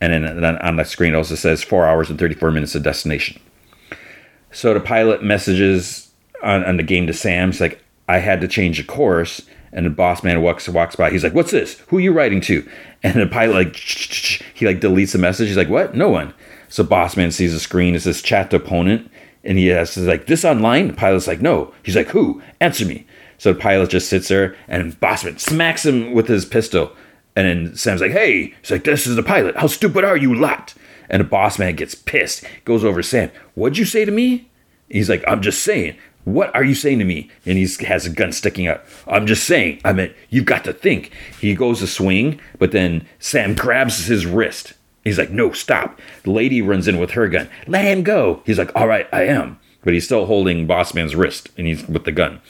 [0.00, 3.40] And then, then on the screen also says four hours and 34 minutes of destination.
[4.50, 6.10] So the pilot messages
[6.42, 7.50] on, on the game to Sam.
[7.50, 9.42] He's like, I had to change the course.
[9.72, 11.10] And the boss man walks walks by.
[11.10, 11.80] He's like, "What's this?
[11.88, 12.64] Who are you writing to?"
[13.02, 13.76] And the pilot like
[14.54, 15.48] he like deletes the message.
[15.48, 15.96] He's like, "What?
[15.96, 16.32] No one."
[16.68, 17.96] So boss man sees the screen.
[17.96, 19.10] It says chat to opponent,
[19.42, 22.40] and he asks, "Like this online?" The pilot's like, "No." He's like, "Who?
[22.60, 23.04] Answer me."
[23.44, 26.96] So the pilot just sits there, and Bossman smacks him with his pistol.
[27.36, 29.54] And then Sam's like, hey, he's like, this is the pilot.
[29.54, 30.72] How stupid are you, lot?
[31.10, 33.30] And the boss man gets pissed, goes over Sam.
[33.54, 34.50] What'd you say to me?
[34.88, 35.98] He's like, I'm just saying.
[36.24, 37.30] What are you saying to me?
[37.44, 38.82] And he has a gun sticking out.
[39.06, 39.82] I'm just saying.
[39.84, 41.10] I mean, you've got to think.
[41.38, 44.72] He goes to swing, but then Sam grabs his wrist.
[45.04, 46.00] He's like, no, stop.
[46.22, 47.50] The lady runs in with her gun.
[47.66, 48.42] Let him go.
[48.46, 49.60] He's like, all right, I am.
[49.82, 52.40] But he's still holding Bossman's wrist, and he's with the gun.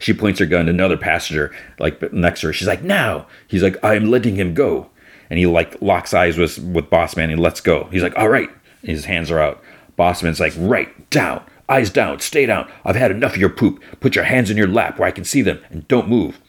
[0.00, 2.52] She points her gun to another passenger, like next to her.
[2.52, 3.28] She's like, now.
[3.46, 4.90] He's like, I'm letting him go.
[5.28, 7.84] And he like locks eyes with with Bossman and lets go.
[7.92, 8.50] He's like, all right.
[8.82, 9.62] His hands are out.
[9.98, 12.70] Bossman's like, right, down, eyes down, stay down.
[12.84, 13.82] I've had enough of your poop.
[14.00, 16.40] Put your hands in your lap where I can see them and don't move.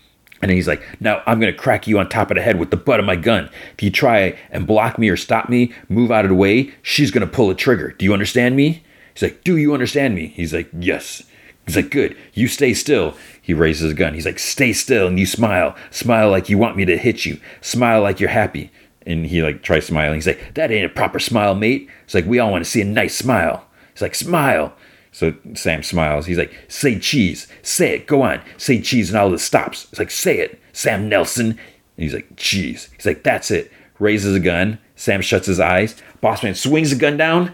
[0.41, 2.59] And then he's like, Now I'm going to crack you on top of the head
[2.59, 3.49] with the butt of my gun.
[3.73, 7.11] If you try and block me or stop me, move out of the way, she's
[7.11, 7.91] going to pull a trigger.
[7.91, 8.83] Do you understand me?
[9.13, 10.27] He's like, Do you understand me?
[10.27, 11.23] He's like, Yes.
[11.67, 12.17] He's like, Good.
[12.33, 13.15] You stay still.
[13.41, 14.13] He raises a gun.
[14.13, 15.75] He's like, Stay still and you smile.
[15.89, 17.39] Smile like you want me to hit you.
[17.59, 18.71] Smile like you're happy.
[19.05, 20.15] And he like tries smiling.
[20.15, 21.89] He's like, That ain't a proper smile, mate.
[22.03, 23.65] It's like, We all want to see a nice smile.
[23.93, 24.73] He's like, Smile.
[25.11, 26.27] So Sam smiles.
[26.27, 27.47] He's like, Say cheese.
[27.63, 28.07] Say it.
[28.07, 28.41] Go on.
[28.57, 29.87] Say cheese and all this stops.
[29.89, 30.61] It's like, Say it.
[30.71, 31.47] Sam Nelson.
[31.47, 31.59] And
[31.97, 32.89] he's like, Cheese.
[32.95, 33.71] He's like, That's it.
[33.97, 34.77] Raises a gun.
[34.95, 35.95] Sam shuts his eyes.
[36.21, 37.53] Bossman swings the gun down,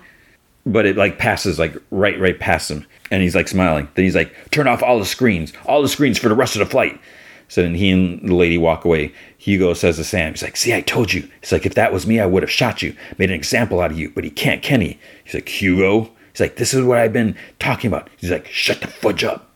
[0.66, 3.88] but it like passes like right, right past him and he's like smiling.
[3.96, 6.60] Then he's like, turn off all the screens, all the screens for the rest of
[6.60, 7.00] the flight.
[7.50, 9.14] So then he and the lady walk away.
[9.38, 11.30] Hugo says to Sam, he's like, see, I told you.
[11.42, 13.92] He's like, if that was me, I would have shot you, made an example out
[13.92, 15.00] of you, but he can't, can he?
[15.24, 16.12] He's like, Hugo?
[16.34, 18.10] He's like, this is what I've been talking about.
[18.18, 19.50] He's like, shut the fudge up.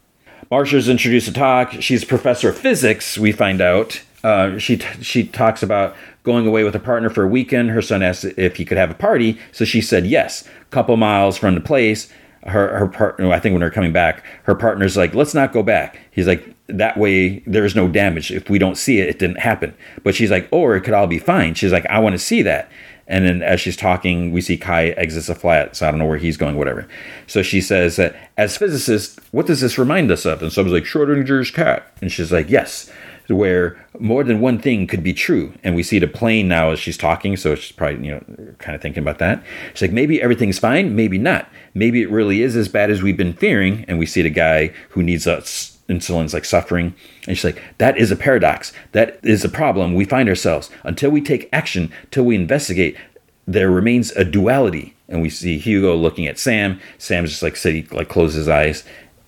[0.50, 1.74] Marsha's introduced to talk.
[1.80, 4.02] She's a professor of physics, we find out.
[4.24, 7.72] Uh, she t- she talks about going away with a partner for a weekend.
[7.72, 10.48] Her son asked if he could have a party, so she said yes.
[10.48, 12.12] A Couple miles from the place,
[12.44, 15.64] her her partner I think when they're coming back, her partner's like, let's not go
[15.64, 16.00] back.
[16.12, 18.32] He's like, that way there's no damage.
[18.32, 19.76] If we don't see it, it didn't happen.
[20.04, 21.54] But she's like, or it could all be fine.
[21.54, 22.72] She's like, I want to see that.
[23.08, 26.06] And then as she's talking, we see Kai exits a flat, so I don't know
[26.06, 26.88] where he's going, whatever.
[27.28, 30.42] So she says, uh, as physicists, what does this remind us of?
[30.42, 31.92] And someone's like, Schrodinger's cat.
[32.00, 32.90] And she's like, yes
[33.32, 35.54] where more than one thing could be true.
[35.64, 38.76] And we see the plane now as she's talking, so she's probably, you know, kind
[38.76, 39.44] of thinking about that.
[39.74, 41.50] She's like, maybe everything's fine, maybe not.
[41.74, 43.86] Maybe it really is as bad as we've been fearing.
[43.88, 46.96] And we see the guy who needs us insulin's like suffering.
[47.28, 48.72] And she's like, that is a paradox.
[48.94, 50.70] That is a problem we find ourselves.
[50.84, 52.98] Until we take action, till we investigate,
[53.46, 54.96] there remains a duality.
[55.10, 56.80] And we see Hugo looking at Sam.
[56.98, 58.86] Sam's just like sitting, like closes his eyes.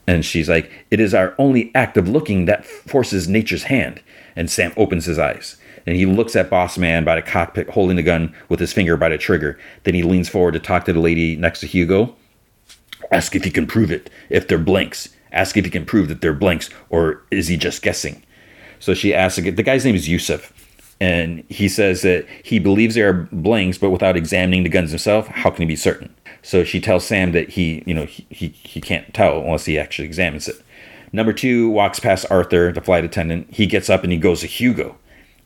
[0.07, 4.01] And she's like, It is our only act of looking that forces nature's hand.
[4.35, 5.57] And Sam opens his eyes.
[5.85, 8.98] And he looks at Boss Man by the cockpit, holding the gun with his finger
[8.98, 9.59] by the trigger.
[9.83, 12.15] Then he leans forward to talk to the lady next to Hugo.
[13.11, 15.09] Ask if he can prove it, if they're blanks.
[15.32, 18.23] Ask if he can prove that they're blanks, or is he just guessing?
[18.80, 20.53] So she asks, the guy's name is Yusuf.
[21.01, 25.27] And he says that he believes they are blanks, but without examining the guns himself,
[25.27, 26.14] how can he be certain?
[26.43, 29.80] So she tells Sam that he, you know, he, he, he can't tell unless he
[29.80, 30.61] actually examines it.
[31.11, 33.47] Number two walks past Arthur, the flight attendant.
[33.49, 34.97] He gets up and he goes to Hugo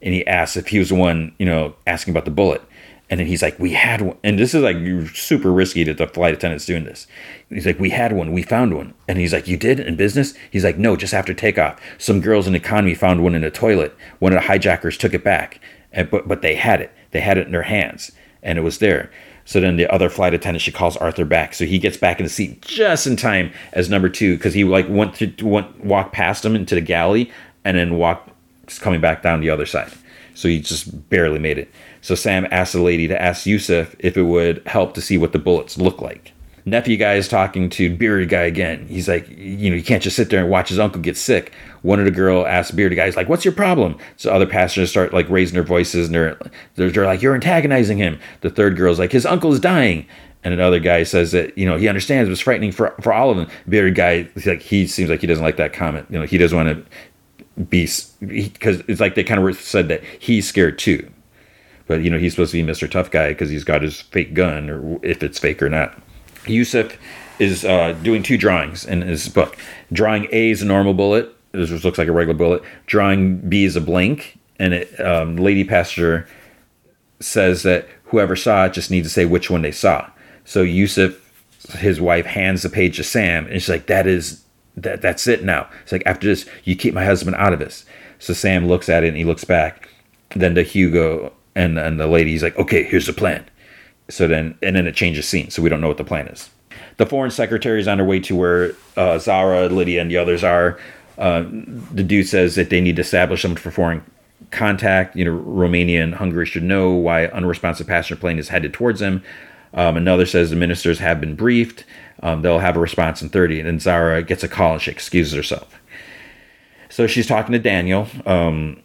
[0.01, 2.61] and he asks if he was the one, you know, asking about the bullet.
[3.09, 4.17] And then he's like, we had one.
[4.23, 4.77] And this is like
[5.15, 7.07] super risky that the flight attendant's doing this.
[7.49, 8.33] He's like, we had one.
[8.33, 8.93] We found one.
[9.07, 10.33] And he's like, you did in business?
[10.51, 11.79] He's like, no, just after takeoff.
[11.97, 13.95] Some girls in economy found one in a toilet.
[14.19, 15.61] One of the hijackers took it back.
[15.93, 16.91] And, but, but they had it.
[17.11, 18.11] They had it in their hands.
[18.43, 19.09] And it was there.
[19.47, 21.53] So then the other flight attendant, she calls Arthur back.
[21.53, 24.65] So he gets back in the seat just in time as number two because he
[24.65, 27.31] like went to went walk past him into the galley
[27.63, 28.29] and then walked
[28.81, 29.89] coming back down the other side.
[30.33, 31.71] So he just barely made it.
[32.01, 35.31] So Sam asked the lady to ask Yusuf if it would help to see what
[35.31, 36.33] the bullets look like.
[36.67, 38.85] Nephew guy is talking to bearded guy again.
[38.87, 41.53] He's like, you know, you can't just sit there and watch his uncle get sick.
[41.81, 43.97] One of the girl asks bearded guy, he's like, what's your problem?
[44.17, 46.37] So other passengers start like raising their voices and they're,
[46.75, 48.19] they're, they're like, you're antagonizing him.
[48.41, 50.05] The third girl's like, his uncle is dying.
[50.43, 53.29] And another guy says that, you know, he understands it was frightening for, for all
[53.29, 53.47] of them.
[53.69, 56.05] Bearded guy, like, he seems like he doesn't like that comment.
[56.09, 56.85] You know, he doesn't want
[57.57, 57.89] to be,
[58.19, 61.09] because it's like they kind of said that he's scared too
[61.87, 62.91] but you know he's supposed to be Mr.
[62.91, 65.97] Tough Guy because he's got his fake gun, or if it's fake or not.
[66.49, 66.97] Yusuf
[67.39, 69.57] is uh, doing two drawings in his book.
[69.91, 71.33] Drawing A is a normal bullet.
[71.51, 72.63] This just looks like a regular bullet.
[72.85, 76.27] Drawing B is a blank, and it, um, Lady Passenger
[77.19, 80.09] says that whoever saw it just needs to say which one they saw.
[80.45, 81.15] So Yusuf,
[81.77, 84.43] his wife, hands the page to Sam, and she's like, "That is
[84.75, 85.01] that.
[85.01, 87.85] That's it now." It's like after this, you keep my husband out of this.
[88.19, 89.89] So Sam looks at it and he looks back.
[90.35, 93.43] Then to Hugo and and the lady's like, okay, here's the plan.
[94.09, 96.49] So then and then it changes scene, so we don't know what the plan is.
[96.97, 100.43] The foreign secretary is on her way to where uh, Zara, Lydia, and the others
[100.43, 100.79] are.
[101.17, 101.43] Uh,
[101.91, 104.03] the dude says that they need to establish them for foreign
[104.51, 105.15] contact.
[105.15, 109.23] You know, Romania and Hungary should know why unresponsive passenger plane is headed towards them.
[109.73, 111.83] Um, another says the ministers have been briefed.
[112.23, 113.59] Um, they'll have a response in 30.
[113.59, 115.79] And then Zara gets a call and she excuses herself.
[116.89, 118.07] So she's talking to Daniel.
[118.25, 118.81] Um,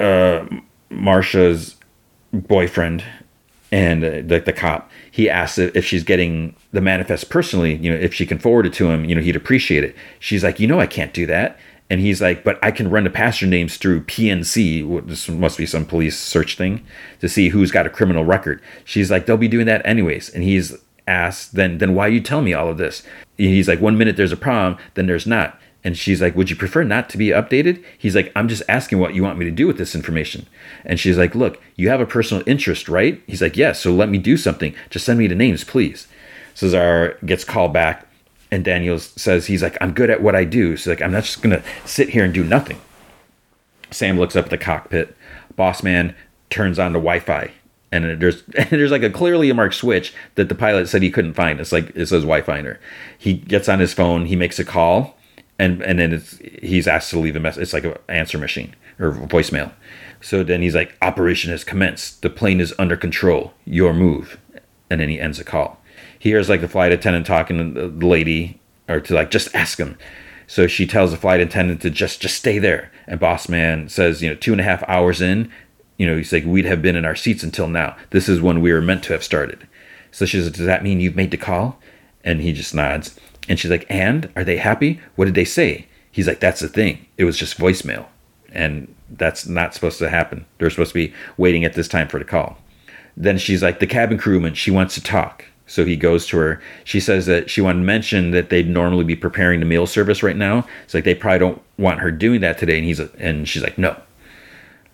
[0.00, 0.46] uh,
[0.90, 1.76] Marsha's
[2.32, 3.04] boyfriend
[3.72, 7.96] and uh, like the cop, he asks if she's getting the manifest personally, you know,
[7.96, 9.96] if she can forward it to him, you know, he'd appreciate it.
[10.20, 11.58] She's like, you know, I can't do that.
[11.88, 15.06] And he's like, but I can run the passenger names through PNC.
[15.06, 16.84] This must be some police search thing
[17.20, 18.62] to see who's got a criminal record.
[18.84, 20.28] She's like, they'll be doing that anyways.
[20.28, 20.76] And he's
[21.06, 23.02] asked, then, then why you tell me all of this?
[23.36, 25.58] He's like, one minute there's a problem, then there's not.
[25.84, 27.82] And she's like, Would you prefer not to be updated?
[27.98, 30.46] He's like, I'm just asking what you want me to do with this information.
[30.84, 33.20] And she's like, Look, you have a personal interest, right?
[33.26, 34.74] He's like, Yes, so let me do something.
[34.90, 36.06] Just send me the names, please.
[36.54, 38.06] Cesar gets called back,
[38.50, 40.76] and Daniel says, He's like, I'm good at what I do.
[40.76, 42.80] So, like, I'm not just going to sit here and do nothing.
[43.90, 45.16] Sam looks up at the cockpit.
[45.56, 46.14] Boss man
[46.50, 47.52] turns on the Wi Fi.
[47.90, 51.34] And there's and there's like a clearly marked switch that the pilot said he couldn't
[51.34, 51.60] find.
[51.60, 52.76] It's like it says Wi-Fi.
[53.18, 54.26] He gets on his phone.
[54.26, 55.18] He makes a call
[55.62, 57.62] and and then it's he's asked to leave a message.
[57.62, 59.72] It's like an answer machine or voicemail.
[60.20, 62.22] So then he's like, "Operation has commenced.
[62.22, 63.54] The plane is under control.
[63.64, 64.38] Your move."
[64.90, 65.80] And then he ends the call.
[66.18, 69.78] He hears like the flight attendant talking to the lady, or to like just ask
[69.78, 69.96] him.
[70.48, 72.90] So she tells the flight attendant to just just stay there.
[73.06, 75.50] And boss man says, you know, two and a half hours in,
[75.96, 77.96] you know, he's like, we'd have been in our seats until now.
[78.10, 79.66] This is when we were meant to have started.
[80.10, 81.78] So she says, does that mean you've made the call?
[82.24, 83.18] And he just nods.
[83.48, 85.00] And she's like, and are they happy?
[85.16, 85.86] What did they say?
[86.10, 87.06] He's like, that's the thing.
[87.16, 88.06] It was just voicemail.
[88.52, 90.44] And that's not supposed to happen.
[90.58, 92.58] They're supposed to be waiting at this time for the call.
[93.16, 95.44] Then she's like, the cabin crewman, she wants to talk.
[95.66, 96.60] So he goes to her.
[96.84, 100.22] She says that she wanted to mention that they'd normally be preparing the meal service
[100.22, 100.66] right now.
[100.84, 102.76] It's like they probably don't want her doing that today.
[102.76, 103.98] And he's and she's like, no.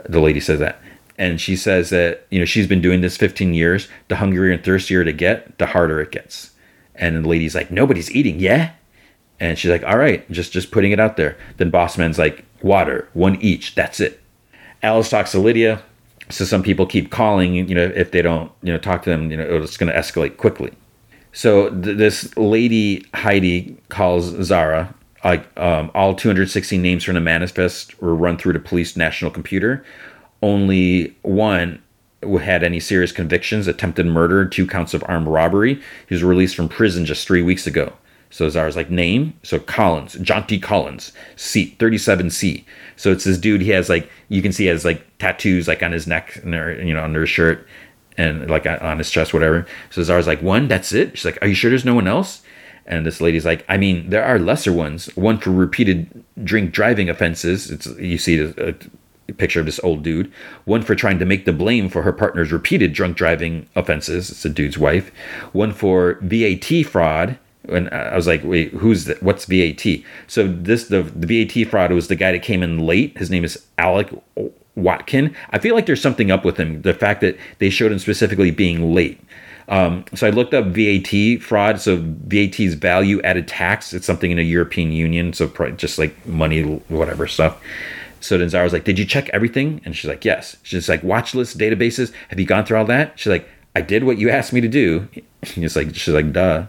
[0.09, 0.81] The lady says that.
[1.17, 3.89] And she says that, you know, she's been doing this 15 years.
[4.07, 6.53] The hungrier and thirstier to get, the harder it gets.
[6.99, 8.73] And the lady's like, nobody's eating, yeah?
[9.41, 11.37] And she's like, all right, just just putting it out there.
[11.57, 14.21] Then Bossman's like, water, one each, that's it.
[14.83, 15.83] Alice talks to Lydia.
[16.31, 19.31] So some people keep calling, you know, if they don't, you know, talk to them,
[19.31, 20.73] you know, it's going to escalate quickly.
[21.33, 24.95] So th- this lady Heidi calls Zara.
[25.25, 29.85] Like um, all 216 names from the manifest were run through the police national computer.
[30.43, 31.83] Only one
[32.23, 35.75] had any serious convictions, attempted murder, two counts of armed robbery.
[36.09, 37.93] He was released from prison just three weeks ago.
[38.31, 40.59] So Zara's like name, so Collins, John T.
[40.59, 42.65] Collins, seat 37C.
[42.97, 43.63] So it's this dude.
[43.63, 46.53] He has like you can see he has like tattoos like on his neck and
[46.87, 47.67] you know under his shirt
[48.19, 49.67] and like on his chest, whatever.
[49.91, 51.17] So Zara's like one, that's it.
[51.17, 52.43] She's like, are you sure there's no one else?
[52.85, 55.07] And this lady's like, I mean, there are lesser ones.
[55.15, 57.71] One for repeated drink driving offenses.
[57.71, 58.75] It's you see a,
[59.35, 60.33] picture of this old dude.
[60.65, 64.31] One for trying to make the blame for her partner's repeated drunk driving offenses.
[64.31, 65.11] It's a dude's wife.
[65.53, 67.39] One for VAT fraud.
[67.69, 69.23] And I was like, wait, who's that?
[69.23, 69.85] What's VAT?
[70.27, 73.19] So this the the VAT fraud was the guy that came in late.
[73.19, 74.09] His name is Alec
[74.75, 75.35] Watkin.
[75.51, 76.81] I feel like there's something up with him.
[76.83, 79.21] The fact that they showed him specifically being late.
[79.69, 81.79] Um, so I looked up VAT fraud.
[81.79, 83.93] So VAT's value added tax.
[83.93, 85.35] It's something in the European Union.
[85.35, 87.61] So just like money, whatever stuff.
[87.61, 87.61] So
[88.39, 91.35] then Zara was like, "Did you check everything?" And she's like, "Yes." She's like, "Watch
[91.35, 92.13] list databases.
[92.29, 94.69] Have you gone through all that?" She's like, "I did what you asked me to
[94.69, 95.09] do."
[95.43, 96.67] He's like, "She's like, duh."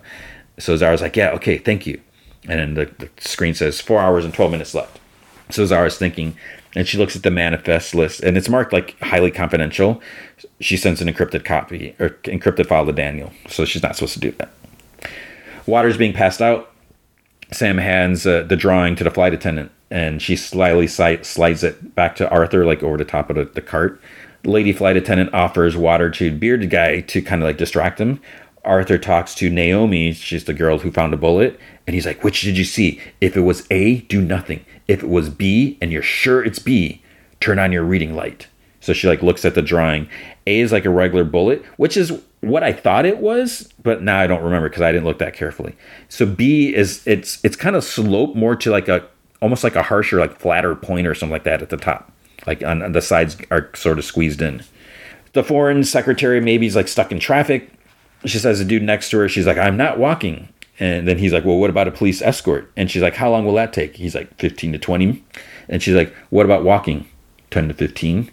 [0.58, 2.00] So Zara's like, "Yeah, okay, thank you."
[2.48, 5.00] And then the, the screen says four hours and twelve minutes left.
[5.50, 6.36] So Zara's thinking,
[6.76, 10.02] and she looks at the manifest list, and it's marked like highly confidential.
[10.60, 14.20] She sends an encrypted copy or encrypted file to Daniel, so she's not supposed to
[14.20, 14.52] do that.
[15.66, 16.72] Water's being passed out.
[17.52, 22.16] Sam hands uh, the drawing to the flight attendant, and she slyly slides it back
[22.18, 24.02] to Arthur, like over the top of the, the cart.
[24.44, 28.22] The lady flight attendant offers water to bearded guy to kind of like distract him.
[28.64, 32.42] Arthur talks to Naomi, she's the girl who found a bullet, and he's like, Which
[32.42, 33.02] did you see?
[33.20, 34.66] If it was A, do nothing.
[34.88, 37.02] If it was B and you're sure it's B,
[37.40, 38.48] turn on your reading light.
[38.82, 40.08] So she like looks at the drawing.
[40.48, 44.20] A is like a regular bullet, which is what I thought it was, but now
[44.20, 45.76] I don't remember because I didn't look that carefully.
[46.08, 49.06] So B is it's it's kind of sloped more to like a
[49.42, 52.12] almost like a harsher, like flatter point or something like that at the top.
[52.48, 54.64] Like on, on the sides are sort of squeezed in.
[55.34, 57.72] The foreign secretary maybe is like stuck in traffic.
[58.26, 60.50] She says the dude next to her, she's like, I'm not walking.
[60.80, 62.72] And then he's like, Well, what about a police escort?
[62.76, 63.96] And she's like, How long will that take?
[63.96, 65.24] He's like, 15 to 20.
[65.68, 67.08] And she's like, What about walking?
[67.52, 68.32] 10 to 15.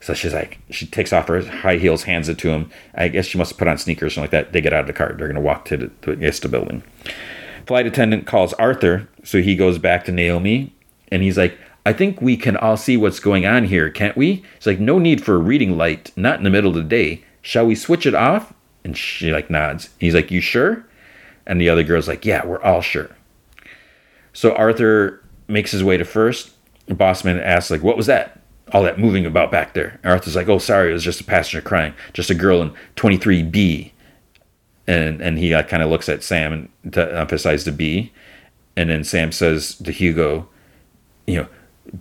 [0.00, 2.70] So she's like, she takes off her high heels, hands it to him.
[2.94, 4.52] I guess she must have put on sneakers or like that.
[4.52, 5.14] They get out of the car.
[5.16, 6.82] They're going to walk to the, to the building.
[7.66, 10.74] Flight attendant calls Arthur, so he goes back to Naomi,
[11.08, 14.44] and he's like, I think we can all see what's going on here, can't we?
[14.56, 17.24] It's like, no need for a reading light, not in the middle of the day.
[17.42, 18.54] Shall we switch it off?
[18.84, 19.90] And she like nods.
[19.98, 20.84] He's like, You sure?
[21.46, 23.10] And the other girl's like, Yeah, we're all sure.
[24.32, 26.52] So Arthur makes his way to first.
[26.88, 28.40] Bossman asks, like, what was that?
[28.72, 30.00] All that moving about back there.
[30.02, 31.94] And Arthur's like, oh, sorry, it was just a passenger crying.
[32.12, 33.92] Just a girl in 23B.
[34.86, 36.52] And and he uh, kind of looks at Sam
[36.82, 38.12] and to emphasize the B.
[38.76, 40.48] And then Sam says to Hugo,
[41.26, 41.48] you know,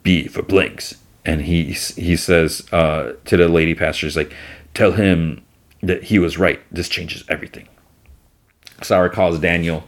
[0.03, 0.95] B for blinks.
[1.25, 4.33] And he he says uh, to the lady pastor, he's like,
[4.73, 5.43] tell him
[5.81, 6.59] that he was right.
[6.71, 7.67] This changes everything.
[8.81, 9.83] Sarah calls Daniel.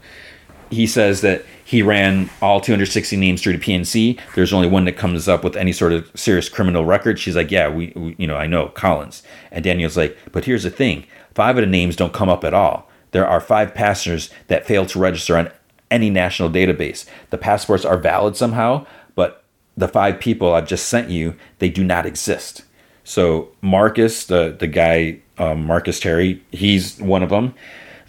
[0.70, 4.20] He says that he ran all 260 names through the PNC.
[4.36, 7.20] There's only one that comes up with any sort of serious criminal record.
[7.20, 9.24] She's like, yeah, we, we, you know, I know Collins.
[9.52, 12.54] And Daniel's like, but here's the thing: five of the names don't come up at
[12.54, 12.90] all.
[13.12, 15.52] There are five passengers that failed to register on
[15.94, 17.06] any national database.
[17.30, 19.44] The passports are valid somehow, but
[19.78, 22.64] the five people I've just sent you, they do not exist.
[23.04, 27.54] So Marcus, the the guy um, Marcus Terry, he's one of them.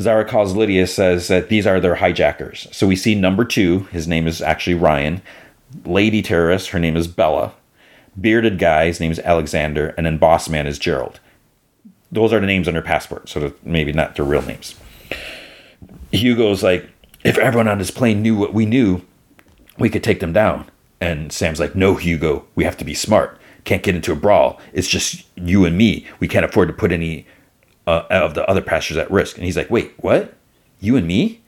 [0.01, 2.67] Zara calls Lydia says that these are their hijackers.
[2.73, 5.23] So we see number two, his name is actually Ryan.
[5.85, 7.53] Lady terrorist, her name is Bella.
[8.21, 11.21] Bearded guy, his name is Alexander, and then boss man is Gerald.
[12.11, 14.77] Those are the names on her passport, so maybe not their real names.
[16.13, 16.89] Hugo's like,
[17.25, 19.01] if everyone on this plane knew what we knew,
[19.79, 20.71] we could take them down.
[21.01, 23.41] And Sam's like, no, Hugo, we have to be smart.
[23.65, 24.61] Can't get into a brawl.
[24.73, 26.07] It's just you and me.
[26.21, 27.27] We can't afford to put any
[27.87, 29.37] uh, of the other passengers at risk.
[29.37, 30.35] And he's like, wait, what?
[30.81, 31.41] You and me?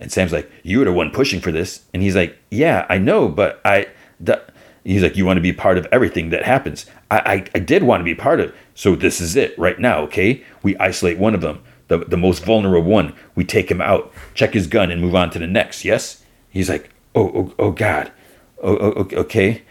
[0.00, 1.84] And Sam's like, you were the one pushing for this.
[1.94, 3.86] And he's like, yeah, I know, but I,
[4.18, 4.42] the,
[4.82, 6.86] he's like, you want to be part of everything that happens.
[7.10, 8.54] I, I, I did want to be part of.
[8.74, 10.00] So this is it right now.
[10.02, 10.42] Okay.
[10.62, 13.12] We isolate one of them, the, the most vulnerable one.
[13.34, 15.84] We take him out, check his gun and move on to the next.
[15.84, 16.22] Yes.
[16.48, 18.12] He's like, oh, oh, oh God.
[18.62, 19.62] Oh, oh, oh okay.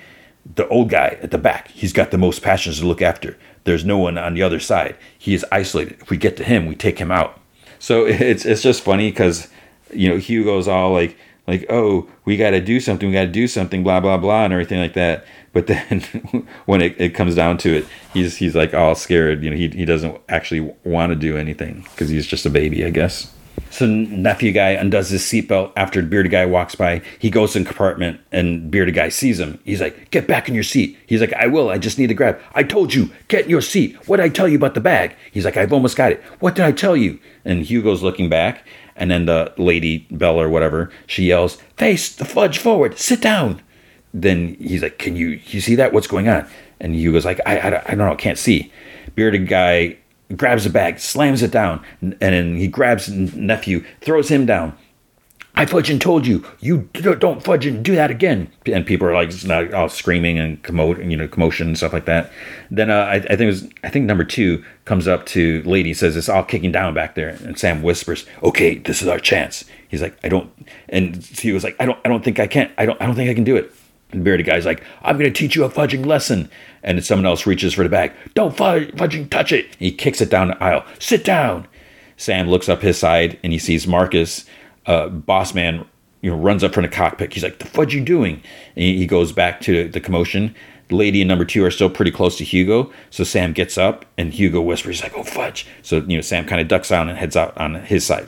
[0.54, 3.38] The old guy at the back, he's got the most passengers to look after.
[3.64, 4.98] There's no one on the other side.
[5.18, 6.02] He is isolated.
[6.02, 7.40] If we get to him, we take him out.
[7.80, 9.48] So it's it's just funny because
[9.94, 11.18] you know Hugo's all like
[11.48, 14.44] like oh we got to do something we got to do something blah blah blah
[14.44, 15.26] and everything like that.
[15.54, 16.02] But then
[16.66, 19.44] when it, it comes down to it, he's he's like all scared.
[19.44, 22.86] You know he he doesn't actually want to do anything because he's just a baby,
[22.86, 23.34] I guess.
[23.72, 27.02] So nephew guy undoes his seatbelt after bearded guy walks by.
[27.20, 29.60] He goes in compartment and bearded guy sees him.
[29.64, 31.70] He's like, "Get back in your seat." He's like, "I will.
[31.70, 33.96] I just need to grab." I told you, get in your seat.
[34.08, 35.16] What did I tell you about the bag?
[35.32, 37.20] He's like, "I've almost got it." What did I tell you?
[37.46, 42.26] And Hugo's looking back, and then the lady Bella or whatever she yells, "Face the
[42.26, 42.98] fudge forward.
[42.98, 43.62] Sit down."
[44.14, 45.94] Then he's like, "Can you you see that?
[45.94, 46.48] What's going on?"
[46.80, 48.12] And Hugo's like, "I I, I don't know.
[48.12, 48.72] I can't see."
[49.16, 49.98] Bearded guy
[50.36, 54.78] grabs the bag, slams it down, and then he grabs nephew, throws him down.
[55.56, 58.50] I fudge and told you, you don't fudge and do that again.
[58.66, 62.32] And people are like all screaming and commo- you know, commotion and stuff like that.
[62.72, 65.94] Then uh, I, I, think it was, I think number two comes up to lady
[65.94, 69.66] says it's all kicking down back there, and Sam whispers, "Okay, this is our chance."
[69.90, 70.50] He's like, "I don't,"
[70.88, 72.72] and he was like, "I don't, I don't think I can.
[72.78, 73.74] I don't, I don't think I can do it."
[74.12, 76.50] And the bearded guy's like, I'm going to teach you a fudging lesson.
[76.82, 78.12] And someone else reaches for the bag.
[78.34, 79.76] Don't fudging touch it.
[79.78, 80.86] He kicks it down the aisle.
[81.00, 81.68] Sit down.
[82.18, 84.46] Sam looks up his side and he sees Marcus,
[84.86, 85.86] uh, boss man,
[86.22, 87.34] you know, runs up from the cockpit.
[87.34, 88.42] He's like, the fudge you doing?
[88.76, 90.56] And he goes back to the commotion.
[90.90, 92.92] The lady and number two are still pretty close to Hugo.
[93.10, 95.68] So Sam gets up and Hugo whispers, like, oh, fudge.
[95.82, 98.28] So, you know, Sam kind of ducks down and heads out on his side.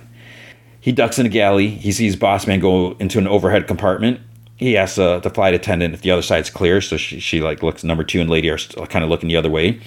[0.80, 1.70] He ducks in a galley.
[1.70, 4.22] He sees boss man go into an overhead compartment
[4.62, 6.80] he asks uh, the flight attendant if the other side's clear.
[6.82, 9.50] So she, she like looks number two and lady are kind of looking the other
[9.50, 9.82] way.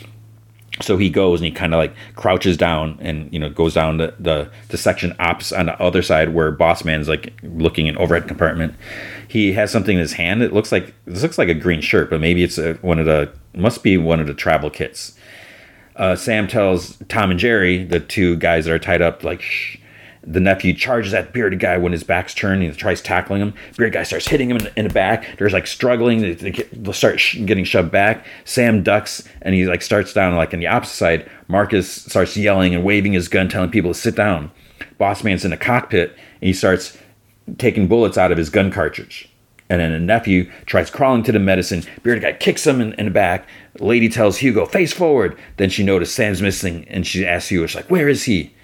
[0.82, 3.98] So he goes and he kind of like crouches down and you know goes down
[3.98, 7.96] the, the the section ops on the other side where boss man's like looking in
[7.96, 8.74] overhead compartment.
[9.28, 10.42] He has something in his hand.
[10.42, 13.06] It looks like this looks like a green shirt, but maybe it's a, one of
[13.06, 15.16] the must be one of the travel kits.
[15.94, 19.76] Uh, Sam tells Tom and Jerry, the two guys that are tied up, like, Shh,
[20.26, 22.62] the nephew charges that bearded guy when his back's turned.
[22.62, 23.54] He tries tackling him.
[23.76, 25.36] Bearded guy starts hitting him in, in the back.
[25.38, 26.20] There's like struggling.
[26.20, 28.26] They, they, get, they start sh- getting shoved back.
[28.44, 31.30] Sam ducks and he like starts down like on the opposite side.
[31.48, 34.50] Marcus starts yelling and waving his gun, telling people to sit down.
[34.98, 36.96] Boss man's in the cockpit and he starts
[37.58, 39.28] taking bullets out of his gun cartridge.
[39.70, 41.82] And then the nephew tries crawling to the medicine.
[42.02, 43.46] Bearded guy kicks him in, in the back.
[43.80, 45.38] lady tells Hugo, face forward.
[45.56, 48.54] Then she notices Sam's missing and she asks Hugo, she's like, where is he?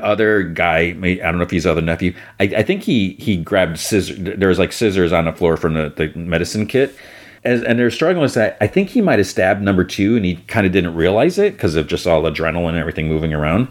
[0.00, 2.14] Other guy, I don't know if he's other nephew.
[2.40, 4.16] I, I think he he grabbed scissors.
[4.18, 6.96] There was like scissors on the floor from the, the medicine kit,
[7.44, 8.56] As, and they're struggling with that.
[8.60, 11.52] I think he might have stabbed number two, and he kind of didn't realize it
[11.52, 13.68] because of just all adrenaline and everything moving around.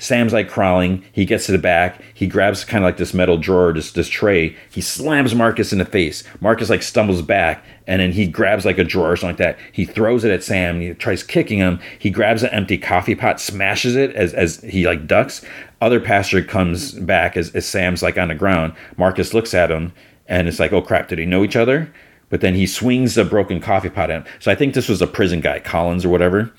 [0.00, 1.04] Sam's like crawling.
[1.12, 2.00] He gets to the back.
[2.14, 4.56] He grabs kind of like this metal drawer, this this tray.
[4.70, 6.24] He slams Marcus in the face.
[6.40, 9.64] Marcus like stumbles back, and then he grabs like a drawer or something like that.
[9.72, 10.80] He throws it at Sam.
[10.80, 11.78] He tries kicking him.
[11.98, 15.44] He grabs an empty coffee pot, smashes it as as he like ducks.
[15.82, 18.72] Other pastor comes back as, as Sam's like on the ground.
[18.96, 19.92] Marcus looks at him,
[20.26, 21.92] and it's like, oh crap, did he know each other?
[22.30, 24.32] But then he swings a broken coffee pot at him.
[24.38, 26.52] So I think this was a prison guy, Collins or whatever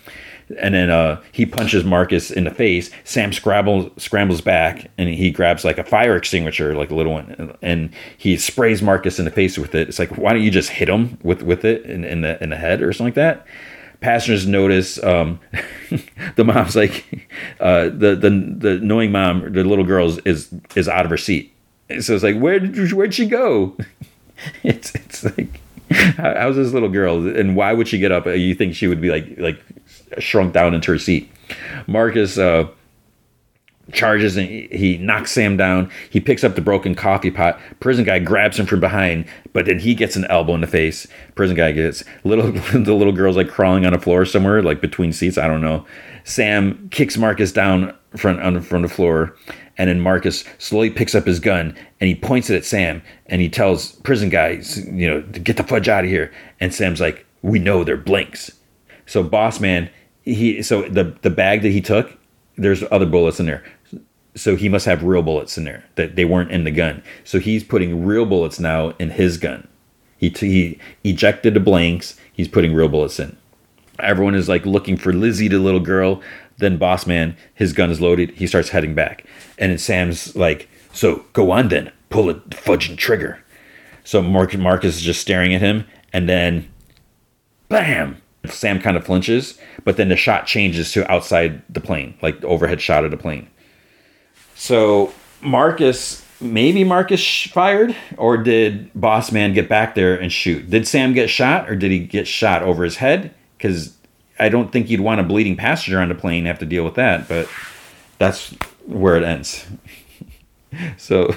[0.60, 2.90] and then uh, he punches Marcus in the face.
[3.04, 7.56] Sam scrambles scrambles back, and he grabs like a fire extinguisher, like a little one,
[7.62, 9.90] and he sprays Marcus in the face with it.
[9.90, 12.50] It's like, why don't you just hit him with with it in, in the in
[12.50, 13.48] the head or something like that?
[14.00, 15.40] Passengers notice um,
[16.36, 21.06] the mom's like uh, the the the annoying mom, the little girl is is out
[21.06, 21.54] of her seat.
[22.00, 23.76] So it's like, where did where'd she go?
[24.64, 25.60] it's it's like
[25.92, 29.10] how's this little girl and why would she get up you think she would be
[29.10, 29.62] like like
[30.20, 31.32] shrunk down into her seat.
[31.88, 32.68] Marcus uh,
[33.92, 35.92] charges and he knocks Sam down.
[36.10, 37.60] He picks up the broken coffee pot.
[37.80, 41.08] Prison guy grabs him from behind, but then he gets an elbow in the face.
[41.36, 45.12] Prison guy gets little the little girl's like crawling on the floor somewhere, like between
[45.12, 45.38] seats.
[45.38, 45.86] I don't know.
[46.24, 49.36] Sam kicks Marcus down front on the front the floor,
[49.78, 53.42] and then Marcus slowly picks up his gun and he points it at Sam and
[53.42, 56.32] he tells prison guys, you know, to get the fudge out of here.
[56.60, 58.52] And Sam's like, "We know they're blinks."
[59.06, 59.90] So boss man
[60.34, 62.18] he so the the bag that he took,
[62.58, 63.64] there's other bullets in there.
[64.36, 67.04] So he must have real bullets in there that they weren't in the gun.
[67.26, 69.68] So he's putting real bullets now in his gun.
[70.18, 70.80] He t- he
[71.10, 72.18] ejected the blanks.
[72.32, 73.36] He's putting real bullets in.
[74.00, 76.22] Everyone is like looking for Lizzie, the little girl.
[76.58, 78.32] Then boss man, his gun is loaded.
[78.32, 79.26] He starts heading back,
[79.58, 83.44] and Sam's like, "So go on then, pull a fudging trigger."
[84.04, 86.72] So Mark Marcus is just staring at him, and then,
[87.68, 88.21] bam!
[88.46, 92.82] Sam kind of flinches, but then the shot changes to outside the plane, like overhead
[92.82, 93.48] shot of the plane.
[94.56, 100.70] So Marcus, maybe Marcus fired, or did Boss Man get back there and shoot?
[100.70, 103.34] Did Sam get shot, or did he get shot over his head?
[103.58, 103.96] Because
[104.40, 106.96] I don't think you'd want a bleeding passenger on the plane have to deal with
[106.96, 107.48] that, but
[108.18, 108.50] that's
[108.86, 109.66] where it ends.
[110.98, 111.28] so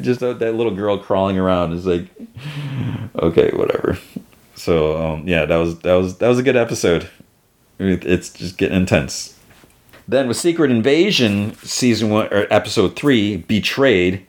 [0.00, 2.06] just that little girl crawling around is like
[3.18, 3.98] okay whatever
[4.60, 7.08] so um, yeah, that was that was that was a good episode.
[7.78, 9.38] It's just getting intense.
[10.06, 14.26] Then with Secret Invasion season one or episode three, Betrayed.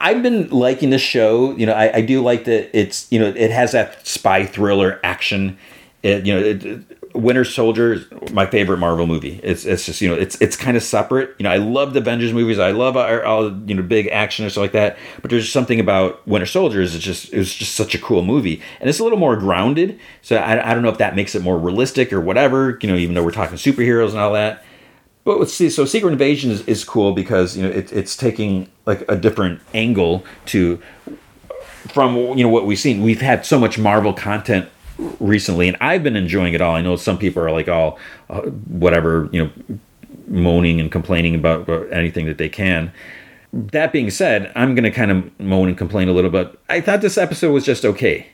[0.00, 1.54] I've been liking the show.
[1.56, 5.00] You know, I, I do like that it's you know it has that spy thriller
[5.02, 5.58] action.
[6.02, 9.38] It, you know, it, Winter Soldier is my favorite Marvel movie.
[9.42, 11.34] It's it's just you know it's it's kind of separate.
[11.38, 12.58] You know I love the Avengers movies.
[12.58, 14.98] I love all, all you know big action and stuff like that.
[15.22, 18.24] But there's something about Winter Soldier is it's just it was just such a cool
[18.24, 19.98] movie, and it's a little more grounded.
[20.22, 22.78] So I, I don't know if that makes it more realistic or whatever.
[22.82, 24.64] You know even though we're talking superheroes and all that.
[25.22, 25.70] But let's see.
[25.70, 29.60] So Secret Invasion is, is cool because you know it, it's taking like a different
[29.72, 30.82] angle to
[31.88, 33.02] from you know what we've seen.
[33.02, 34.68] We've had so much Marvel content
[35.20, 36.74] recently, and I've been enjoying it all.
[36.74, 37.98] I know some people are like all
[38.30, 39.50] uh, whatever, you know,
[40.26, 42.92] moaning and complaining about, anything that they can.
[43.52, 46.58] that being said, I'm going to kind of moan and complain a little bit.
[46.68, 48.26] I thought this episode was just okay.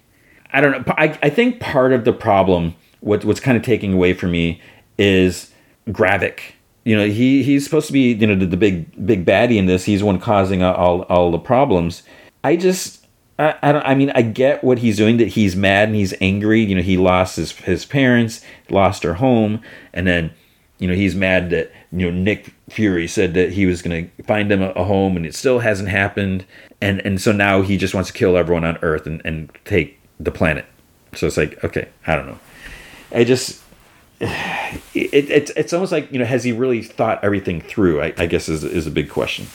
[0.53, 0.95] I don't know.
[0.97, 4.61] I, I think part of the problem, what, what's kind of taking away from me,
[4.99, 5.53] is
[5.89, 6.41] Gravik.
[6.85, 9.67] You know, he he's supposed to be you know the, the big big baddie in
[9.67, 9.85] this.
[9.85, 12.03] He's one causing all all the problems.
[12.43, 13.00] I just
[13.41, 13.83] I, I don't.
[13.83, 15.17] I mean, I get what he's doing.
[15.17, 16.63] That he's mad and he's angry.
[16.63, 19.63] You know, he lost his his parents, lost her home,
[19.95, 20.33] and then
[20.79, 24.23] you know he's mad that you know Nick Fury said that he was going to
[24.25, 26.45] find him a, a, home, and it still hasn't happened.
[26.83, 29.99] And and so now he just wants to kill everyone on Earth and and take
[30.19, 30.67] the planet.
[31.15, 32.39] So it's like okay, I don't know.
[33.11, 33.63] I just
[34.21, 38.27] it, it, it's almost like you know has he really thought everything through i, I
[38.27, 39.47] guess is, is a big question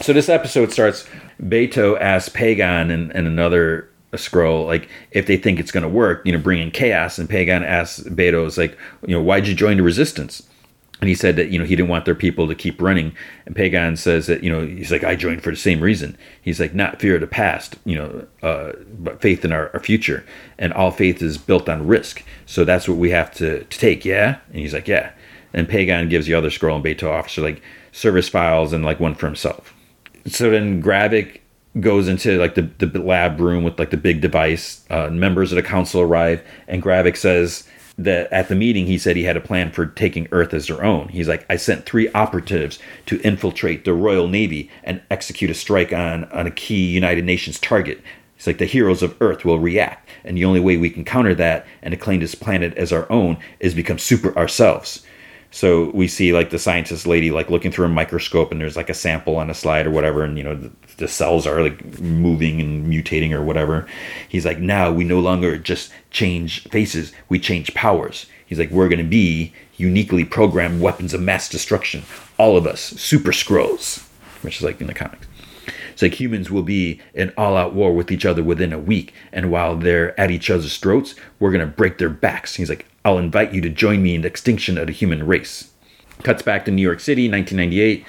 [0.00, 1.06] so this episode starts
[1.42, 6.22] beto asks Pagon and, and another Skrull like if they think it's going to work
[6.24, 9.54] you know bring in chaos and Pagon asks beto is like you know why'd you
[9.54, 10.42] join the resistance?
[11.00, 13.14] And he said that you know he didn't want their people to keep running.
[13.46, 16.16] And Pagon says that you know he's like i joined for the same reason.
[16.40, 19.80] He's like not fear of the past you know uh, but faith in our, our,
[19.80, 20.24] future
[20.58, 22.24] and all faith is built on risk.
[22.46, 24.38] So that's what we have to, to take yeah?
[24.48, 25.12] And he's like yeah.
[25.52, 27.62] And Pagon gives the other Skrull and beto officer like
[27.92, 29.74] service files and like one for himself
[30.26, 31.40] so then gravik
[31.80, 35.56] goes into like the, the lab room with like the big device uh, members of
[35.56, 39.40] the council arrive and gravik says that at the meeting he said he had a
[39.40, 41.08] plan for taking Earth as their own.
[41.08, 45.92] He's like, I sent three operatives to infiltrate the Royal Navy and execute a strike
[45.92, 48.00] on, on a key United Nations target.
[48.36, 51.34] It's like the heroes of Earth will react, and the only way we can counter
[51.34, 55.04] that and to claim this planet as our own is become super ourselves.
[55.50, 58.90] So we see like the scientist lady like looking through a microscope, and there's like
[58.90, 62.00] a sample on a slide or whatever, and you know the, the cells are like
[62.00, 63.86] moving and mutating or whatever.
[64.28, 68.26] He's like, now we no longer just change faces, we change powers.
[68.46, 72.02] He's like, we're gonna be uniquely programmed weapons of mass destruction,
[72.36, 74.06] all of us, super Skrulls,
[74.42, 75.26] which is like in the comics.
[75.92, 79.12] It's like humans will be in all out war with each other within a week.
[79.32, 82.54] And while they're at each other's throats, we're going to break their backs.
[82.54, 85.70] He's like, I'll invite you to join me in the extinction of the human race.
[86.24, 88.04] Cuts back to New York City, 1998.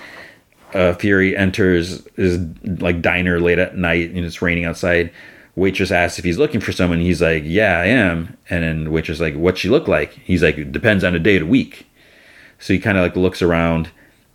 [0.74, 5.10] Uh, Fury enters his like diner late at night and it's raining outside.
[5.56, 7.00] Waitress asks if he's looking for someone.
[7.00, 10.58] He's like, "Yeah, I am." And then waitress like, "What she look like?" He's like,
[10.58, 11.88] "It depends on the day of the week."
[12.60, 13.90] So he kind of like looks around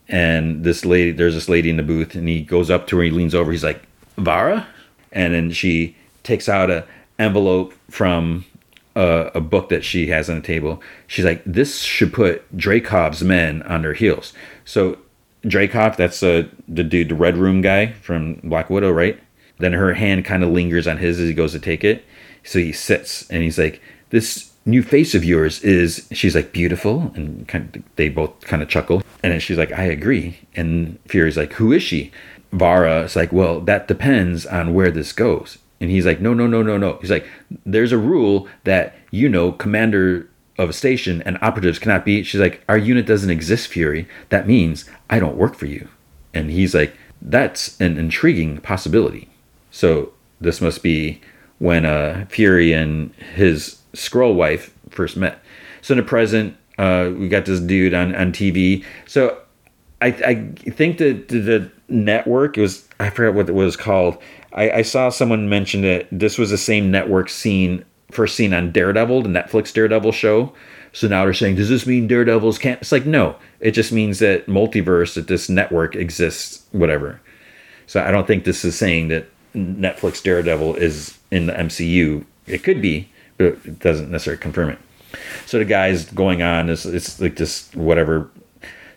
[0.09, 3.03] and this lady there's this lady in the booth and he goes up to her
[3.03, 3.83] he leans over he's like
[4.17, 4.67] Varra
[5.13, 6.87] and then she takes out a
[7.19, 8.45] envelope from
[8.97, 10.83] a, a, book that she has on the table.
[11.07, 14.33] She's like this should put Dreykov's men on their heels.
[14.65, 14.99] So
[15.45, 19.19] Dreykov that's uh, the dude the red room guy from black widow right?
[19.59, 22.05] Then her hand kind of lingers on his as he goes to take it.
[22.43, 27.13] So he sits and he's like this new face of yours is she's like beautiful
[27.15, 29.03] and kind of, they both kind of chuckle.
[29.23, 30.39] And then she's like i agree.
[30.55, 32.13] And fury's like who is she?
[32.53, 36.47] Varra is like well that depends on where this goes and he's like no no
[36.47, 37.27] no no no he's like
[37.65, 40.29] there's a rule that you know commander
[40.59, 44.47] of a station and operatives cannot be she's like our unit doesn't exist fury that
[44.47, 45.89] means i don't work for you
[46.33, 49.29] and he's like that's an intriguing possibility
[49.71, 51.21] so this must be
[51.59, 55.39] when uh, fury and his Skrull wife first met.
[55.83, 58.85] So in the present, uh, we got this dude on, on TV.
[59.07, 59.39] So
[60.01, 60.35] I, I
[60.71, 64.19] think that the network, it was, I forgot what it was called.
[64.55, 68.71] I, I saw someone mention that this was the same network scene, first seen on
[68.71, 70.53] Daredevil, the Netflix Daredevil show.
[70.93, 72.81] So now they're saying, does this mean Daredevils can't?
[72.81, 77.21] It's like, no, it just means that multiverse, that this network exists, whatever.
[77.87, 82.25] So I don't think this is saying that Netflix Daredevil is in the MCU.
[82.47, 84.79] It could be, but it doesn't necessarily confirm it.
[85.47, 88.31] So the guy's going on it's, it's like this whatever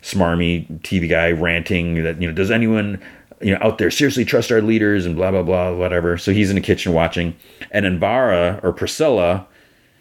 [0.02, 3.00] smarmy TV guy ranting that you know does anyone
[3.40, 6.18] you know out there seriously trust our leaders and blah blah blah whatever.
[6.18, 7.36] So he's in the kitchen watching,
[7.70, 9.46] and then Varra or Priscilla,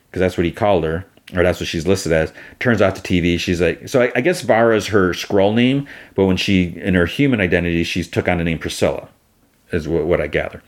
[0.09, 2.32] because that's what he called her or that's what she's listed as.
[2.59, 5.88] Turns off the TV, she's like, so I, I, guess Varra is her Skrull name,
[6.16, 9.09] but when she in her human identity, she's took on the name Priscilla,
[9.72, 10.64] is what, what I gather.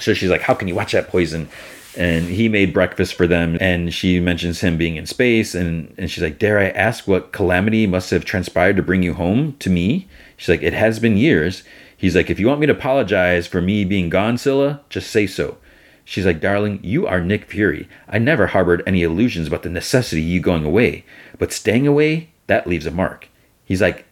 [0.00, 1.48] So she's like, how can you watch that poison?
[1.96, 6.10] and he made breakfast for them and she mentions him being in space and, and
[6.10, 9.70] she's like dare i ask what calamity must have transpired to bring you home to
[9.70, 10.06] me
[10.36, 11.64] she's like it has been years
[11.98, 15.26] he's like if you want me to apologize for me being gone scylla just say
[15.26, 15.58] so
[16.04, 20.22] she's like darling you are nick fury i never harbored any illusions about the necessity
[20.22, 21.04] of you going away
[21.38, 23.28] but staying away that leaves a mark
[23.64, 24.06] he's like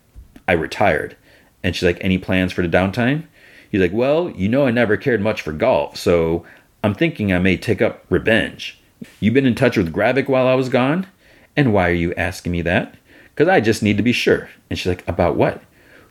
[0.47, 1.16] i retired
[1.62, 3.24] and she's like any plans for the downtime
[3.70, 6.44] he's like well you know i never cared much for golf so
[6.86, 8.78] I'm thinking I may take up revenge.
[9.18, 11.08] You been in touch with Gravik while I was gone?
[11.56, 12.94] And why are you asking me that?
[13.34, 14.48] Because I just need to be sure.
[14.70, 15.62] And she's like, About what?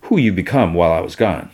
[0.01, 1.49] Who you become while I was gone?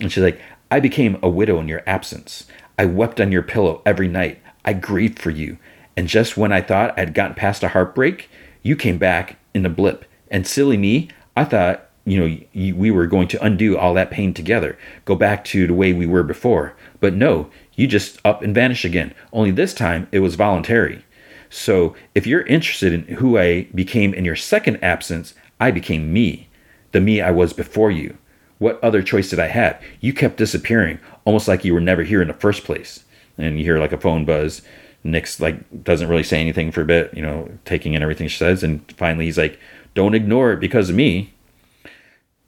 [0.00, 0.40] And she's like,
[0.70, 2.46] I became a widow in your absence.
[2.78, 4.40] I wept on your pillow every night.
[4.64, 5.58] I grieved for you.
[5.96, 8.28] And just when I thought I'd gotten past a heartbreak,
[8.62, 10.04] you came back in a blip.
[10.30, 14.10] And silly me, I thought, you know, you, we were going to undo all that
[14.10, 16.74] pain together, go back to the way we were before.
[17.00, 19.14] But no, you just up and vanish again.
[19.32, 21.04] Only this time it was voluntary.
[21.50, 26.48] So if you're interested in who I became in your second absence, I became me,
[26.92, 28.18] the me I was before you.
[28.64, 29.78] What other choice did I have?
[30.00, 33.04] You kept disappearing, almost like you were never here in the first place.
[33.36, 34.62] And you hear like a phone buzz.
[35.02, 38.38] Nick's like doesn't really say anything for a bit, you know, taking in everything she
[38.38, 39.58] says, and finally he's like,
[39.92, 41.34] "Don't ignore it because of me."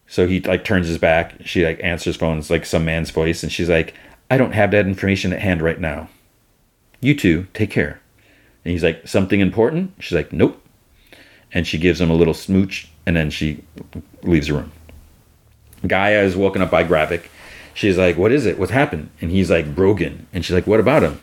[0.07, 1.35] So he like turns his back.
[1.45, 2.39] She like answers phone.
[2.39, 3.93] It's like some man's voice, and she's like,
[4.31, 6.09] "I don't have that information at hand right now.
[7.03, 8.01] You two take care."
[8.65, 10.67] And he's like, "Something important?" She's like, "Nope."
[11.53, 13.65] And she gives him a little smooch, and then she
[14.23, 14.73] leaves the room.
[15.89, 17.29] Gaia is woken up by Gravik.
[17.75, 18.59] She's like, "What is it?
[18.59, 21.21] What happened?" And he's like, "Brogan." And she's like, "What about him?"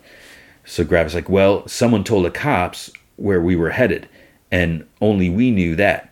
[0.66, 4.08] So Gravik's like, "Well, someone told the cops where we were headed,
[4.52, 6.12] and only we knew that."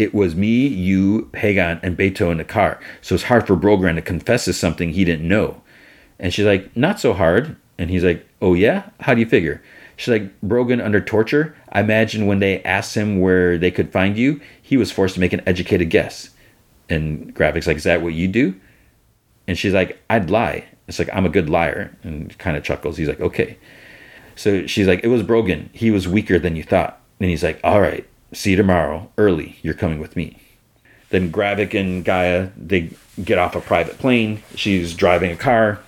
[0.00, 2.80] It was me, you, Pagon, and Beto in the car.
[3.02, 5.60] So it's hard for Brogan to confess to something he didn't know.
[6.18, 7.56] And she's like, Not so hard.
[7.76, 8.84] And he's like, Oh, yeah?
[9.00, 9.62] How do you figure?
[9.96, 11.54] She's like, Brogan under torture?
[11.70, 15.20] I imagine when they asked him where they could find you, he was forced to
[15.20, 16.30] make an educated guess.
[16.90, 18.54] And Gravik's like, Is that what you do?
[19.46, 20.64] And she's like, I'd lie.
[20.88, 21.96] It's like, I'm a good liar.
[22.02, 22.96] And kind of chuckles.
[22.96, 23.56] He's like, Okay.
[24.36, 25.70] So she's like, It was Brogan.
[25.72, 27.00] He was weaker than you thought.
[27.20, 28.06] And he's like, All right.
[28.32, 29.58] See you tomorrow, early.
[29.62, 30.38] You're coming with me.
[31.08, 32.90] Then Gravik and Gaia, they
[33.22, 34.42] get off a private plane.
[34.54, 35.80] She's driving a car.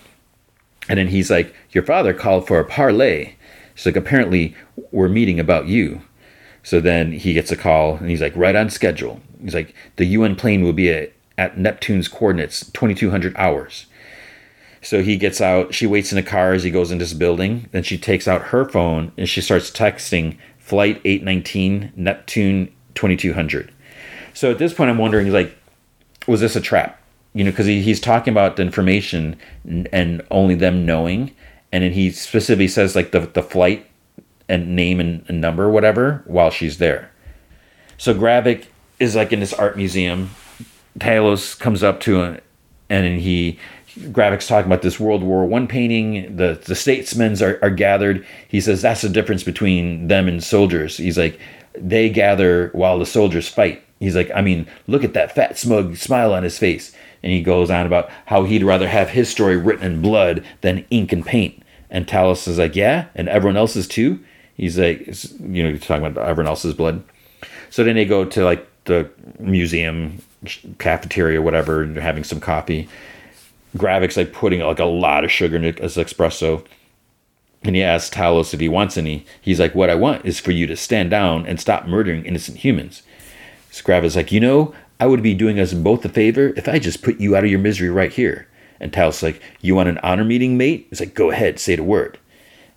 [0.88, 3.34] And then he's like, Your father called for a parlay.
[3.74, 4.56] She's like, Apparently,
[4.90, 6.02] we're meeting about you.
[6.64, 9.20] So then he gets a call and he's like, Right on schedule.
[9.42, 13.86] He's like, The UN plane will be at, at Neptune's coordinates, 2200 hours.
[14.82, 15.74] So he gets out.
[15.74, 17.68] She waits in the car as he goes into this building.
[17.70, 23.72] Then she takes out her phone and she starts texting Flight 819, Neptune 2200.
[24.34, 25.56] So at this point, I'm wondering, like,
[26.26, 27.00] was this a trap?
[27.32, 31.34] You know, because he, he's talking about the information and only them knowing.
[31.70, 33.86] And then he specifically says, like, the, the flight
[34.48, 37.10] and name and, and number, whatever, while she's there.
[37.96, 38.66] So Gravik
[39.02, 40.30] is, like, in this art museum.
[40.98, 42.40] Talos comes up to him
[42.90, 43.58] and he
[43.98, 46.36] Gravik's talking about this World War One painting.
[46.36, 48.26] The the statesmen are, are gathered.
[48.48, 50.96] He says that's the difference between them and soldiers.
[50.96, 51.38] He's like,
[51.74, 53.82] they gather while the soldiers fight.
[54.00, 56.94] He's like, I mean, look at that fat smug smile on his face.
[57.22, 60.84] And he goes on about how he'd rather have his story written in blood than
[60.90, 61.62] ink and paint.
[61.88, 64.18] And Talos is like, yeah, and everyone else's too.
[64.56, 65.06] He's like,
[65.40, 67.04] you know, talking about everyone else's blood.
[67.70, 70.22] So then they go to like the museum
[70.78, 72.88] cafeteria, whatever, and having some coffee.
[73.76, 76.64] Gravik's like putting like a lot of sugar in his espresso.
[77.64, 79.24] And he asks Talos if he wants any.
[79.40, 82.58] He's like, What I want is for you to stand down and stop murdering innocent
[82.58, 83.02] humans.
[83.70, 86.78] So Gravik's like, You know, I would be doing us both a favor if I
[86.78, 88.48] just put you out of your misery right here.
[88.80, 90.88] And Talos like, You want an honor meeting, mate?
[90.90, 92.18] It's like, Go ahead, say the word.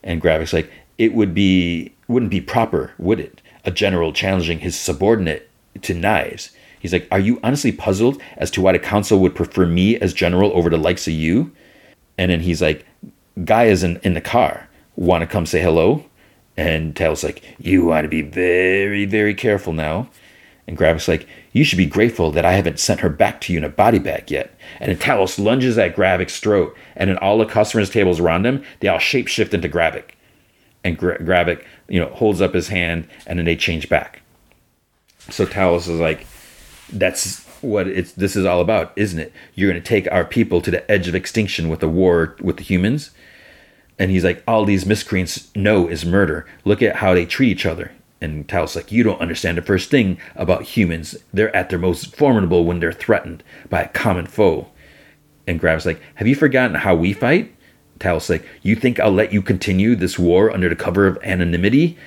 [0.04, 3.42] And Gravik's like, It would be wouldn't be proper, would it?
[3.64, 5.50] A general challenging his subordinate
[5.82, 6.52] to knives.
[6.80, 10.14] He's like, Are you honestly puzzled as to why the council would prefer me as
[10.14, 11.52] general over the likes of you?
[12.18, 12.86] And then he's like,
[13.44, 14.70] Gaia's in, in the car.
[14.96, 16.06] Want to come say hello?
[16.58, 20.10] And Talos like, You want to be very, very careful now.
[20.68, 23.58] And Gravik's like, You should be grateful that I haven't sent her back to you
[23.58, 24.58] in a body bag yet.
[24.80, 28.64] And then Talos lunges at Gravik's throat, and then all the customers' tables around him,
[28.80, 30.12] they all shapeshift into Gravik.
[30.84, 34.22] And Gra- Gravik, you know, holds up his hand, and then they change back.
[35.30, 36.28] So Talos is like,
[36.92, 39.34] that's what it's this is all about, isn't it?
[39.56, 42.58] You're going to take our people to the edge of extinction with a war with
[42.58, 43.12] the humans.
[43.98, 46.46] And he's like, all these miscreants know is murder.
[46.66, 47.92] Look at how they treat each other.
[48.22, 51.18] And Talos like, you don't understand the first thing about humans.
[51.34, 54.68] They're at their most formidable when they're threatened by a common foe.
[55.48, 57.56] And Gravik's like, have you forgotten how we fight?
[58.00, 61.98] Talos like, you think I'll let you continue this war under the cover of anonymity?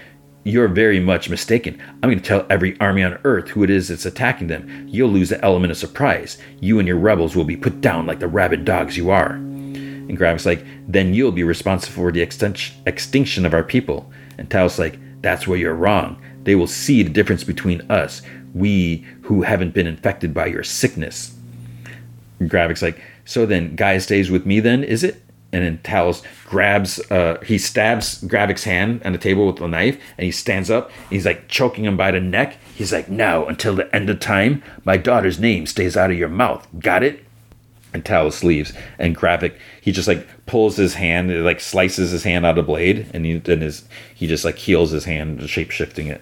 [0.48, 1.78] You're very much mistaken.
[2.02, 4.86] I'm going to tell every army on Earth who it is that's attacking them.
[4.88, 6.38] You'll lose the element of surprise.
[6.58, 9.32] You and your rebels will be put down like the rabid dogs you are.
[9.32, 14.10] And Gravik's like, then you'll be responsible for the extinction of our people.
[14.38, 16.18] And Talos like, that's where you're wrong.
[16.44, 18.22] They will see the difference between us,
[18.54, 21.36] we who haven't been infected by your sickness.
[22.38, 25.22] And like, so then Guy stays with me then, is it?
[25.52, 29.98] And then Talos grabs, uh, he stabs Gravik's hand on the table with a knife,
[30.18, 30.90] and he stands up.
[31.08, 32.58] he's like choking him by the neck.
[32.74, 36.28] He's like, "Now, until the end of time, my daughter's name stays out of your
[36.28, 36.66] mouth.
[36.78, 37.24] Got it?"
[37.94, 42.44] And Talos leaves, and Gravik he just like pulls his hand, like slices his hand
[42.44, 46.08] out of blade, and he then his he just like heals his hand, shape shifting
[46.08, 46.20] it.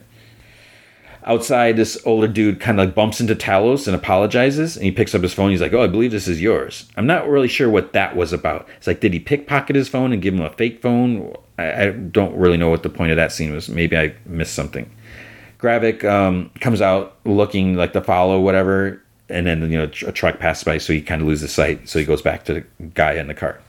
[1.26, 5.12] Outside, this older dude kind of like bumps into Talos and apologizes, and he picks
[5.12, 5.50] up his phone.
[5.50, 8.32] He's like, "Oh, I believe this is yours." I'm not really sure what that was
[8.32, 8.68] about.
[8.76, 11.34] It's like, did he pickpocket his phone and give him a fake phone?
[11.58, 13.68] I, I don't really know what the point of that scene was.
[13.68, 14.88] Maybe I missed something.
[15.58, 20.38] Gravik um, comes out looking like to follow whatever, and then you know a truck
[20.38, 21.88] passes by, so he kind of loses sight.
[21.88, 22.60] So he goes back to the
[22.94, 23.60] guy in the car.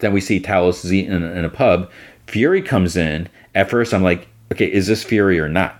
[0.00, 1.90] Then we see Talos is eating in, in a pub.
[2.26, 3.28] Fury comes in.
[3.54, 5.79] At first, I'm like, okay, is this Fury or not?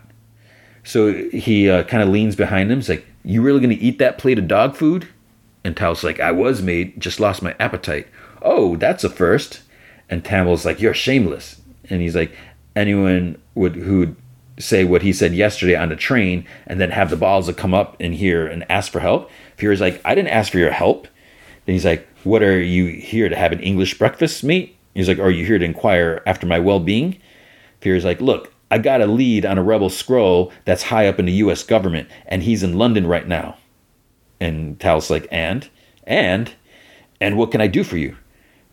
[0.84, 2.78] So he uh, kind of leans behind him.
[2.78, 5.08] He's like, "You really gonna eat that plate of dog food?"
[5.64, 8.08] And Talos like, "I was mate, just lost my appetite."
[8.42, 9.62] Oh, that's a first.
[10.08, 12.32] And Talos like, "You're shameless." And he's like,
[12.74, 14.16] "Anyone would who'd
[14.58, 17.72] say what he said yesterday on the train and then have the balls to come
[17.74, 21.06] up in here and ask for help?" Fury's like, "I didn't ask for your help."
[21.66, 25.18] Then he's like, "What are you here to have an English breakfast, mate?" He's like,
[25.18, 27.18] "Are you here to inquire after my well-being?"
[27.80, 31.26] Fury's like, "Look, I got a lead on a rebel Skrull that's high up in
[31.26, 33.56] the US government, and he's in London right now.
[34.40, 35.68] And Tal's like, and?
[36.04, 36.52] And?
[37.20, 38.16] And what can I do for you?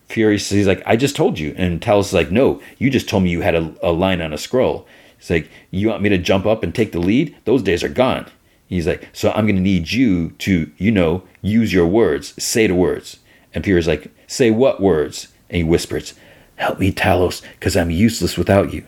[0.08, 1.54] Fury says, he's like, I just told you.
[1.58, 4.36] And Tal's like, no, you just told me you had a, a line on a
[4.36, 4.86] Skrull.
[5.18, 7.36] He's like, you want me to jump up and take the lead?
[7.44, 8.26] Those days are gone.
[8.68, 12.66] He's like, so I'm going to need you to, you know, use your words, say
[12.66, 13.18] the words.
[13.52, 15.28] And Fury's like, say what words?
[15.48, 16.14] And he whispers,
[16.56, 18.84] help me, Talos, because I'm useless without you.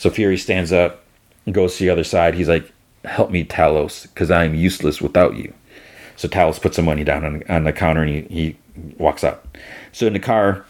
[0.00, 1.04] So Fury stands up
[1.52, 2.34] goes to the other side.
[2.34, 2.72] He's like,
[3.04, 5.52] help me, Talos, because I'm useless without you.
[6.16, 8.56] So Talos puts some money down on, on the counter and he, he
[8.96, 9.44] walks out.
[9.92, 10.64] So in the car,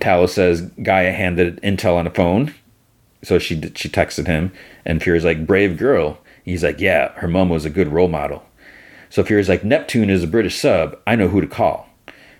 [0.00, 2.52] Talos says Gaia handed intel on the phone.
[3.22, 4.52] So she she texted him,
[4.84, 6.18] and Fury's like, brave girl.
[6.44, 8.44] He's like, yeah, her mom was a good role model.
[9.08, 10.98] So Fury's like, Neptune is a British sub.
[11.06, 11.88] I know who to call.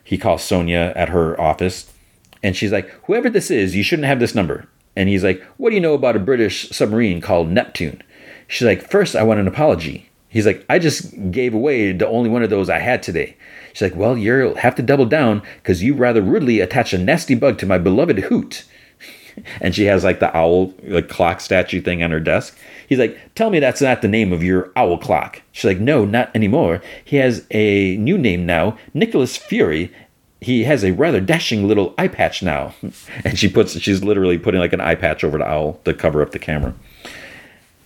[0.04, 1.90] He calls Sonya at her office,
[2.42, 4.66] and she's like, whoever this is, you shouldn't have this number.
[4.94, 8.02] And he's like, what do you know about a British submarine called Neptune?
[8.48, 10.10] She's like, first, I want an apology.
[10.28, 13.36] He's like, I just gave away the only one of those I had today.
[13.72, 17.34] She's like, well, you'll have to double down because you rather rudely attached a nasty
[17.34, 18.64] bug to my beloved hoot.
[19.60, 22.56] and she has like the owl like clock statue thing on her desk.
[22.88, 26.04] He's like, "Tell me that's not the name of your owl clock." She's like, "No,
[26.04, 26.82] not anymore.
[27.04, 29.92] He has a new name now, Nicholas Fury."
[30.42, 32.74] He has a rather dashing little eye patch now,
[33.24, 36.20] and she puts she's literally putting like an eye patch over the owl to cover
[36.20, 36.74] up the camera.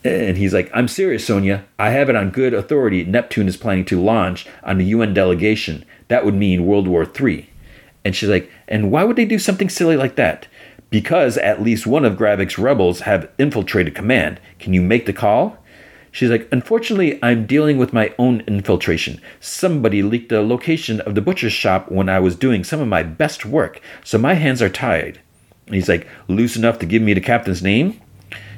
[0.05, 1.65] And he's like, I'm serious, Sonya.
[1.79, 3.05] I have it on good authority.
[3.05, 5.85] Neptune is planning to launch on the UN delegation.
[6.09, 7.49] That would mean World War III.
[8.05, 10.47] And she's like, and why would they do something silly like that?
[10.91, 14.39] Because at least one of Gravik's rebels have infiltrated command.
[14.61, 15.59] Can you make the call?
[16.17, 19.21] She's like, unfortunately, I'm dealing with my own infiltration.
[19.39, 23.03] Somebody leaked the location of the butcher's shop when I was doing some of my
[23.03, 25.21] best work, so my hands are tied.
[25.67, 28.01] And he's like, loose enough to give me the captain's name?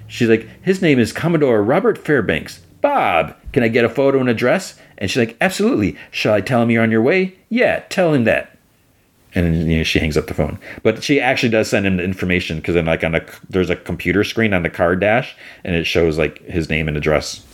[0.06, 2.60] She's like, his name is Commodore Robert Fairbanks.
[2.80, 4.78] Bob, can I get a photo and address?
[4.96, 5.96] And she's like, absolutely.
[6.12, 7.34] Shall I tell him you're on your way?
[7.48, 8.56] Yeah, tell him that.
[9.34, 10.58] And you know, she hangs up the phone.
[10.82, 13.76] But she actually does send him the information because then, like, on a there's a
[13.76, 17.44] computer screen on the car dash, and it shows like his name and address.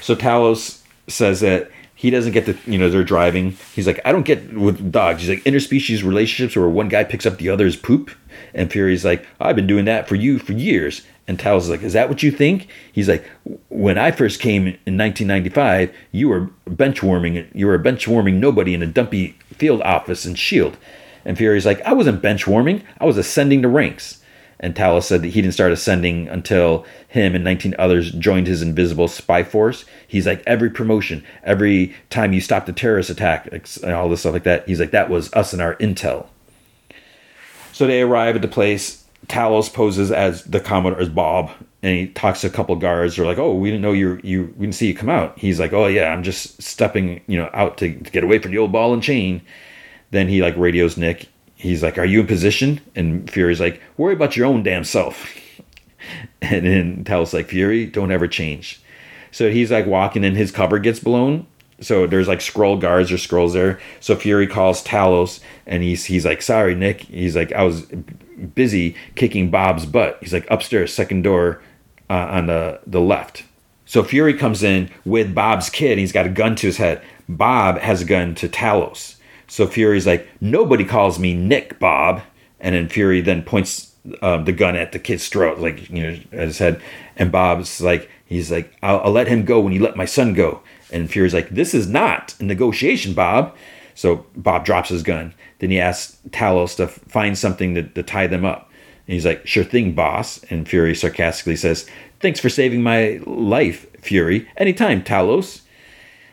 [0.00, 3.56] So Talos says that he doesn't get the you know they're driving.
[3.74, 5.22] He's like, I don't get with dogs.
[5.22, 8.10] He's like interspecies relationships where one guy picks up the other's poop.
[8.54, 11.02] And Fury's like, I've been doing that for you for years.
[11.26, 12.68] And Talos is like, Is that what you think?
[12.92, 13.24] He's like,
[13.68, 17.50] When I first came in 1995, you were bench warming.
[17.52, 20.76] You were bench warming nobody in a dumpy field office in Shield.
[21.24, 22.84] And Fury's like, I wasn't bench warming.
[23.00, 24.17] I was ascending the ranks.
[24.60, 28.60] And Talos said that he didn't start ascending until him and 19 others joined his
[28.60, 29.84] invisible spy force.
[30.06, 34.32] He's like, every promotion, every time you stopped a terrorist attack, and all this stuff
[34.32, 36.26] like that, he's like, that was us and our intel.
[37.72, 39.04] So they arrive at the place.
[39.28, 41.50] Talos poses as the Commodore, as Bob,
[41.82, 43.16] and he talks to a couple guards.
[43.16, 44.18] They're like, "Oh, we didn't know you.
[44.22, 47.36] You we didn't see you come out." He's like, "Oh yeah, I'm just stepping, you
[47.36, 49.42] know, out to, to get away from the old ball and chain."
[50.10, 51.28] Then he like radios Nick.
[51.58, 55.26] He's like, "Are you in position?" And Fury's like, "Worry about your own damn self."
[56.42, 58.80] and then Talos like, "Fury, don't ever change."
[59.32, 61.46] So he's like walking, and his cover gets blown.
[61.80, 63.78] So there's like Skrull guards or Skrulls there.
[64.00, 67.82] So Fury calls Talos, and he's he's like, "Sorry, Nick." He's like, "I was
[68.54, 71.60] busy kicking Bob's butt." He's like, "Upstairs, second door
[72.08, 73.44] uh, on the the left."
[73.84, 75.98] So Fury comes in with Bob's kid.
[75.98, 77.02] He's got a gun to his head.
[77.28, 79.16] Bob has a gun to Talos.
[79.48, 82.22] So Fury's like, "Nobody calls me Nick, Bob."
[82.60, 86.18] And then Fury then points uh, the gun at the kid's throat, like you know,
[86.30, 86.80] his head.
[87.16, 90.34] And Bob's like, he's like, I'll, I'll let him go when you let my son
[90.34, 93.54] go." And Fury's like, this is not a negotiation, Bob.
[93.94, 95.34] So Bob drops his gun.
[95.58, 98.70] Then he asks Talos to find something to, to tie them up.
[99.06, 100.42] And he's like, Sure thing, boss.
[100.50, 101.88] And Fury sarcastically says,
[102.20, 104.48] Thanks for saving my life, Fury.
[104.56, 105.62] Anytime, Talos.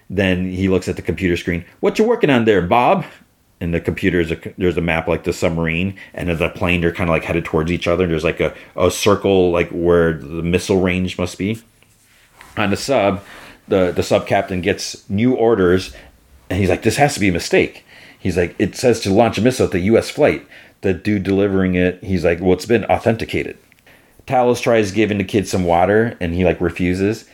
[0.10, 1.66] Then he looks at the computer screen.
[1.80, 3.06] What you working on there, Bob?
[3.62, 6.92] And the computer is a, there's a map like the submarine, and the plane they're
[6.92, 8.06] kind of like headed towards each other.
[8.06, 11.62] There's like a, a circle like where the missile range must be.
[12.58, 13.24] On the sub,
[13.68, 15.96] the the sub captain gets new orders,
[16.50, 17.86] and he's like, "This has to be a mistake."
[18.20, 20.10] He's like, "It says to launch a missile at the U.S.
[20.10, 20.46] flight."
[20.82, 23.58] The dude delivering it, he's like, "Well, it's been authenticated."
[24.28, 27.26] Talos tries giving the kid some water, and he like refuses.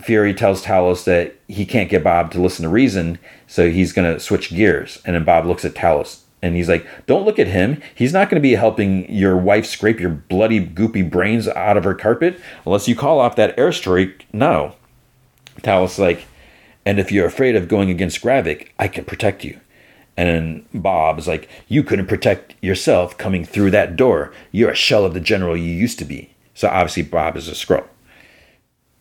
[0.00, 4.12] Fury tells Talos that he can't get Bob to listen to reason, so he's going
[4.12, 5.00] to switch gears.
[5.04, 7.80] And then Bob looks at Talos and he's like, Don't look at him.
[7.94, 11.84] He's not going to be helping your wife scrape your bloody, goopy brains out of
[11.84, 14.74] her carpet unless you call off that airstrike No.
[15.60, 16.26] Talos like,
[16.84, 19.60] And if you're afraid of going against Gravik, I can protect you.
[20.16, 24.32] And then Bob is like, You couldn't protect yourself coming through that door.
[24.50, 26.34] You're a shell of the general you used to be.
[26.54, 27.86] So obviously, Bob is a Skrull.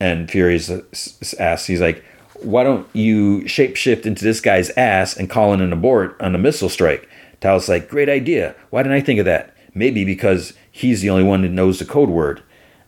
[0.01, 0.81] And Fury's uh,
[1.39, 2.03] asks, he's like,
[2.41, 6.39] why don't you shapeshift into this guy's ass and call in an abort on a
[6.39, 7.07] missile strike?
[7.39, 8.55] Talos like, great idea.
[8.71, 9.55] Why didn't I think of that?
[9.75, 12.41] Maybe because he's the only one that knows the code word.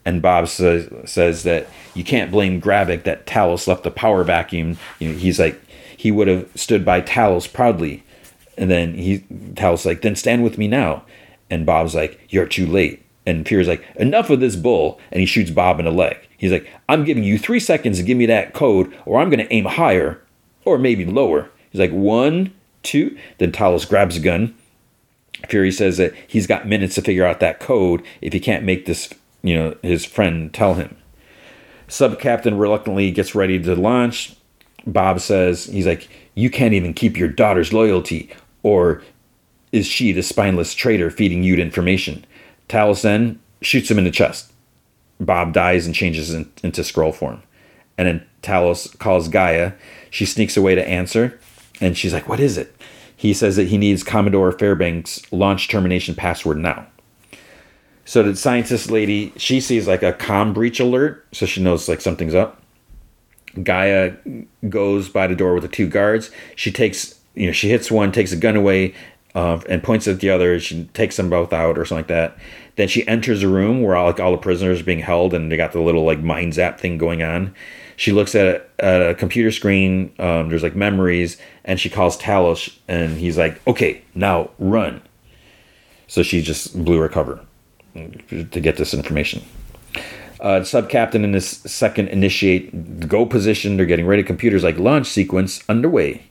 [0.04, 4.80] And Bob says, says that you can't blame Gravik that Talos left the power vacuum.
[4.98, 5.62] You know, he's like,
[5.96, 8.04] he would have stood by Talos proudly.
[8.58, 9.20] And then he
[9.54, 11.04] Talos like, then stand with me now.
[11.52, 13.06] And Bob's like, you're too late.
[13.28, 15.00] And Fury's like, enough of this bull.
[15.12, 16.18] And he shoots Bob in the leg.
[16.44, 19.40] He's like, I'm giving you three seconds to give me that code, or I'm going
[19.40, 20.22] to aim higher,
[20.66, 21.50] or maybe lower.
[21.70, 23.18] He's like, one, two.
[23.38, 24.54] Then Talos grabs a gun.
[25.48, 28.86] Fury says that he's got minutes to figure out that code if he can't make
[28.86, 29.10] this,
[29.42, 30.98] you know, his friend tell him.
[31.88, 34.36] Sub captain reluctantly gets ready to launch.
[34.86, 38.30] Bob says, he's like, You can't even keep your daughter's loyalty,
[38.64, 39.02] or
[39.72, 42.26] is she the spineless traitor feeding you information?
[42.68, 44.53] Talos then shoots him in the chest.
[45.26, 47.42] Bob dies and changes in, into Skrull form.
[47.98, 49.76] And then Talos calls G'iah.
[50.10, 51.40] She sneaks away to answer,
[51.80, 52.76] and she's like, What is it?
[53.16, 56.88] He says that he needs Commodore Fairbanks' launch termination password now.
[58.06, 62.02] So the scientist lady, she sees like a com breach alert, so she knows like
[62.02, 62.62] something's up.
[63.56, 66.32] G'iah goes by the door with the two guards.
[66.56, 68.94] She takes, you know, she hits one, takes a gun away,
[69.36, 70.60] uh, and points at the other.
[70.60, 72.38] She takes them both out or something like that.
[72.76, 75.52] Then she enters a room where all, like all the prisoners are being held, and
[75.52, 77.54] they got the little like mind zap thing going on.
[77.96, 80.14] She looks at a, at a computer screen.
[80.18, 85.02] Um, there's like memories, and she calls Talos, and he's like, "Okay, now run."
[86.08, 87.46] So she just blew her cover
[87.94, 89.44] to get this information.
[90.40, 93.78] Uh, sub captain and his second initiate go position.
[93.78, 94.24] They're getting ready.
[94.24, 96.24] Computers like launch sequence underway.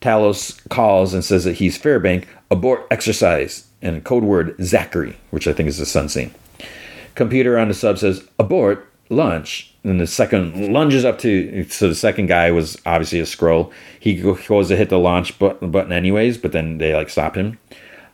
[0.00, 2.26] Talos calls and says that he's Fairbank.
[2.50, 6.34] Abort exercise and a code word Zachary, which I think is the sun scene.
[7.14, 9.74] Computer on the sub says abort launch.
[9.82, 13.72] And the second lunges up to so the second guy was obviously a Skrull.
[13.98, 17.58] He goes to hit the launch button anyways, but then they like stop him.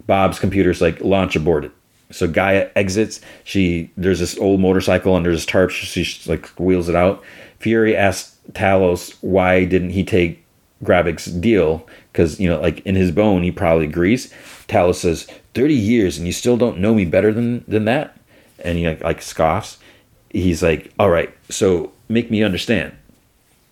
[0.06, 1.72] Bob's computer's like launch aborted.
[2.10, 3.20] So G'iah exits.
[3.42, 5.70] She there's this old motorcycle under this tarp.
[5.70, 7.22] She, she like wheels it out.
[7.58, 10.44] Fury asks Talos why didn't he take
[10.84, 14.32] Gravik's deal because you know like in his bone he probably agrees.
[14.68, 18.16] Talos says 30 years and you still don't know me better than than that,
[18.62, 19.78] and he like, like scoffs.
[20.30, 22.92] He's like, all right, so make me understand.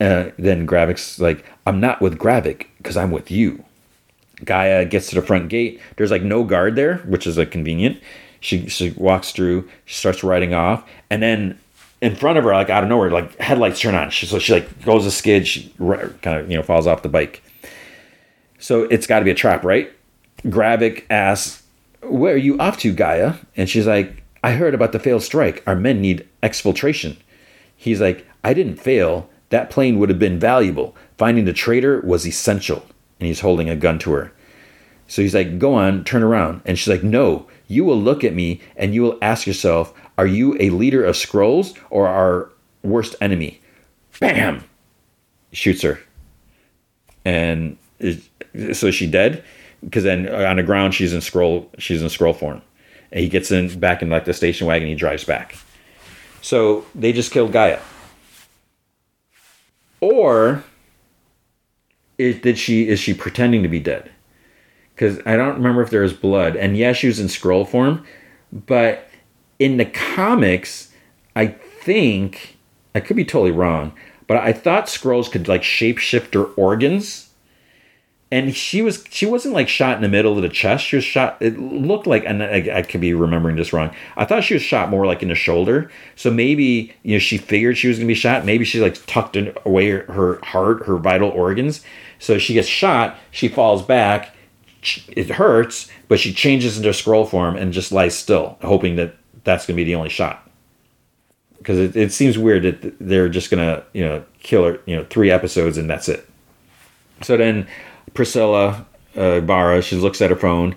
[0.01, 3.65] Uh, then Gravik's like, I'm not with Gravik because I'm with you.
[4.39, 5.79] G'iah gets to the front gate.
[5.97, 8.01] There's like no guard there, which is like convenient.
[8.41, 9.69] She she walks through.
[9.85, 11.59] She starts riding off, and then
[12.01, 14.11] in front of her, like out of nowhere, like headlights turn on.
[14.11, 15.47] She, so she like goes a skid.
[15.47, 17.43] She kind of you know falls off the bike.
[18.59, 19.93] So it's got to be a trap, right?
[20.45, 21.63] Gravik asks,
[22.09, 25.63] "Where are you off to, G'iah?" And she's like, "I heard about the failed strike.
[25.67, 27.17] Our men need exfiltration."
[27.77, 29.29] He's like, "I didn't fail.
[29.51, 30.97] That plane would have been valuable.
[31.19, 32.87] Finding the traitor was essential."
[33.21, 34.33] And he's holding a gun to her.
[35.07, 38.35] So he's like, "Go on, turn around." And she's like, "No, you will look at
[38.35, 42.51] me and you will ask yourself, are you a leader of Skrulls or our
[42.83, 43.61] worst enemy?
[44.21, 44.65] Bam!
[45.53, 46.01] Shoots her.
[47.25, 49.43] And so is she dead?
[49.85, 52.63] Because then uh, on the ground she's in Skrull she's in Skrull form.
[53.13, 55.57] And he gets in back in like the station wagon, he drives back.
[56.43, 57.81] So they just killed G'iah.
[60.01, 60.65] Or
[62.19, 64.11] is, did she is she pretending to be dead?
[64.95, 66.57] because I don't remember if there was blood.
[66.57, 68.05] And yes, she was in Skrull form,
[68.53, 69.09] but
[69.59, 70.93] in the comics,
[71.35, 72.57] I think
[72.95, 73.93] I could be totally wrong,
[74.27, 77.24] but I thought Skrulls could like shapeshift their organs,
[78.35, 80.85] and she was she wasn't like shot in the middle of the chest.
[80.85, 81.37] She was shot.
[81.39, 83.95] It looked like, and I, I could be remembering this wrong.
[84.17, 85.89] I thought she was shot more like in the shoulder.
[86.17, 88.45] So maybe you know she figured she was gonna be shot.
[88.45, 91.83] Maybe she like tucked away her, her heart, her vital organs.
[92.19, 93.17] So she gets shot.
[93.31, 94.35] She falls back.
[95.07, 99.15] It hurts, but she changes into Skrull form and just lies still, hoping that
[99.45, 100.51] that's gonna be the only shot.
[101.59, 105.07] Because it, it seems weird that they're just gonna you know kill her you know
[105.09, 106.29] three episodes and that's it.
[107.23, 107.69] So then
[108.15, 108.87] Priscilla
[109.17, 110.75] uh, she looks at her phone.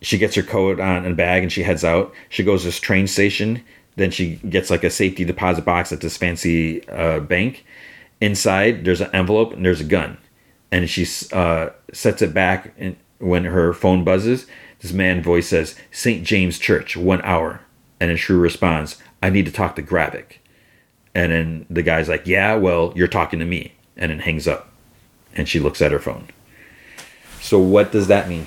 [0.00, 2.12] She gets her coat on and bag and she heads out.
[2.28, 3.62] She goes to this train station.
[3.96, 7.64] Then she gets like a safety deposit box at this fancy uh, bank.
[8.20, 10.18] Inside, there's an envelope and there's a gun.
[10.70, 14.46] And she uh, sets it back and when her phone buzzes.
[14.80, 16.24] This man voice says, St.
[16.24, 17.60] James Church, one hour.
[18.00, 20.38] And then Shrew responds, I need to talk to Gravik.
[21.14, 23.74] And then the guy's like, Yeah, well, you're talking to me.
[23.96, 24.72] And then hangs up.
[25.34, 26.28] And she looks at her phone.
[27.42, 28.46] So what does that mean?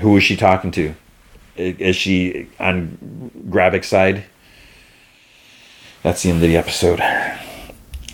[0.00, 0.94] Who is she talking to?
[1.56, 4.24] Is she on Gravik's side?
[6.02, 7.00] That's the end of the episode.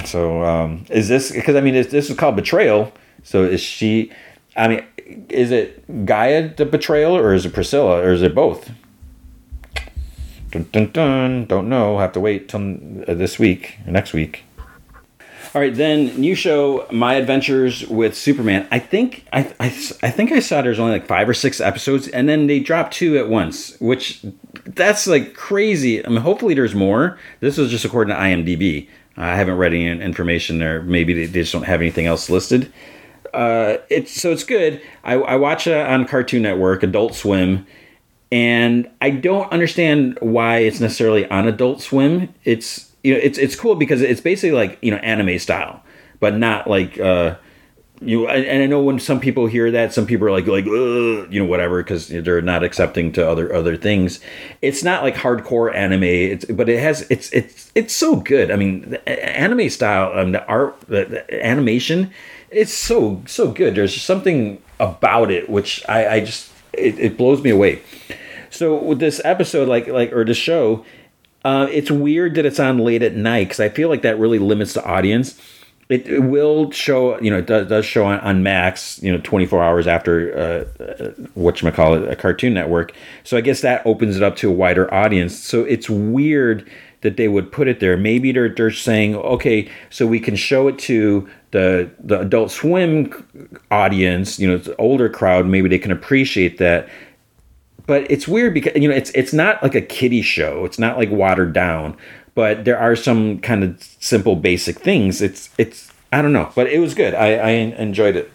[0.05, 2.93] So um, is this because I mean this is called betrayal?
[3.25, 4.13] So is she?
[4.55, 4.85] I mean,
[5.31, 8.71] is it G'iah the betrayal or is it Priscilla or is it both?
[10.51, 11.47] Dun, dun, dun.
[11.47, 11.99] Don't know.
[11.99, 12.61] Have to wait till
[13.07, 14.45] this week or next week.
[15.53, 18.69] All right, then new show, My Adventures with Superman.
[18.71, 19.67] I think I, I,
[20.01, 22.95] I think I saw there's only like five or six episodes, and then they dropped
[22.95, 24.25] two at once, which
[24.65, 26.07] that's like crazy.
[26.07, 27.19] I mean, hopefully there's more.
[27.41, 28.89] This was just according to IMDb.
[29.17, 30.83] I haven't read any information there.
[30.83, 32.73] Maybe they, they just don't have anything else listed.
[33.35, 34.81] Uh, it's so it's good.
[35.03, 37.67] I, I watch it on Cartoon Network, Adult Swim,
[38.31, 42.33] and I don't understand why it's necessarily on Adult Swim.
[42.45, 45.83] It's you know, it's it's cool because it's basically like you know anime style,
[46.19, 47.37] but not like uh,
[48.01, 48.29] you.
[48.29, 51.47] And I know when some people hear that, some people are like like you know
[51.47, 54.21] whatever because they're not accepting to other other things.
[54.63, 56.05] It's not like hardcore anime.
[56.05, 58.51] It's but it has it's it's it's so good.
[58.51, 62.13] I mean, anime style, um, the art, the, the animation,
[62.51, 63.75] it's so so good.
[63.75, 67.83] There's something about it which I I just it, it blows me away.
[68.51, 70.85] So with this episode, like like or the show,
[71.45, 74.39] uh, it's weird that it's on late at night because I feel like that really
[74.39, 75.41] limits the audience.
[75.89, 79.21] It, it will show, you know, it does, does show on, on, Max, you know,
[79.25, 82.93] 24 hours after uh, uh, what you call it, a Cartoon Network.
[83.25, 85.37] So I guess that opens it up to a wider audience.
[85.37, 86.71] So it's weird
[87.01, 87.97] that they would put it there.
[87.97, 93.59] Maybe they're they're saying, okay, so we can show it to the the Adult Swim
[93.71, 95.47] audience, you know, it's the older crowd.
[95.47, 96.89] Maybe they can appreciate that
[97.87, 100.65] but it's weird because you know it's it's not like a kiddie show.
[100.65, 101.97] It's not like watered down,
[102.35, 105.23] but there are some kind of simple basic things.
[105.23, 107.15] It's it's I don't know, but it was good.
[107.15, 108.33] I, I enjoyed it.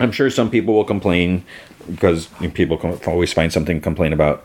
[0.00, 1.44] I'm sure some people will complain
[1.88, 4.44] because people always find something to complain about.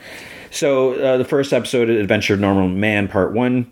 [0.52, 3.72] So uh, the first episode, of Adventure of Normal Man, Part One.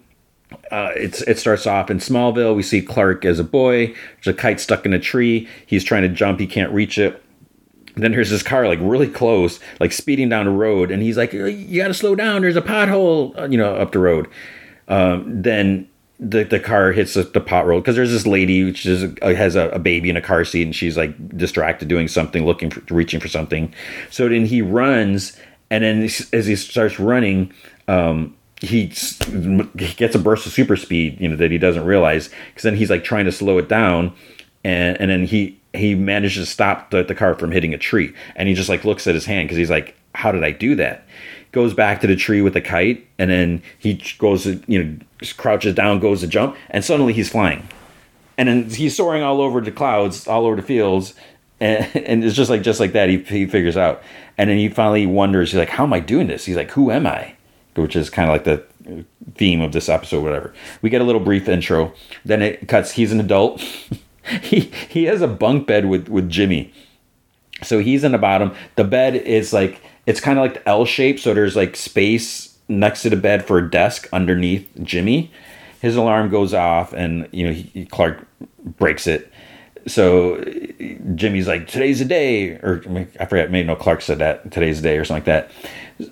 [0.69, 2.55] Uh, it's it starts off in Smallville.
[2.55, 3.87] We see Clark as a boy.
[3.87, 5.47] There's a kite stuck in a tree.
[5.65, 6.39] He's trying to jump.
[6.39, 7.23] He can't reach it
[7.95, 11.33] then there's this car like really close, like speeding down the road, and he's like,
[11.33, 12.41] "You got to slow down.
[12.41, 14.27] There's a pothole, uh, you know, up the road."
[14.87, 15.87] Um, then
[16.19, 19.33] the the car hits the, the pot road because there's this lady which is uh,
[19.33, 22.69] has a, a, baby in a car seat, and she's like distracted doing something, looking
[22.69, 23.73] for, reaching for something.
[24.09, 25.37] So then he runs,
[25.69, 27.53] and then as he starts running.
[27.87, 32.29] Um, he, he gets a burst of super speed, you know, that he doesn't realize.
[32.49, 34.13] Because then he's like trying to slow it down,
[34.63, 38.13] and and then he he manages to stop the, the car from hitting a tree.
[38.35, 40.75] And he just like looks at his hand because he's like how did i do
[40.75, 41.05] that?
[41.51, 44.97] Goes back to the tree with the kite and then he goes you know
[45.37, 47.67] crouches down goes to jump and suddenly he's flying.
[48.37, 51.13] And then he's soaring all over the clouds all over the fields
[51.59, 54.01] and, and it's just like just like that he, he figures out.
[54.37, 56.45] And then he finally wonders he's like how am i doing this?
[56.45, 57.35] He's like who am i?
[57.75, 59.03] Which is kind of like the uh,
[59.35, 60.53] theme of this episode whatever.
[60.81, 61.93] We get a little brief intro.
[62.25, 63.63] Then it cuts he's an adult
[64.41, 66.73] he he has a bunk bed with with Jimmy.
[67.63, 68.53] So he's in the bottom.
[68.75, 73.03] The bed is like it's kind of like L shape, so there's like space next
[73.03, 75.31] to the bed for a desk underneath Jimmy.
[75.81, 78.25] His alarm goes off, and you know he, Clark
[78.77, 79.31] breaks it.
[79.87, 80.43] So
[81.15, 82.83] Jimmy's like, "Today's the day," or
[83.19, 83.51] I forget.
[83.51, 85.51] Maybe no, Clark said that today's the day or something like that.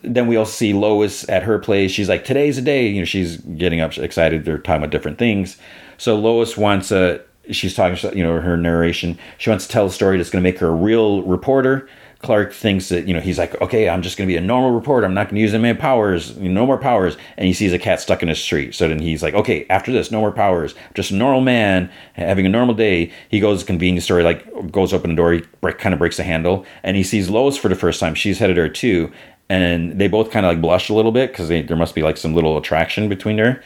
[0.03, 1.91] Then we all see Lois at her place.
[1.91, 4.45] She's like, "Today's the day." You know, she's getting up, excited.
[4.45, 5.57] They're talking about different things.
[5.97, 7.21] So Lois wants a
[7.51, 9.17] she's talking, you know, her narration.
[9.37, 11.87] She wants to tell a story that's going to make her a real reporter.
[12.19, 14.71] Clark thinks that, you know, he's like, okay, I'm just going to be a normal
[14.71, 15.05] reporter.
[15.05, 17.15] I'm not going to use any powers, no more powers.
[17.37, 18.75] And he sees a cat stuck in a street.
[18.75, 20.75] So then he's like, okay, after this, no more powers.
[20.95, 23.13] Just a normal man having a normal day.
[23.29, 26.17] He goes to convenience store, like goes open the door, he break, kind of breaks
[26.17, 28.15] the handle, and he sees Lois for the first time.
[28.15, 29.13] She's headed there too.
[29.47, 32.17] And they both kind of like blush a little bit because there must be like
[32.17, 33.63] some little attraction between there.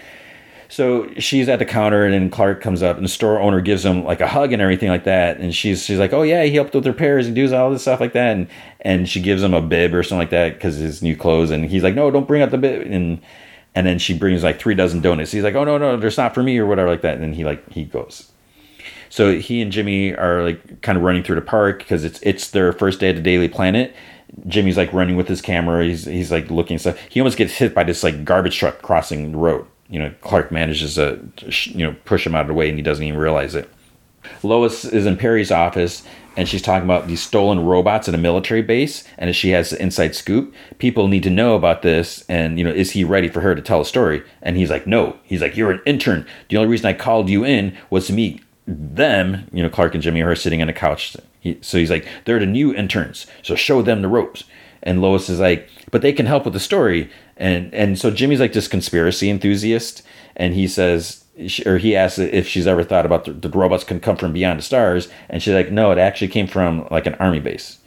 [0.73, 3.85] So she's at the counter, and then Clark comes up, and the store owner gives
[3.85, 5.37] him like a hug and everything like that.
[5.37, 7.99] And she's she's like, "Oh yeah, he helped with repairs and does all this stuff
[7.99, 8.47] like that." And
[8.79, 11.51] and she gives him a bib or something like that because his new clothes.
[11.51, 13.21] And he's like, "No, don't bring out the bib." And
[13.75, 15.31] and then she brings like three dozen donuts.
[15.31, 17.33] He's like, "Oh no, no, there's not for me or whatever like that." And then
[17.33, 18.31] he like he goes.
[19.09, 22.49] So he and Jimmy are like kind of running through the park because it's it's
[22.49, 23.95] their first day at the Daily Planet.
[24.47, 25.85] Jimmy's like running with his camera.
[25.85, 26.97] He's he's like looking stuff.
[27.09, 30.51] He almost gets hit by this like garbage truck crossing the road you know, Clark
[30.51, 31.19] manages to,
[31.65, 33.69] you know, push him out of the way and he doesn't even realize it.
[34.41, 36.03] Lois is in Perry's office
[36.35, 39.81] and she's talking about these stolen robots at a military base and she has the
[39.81, 40.53] inside scoop.
[40.79, 43.61] People need to know about this and you know is he ready for her to
[43.61, 44.23] tell a story?
[44.41, 45.17] And he's like no.
[45.23, 46.25] He's like you're an intern.
[46.49, 50.01] The only reason i called you in was to meet them you know clark and
[50.01, 51.15] jimmy are sitting on a couch.
[51.41, 53.27] He, so he's like they're the new interns.
[53.41, 54.45] So show them the ropes
[54.83, 58.39] and lois is like but they can help with the story and and so Jimmy's
[58.39, 60.03] like this conspiracy enthusiast,
[60.35, 61.23] and he says,
[61.65, 64.59] or he asks if she's ever thought about the, the robots can come from beyond
[64.59, 67.79] the stars, and she's like, no, it actually came from like an army base.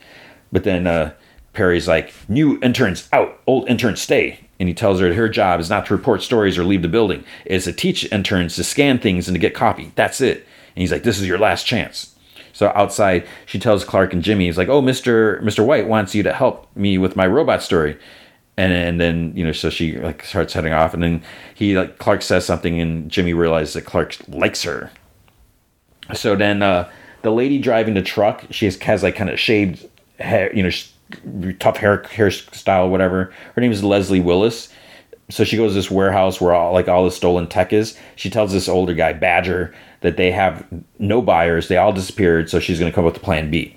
[0.50, 1.12] But then uh,
[1.52, 4.40] Perry's like, new interns out, old interns stay.
[4.58, 7.24] And he tells her her job is not to report stories or leave the building.
[7.44, 9.92] It's to teach interns to scan things and to get copy.
[9.96, 10.38] That's it.
[10.38, 12.15] And he's like, this is your last chance.
[12.56, 15.42] So outside, she tells Clark and Jimmy, he's like, oh, Mr.
[15.42, 15.62] Mr.
[15.62, 17.98] White wants you to help me with my robot story
[18.56, 21.22] and and then you know so she like starts heading off and then
[21.54, 24.90] he like clark says something and jimmy realizes that clark likes her
[26.14, 26.90] so then uh
[27.22, 29.86] the lady driving the truck she has, has like kind of shaved
[30.18, 34.72] hair you know tough hair hairstyle whatever her name is leslie willis
[35.28, 38.30] so she goes to this warehouse where all like all the stolen tech is she
[38.30, 39.74] tells this older guy badger
[40.06, 40.64] that they have
[40.98, 43.76] no buyers they all disappeared so she's going to come up with a plan b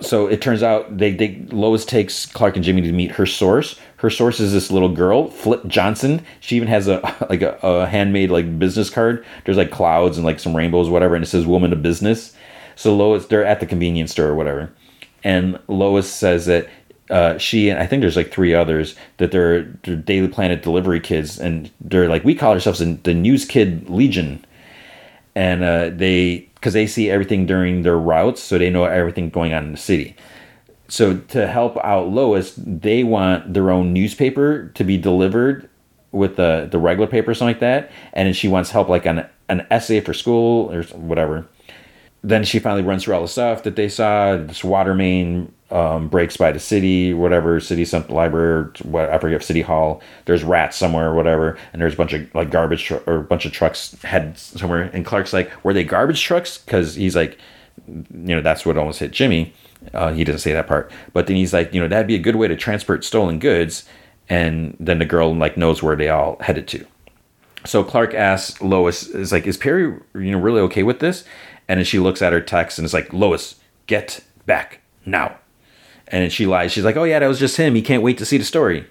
[0.00, 3.78] so it turns out they, they Lois takes Clark and Jimmy to meet her source.
[3.96, 6.24] Her source is this little girl, Flip Johnson.
[6.40, 9.24] She even has a like a, a handmade like business card.
[9.44, 12.34] There's like clouds and like some rainbows, whatever, and it says "Woman of Business."
[12.76, 14.72] So Lois, they're at the convenience store or whatever,
[15.22, 16.68] and Lois says that
[17.08, 21.00] uh, she and I think there's like three others that they're, they're Daily Planet delivery
[21.00, 24.44] kids, and they're like we call ourselves the News Kid Legion,
[25.34, 29.52] and uh, they because they see everything during their routes, so they know everything going
[29.52, 30.16] on in the city.
[30.88, 35.68] So to help out Lois, they want their own newspaper to be delivered
[36.12, 39.66] with the the regular paper, something like that, and she wants help like on an
[39.70, 41.46] essay for school or whatever.
[42.24, 44.36] Then she finally runs through all the stuff that they saw.
[44.38, 49.42] This water main um, breaks by the city, whatever city, some library, what I forget,
[49.42, 50.00] city hall.
[50.24, 53.44] There's rats somewhere, whatever, and there's a bunch of like garbage tr- or a bunch
[53.44, 54.90] of trucks head somewhere.
[54.94, 57.38] And Clark's like, "Were they garbage trucks?" Because he's like,
[57.86, 59.52] you know, that's what almost hit Jimmy.
[59.92, 62.18] Uh, he doesn't say that part, but then he's like, you know, that'd be a
[62.18, 63.84] good way to transport stolen goods.
[64.30, 66.86] And then the girl like knows where they all headed to.
[67.66, 71.24] So Clark asks Lois, "Is like, is Perry, you know, really okay with this?"
[71.68, 75.38] And then she looks at her text and it's like, "Lois, get back now."
[76.08, 76.72] And then she lies.
[76.72, 77.74] She's like, "Oh yeah, that was just him.
[77.74, 78.86] He can't wait to see the story."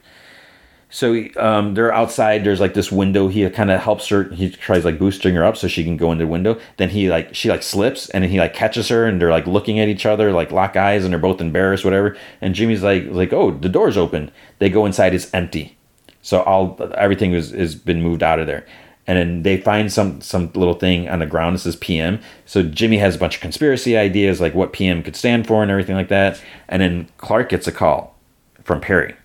[0.94, 2.44] So um, they're outside.
[2.44, 3.28] There's like this window.
[3.28, 4.26] He kind of helps her.
[4.26, 6.60] He tries like boosting her up so she can go in the window.
[6.78, 9.48] Then he like she like slips and then he like catches her and they're like
[9.48, 12.16] looking at each other like lock eyes and they're both embarrassed whatever.
[12.42, 14.30] And Jimmy's like like oh the door's open.
[14.60, 15.16] They go inside.
[15.16, 15.78] It's empty.
[16.22, 18.64] So all everything is is been moved out of there
[19.06, 22.20] and then they find some some little thing on the ground that says PM.
[22.46, 25.70] So Jimmy has a bunch of conspiracy ideas like what PM could stand for and
[25.70, 26.42] everything like that.
[26.70, 28.16] And then Clark gets a call
[28.64, 29.16] from Perry.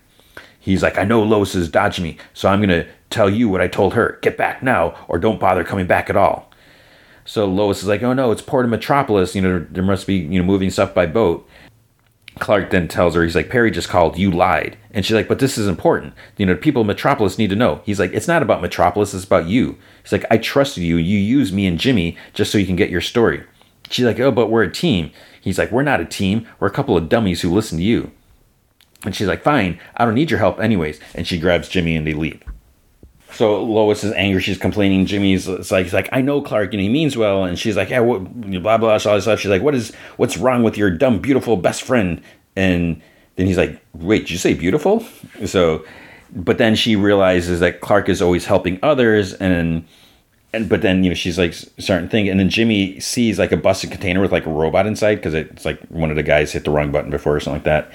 [0.59, 3.67] He's like, I know Lois is dodging me, so I'm gonna tell you what I
[3.67, 4.19] told her.
[4.21, 6.51] Get back now, or don't bother coming back at all.
[7.23, 9.33] So Lois is like, Oh no, it's Port of Metropolis.
[9.33, 11.47] You know, there must be you know moving stuff by boat.
[12.37, 14.77] Clark then tells her, he's like, Perry just called, you lied.
[14.91, 16.13] And she's like, but this is important.
[16.37, 17.81] You know, people in Metropolis need to know.
[17.85, 19.77] He's like, it's not about Metropolis, it's about you.
[20.03, 20.97] He's like, I trusted you.
[20.97, 23.43] You use me and Jimmy just so you can get your story.
[23.89, 25.11] She's like, oh, but we're a team.
[25.41, 26.47] He's like, we're not a team.
[26.59, 28.11] We're a couple of dummies who listen to you.
[29.03, 30.99] And she's like, fine, I don't need your help anyways.
[31.15, 32.43] And she grabs Jimmy and they leave.
[33.33, 34.41] So Lois is angry.
[34.41, 35.05] She's complaining.
[35.05, 37.45] Jimmy's it's like, he's like, I know Clark, and he means well.
[37.45, 38.19] And she's like, yeah, what,
[38.61, 39.39] blah blah, all this stuff.
[39.39, 42.21] She's like, what is, what's wrong with your dumb, beautiful best friend?
[42.55, 43.01] And
[43.35, 45.05] then he's like, wait, did you say beautiful?
[45.45, 45.85] So,
[46.35, 49.85] but then she realizes that Clark is always helping others, and
[50.51, 53.57] and but then you know she's like to think, and then Jimmy sees like a
[53.57, 56.65] busted container with like a robot inside because it's like one of the guys hit
[56.65, 57.91] the wrong button before or something like that.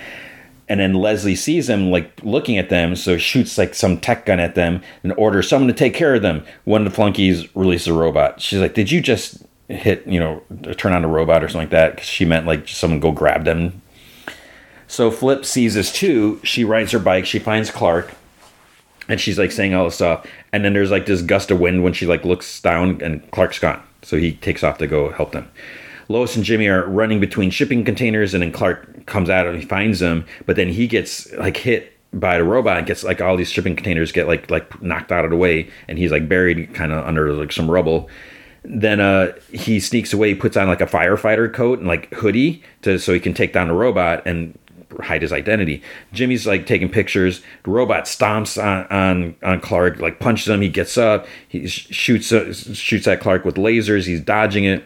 [0.69, 4.41] And then Leslie sees them like looking at them, so shoots like some tech gun
[4.41, 6.45] at them and orders someone to take care of them.
[6.65, 8.41] One of the flunkies releases a robot.
[8.41, 10.43] She's like, "Did you just hit you know
[10.77, 13.45] turn on a robot or something like that?" Cause she meant like someone go grab
[13.45, 13.83] them.
[14.87, 16.41] So Flip sees this too.
[16.45, 17.27] She rides her bike.
[17.27, 18.15] She finds Clark
[19.09, 21.83] and she's like saying all this stuff and then there's like this gust of wind
[21.83, 25.33] when she like looks down and clark's gone so he takes off to go help
[25.33, 25.49] them
[26.09, 29.65] lois and jimmy are running between shipping containers and then clark comes out and he
[29.65, 33.37] finds them but then he gets like hit by the robot and gets like all
[33.37, 36.73] these shipping containers get like like knocked out of the way and he's like buried
[36.75, 38.09] kind of under like some rubble
[38.63, 42.99] then uh he sneaks away puts on like a firefighter coat and like hoodie to
[42.99, 44.59] so he can take down the robot and
[45.03, 45.83] hide his identity.
[46.13, 47.43] Jimmy's like taking pictures.
[47.65, 50.61] The robot stomps on on, on Clark, like punches him.
[50.61, 51.27] He gets up.
[51.49, 54.07] He shoots uh, shoots at Clark with lasers.
[54.07, 54.85] He's dodging it.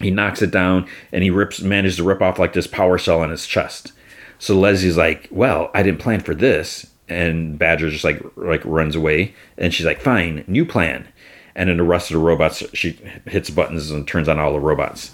[0.00, 3.20] He knocks it down, and he rips manages to rip off like this power cell
[3.20, 3.92] on his chest.
[4.38, 8.94] So Leslie's like, "Well, I didn't plan for this." And Badger just like like runs
[8.94, 11.08] away, and she's like, "Fine, new plan."
[11.54, 14.60] And then the rest of the robots, she hits buttons and turns on all the
[14.60, 15.12] robots.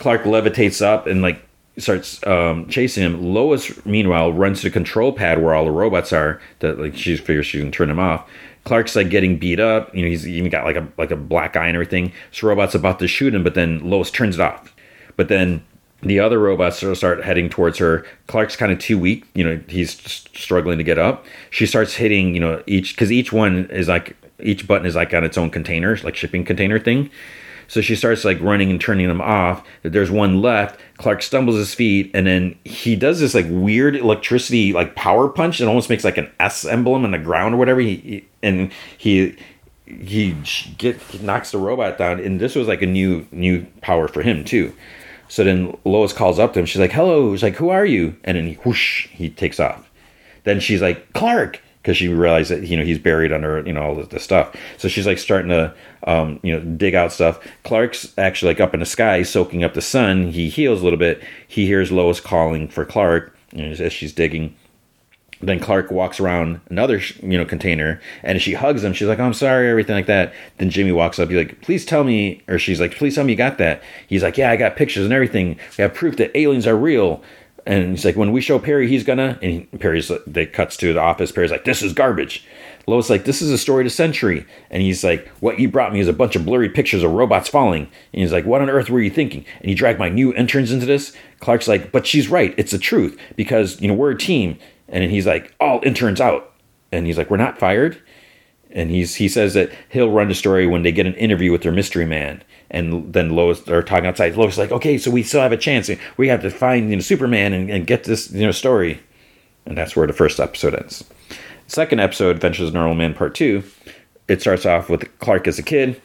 [0.00, 1.42] Clark levitates up and like
[1.78, 3.32] starts um, chasing him.
[3.32, 6.40] Lois, meanwhile, runs to the control pad where all the robots are.
[6.58, 8.28] That like she figures she can turn them off.
[8.64, 9.94] Clark's like getting beat up.
[9.94, 12.12] You know, he's even got like a like a black eye and everything.
[12.32, 14.74] So robot's about to shoot him, but then Lois turns it off.
[15.16, 15.64] But then
[16.02, 18.06] the other robots start heading towards her.
[18.28, 19.24] Clark's kind of too weak.
[19.34, 21.24] You know, he's struggling to get up.
[21.50, 22.34] She starts hitting.
[22.34, 25.50] You know, each because each one is like each button is like on its own
[25.50, 27.10] container, like shipping container thing.
[27.68, 29.62] So she starts like running and turning them off.
[29.82, 30.80] There's one left.
[30.96, 35.60] Clark stumbles his feet, and then he does this like weird electricity like power punch.
[35.60, 37.80] It almost makes like an S emblem on the ground or whatever.
[37.80, 39.36] He and he
[39.86, 40.36] he
[40.76, 44.44] get knocks the robot down, and this was like a new new power for him
[44.44, 44.72] too.
[45.28, 46.66] So then Lois calls up to him.
[46.66, 49.90] She's like, "Hello." She's like, "Who are you?" And then he whoosh, he takes off.
[50.44, 53.82] Then she's like, "Clark." because she realized that you know he's buried under you know
[53.82, 54.54] all this stuff.
[54.76, 55.74] So she's like starting to
[56.06, 57.38] um, you know dig out stuff.
[57.64, 60.28] Clark's actually like up in the sky soaking up the sun.
[60.32, 61.22] He heals a little bit.
[61.46, 64.54] He hears Lois calling for Clark know, as she's digging.
[65.40, 68.92] Then Clark walks around another you know container and she hugs him.
[68.92, 70.32] She's like, "I'm sorry," everything like that.
[70.58, 71.28] Then Jimmy walks up.
[71.28, 74.22] He's like, "Please tell me," or she's like, "Please tell me you got that." He's
[74.22, 75.58] like, "Yeah, I got pictures and everything.
[75.76, 77.22] We have proof that aliens are real."
[77.68, 79.38] And he's like, when we show Perry, he's gonna.
[79.42, 81.30] And Perry's they cuts to the office.
[81.30, 82.46] Perry's like, this is garbage.
[82.86, 84.46] Lois like, this is a story to century.
[84.70, 87.50] And he's like, what you brought me is a bunch of blurry pictures of robots
[87.50, 87.82] falling.
[87.82, 89.44] And he's like, what on earth were you thinking?
[89.60, 91.14] And you drag my new interns into this.
[91.40, 92.54] Clark's like, but she's right.
[92.56, 94.58] It's the truth because you know we're a team.
[94.88, 96.52] And he's like, oh, all interns out.
[96.92, 98.00] And he's like, we're not fired.
[98.70, 101.62] And he's he says that he'll run the story when they get an interview with
[101.62, 102.42] their mystery man.
[102.70, 104.36] And then Lois are talking outside.
[104.36, 105.90] Lois is like, okay, so we still have a chance.
[106.18, 109.00] We have to find you know Superman and, and get this you know story.
[109.64, 111.04] And that's where the first episode ends.
[111.66, 113.64] Second episode, Adventures of Normal Man Part Two.
[114.28, 116.00] It starts off with Clark as a kid,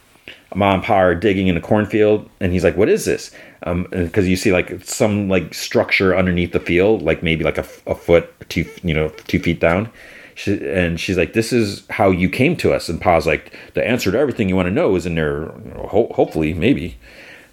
[0.55, 4.25] mom and pa are digging in a cornfield, and he's like, "What is this?" Because
[4.25, 7.95] um, you see like some like structure underneath the field, like maybe like a, a
[7.95, 9.89] foot, two you know, two feet down
[10.35, 13.85] she, and she's like, "This is how you came to us." And Pa's like, "The
[13.85, 15.45] answer to everything you want to know is in there.
[15.89, 16.97] Ho- hopefully, maybe."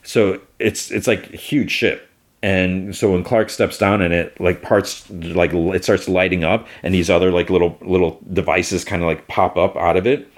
[0.03, 2.09] So it's it's like huge ship,
[2.43, 6.67] And so when Clark steps down in it, like parts like it starts lighting up,
[6.83, 10.30] and these other like little little devices kind of like pop up out of it.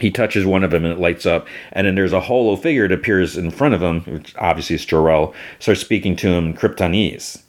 [0.00, 2.86] He touches one of them and it lights up, and then there's a holo figure
[2.86, 6.54] that appears in front of him, which obviously is Jor-El, starts speaking to him in
[6.54, 7.42] Kryptonese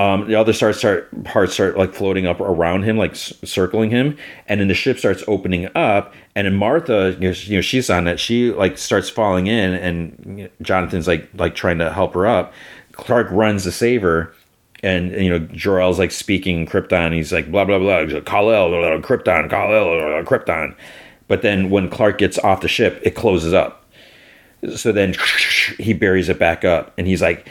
[0.00, 4.16] um, the other start start parts start like floating up around him, like circling him,
[4.46, 7.60] and then the ship starts opening up, and then Martha, you know, she, you know,
[7.60, 8.18] she's on it.
[8.18, 12.26] She like starts falling in, and you know, Jonathan's like like trying to help her
[12.26, 12.54] up.
[12.92, 14.32] Clark runs to save her,
[14.82, 17.12] and you know Jor-El's like speaking Krypton.
[17.12, 18.70] He's like blah blah blah, blah Kal-El,
[19.02, 20.74] Krypton, Kal-El, Krypton.
[21.30, 23.84] But then when Clark gets off the ship, it closes up.
[24.74, 25.14] So then
[25.78, 27.48] he buries it back up, and he's like,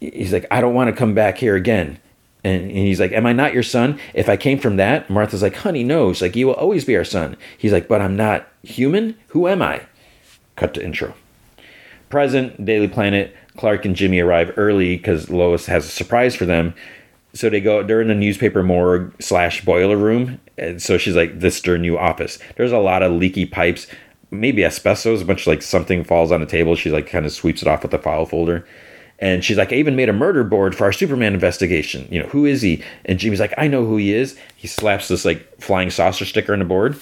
[0.00, 1.98] he's like, I don't want to come back here again.
[2.42, 4.00] And, he's like, Am I not your son?
[4.14, 6.14] If I came from that, Martha's like, Honey, no.
[6.14, 7.36] She's like, You will always be our son.
[7.58, 9.18] He's like, But I'm not human?
[9.28, 9.82] Who am I?
[10.56, 11.12] Cut to intro.
[12.08, 13.36] Present, Daily Planet.
[13.58, 16.72] Clark and Jimmy arrive early because Lois has a surprise for them.
[17.34, 20.40] So they go, they're in the newspaper morgue slash boiler room.
[20.60, 22.38] And so she's like, This is their new office.
[22.56, 23.86] There's a lot of leaky pipes,
[24.30, 26.76] maybe asbestos, a bunch like something falls on the table.
[26.76, 28.66] She like kind of sweeps it off with the file folder.
[29.18, 32.06] And she's like, I even made a murder board for our Superman investigation.
[32.10, 32.82] You know, who is he?
[33.04, 34.38] And Jimmy's like, I know who he is.
[34.56, 36.98] He slaps this like flying saucer sticker on the board.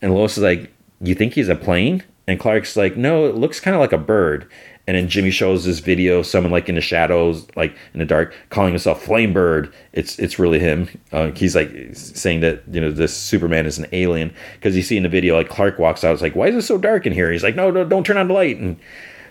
[0.00, 2.02] And Lois is like, You think he's a plane?
[2.26, 4.48] And Clark's like, no, it looks kind of like a bird.
[4.86, 8.34] And then Jimmy shows this video, someone like in the shadows, like in the dark,
[8.50, 9.72] calling himself Flamebird.
[9.92, 10.88] It's it's really him.
[11.12, 14.96] Uh, he's like saying that you know this Superman is an alien because you see
[14.96, 16.12] in the video like Clark walks out.
[16.12, 17.30] It's like, why is it so dark in here?
[17.30, 18.56] He's like, no, no, don't turn on the light.
[18.56, 18.76] And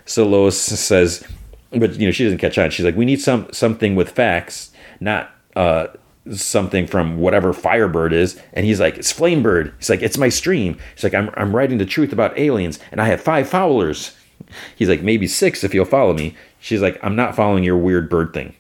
[0.05, 1.27] so Lois says,
[1.71, 2.69] but you know she doesn't catch on.
[2.69, 4.71] She's like, we need some something with facts,
[5.01, 5.87] not uh,
[6.31, 8.41] something from whatever Firebird is.
[8.53, 9.73] And he's like, it's Flamebird.
[9.77, 10.77] He's like, it's my stream.
[10.95, 14.15] He's like, I'm I'm writing the truth about aliens, and I have five followers.
[14.75, 16.35] He's like, maybe six if you'll follow me.
[16.59, 18.55] She's like, I'm not following your weird bird thing.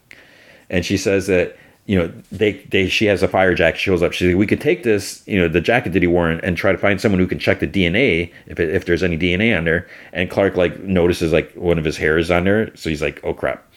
[0.69, 4.01] And she says that, you know, they, they she has a fire jacket, She shows
[4.01, 4.13] up.
[4.13, 6.71] She's like, we could take this, you know, the jacket that he wore and, try
[6.71, 9.65] to find someone who can check the DNA if it, if there's any DNA on
[9.65, 9.87] there.
[10.13, 12.75] And Clark like notices like one of his hairs on there.
[12.75, 13.67] So he's like, oh crap.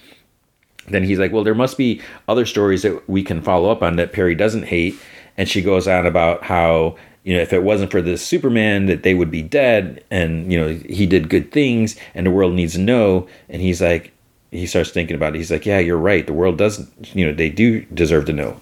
[0.89, 3.97] Then he's like, well, there must be other stories that we can follow up on
[3.97, 4.95] that Perry doesn't hate.
[5.37, 9.03] And she goes on about how you know, if it wasn't for this Superman, that
[9.03, 12.75] they would be dead, and you know, he did good things, and the world needs
[12.75, 13.27] to know.
[13.49, 14.13] And he's like,
[14.51, 15.39] he starts thinking about it.
[15.39, 16.27] He's like, yeah, you're right.
[16.27, 18.61] The world doesn't, you know, they do deserve to know.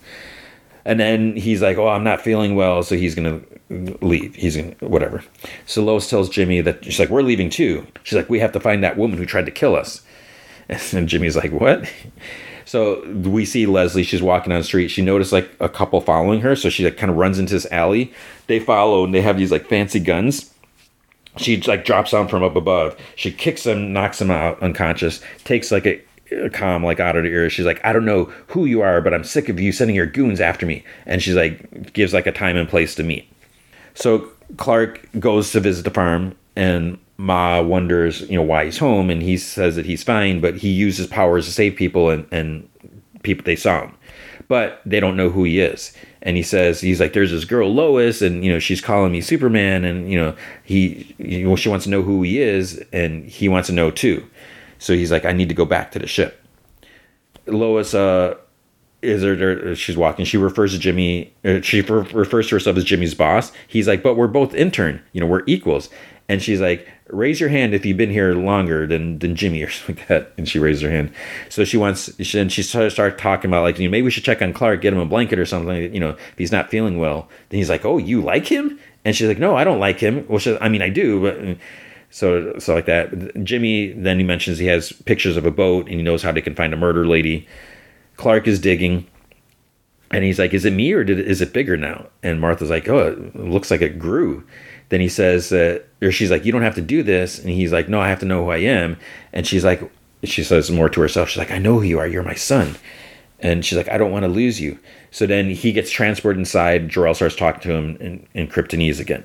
[0.84, 4.34] And then he's like, oh, I'm not feeling well, so he's gonna leave.
[4.36, 5.24] He's gonna whatever.
[5.66, 7.86] So Lois tells Jimmy that she's like, we're leaving too.
[8.04, 10.02] She's like, we have to find that woman who tried to kill us.
[10.94, 11.90] And Jimmy's like, what?
[12.72, 14.02] So we see Leslie.
[14.02, 14.88] She's walking down the street.
[14.88, 16.56] She noticed like a couple following her.
[16.56, 18.14] So she like kind of runs into this alley.
[18.46, 20.54] They follow and they have these like fancy guns.
[21.36, 22.96] She like drops down from up above.
[23.14, 25.20] She kicks him, knocks him out unconscious.
[25.44, 26.00] Takes like a,
[26.34, 27.50] a calm like out of the ear.
[27.50, 30.06] She's like, I don't know who you are, but I'm sick of you sending your
[30.06, 30.82] goons after me.
[31.04, 33.30] And she's like, gives like a time and place to meet.
[33.92, 39.08] So Clark goes to visit the farm and Ma wonders, you know, why he's home,
[39.08, 42.68] and he says that he's fine, but he uses powers to save people, and, and
[43.22, 43.94] people they saw him,
[44.48, 45.96] but they don't know who he is.
[46.22, 49.20] And he says he's like, "There's this girl Lois, and you know, she's calling me
[49.20, 50.34] Superman, and you know,
[50.64, 53.92] he, you know, she wants to know who he is, and he wants to know
[53.92, 54.28] too.
[54.78, 56.44] So he's like, I need to go back to the ship.
[57.46, 58.34] Lois, uh,
[59.00, 63.14] is there, she's walking she refers to jimmy uh, she refers to herself as jimmy's
[63.14, 65.90] boss he's like but we're both intern you know we're equals
[66.28, 69.70] and she's like raise your hand if you've been here longer than than Jimmy or
[69.70, 70.32] something like that.
[70.36, 71.12] And she raised her hand.
[71.48, 74.10] So she wants, she, and she started start talking about like, you know, maybe we
[74.10, 75.94] should check on Clark, get him a blanket or something.
[75.94, 77.28] You know, if he's not feeling well.
[77.50, 78.80] Then he's like, oh, you like him?
[79.04, 80.26] And she's like, no, I don't like him.
[80.28, 81.38] Well, she, I mean, I do, but.
[81.38, 81.54] Uh,
[82.14, 83.42] so, so like that.
[83.42, 86.42] Jimmy then he mentions he has pictures of a boat and he knows how they
[86.42, 87.48] can find a murder lady.
[88.18, 89.06] Clark is digging,
[90.10, 92.86] and he's like, "Is it me or did is it bigger now?" And Martha's like,
[92.86, 94.44] "Oh, it looks like it grew."
[94.92, 97.72] Then he says that, or she's like, "You don't have to do this," and he's
[97.72, 98.98] like, "No, I have to know who I am."
[99.32, 99.80] And she's like,
[100.22, 101.30] she says more to herself.
[101.30, 102.06] She's like, "I know who you are.
[102.06, 102.76] You're my son."
[103.40, 104.78] And she's like, "I don't want to lose you."
[105.10, 106.90] So then he gets transported inside.
[106.90, 109.24] Jor-El starts talking to him in, in Kryptonese again.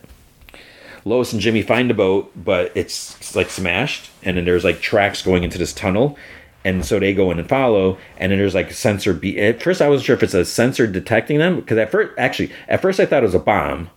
[1.03, 4.79] Lois and Jimmy find a boat, but it's, it's like smashed, and then there's like
[4.79, 6.17] tracks going into this tunnel,
[6.63, 9.61] and so they go in and follow and then there's like a sensor be at
[9.61, 12.81] first i wasn't sure if it's a sensor detecting them because at first actually at
[12.81, 13.89] first i thought it was a bomb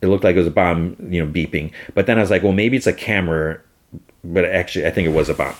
[0.00, 1.72] it looked like it was a bomb, you know, beeping.
[1.94, 3.60] But then I was like, well, maybe it's a camera,
[4.22, 5.54] but actually, I think it was a bomb.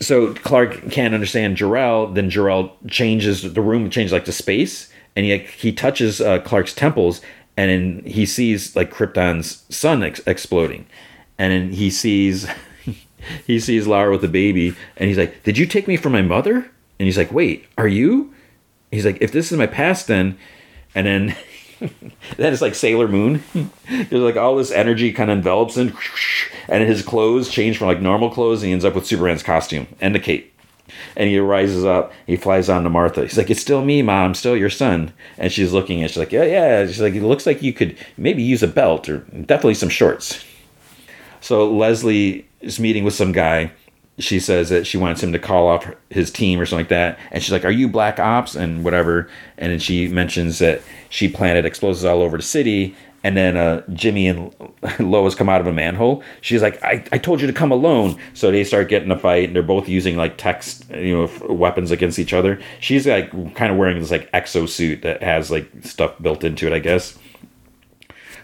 [0.00, 2.08] So Clark can't understand Jor-El.
[2.08, 6.74] Then Jor-El changes the room, changes like the space, and he he touches uh, Clark's
[6.74, 7.22] temples,
[7.56, 10.86] and then he sees like Krypton's sun ex- exploding,
[11.38, 12.46] and then he sees
[13.46, 16.22] he sees Lara with the baby, and he's like, "Did you take me for my
[16.22, 16.56] mother?"
[16.98, 18.34] And he's like, "Wait, are you?"
[18.90, 20.36] He's like, "If this is my past, then,"
[20.94, 21.36] and then
[22.36, 23.42] then it's like Sailor Moon.
[23.88, 25.96] There's like all this energy kind of envelops him,
[26.68, 29.86] and his clothes change from like normal clothes, and he ends up with Superman's costume
[30.00, 30.52] and the cape.
[31.16, 33.22] And he rises up, he flies on to Martha.
[33.22, 35.12] He's like, It's still me, Mom, I'm still your son.
[35.36, 36.86] And she's looking and she's like, Yeah, yeah.
[36.86, 40.44] She's like, It looks like you could maybe use a belt or definitely some shorts.
[41.40, 43.72] So Leslie is meeting with some guy
[44.18, 47.18] she says that she wants him to call off his team or something like that.
[47.30, 48.54] And she's like, Are you Black Ops?
[48.54, 49.28] And whatever.
[49.58, 52.96] And then she mentions that she planted explosives all over the city.
[53.24, 54.54] And then uh, Jimmy and
[55.00, 56.22] Lois come out of a manhole.
[56.40, 58.18] She's like, I, I told you to come alone.
[58.34, 61.90] So they start getting a fight, and they're both using like text, you know, weapons
[61.90, 62.60] against each other.
[62.78, 66.72] She's like kind of wearing this like exosuit that has like stuff built into it,
[66.72, 67.18] I guess.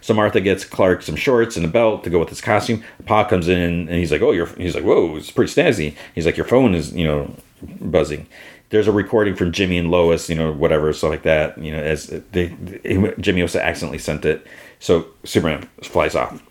[0.02, 2.84] So Martha gets Clark some shorts and a belt to go with his costume.
[3.06, 6.26] Pa comes in and he's like, "Oh, you're." He's like, "Whoa, it's pretty snazzy." He's
[6.26, 7.34] like, "Your phone is, you know,
[7.80, 8.26] buzzing."
[8.70, 11.56] There's a recording from Jimmy and Lois, you know, whatever, stuff like that.
[11.56, 14.46] You know, as they, they Jimmy also accidentally sent it,
[14.80, 16.42] so Superman flies off.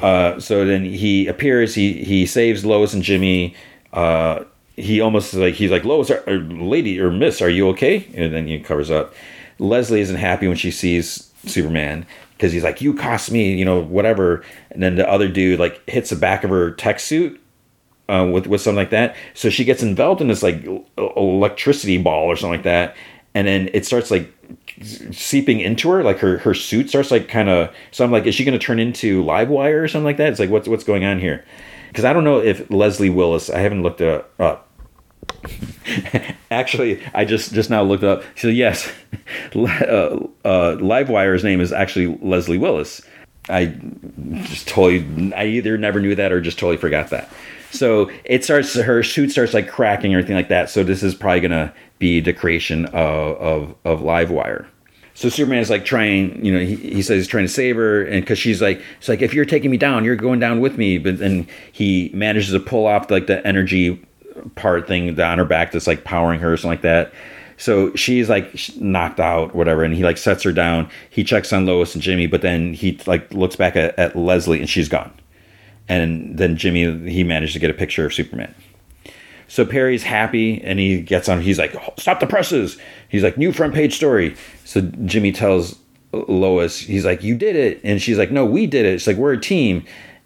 [0.00, 1.74] Uh, so then he appears.
[1.74, 3.54] He he saves Lois and Jimmy.
[3.92, 4.44] Uh,
[4.76, 8.08] he almost like he's like Lois, or, or lady or Miss, are you okay?
[8.14, 9.14] And then he covers up.
[9.58, 12.06] Leslie isn't happy when she sees Superman
[12.40, 15.86] because he's like, "You cost me, you know, whatever." And then the other dude like
[15.88, 17.38] hits the back of her tech suit
[18.08, 19.14] uh, with with something like that.
[19.34, 22.96] So she gets enveloped in this like electricity ball or something like that,
[23.34, 24.32] and then it starts like
[25.12, 26.02] seeping into her.
[26.02, 27.74] Like her her suit starts like kind of.
[27.90, 30.30] So I'm like, is she going to turn into Livewire or something like that?
[30.30, 31.44] It's like what's what's going on here?
[31.88, 33.50] Because I don't know if Leslie Willis.
[33.50, 34.66] I haven't looked up.
[36.50, 38.22] actually, I just just now looked up.
[38.36, 38.90] So yes,
[39.54, 39.58] uh,
[40.44, 43.02] uh, Livewire's name is actually Leslie Willis.
[43.48, 43.66] I
[44.42, 47.30] just totally, I either never knew that or just totally forgot that.
[47.72, 50.70] So it starts, her suit starts like cracking or anything like that.
[50.70, 54.66] So this is probably gonna be the creation of of, of Livewire.
[55.14, 58.02] So Superman is like trying, you know, he, he says he's trying to save her,
[58.04, 60.78] and because she's like, it's like if you're taking me down, you're going down with
[60.78, 60.98] me.
[60.98, 64.02] But then he manages to pull off like the energy
[64.54, 67.12] part thing on her back that's like powering her or something like that.
[67.56, 70.88] So she's like knocked out, whatever, and he like sets her down.
[71.10, 74.60] He checks on Lois and Jimmy, but then he like looks back at, at Leslie
[74.60, 75.12] and she's gone.
[75.86, 78.54] And then Jimmy he managed to get a picture of Superman.
[79.46, 81.42] So Perry's happy and he gets on.
[81.42, 82.78] He's like, oh, "Stop the presses!"
[83.08, 85.78] He's like, "New front page story." So Jimmy tells
[86.12, 89.16] Lois, he's like, "You did it," and she's like, "No, we did it." It's like
[89.16, 89.84] we're a team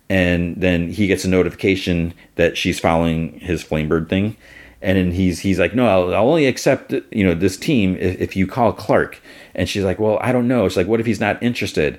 [0.08, 4.36] and then he gets a notification that she's following his flamebird thing.
[4.82, 8.20] And then he's he's like no I'll, I'll only accept you know this team if,
[8.20, 9.20] if, you call clark.
[9.54, 10.66] And she's like well i don't know.
[10.66, 11.98] It's like what if he's not interested?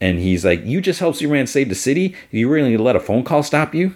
[0.00, 2.16] And he's like you just helped superman save the city.
[2.30, 3.94] You really let a phone call stop you?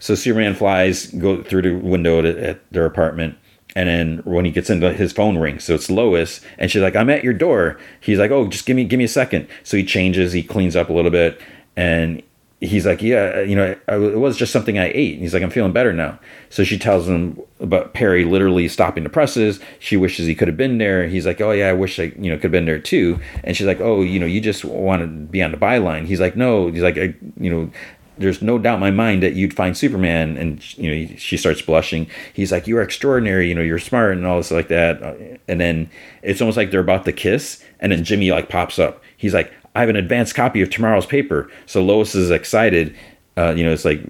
[0.00, 3.38] So superman flies go through the window at, at their apartment.
[3.76, 6.96] And then when he gets into his phone rings so it's lois and she's like
[6.96, 7.78] i'm at your door.
[8.00, 9.46] He's like oh just give me give me a second.
[9.62, 11.40] So he changes he cleans up a little bit
[11.76, 12.22] and
[12.60, 15.14] he's like, yeah, uh, you know, it was just something I ate.
[15.14, 16.18] And he's like, I'm feeling better now.
[16.48, 19.60] So she tells him about Perry literally stopping the presses.
[19.78, 21.06] She wishes he could have been there.
[21.06, 23.20] He's like, oh yeah, I wish I, you know, could have been there too.
[23.44, 26.06] And she's like, oh, you know, you just want to be on the byline.
[26.06, 26.70] He's like, no.
[26.70, 27.70] He's like, I, you know,
[28.18, 30.38] there's no doubt in my mind that you'd find Superman.
[30.38, 32.08] And you know, she starts blushing.
[32.32, 33.48] He's like, you're extraordinary.
[33.48, 35.40] You know, you're smart and all this like that.
[35.46, 35.90] And then
[36.22, 37.62] it's almost like they're about to kiss.
[37.80, 39.02] And then Jimmy like pops up.
[39.18, 41.50] He's like, I have an advanced copy of tomorrow's paper.
[41.66, 42.96] So Lois is excited.
[43.36, 44.00] Uh, you know, it's like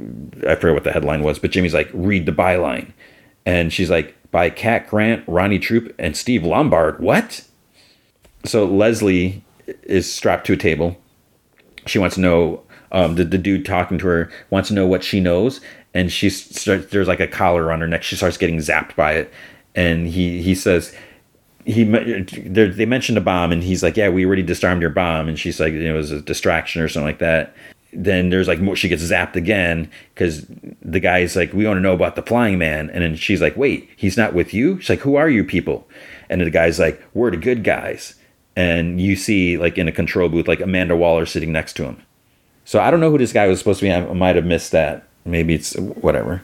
[0.47, 2.93] I forget what the headline was, but Jimmy's like, read the byline,
[3.45, 7.01] and she's like, by Cat Grant, Ronnie Troupe, and Steve Lombard.
[7.01, 7.45] What?
[8.45, 9.43] So Leslie
[9.83, 10.97] is strapped to a table.
[11.87, 12.63] She wants to know.
[12.93, 15.61] Um, the, the dude talking to her wants to know what she knows,
[15.93, 16.87] and she starts.
[16.93, 18.05] There's like a collar on her neck.
[18.05, 19.33] She starts getting zapped by it,
[19.75, 20.95] and he he says,
[21.67, 25.29] he they mentioned a bomb and he's like yeah we already disarmed your bomb.
[25.29, 27.55] And she's like you know, it was a distraction or something like that.
[27.93, 30.47] Then there's like she gets zapped again because
[30.81, 32.89] the guy's like we want to know about the flying man.
[32.91, 34.79] And then she's like wait he's not with you?
[34.81, 35.89] She's like who are you people?
[36.31, 38.15] And the guy's like we're the good guys.
[38.55, 42.01] And you see like in a control booth like amanda waller sitting next to him.
[42.65, 43.93] So i don't know who this guy was supposed to be.
[43.93, 45.09] I might have missed that.
[45.25, 46.43] Maybe it's whatever.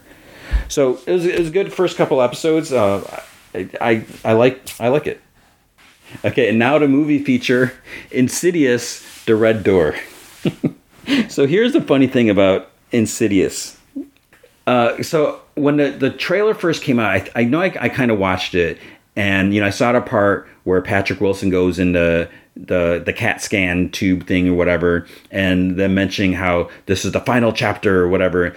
[0.66, 2.72] So it was, it was good first couple episodes.
[2.72, 3.22] Uh,
[3.54, 5.20] I, I, like I like it.
[6.24, 7.72] Okay, and now to movie feature
[8.10, 9.96] Insidious: The Red Door.
[11.28, 13.78] so here's the funny thing about Insidious.
[14.66, 18.10] Uh, so when the, the trailer first came out, I, I know I, I kind
[18.10, 18.78] of watched it,
[19.16, 23.42] and you know I saw the part where Patrick Wilson goes into the the CAT
[23.42, 28.08] scan tube thing or whatever, and them mentioning how this is the final chapter or
[28.08, 28.54] whatever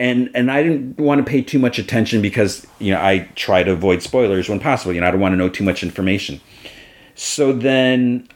[0.00, 3.62] and and I didn't want to pay too much attention because you know I try
[3.62, 4.92] to avoid spoilers when possible.
[4.92, 6.40] You know I don't want to know too much information.
[7.14, 8.28] So then,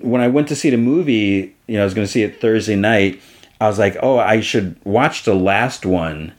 [0.00, 2.40] when I went to see the movie, you know I was going to see it
[2.40, 3.20] Thursday night.
[3.60, 6.32] I was like, oh, I should watch the last one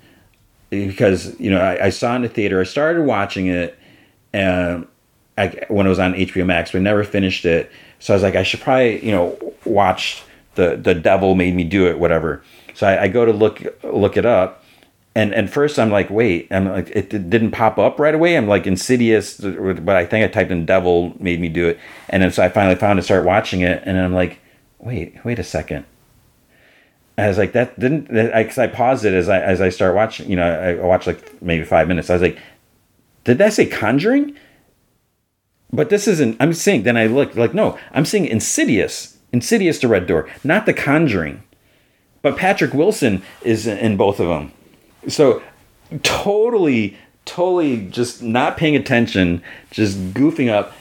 [0.69, 2.59] because you know I, I saw it in the theater.
[2.59, 3.77] I started watching it,
[4.33, 4.87] um, and
[5.37, 7.71] I, when it was on HBO Max, but I never finished it.
[7.99, 10.23] So I was like, I should probably you know watch
[10.55, 12.41] the the Devil Made Me Do It, whatever.
[12.79, 14.63] So I, I, go to look look it up,
[15.13, 18.37] and and first I'm like, wait, I'm like, it, didn't pop up right away.
[18.37, 21.77] I'm like Insidious, but I think I typed in Devil made me do it,
[22.07, 24.39] and then so I finally found it, start watching it, and I'm like,
[24.77, 25.83] wait, wait a second.
[27.17, 29.93] I was like, that didn't, I, because I paused it as I as I start
[29.93, 30.29] watching.
[30.29, 32.09] You know, I watched like maybe five minutes.
[32.09, 32.39] I was like,
[33.25, 34.37] did that say Conjuring?
[35.73, 36.37] But this isn't.
[36.39, 36.83] I'm seeing.
[36.83, 37.77] Then I look like no.
[37.91, 39.17] I'm seeing Insidious.
[39.33, 41.43] Insidious the Red Door, not The Conjuring.
[42.21, 44.51] But Patrick Wilson is in both of them.
[45.07, 45.41] So
[46.03, 49.41] totally, totally just not paying attention,
[49.71, 50.73] just goofing up.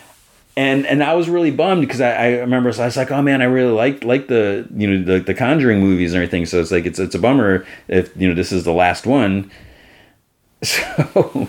[0.56, 3.22] And and I was really bummed because I, I remember so I was like, oh
[3.22, 6.46] man, I really like like the you know the, the Conjuring movies and everything.
[6.46, 9.50] So it's like it's it's a bummer if you know this is the last one.
[10.60, 11.48] So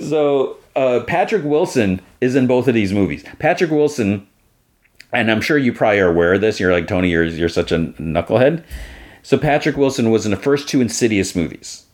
[0.00, 3.24] so uh, Patrick Wilson is in both of these movies.
[3.38, 4.26] Patrick Wilson
[5.12, 6.58] and I'm sure you probably are aware of this.
[6.58, 8.64] You're like Tony, you're you're such a knucklehead.
[9.24, 11.86] So Patrick Wilson was in the first two Insidious movies.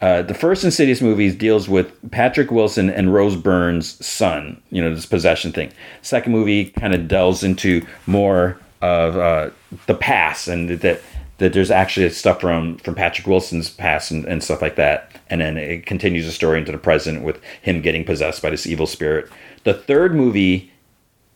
[0.00, 4.60] Uh, the first Insidious movies deals with Patrick Wilson and Rose Byrne's son.
[4.70, 5.72] You know this possession thing.
[6.02, 9.50] Second movie kind of delves into more of uh,
[9.86, 11.00] the past and that
[11.38, 15.12] that there's actually stuff from from Patrick Wilson's past and, and stuff like that.
[15.30, 18.66] And then it continues the story into the present with him getting possessed by this
[18.66, 19.30] evil spirit.
[19.62, 20.72] The third movie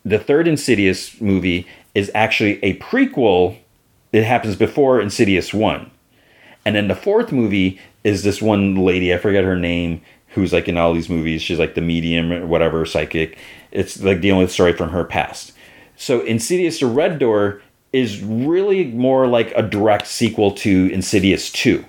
[0.05, 3.59] the third Insidious movie is actually a prequel.
[4.12, 5.91] It happens before Insidious 1.
[6.65, 10.68] And then the fourth movie is this one lady, I forget her name, who's like
[10.68, 11.42] in all these movies.
[11.42, 13.39] She's like the medium or whatever, psychic.
[13.70, 15.52] It's like dealing with story from her past.
[15.97, 21.84] So Insidious the Red Door is really more like a direct sequel to Insidious 2.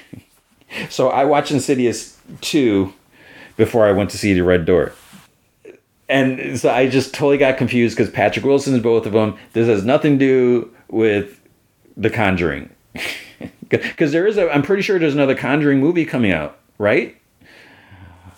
[0.90, 2.92] so I watched Insidious 2
[3.56, 4.92] before I went to see the Red Door
[6.08, 9.36] and so I just totally got confused because Patrick Wilson is both of them.
[9.52, 11.40] This has nothing to do with
[11.96, 12.70] The Conjuring,
[13.68, 14.50] because there is a.
[14.50, 17.16] I'm pretty sure there's another Conjuring movie coming out, right?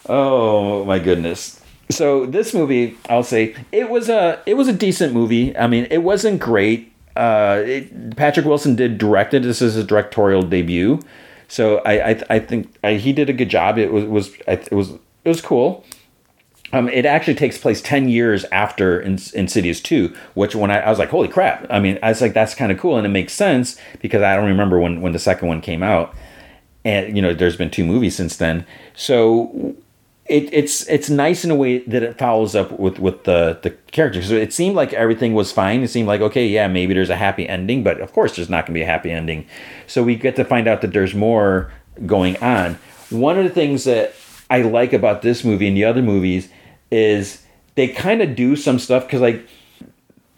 [0.09, 1.61] Oh my goodness!
[1.91, 5.57] So this movie, I'll say it was a it was a decent movie.
[5.57, 6.93] I mean, it wasn't great.
[7.17, 9.43] Uh, it, Patrick Wilson did direct it.
[9.43, 11.01] This is his directorial debut,
[11.49, 13.79] so I I, I think I, he did a good job.
[13.79, 14.91] It was was it was
[15.25, 15.85] it was cool.
[16.73, 20.91] Um, it actually takes place 10 years after In- Insidious 2, which when I, I,
[20.91, 21.67] was like, holy crap.
[21.69, 22.97] I mean, I was like, that's kind of cool.
[22.97, 26.15] And it makes sense because I don't remember when, when the second one came out.
[26.85, 28.65] And, you know, there's been two movies since then.
[28.95, 29.77] So
[30.27, 33.71] it, it's it's nice in a way that it follows up with, with the, the
[33.91, 34.29] characters.
[34.29, 35.83] So it seemed like everything was fine.
[35.83, 38.65] It seemed like, okay, yeah, maybe there's a happy ending, but of course there's not
[38.65, 39.47] going to be a happy ending.
[39.89, 41.73] So we get to find out that there's more
[42.07, 42.79] going on.
[43.11, 44.15] One of the things that
[44.49, 46.49] I like about this movie and the other movies
[46.91, 47.43] is
[47.75, 49.47] they kind of do some stuff because like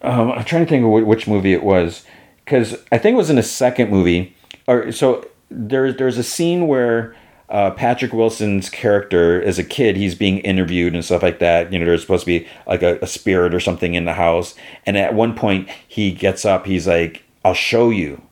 [0.03, 2.05] um, I'm trying to think of which movie it was
[2.45, 6.67] because I think it was in the second movie or so there's there's a scene
[6.67, 7.15] where
[7.49, 11.79] uh, Patrick Wilson's character as a kid he's being interviewed and stuff like that you
[11.79, 14.55] know there's supposed to be like a, a spirit or something in the house
[14.87, 18.23] and at one point he gets up he's like I'll show you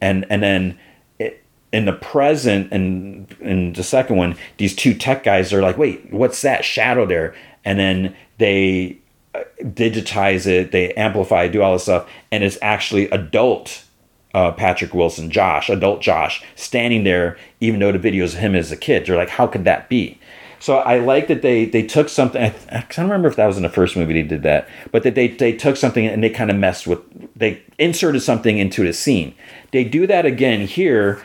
[0.00, 0.78] and and then
[1.74, 6.12] in the present and in the second one, these two tech guys are like, wait,
[6.12, 7.34] what's that shadow there?
[7.64, 8.98] And then they
[9.34, 13.84] uh, digitize it, they amplify, do all this stuff, and it's actually adult
[14.34, 18.72] uh, Patrick Wilson, Josh, adult Josh, standing there, even though the video is him as
[18.72, 19.06] a kid.
[19.06, 20.18] They're like, how could that be?
[20.58, 22.42] So I like that they they took something.
[22.42, 25.02] I, I don't remember if that was in the first movie they did that, but
[25.02, 27.00] that they they took something and they kind of messed with.
[27.36, 29.34] They inserted something into the scene.
[29.72, 31.22] They do that again here.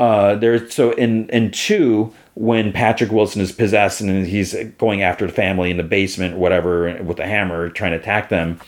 [0.00, 5.26] Uh, there's so in in two when Patrick Wilson is possessed and he's going after
[5.26, 8.58] the family in the basement, whatever, with a hammer, trying to attack them.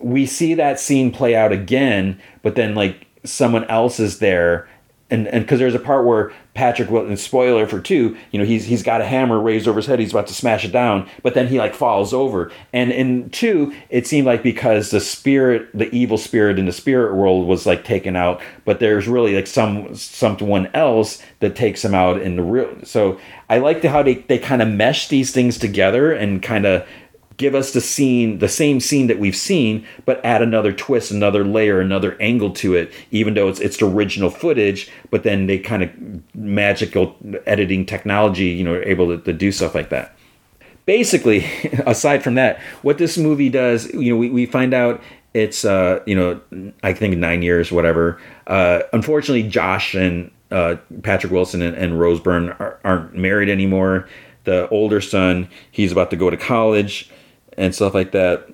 [0.00, 4.68] We see that scene play out again, but then like someone else is there
[5.14, 8.64] and and because there's a part where Patrick Wilson, spoiler for two, you know, he's
[8.64, 11.34] he's got a hammer raised over his head, he's about to smash it down, but
[11.34, 12.50] then he like falls over.
[12.72, 17.14] And in two, it seemed like because the spirit, the evil spirit in the spirit
[17.14, 21.94] world was like taken out, but there's really like some someone else that takes him
[21.94, 22.84] out in the real.
[22.84, 23.18] So
[23.48, 26.86] I like how they they kind of mesh these things together and kind of
[27.36, 31.44] give us the scene, the same scene that we've seen, but add another twist, another
[31.44, 35.82] layer, another angle to it, even though it's it's original footage, but then they kind
[35.82, 35.90] of
[36.34, 40.16] magical editing technology, you know, able to, to do stuff like that.
[40.86, 41.44] Basically,
[41.86, 46.00] aside from that, what this movie does, you know, we, we find out it's uh,
[46.06, 48.20] you know, I think nine years, whatever.
[48.46, 54.08] Uh, unfortunately, Josh and uh, Patrick Wilson and, and Rose Byrne are, aren't married anymore.
[54.44, 57.10] The older son, he's about to go to college
[57.56, 58.46] and stuff like that.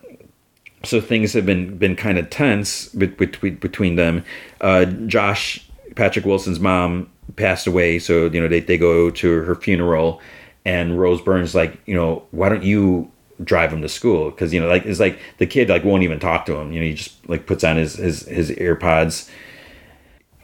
[0.83, 4.25] So things have been been kind of tense between between them.
[4.61, 9.55] Uh, Josh Patrick Wilson's mom passed away, so you know they they go to her
[9.55, 10.21] funeral,
[10.65, 13.11] and Rose Byrne's like, you know, why don't you
[13.45, 14.31] drive him to school?
[14.31, 16.73] Because you know, like it's like the kid like won't even talk to him.
[16.73, 18.51] You know, he just like puts on his his his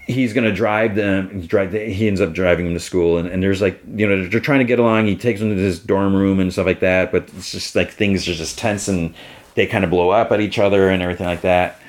[0.07, 3.43] he's going to drive them drive he ends up driving them to school and, and
[3.43, 5.07] there's like you know they're trying to get along.
[5.07, 7.91] He takes them to his dorm room and stuff like that but it's just like
[7.91, 9.15] things are just tense and
[9.55, 11.81] they kind of blow up at each other and everything like that.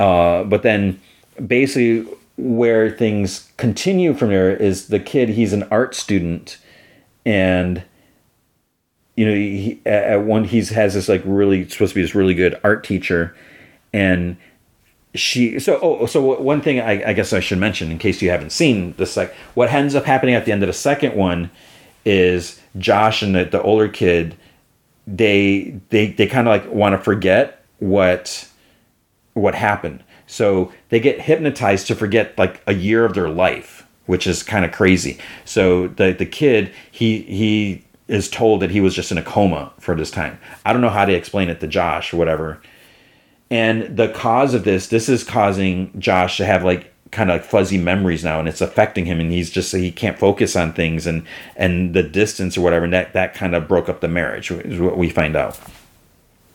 [0.00, 1.00] Uh, but then
[1.46, 6.58] basically where things continue from there is the kid he's an art student
[7.24, 7.84] and
[9.16, 12.34] you know he, at one he's has this like really supposed to be this really
[12.34, 13.36] good art teacher
[13.92, 14.36] and
[15.14, 18.30] she so oh so one thing I, I, guess I should mention in case you
[18.30, 21.50] haven't seen the sec what ends up happening at the end of the second one
[22.04, 24.36] is Josh and the, the older kid
[25.06, 28.48] they they they kind of like want to forget what
[29.34, 30.02] what happened.
[30.26, 34.64] So they get hypnotized to forget like a year of their life, which is kind
[34.64, 35.18] of crazy.
[35.44, 39.72] So the the kid he he is told that he was just in a coma
[39.78, 40.38] for this time.
[40.64, 42.60] I don't know how to explain it to Josh or whatever.
[43.52, 47.44] And the cause of this, this is causing Josh to have like kind of like
[47.44, 51.06] fuzzy memories now and it's affecting him and he's just he can't focus on things
[51.06, 51.22] and
[51.54, 54.80] and the distance or whatever and that that kind of broke up the marriage is
[54.80, 55.60] what we find out.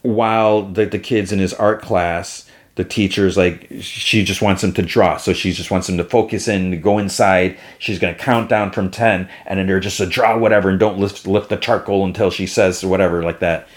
[0.01, 4.73] While the, the kids in his art class the teacher's like she just wants him
[4.73, 7.59] to draw so she just wants him to focus in go inside.
[7.77, 10.79] She's going to count down from 10 and then they're just to draw whatever and
[10.79, 13.67] don't lift lift the charcoal until she says whatever like that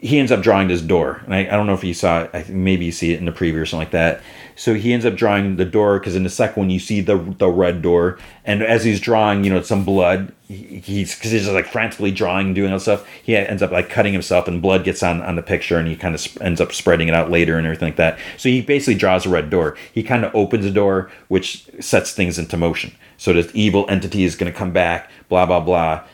[0.00, 2.30] he ends up drawing this door and I, I don't know if you saw it
[2.32, 4.22] I think maybe you see it in the preview or something like that
[4.60, 7.16] so he ends up drawing the door because in the second one you see the
[7.16, 10.34] the red door, and as he's drawing, you know, some blood.
[10.48, 13.08] He, he's because he's just like frantically drawing, and doing all stuff.
[13.22, 15.96] He ends up like cutting himself, and blood gets on on the picture, and he
[15.96, 18.18] kind of sp- ends up spreading it out later and everything like that.
[18.36, 19.78] So he basically draws a red door.
[19.94, 22.92] He kind of opens the door, which sets things into motion.
[23.16, 25.10] So this evil entity is going to come back.
[25.30, 26.04] Blah blah blah.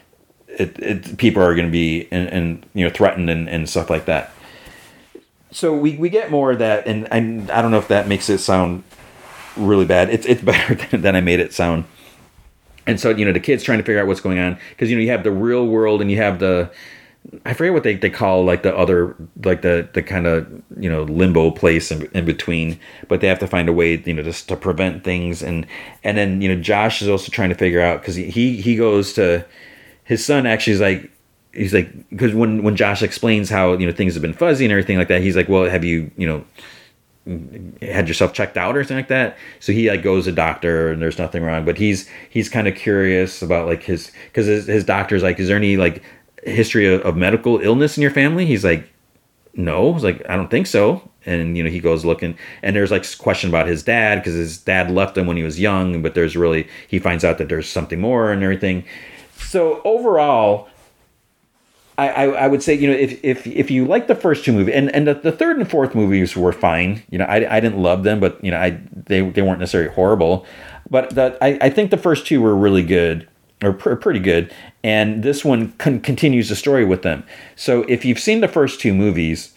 [0.58, 3.90] It, it, people are going to be and, and you know threatened and, and stuff
[3.90, 4.32] like that
[5.56, 8.28] so we, we get more of that, and, and I don't know if that makes
[8.28, 8.84] it sound
[9.56, 10.10] really bad.
[10.10, 11.84] It's it's better than, than I made it sound.
[12.86, 14.96] And so you know the kids trying to figure out what's going on because you
[14.96, 16.70] know you have the real world and you have the
[17.44, 20.46] I forget what they, they call like the other like the the kind of
[20.78, 22.78] you know limbo place in, in between,
[23.08, 25.66] but they have to find a way you know just to prevent things and
[26.04, 29.14] and then you know Josh is also trying to figure out because he he goes
[29.14, 29.44] to
[30.06, 31.10] his son actually is like
[31.52, 34.72] he's like because when when Josh explains how you know things have been fuzzy and
[34.72, 36.44] everything like that, he's like, well, have you you know
[37.82, 39.36] had yourself checked out or something like that?
[39.58, 42.76] So he like goes to doctor and there's nothing wrong, but he's he's kind of
[42.76, 46.02] curious about like his because his, his doctor's like, is there any like
[46.44, 48.46] history of, of medical illness in your family?
[48.46, 48.88] He's like,
[49.54, 51.10] no, he's like I don't think so.
[51.24, 54.58] And you know he goes looking, and there's like question about his dad because his
[54.58, 57.68] dad left him when he was young, but there's really he finds out that there's
[57.68, 58.84] something more and everything.
[59.36, 60.68] So overall,
[61.98, 64.52] I, I, I, would say you know if if if you like the first two
[64.52, 67.02] movies and and the, the third and fourth movies were fine.
[67.10, 69.92] You know I, I didn't love them but you know I they, they weren't necessarily
[69.94, 70.46] horrible.
[70.90, 73.28] But that I, I think the first two were really good
[73.62, 74.52] or pr- pretty good
[74.84, 77.24] and this one con- continues the story with them.
[77.56, 79.55] So if you've seen the first two movies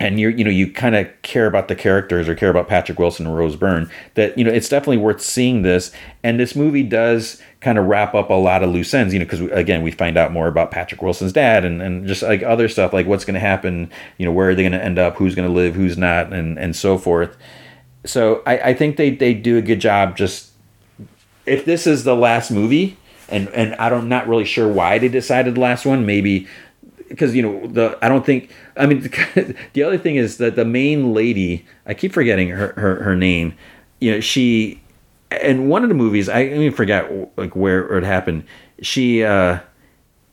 [0.00, 2.98] and you you know you kind of care about the characters or care about Patrick
[2.98, 5.92] Wilson and Rose Byrne that you know it's definitely worth seeing this.
[6.24, 9.26] And this movie does kind of wrap up a lot of loose ends you know
[9.26, 12.68] because again we find out more about Patrick Wilson's dad and, and just like other
[12.68, 15.16] stuff like what's going to happen you know where are they going to end up
[15.16, 17.36] who's going to live who's not and and so forth.
[18.06, 20.50] So I, I think they they do a good job just
[21.44, 22.96] if this is the last movie
[23.28, 26.48] and and I don't not really sure why they decided the last one maybe
[27.10, 29.00] because you know the I don't think I mean
[29.72, 33.54] the other thing is that the main lady I keep forgetting her her, her name
[34.00, 34.80] you know she
[35.42, 38.44] in one of the movies I even forget like where it happened
[38.80, 39.58] she uh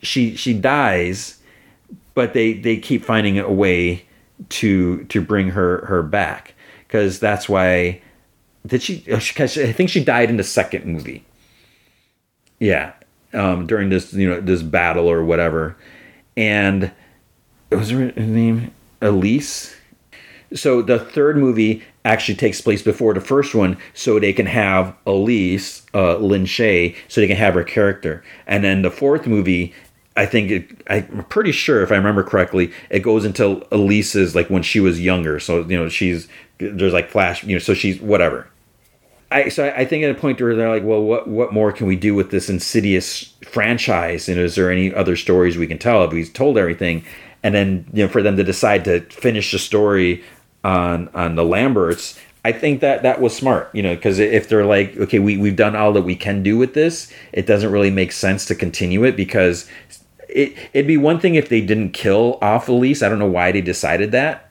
[0.01, 1.39] she she dies
[2.13, 4.05] but they they keep finding a way
[4.49, 6.53] to to bring her her back
[6.87, 8.01] because that's why
[8.65, 11.25] did she because I think she died in the second movie.
[12.59, 12.93] Yeah
[13.33, 15.75] um during this you know this battle or whatever
[16.37, 16.91] and
[17.69, 19.75] was her name Elise.
[20.53, 24.95] So the third movie actually takes place before the first one, so they can have
[25.05, 28.23] Elise, uh, Lin Shaye, so they can have her character.
[28.45, 29.73] And then the fourth movie,
[30.15, 34.49] I think it, I'm pretty sure if I remember correctly, it goes until Elise's like
[34.49, 35.39] when she was younger.
[35.41, 38.47] So you know she's there's like flash, you know, so she's whatever.
[39.29, 41.85] I so I think at a point where they're like, well, what what more can
[41.87, 44.29] we do with this Insidious franchise?
[44.29, 46.03] And is there any other stories we can tell?
[46.03, 47.03] If we've told everything,
[47.43, 50.23] and then you know for them to decide to finish the story
[50.63, 53.69] on on the Lamberts, I think that that was smart.
[53.73, 56.57] You know, because if they're like, okay, we we've done all that we can do
[56.57, 59.69] with this, it doesn't really make sense to continue it because
[60.29, 63.03] it it'd be one thing if they didn't kill off Elise.
[63.03, 64.46] I don't know why they decided that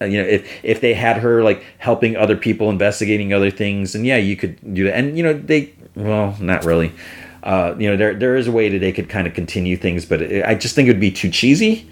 [0.00, 4.06] you know if if they had her like helping other people investigating other things and
[4.06, 4.94] yeah you could do that.
[4.94, 6.92] And you know they well not really.
[7.42, 10.04] Uh, you know there there is a way that they could kind of continue things
[10.04, 11.88] but it, i just think it would be too cheesy.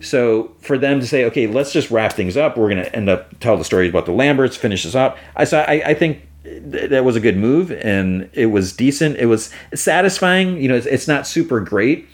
[0.00, 2.56] So for them to say okay let's just wrap things up.
[2.56, 5.16] We're going to end up tell the story about the lamberts finish this up.
[5.36, 9.16] I so I, I think that was a good move and it was decent.
[9.16, 10.60] It was satisfying.
[10.60, 12.08] You know it's, it's not super great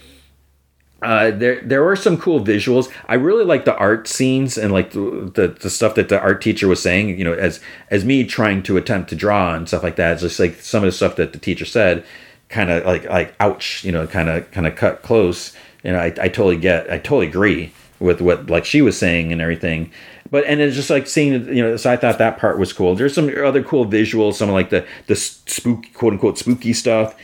[1.02, 2.93] uh, there there were some cool visuals.
[3.07, 6.43] I really like the art scenes and like the, the, the stuff that the art
[6.43, 7.17] teacher was saying.
[7.18, 7.60] You know, as
[7.91, 10.15] as me trying to attempt to draw and stuff like that.
[10.15, 12.05] It's just like some of the stuff that the teacher said,
[12.49, 13.85] kind of like like ouch.
[13.85, 15.55] You know, kind of kind of cut close.
[15.85, 16.91] You know, I, I totally get.
[16.91, 17.73] I totally agree.
[18.01, 19.91] with what like she was saying and everything.
[20.31, 21.77] But and it's just like seeing you know.
[21.77, 22.94] So I thought that part was cool.
[22.94, 27.17] There's some other cool visuals, some like the the spook quote unquote spooky stuff.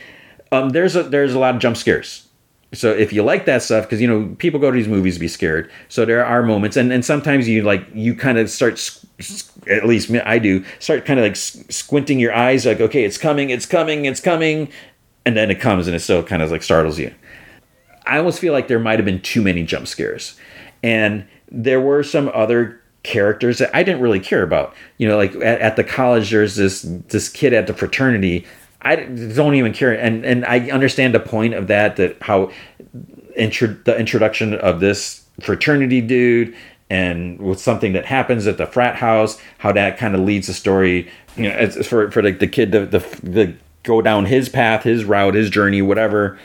[0.51, 2.24] Um, there's a there's a lot of jump scares.
[2.75, 5.19] So if you like that stuff, because you know people go to these movies to
[5.19, 8.73] be scared, so there are moments, and, and sometimes you like you kind of start,
[9.69, 13.49] at least I do, start kind of like squinting your eyes, like okay, it's coming,
[13.49, 14.69] it's coming, it's coming,
[15.25, 17.13] and then it comes and it still kind of like startles you.
[18.05, 20.39] I almost feel like there might have been too many jump scares,
[20.83, 24.73] and there were some other characters that I didn't really care about.
[24.97, 28.45] You know, like at, at the college, there's this this kid at the fraternity
[28.85, 31.95] I don't even care, and and I understand the point of that.
[31.95, 32.51] That how
[33.35, 36.55] intro, the introduction of this fraternity dude
[36.89, 40.53] and with something that happens at the frat house, how that kind of leads the
[40.53, 41.09] story.
[41.35, 45.03] You know, for for like the kid to the, the go down his path, his
[45.03, 46.37] route, his journey, whatever.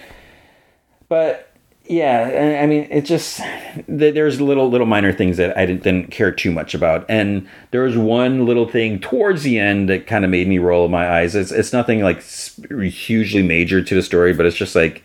[1.09, 1.50] But
[1.91, 3.41] yeah, I mean, it just
[3.89, 7.83] there's little little minor things that I didn't, didn't, care too much about, and there
[7.83, 11.35] was one little thing towards the end that kind of made me roll my eyes.
[11.35, 15.03] It's it's nothing like hugely major to the story, but it's just like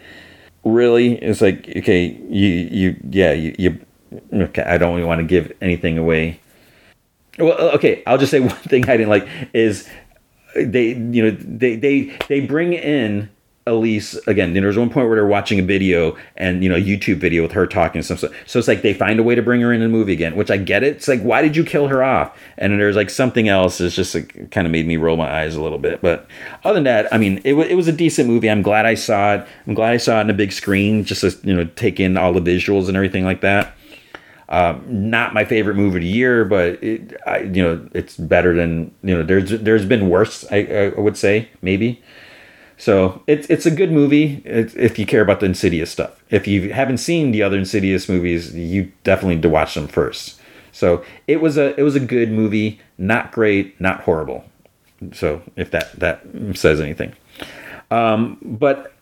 [0.63, 3.79] really, it's like okay, you you yeah you, you
[4.31, 4.61] okay.
[4.61, 6.39] I don't really want to give anything away.
[7.39, 9.89] Well, uh, okay, I'll just say one thing I didn't like is
[10.55, 13.31] they you know they they they bring in
[13.67, 14.53] Elise again.
[14.53, 17.51] Know, there's one point where they're watching a video and you know YouTube video with
[17.53, 18.19] her talking and stuff.
[18.45, 20.51] So, it's like they find a way to bring her in the movie again, which
[20.51, 20.97] I get it.
[20.97, 22.37] It's like why did you kill her off?
[22.59, 23.81] And there's like something else.
[23.81, 25.99] It's just like, kind of made me roll my eyes a little bit.
[26.01, 26.27] But
[26.63, 28.51] other than that, I mean, it, w- it was a decent movie.
[28.51, 29.47] I'm glad I saw it.
[29.65, 32.17] I'm glad I saw it on a big screen just to you know take in
[32.17, 33.75] all the visuals and everything like that.
[34.47, 38.55] Um, not my favorite movie of the year, but it, I, you know, it's better
[38.55, 39.23] than you know.
[39.23, 40.45] There's there's been worse.
[40.51, 42.03] I, I would say maybe.
[42.77, 46.21] So it's it's a good movie if you care about the Insidious stuff.
[46.29, 50.39] If you haven't seen the other Insidious movies, you definitely need to watch them first.
[50.71, 54.43] So it was a it was a good movie, not great, not horrible.
[55.13, 57.13] So if that that says anything,
[57.91, 58.93] um, but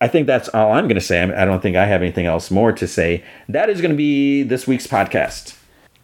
[0.00, 1.22] I think that's all I'm going to say.
[1.22, 3.24] I don't think I have anything else more to say.
[3.48, 5.56] That is going to be this week's podcast.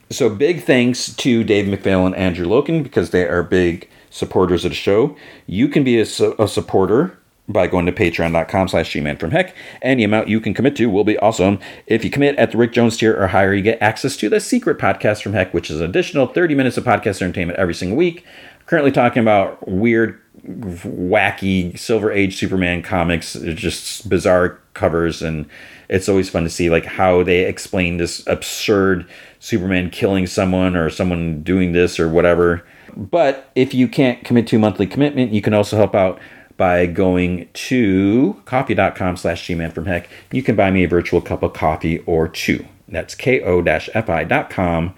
[0.08, 4.70] So big thanks to Dave McPhail and Andrew Loken because they are big supporters of
[4.70, 5.16] the show.
[5.46, 7.18] You can be a, a supporter
[7.48, 9.54] by going to patreon.com slash gman from heck.
[9.80, 11.58] Any amount you can commit to will be awesome.
[11.86, 14.38] If you commit at the Rick Jones tier or higher, you get access to the
[14.38, 17.96] secret podcast from heck, which is an additional 30 minutes of podcast entertainment every single
[17.96, 18.24] week.
[18.66, 25.46] Currently talking about weird, wacky Silver Age Superman comics, just bizarre covers, and
[25.88, 29.06] it's always fun to see like how they explain this absurd
[29.40, 32.64] Superman killing someone or someone doing this or whatever
[32.96, 36.20] but if you can't commit to a monthly commitment, you can also help out
[36.56, 40.08] by going to ko-fi.com slash gman from heck.
[40.30, 42.64] You can buy me a virtual cup of coffee or two.
[42.88, 44.94] That's ko-fi.com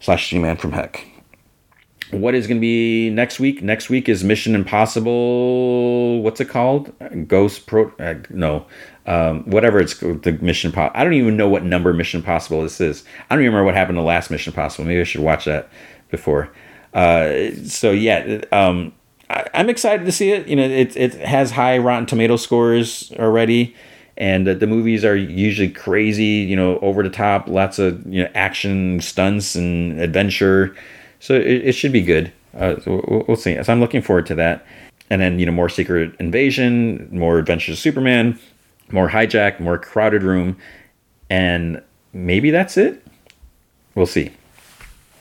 [0.00, 1.06] slash gman from heck.
[2.12, 3.62] What is going to be next week?
[3.62, 6.22] Next week is Mission Impossible.
[6.22, 6.92] What's it called?
[7.26, 7.92] Ghost Pro?
[7.98, 8.64] Uh, no,
[9.06, 10.70] um, whatever it's the Mission.
[10.70, 13.02] Po- I don't even know what number Mission Impossible this is.
[13.28, 14.84] I don't remember what happened to last Mission Impossible.
[14.84, 15.68] Maybe I should watch that
[16.10, 16.48] before.
[16.96, 18.90] Uh, so yeah, um,
[19.28, 20.48] I, am excited to see it.
[20.48, 23.76] You know, it it has high Rotten Tomato scores already,
[24.16, 26.24] and the, the movies are usually crazy.
[26.24, 30.74] You know, over the top, lots of you know action, stunts, and adventure.
[31.20, 32.32] So it, it should be good.
[32.54, 33.62] Uh, we'll, we'll see.
[33.62, 34.66] So I'm looking forward to that.
[35.10, 38.38] And then you know more Secret Invasion, more Adventures of Superman,
[38.90, 40.56] more Hijack, more Crowded Room,
[41.28, 41.82] and
[42.14, 43.06] maybe that's it.
[43.94, 44.32] We'll see.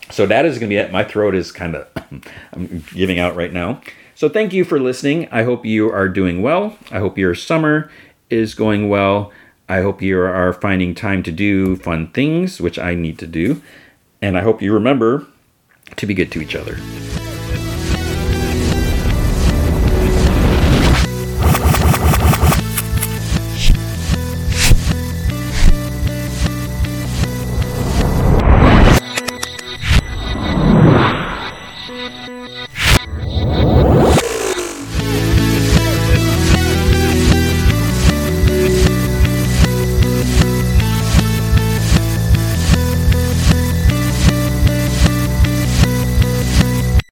[0.09, 0.91] So that is going to be it.
[0.91, 1.87] My throat is kind of
[2.53, 3.81] I'm giving out right now.
[4.13, 5.27] So thank you for listening.
[5.31, 6.77] I hope you are doing well.
[6.89, 7.91] I hope your summer
[8.29, 9.31] is going well.
[9.67, 13.61] I hope you are finding time to do fun things, which I need to do.
[14.21, 15.25] And I hope you remember
[15.95, 16.77] to be good to each other.